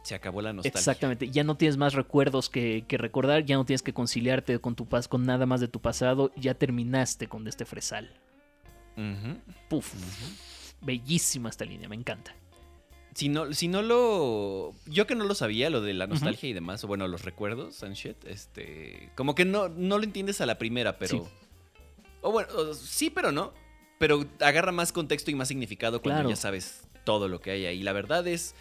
Se 0.07 0.15
acabó 0.15 0.41
la 0.41 0.53
nostalgia. 0.53 0.79
Exactamente, 0.79 1.29
ya 1.31 1.43
no 1.43 1.57
tienes 1.57 1.75
más 1.75 1.93
recuerdos 1.93 2.49
que, 2.49 2.85
que 2.87 2.97
recordar, 2.97 3.43
ya 3.43 3.57
no 3.57 3.65
tienes 3.65 3.81
que 3.81 3.93
conciliarte 3.93 4.57
con 4.59 4.73
tu 4.73 4.85
paz, 4.85 5.09
con 5.09 5.25
nada 5.25 5.45
más 5.45 5.59
de 5.59 5.67
tu 5.67 5.81
pasado, 5.81 6.31
ya 6.37 6.53
terminaste 6.53 7.27
con 7.27 7.45
este 7.45 7.65
fresal. 7.65 8.09
Puf. 9.67 9.93
Bellísima 10.79 11.49
esta 11.49 11.65
línea, 11.65 11.89
me 11.89 11.97
encanta. 11.97 12.33
si 13.15 13.27
no, 13.27 13.53
si 13.53 13.67
no 13.67 13.81
lo. 13.81 14.73
Yo 14.85 15.07
que 15.07 15.15
no 15.15 15.25
lo 15.25 15.35
sabía, 15.35 15.69
lo 15.69 15.81
de 15.81 15.93
la 15.93 16.07
nostalgia 16.07 16.47
y 16.47 16.53
demás, 16.53 16.85
o 16.85 16.87
bueno, 16.87 17.09
los 17.09 17.25
recuerdos 17.25 17.83
and 17.83 17.95
shit, 17.95 18.15
este. 18.23 19.11
Como 19.15 19.35
que 19.35 19.43
no, 19.43 19.67
no 19.67 19.97
lo 19.97 20.05
entiendes 20.05 20.39
a 20.39 20.45
la 20.45 20.57
primera, 20.57 20.97
pero. 20.97 21.27
O 22.21 22.31
bueno, 22.31 22.73
sí, 22.75 23.09
pero 23.09 23.33
no. 23.33 23.51
Pero 23.99 24.25
agarra 24.39 24.71
más 24.71 24.93
contexto 24.93 25.31
y 25.31 25.35
más 25.35 25.49
significado 25.49 26.01
cuando 26.01 26.29
ya 26.29 26.37
sabes 26.37 26.87
todo 27.03 27.27
lo 27.27 27.41
que 27.41 27.51
hay 27.51 27.65
ahí. 27.65 27.83
La 27.83 27.91
verdad 27.91 28.25
es 28.25 28.55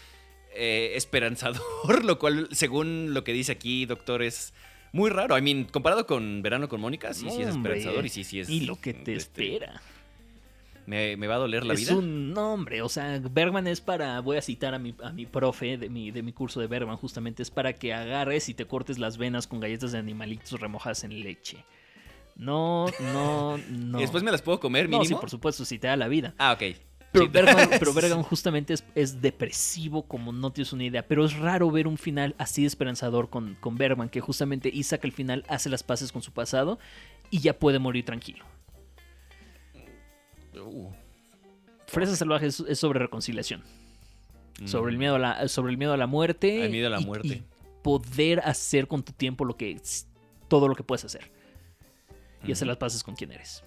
eh, 0.56 0.96
esperanzador, 0.96 2.04
lo 2.04 2.18
cual, 2.18 2.48
según 2.52 3.14
lo 3.14 3.24
que 3.24 3.32
dice 3.32 3.52
aquí, 3.52 3.86
doctor, 3.86 4.22
es 4.22 4.54
muy 4.92 5.10
raro. 5.10 5.36
I 5.36 5.42
mean, 5.42 5.64
comparado 5.64 6.06
con 6.06 6.42
Verano 6.42 6.68
con 6.68 6.80
Mónica, 6.80 7.12
sí, 7.14 7.28
sí 7.30 7.42
es 7.42 7.48
esperanzador 7.48 8.06
y 8.06 8.08
sí, 8.08 8.24
sí 8.24 8.40
es. 8.40 8.48
Y 8.48 8.60
lo 8.60 8.80
que 8.80 8.94
te 8.94 9.14
este, 9.14 9.54
espera. 9.54 9.80
Me, 10.86 11.16
va 11.16 11.34
a 11.34 11.38
doler 11.38 11.64
la 11.64 11.74
vida. 11.74 11.90
Es 11.90 11.96
un 11.96 12.32
nombre, 12.32 12.80
o 12.80 12.88
sea, 12.88 13.18
Bergman 13.18 13.66
es 13.66 13.80
para, 13.80 14.20
voy 14.20 14.36
a 14.36 14.42
citar 14.42 14.72
a 14.72 14.78
mi, 14.78 14.94
a 15.02 15.10
mi 15.10 15.26
profe 15.26 15.76
de 15.76 15.88
mi, 15.88 16.12
de 16.12 16.22
mi 16.22 16.32
curso 16.32 16.60
de 16.60 16.68
Bergman, 16.68 16.96
justamente 16.96 17.42
es 17.42 17.50
para 17.50 17.72
que 17.72 17.92
agarres 17.92 18.48
y 18.48 18.54
te 18.54 18.66
cortes 18.66 18.98
las 18.98 19.18
venas 19.18 19.48
con 19.48 19.58
galletas 19.58 19.90
de 19.92 19.98
animalitos 19.98 20.60
remojadas 20.60 21.02
en 21.02 21.20
leche. 21.20 21.64
No, 22.36 22.86
no, 23.12 23.58
no. 23.70 23.98
¿Y 23.98 24.02
después 24.02 24.22
me 24.22 24.30
las 24.30 24.42
puedo 24.42 24.60
comer, 24.60 24.86
mínimo? 24.86 25.02
No, 25.02 25.08
sí, 25.08 25.14
por 25.14 25.28
supuesto, 25.28 25.64
si 25.64 25.78
te 25.78 25.88
da 25.88 25.96
la 25.96 26.06
vida. 26.06 26.34
Ah, 26.38 26.52
ok. 26.52 26.76
Pero, 27.16 27.92
Bergman, 27.92 28.22
justamente 28.22 28.74
es, 28.94 29.20
depresivo 29.20 30.02
como 30.02 30.32
no 30.32 30.52
tienes 30.52 30.72
una 30.72 30.84
idea. 30.84 31.06
Pero 31.06 31.24
es 31.24 31.36
raro 31.36 31.70
ver 31.70 31.86
un 31.86 31.98
final 31.98 32.34
así 32.38 32.62
de 32.62 32.68
esperanzador 32.68 33.30
con, 33.30 33.56
con 33.60 33.76
Bergman, 33.76 34.08
que 34.08 34.20
justamente 34.20 34.70
Isaac 34.72 35.04
al 35.04 35.12
final 35.12 35.44
hace 35.48 35.68
las 35.68 35.82
paces 35.82 36.12
con 36.12 36.22
su 36.22 36.32
pasado 36.32 36.78
y 37.30 37.40
ya 37.40 37.58
puede 37.58 37.78
morir 37.78 38.04
tranquilo. 38.04 38.44
Uh. 40.54 40.90
Fresa 41.86 42.16
Salvaje 42.16 42.46
es, 42.46 42.62
sobre 42.78 42.98
reconciliación. 42.98 43.62
Sobre, 44.64 44.90
el 44.90 44.96
mm. 44.96 45.00
miedo 45.00 45.14
a 45.16 45.18
la, 45.18 45.48
sobre 45.48 45.70
el 45.70 45.78
miedo 45.78 45.92
a 45.92 45.96
la 45.96 46.06
muerte. 46.06 46.64
El 46.64 46.70
miedo 46.70 46.86
a 46.86 46.90
la 46.90 47.00
muerte. 47.00 47.28
Y 47.28 47.42
poder 47.82 48.40
hacer 48.40 48.88
con 48.88 49.02
tu 49.02 49.12
tiempo 49.12 49.44
lo 49.44 49.56
que 49.56 49.80
todo 50.48 50.66
lo 50.66 50.74
que 50.74 50.82
puedes 50.82 51.04
hacer. 51.04 51.30
Y 52.44 52.52
hacer 52.52 52.66
las 52.66 52.76
paces 52.76 53.02
con 53.02 53.14
quien 53.14 53.32
eres. 53.32 53.62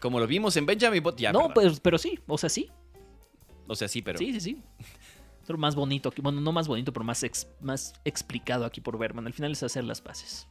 Como 0.00 0.20
lo 0.20 0.26
vimos 0.26 0.56
en 0.56 0.66
Benjamin 0.66 1.02
Bot. 1.02 1.20
no, 1.32 1.52
pues, 1.52 1.80
pero, 1.80 1.98
sí, 1.98 2.18
o 2.26 2.38
sea, 2.38 2.48
sí. 2.48 2.70
O 3.66 3.74
sea, 3.74 3.88
sí, 3.88 4.02
pero. 4.02 4.18
Sí, 4.18 4.32
sí, 4.32 4.40
sí. 4.40 4.62
Pero 5.46 5.58
más 5.58 5.74
bonito, 5.74 6.12
bueno, 6.22 6.40
no 6.40 6.52
más 6.52 6.66
bonito, 6.66 6.92
pero 6.92 7.04
más, 7.04 7.24
más 7.60 7.94
explicado 8.04 8.64
aquí 8.64 8.80
por 8.80 8.98
Berman. 8.98 9.26
Al 9.26 9.32
final 9.32 9.52
es 9.52 9.62
hacer 9.62 9.84
las 9.84 10.00
paces. 10.00 10.48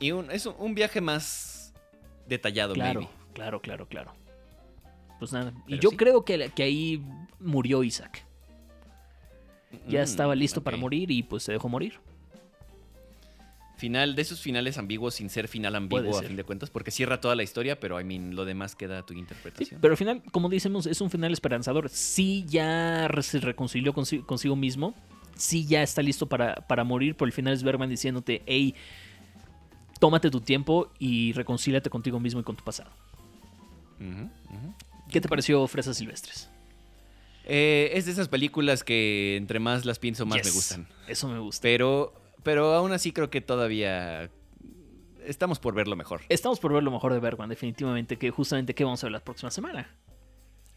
Y 0.00 0.12
un, 0.12 0.30
es 0.30 0.46
un 0.46 0.74
viaje 0.74 1.00
más 1.00 1.72
detallado, 2.26 2.74
claro, 2.74 3.08
Claro, 3.32 3.60
claro, 3.62 3.88
claro. 3.88 4.12
Pues 5.18 5.32
nada. 5.32 5.54
y 5.66 5.78
yo 5.78 5.92
creo 5.92 6.24
que, 6.24 6.50
que, 6.54 6.62
ahí 6.62 7.02
murió 7.38 7.82
Isaac. 7.84 8.26
Ya 9.88 10.00
mm, 10.00 10.04
estaba 10.04 10.34
listo 10.34 10.62
para 10.62 10.76
morir 10.76 11.10
y 11.10 11.22
pues 11.22 11.44
se 11.44 11.52
dejó 11.52 11.68
morir 11.68 11.98
final 13.82 14.14
de 14.14 14.22
esos 14.22 14.40
finales 14.40 14.78
ambiguos 14.78 15.14
sin 15.14 15.28
ser 15.28 15.48
final 15.48 15.74
ambiguo 15.74 16.16
a 16.16 16.22
fin 16.22 16.36
de 16.36 16.44
cuentas, 16.44 16.70
porque 16.70 16.92
cierra 16.92 17.20
toda 17.20 17.34
la 17.34 17.42
historia, 17.42 17.80
pero 17.80 18.00
I 18.00 18.04
mean, 18.04 18.36
lo 18.36 18.44
demás 18.44 18.76
queda 18.76 19.00
a 19.00 19.02
tu 19.02 19.12
interpretación. 19.12 19.80
pero 19.80 19.94
al 19.94 19.98
final, 19.98 20.22
como 20.30 20.48
decimos, 20.48 20.86
es 20.86 21.00
un 21.00 21.10
final 21.10 21.32
esperanzador. 21.32 21.88
Sí 21.88 22.44
ya 22.46 23.10
se 23.22 23.40
reconcilió 23.40 23.92
consigo, 23.92 24.54
mismo, 24.54 24.94
sí 25.34 25.66
ya 25.66 25.82
está 25.82 26.00
listo 26.00 26.28
para, 26.28 26.54
para 26.54 26.84
morir, 26.84 27.16
pero 27.16 27.26
al 27.26 27.32
final 27.32 27.54
es 27.54 27.64
Bergman 27.64 27.90
diciéndote, 27.90 28.42
hey, 28.46 28.76
tómate 29.98 30.30
tu 30.30 30.40
tiempo 30.40 30.92
y 31.00 31.32
reconcíliate 31.32 31.90
contigo 31.90 32.20
mismo 32.20 32.38
y 32.38 32.44
con 32.44 32.54
tu 32.54 32.62
pasado. 32.62 32.90
¿Qué 35.10 35.20
te 35.20 35.28
pareció 35.28 35.66
Fresas 35.66 35.96
Silvestres? 35.96 36.48
Eh, 37.46 37.90
es 37.94 38.06
de 38.06 38.12
esas 38.12 38.28
películas 38.28 38.84
que 38.84 39.34
entre 39.36 39.58
más 39.58 39.84
las 39.84 39.98
pienso, 39.98 40.24
más 40.24 40.44
me 40.44 40.50
gustan. 40.52 40.86
Eso 41.08 41.26
me 41.26 41.40
gusta. 41.40 41.62
Pero 41.62 42.21
pero 42.42 42.74
aún 42.74 42.92
así 42.92 43.12
creo 43.12 43.30
que 43.30 43.40
todavía 43.40 44.30
estamos 45.26 45.58
por 45.58 45.74
ver 45.74 45.88
lo 45.88 45.96
mejor. 45.96 46.22
Estamos 46.28 46.60
por 46.60 46.72
ver 46.72 46.82
lo 46.82 46.90
mejor 46.90 47.12
de 47.12 47.20
Bergman, 47.20 47.48
definitivamente. 47.48 48.18
Que 48.18 48.30
justamente, 48.30 48.74
¿qué 48.74 48.84
vamos 48.84 49.02
a 49.02 49.06
ver 49.06 49.12
la 49.12 49.20
próxima 49.20 49.50
semana? 49.50 49.94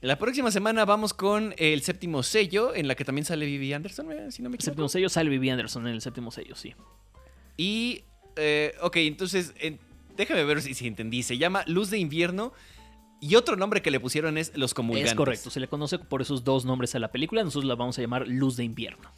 La 0.01 0.17
próxima 0.17 0.51
semana 0.51 0.85
vamos 0.85 1.13
con 1.13 1.55
el 1.57 1.81
séptimo 1.81 2.21
sello, 2.21 2.75
en 2.75 2.87
la 2.87 2.95
que 2.95 3.05
también 3.05 3.25
sale 3.25 3.45
Vivi 3.45 3.73
Anderson, 3.73 4.11
eh, 4.11 4.31
si 4.31 4.41
no 4.43 4.49
me 4.49 4.55
equivoco. 4.55 4.61
El 4.61 4.61
séptimo 4.61 4.89
sello 4.89 5.09
sale 5.09 5.29
Vivi 5.29 5.49
Anderson 5.49 5.87
en 5.87 5.93
el 5.93 6.01
séptimo 6.01 6.31
sello, 6.31 6.55
sí. 6.55 6.75
Y, 7.57 8.03
eh, 8.35 8.75
ok, 8.81 8.97
entonces, 8.97 9.53
déjame 10.15 10.43
ver 10.43 10.61
si, 10.61 10.73
si 10.73 10.87
entendí. 10.87 11.23
Se 11.23 11.37
llama 11.37 11.63
Luz 11.65 11.89
de 11.89 11.97
Invierno. 11.97 12.53
Y 13.21 13.35
otro 13.35 13.55
nombre 13.55 13.81
que 13.81 13.89
le 13.89 13.99
pusieron 13.99 14.37
es 14.37 14.55
Los 14.55 14.73
Comulgantes. 14.73 15.13
Es 15.13 15.17
correcto, 15.17 15.49
se 15.49 15.59
le 15.59 15.67
conoce 15.67 15.97
por 15.97 16.21
esos 16.21 16.43
dos 16.43 16.65
nombres 16.65 16.93
a 16.93 16.99
la 16.99 17.11
película. 17.11 17.43
Nosotros 17.43 17.65
la 17.65 17.75
vamos 17.75 17.97
a 17.97 18.01
llamar 18.01 18.27
Luz 18.27 18.57
de 18.57 18.65
Invierno. 18.65 19.09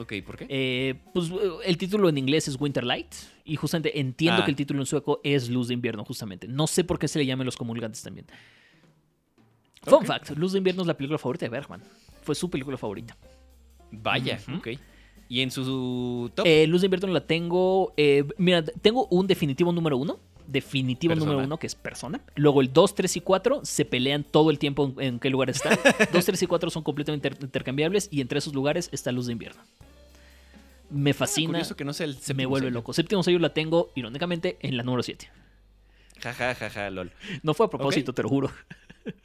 Ok, 0.00 0.14
¿por 0.24 0.36
qué? 0.38 0.46
Eh, 0.48 0.94
pues 1.12 1.30
el 1.64 1.76
título 1.76 2.08
en 2.08 2.16
inglés 2.16 2.48
es 2.48 2.58
Winter 2.58 2.84
Light 2.84 3.12
y 3.44 3.56
justamente 3.56 4.00
entiendo 4.00 4.40
ah. 4.40 4.44
que 4.46 4.50
el 4.50 4.56
título 4.56 4.80
en 4.80 4.86
sueco 4.86 5.20
es 5.22 5.50
Luz 5.50 5.68
de 5.68 5.74
Invierno, 5.74 6.04
justamente. 6.06 6.48
No 6.48 6.66
sé 6.66 6.84
por 6.84 6.98
qué 6.98 7.06
se 7.06 7.18
le 7.18 7.26
llaman 7.26 7.44
los 7.44 7.56
comulgantes 7.56 8.02
también. 8.02 8.26
Fun 9.82 10.06
fact, 10.06 10.30
Luz 10.30 10.52
de 10.52 10.58
Invierno 10.58 10.82
es 10.82 10.88
la 10.88 10.96
película 10.96 11.18
favorita 11.18 11.44
de 11.44 11.50
Bergman. 11.50 11.82
Fue 12.22 12.34
su 12.34 12.48
película 12.48 12.78
favorita. 12.78 13.14
Vaya, 13.90 14.40
ok. 14.56 14.68
¿Y 15.28 15.42
en 15.42 15.50
su 15.50 16.30
top? 16.34 16.46
Eh, 16.46 16.66
Luz 16.66 16.80
de 16.80 16.86
Invierno 16.86 17.08
la 17.08 17.26
tengo... 17.26 17.92
Eh, 17.96 18.24
mira, 18.38 18.64
tengo 18.64 19.06
un 19.10 19.26
definitivo 19.26 19.70
número 19.70 19.98
uno 19.98 20.18
definitivo 20.46 21.14
número 21.14 21.38
uno, 21.38 21.58
que 21.58 21.68
es 21.68 21.76
persona. 21.76 22.20
Luego 22.34 22.60
el 22.60 22.72
2, 22.72 22.94
3 22.96 23.16
y 23.18 23.20
4 23.20 23.60
se 23.62 23.84
pelean 23.84 24.24
todo 24.24 24.50
el 24.50 24.58
tiempo 24.58 24.92
en, 24.98 25.20
qué 25.20 25.30
lugar 25.30 25.48
están. 25.48 25.78
2, 26.12 26.24
3 26.24 26.42
y 26.42 26.46
4 26.46 26.70
son 26.70 26.82
completamente 26.82 27.30
intercambiables 27.40 28.08
y 28.10 28.20
entre 28.20 28.40
esos 28.40 28.52
lugares 28.52 28.88
está 28.90 29.12
Luz 29.12 29.26
de 29.26 29.32
Invierno 29.34 29.62
me 30.90 31.10
ah, 31.10 31.14
fascina. 31.14 31.62
que 31.76 31.84
no 31.84 31.92
sea 31.92 32.06
el 32.06 32.18
me 32.34 32.46
vuelve 32.46 32.70
loco. 32.70 32.92
Séptimo 32.92 33.22
sello 33.22 33.38
la 33.38 33.54
tengo, 33.54 33.92
irónicamente, 33.94 34.58
en 34.60 34.76
la 34.76 34.82
número 34.82 35.02
7. 35.02 35.30
Jaja, 36.20 36.54
jaja, 36.54 36.90
lol. 36.90 37.12
No 37.42 37.54
fue 37.54 37.66
a 37.66 37.70
propósito, 37.70 38.12
te 38.12 38.22
lo 38.22 38.28
juro. 38.28 38.50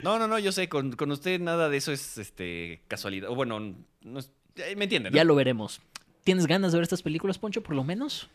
No, 0.02 0.18
no, 0.18 0.28
no, 0.28 0.40
yo 0.40 0.52
sé, 0.52 0.70
con, 0.70 0.96
usted 1.12 1.40
nada 1.40 1.70
de 1.70 1.78
eso 1.78 1.92
es 1.92 2.18
este 2.18 2.82
casualidad. 2.88 3.30
O 3.30 3.36
bueno, 3.36 3.60
no 4.02 4.20
eh, 4.56 4.76
me 4.76 4.86
entienden. 4.86 5.14
Ya 5.14 5.24
lo 5.24 5.36
veremos. 5.36 5.82
¿Tienes 6.24 6.48
ganas 6.48 6.72
de 6.72 6.78
ver 6.78 6.84
estas 6.84 7.02
películas, 7.02 7.38
Poncho, 7.38 7.62
por 7.62 7.76
lo 7.76 7.84
menos? 7.84 8.30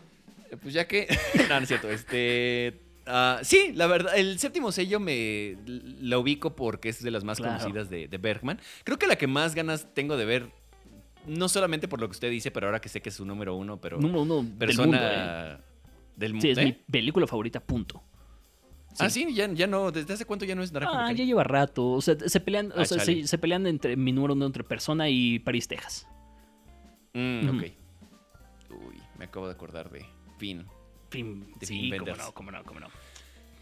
Eh, 0.50 0.56
pues 0.60 0.74
ya 0.74 0.86
que. 0.86 1.08
no, 1.48 1.56
no 1.56 1.62
es 1.62 1.68
cierto. 1.68 1.90
Este. 1.90 2.80
Uh, 3.06 3.42
sí, 3.42 3.72
la 3.74 3.86
verdad, 3.86 4.16
el 4.16 4.38
séptimo 4.38 4.70
sello 4.70 5.00
me 5.00 5.56
la 5.66 6.18
ubico 6.18 6.54
porque 6.54 6.90
es 6.90 7.02
de 7.02 7.10
las 7.10 7.24
más 7.24 7.40
conocidas 7.40 7.88
de, 7.88 8.06
de, 8.06 8.18
Bergman. 8.18 8.60
Creo 8.84 8.98
que 8.98 9.06
la 9.06 9.16
que 9.16 9.26
más 9.26 9.54
ganas 9.54 9.88
tengo 9.94 10.16
de 10.16 10.26
ver 10.26 10.52
no 11.26 11.48
solamente 11.48 11.88
por 11.88 12.00
lo 12.00 12.08
que 12.08 12.12
usted 12.12 12.30
dice, 12.30 12.50
pero 12.50 12.66
ahora 12.66 12.80
que 12.80 12.88
sé 12.88 13.00
que 13.00 13.08
es 13.08 13.14
su 13.14 13.24
número 13.24 13.54
uno, 13.54 13.80
pero. 13.80 13.98
Número 13.98 14.22
uno 14.22 14.46
persona 14.58 15.60
del 16.16 16.34
mundo. 16.34 16.46
¿eh? 16.46 16.54
Sí, 16.54 16.60
es 16.60 16.66
mi 16.66 16.72
película 16.72 17.26
favorita, 17.26 17.60
punto. 17.60 18.02
Ah, 18.98 19.08
sí, 19.08 19.32
ya, 19.32 19.50
ya 19.52 19.66
no. 19.66 19.92
¿Desde 19.92 20.14
hace 20.14 20.24
cuánto 20.24 20.44
ya 20.44 20.54
no 20.54 20.62
es 20.62 20.72
Naranja 20.72 21.06
Ah, 21.06 21.12
ya 21.12 21.24
lleva 21.24 21.44
rato. 21.44 21.92
O 21.92 22.00
sea, 22.00 22.16
se 22.18 22.40
pelean, 22.40 22.72
o 22.72 22.80
ah, 22.80 22.84
sea, 22.84 22.98
se, 22.98 23.38
pelean 23.38 23.66
entre 23.66 23.96
mi 23.96 24.12
número 24.12 24.34
uno 24.34 24.46
entre 24.46 24.64
Persona 24.64 25.08
y 25.08 25.38
París, 25.38 25.68
Texas. 25.68 26.06
Mm, 27.14 27.48
ok. 27.48 27.62
Uy, 28.70 29.00
me 29.18 29.24
acabo 29.24 29.46
de 29.46 29.52
acordar 29.52 29.90
de 29.90 30.04
Finn. 30.38 30.66
Finn, 31.10 31.52
de 31.58 31.66
sí, 31.66 31.90
cómo 31.98 32.16
no, 32.16 32.32
cómo 32.34 32.50
no, 32.50 32.64
cómo 32.64 32.80
no. 32.80 32.88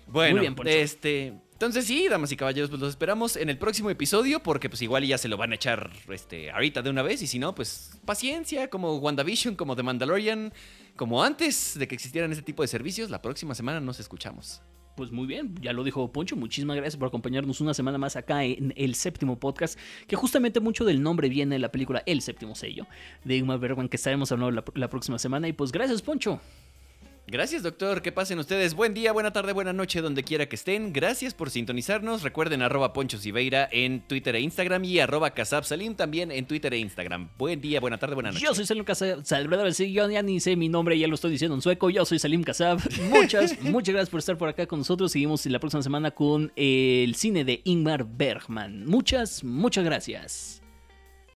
Bueno, 0.07 0.37
Muy 0.37 0.49
bien, 0.49 0.57
este. 0.65 1.35
Entonces 1.59 1.87
sí, 1.87 2.07
damas 2.07 2.31
y 2.31 2.37
caballeros, 2.37 2.71
pues 2.71 2.81
los 2.81 2.91
esperamos 2.91 3.35
en 3.35 3.51
el 3.51 3.59
próximo 3.59 3.91
episodio 3.91 4.41
porque 4.41 4.69
pues 4.69 4.81
igual 4.81 5.05
ya 5.05 5.19
se 5.19 5.27
lo 5.27 5.37
van 5.37 5.51
a 5.51 5.57
echar 5.57 5.91
este, 6.09 6.53
ahorita 6.53 6.83
de 6.83 6.91
una 6.91 7.03
vez 7.03 7.21
y 7.21 7.27
si 7.27 7.41
no, 7.41 7.53
pues 7.53 7.99
paciencia, 8.05 8.71
como 8.71 8.99
WandaVision, 8.99 9.57
como 9.57 9.75
The 9.75 9.83
Mandalorian, 9.83 10.53
como 10.95 11.25
antes 11.25 11.77
de 11.77 11.89
que 11.89 11.97
existieran 11.97 12.31
ese 12.31 12.43
tipo 12.43 12.63
de 12.63 12.69
servicios, 12.69 13.11
la 13.11 13.21
próxima 13.21 13.57
semana 13.57 13.81
nos 13.81 13.99
escuchamos. 13.99 14.63
Pues 14.95 15.11
muy 15.11 15.27
bien, 15.27 15.57
ya 15.61 15.73
lo 15.73 15.83
dijo 15.83 16.13
Poncho, 16.13 16.37
muchísimas 16.37 16.77
gracias 16.77 16.97
por 16.97 17.09
acompañarnos 17.09 17.61
una 17.61 17.75
semana 17.75 17.99
más 17.99 18.15
acá 18.15 18.45
en 18.45 18.73
el 18.77 18.95
séptimo 18.95 19.41
podcast, 19.41 19.77
que 20.07 20.15
justamente 20.15 20.61
mucho 20.61 20.85
del 20.85 21.03
nombre 21.03 21.29
viene 21.29 21.57
de 21.57 21.59
la 21.59 21.73
película 21.73 22.05
El 22.07 22.23
séptimo 22.23 22.55
sello 22.55 22.87
de 23.25 23.37
Ingmar 23.37 23.59
Bergman, 23.59 23.89
que 23.89 23.97
estaremos 23.97 24.31
hablando 24.31 24.53
la, 24.53 24.65
la 24.77 24.89
próxima 24.89 25.19
semana 25.19 25.49
y 25.49 25.53
pues 25.53 25.73
gracias 25.73 26.03
Poncho. 26.03 26.41
Gracias, 27.31 27.62
doctor. 27.62 28.01
Que 28.01 28.11
pasen 28.11 28.39
ustedes. 28.39 28.72
Buen 28.72 28.95
día, 28.95 29.12
buena 29.12 29.35
tarde, 29.35 29.53
buena 29.53 29.74
noche, 29.74 30.01
donde 30.01 30.24
quiera 30.24 30.49
que 30.49 30.57
estén. 30.57 30.95
Gracias 30.95 31.35
por 31.35 31.51
sintonizarnos. 31.51 32.22
Recuerden 32.22 32.62
arroba 32.62 32.95
Poncho 32.95 33.18
Siveira 33.18 33.68
en 33.70 34.01
Twitter 34.01 34.35
e 34.35 34.41
Instagram 34.41 34.83
y 34.87 34.99
arroba 34.99 35.31
Casab 35.31 35.64
Salim 35.64 35.95
también 35.95 36.33
en 36.33 36.47
Twitter 36.47 36.72
e 36.72 36.79
Instagram. 36.79 37.29
Buen 37.37 37.61
día, 37.61 37.81
buena 37.81 37.99
tarde, 37.99 38.14
buena 38.14 38.31
noche. 38.31 38.43
Yo 38.43 38.55
soy 38.55 38.64
Salim 38.64 38.85
Casab. 38.85 39.26
Salvador, 39.26 39.70
yo 39.70 40.11
ya 40.11 40.22
ni 40.22 40.41
sé 40.41 40.57
mi 40.57 40.70
nombre, 40.70 40.99
ya 40.99 41.07
lo 41.07 41.16
estoy 41.16 41.31
diciendo 41.33 41.55
en 41.55 41.61
sueco. 41.61 41.91
Yo 41.91 42.07
soy 42.07 42.18
Salim 42.18 42.43
Casab. 42.43 42.81
Muchas, 43.11 43.61
muchas 43.61 43.93
gracias 43.93 44.11
por 44.11 44.20
estar 44.20 44.39
por 44.39 44.49
acá 44.49 44.66
con 44.66 44.79
nosotros. 44.79 45.12
Seguimos 45.12 45.45
la 45.45 45.59
próxima 45.59 45.83
semana 45.83 46.11
con 46.12 46.51
el 46.57 47.14
cine 47.14 47.45
de 47.45 47.61
Ingmar 47.64 48.07
Bergman. 48.09 48.87
Muchas, 48.87 49.45
muchas 49.45 49.85
gracias. 49.85 50.62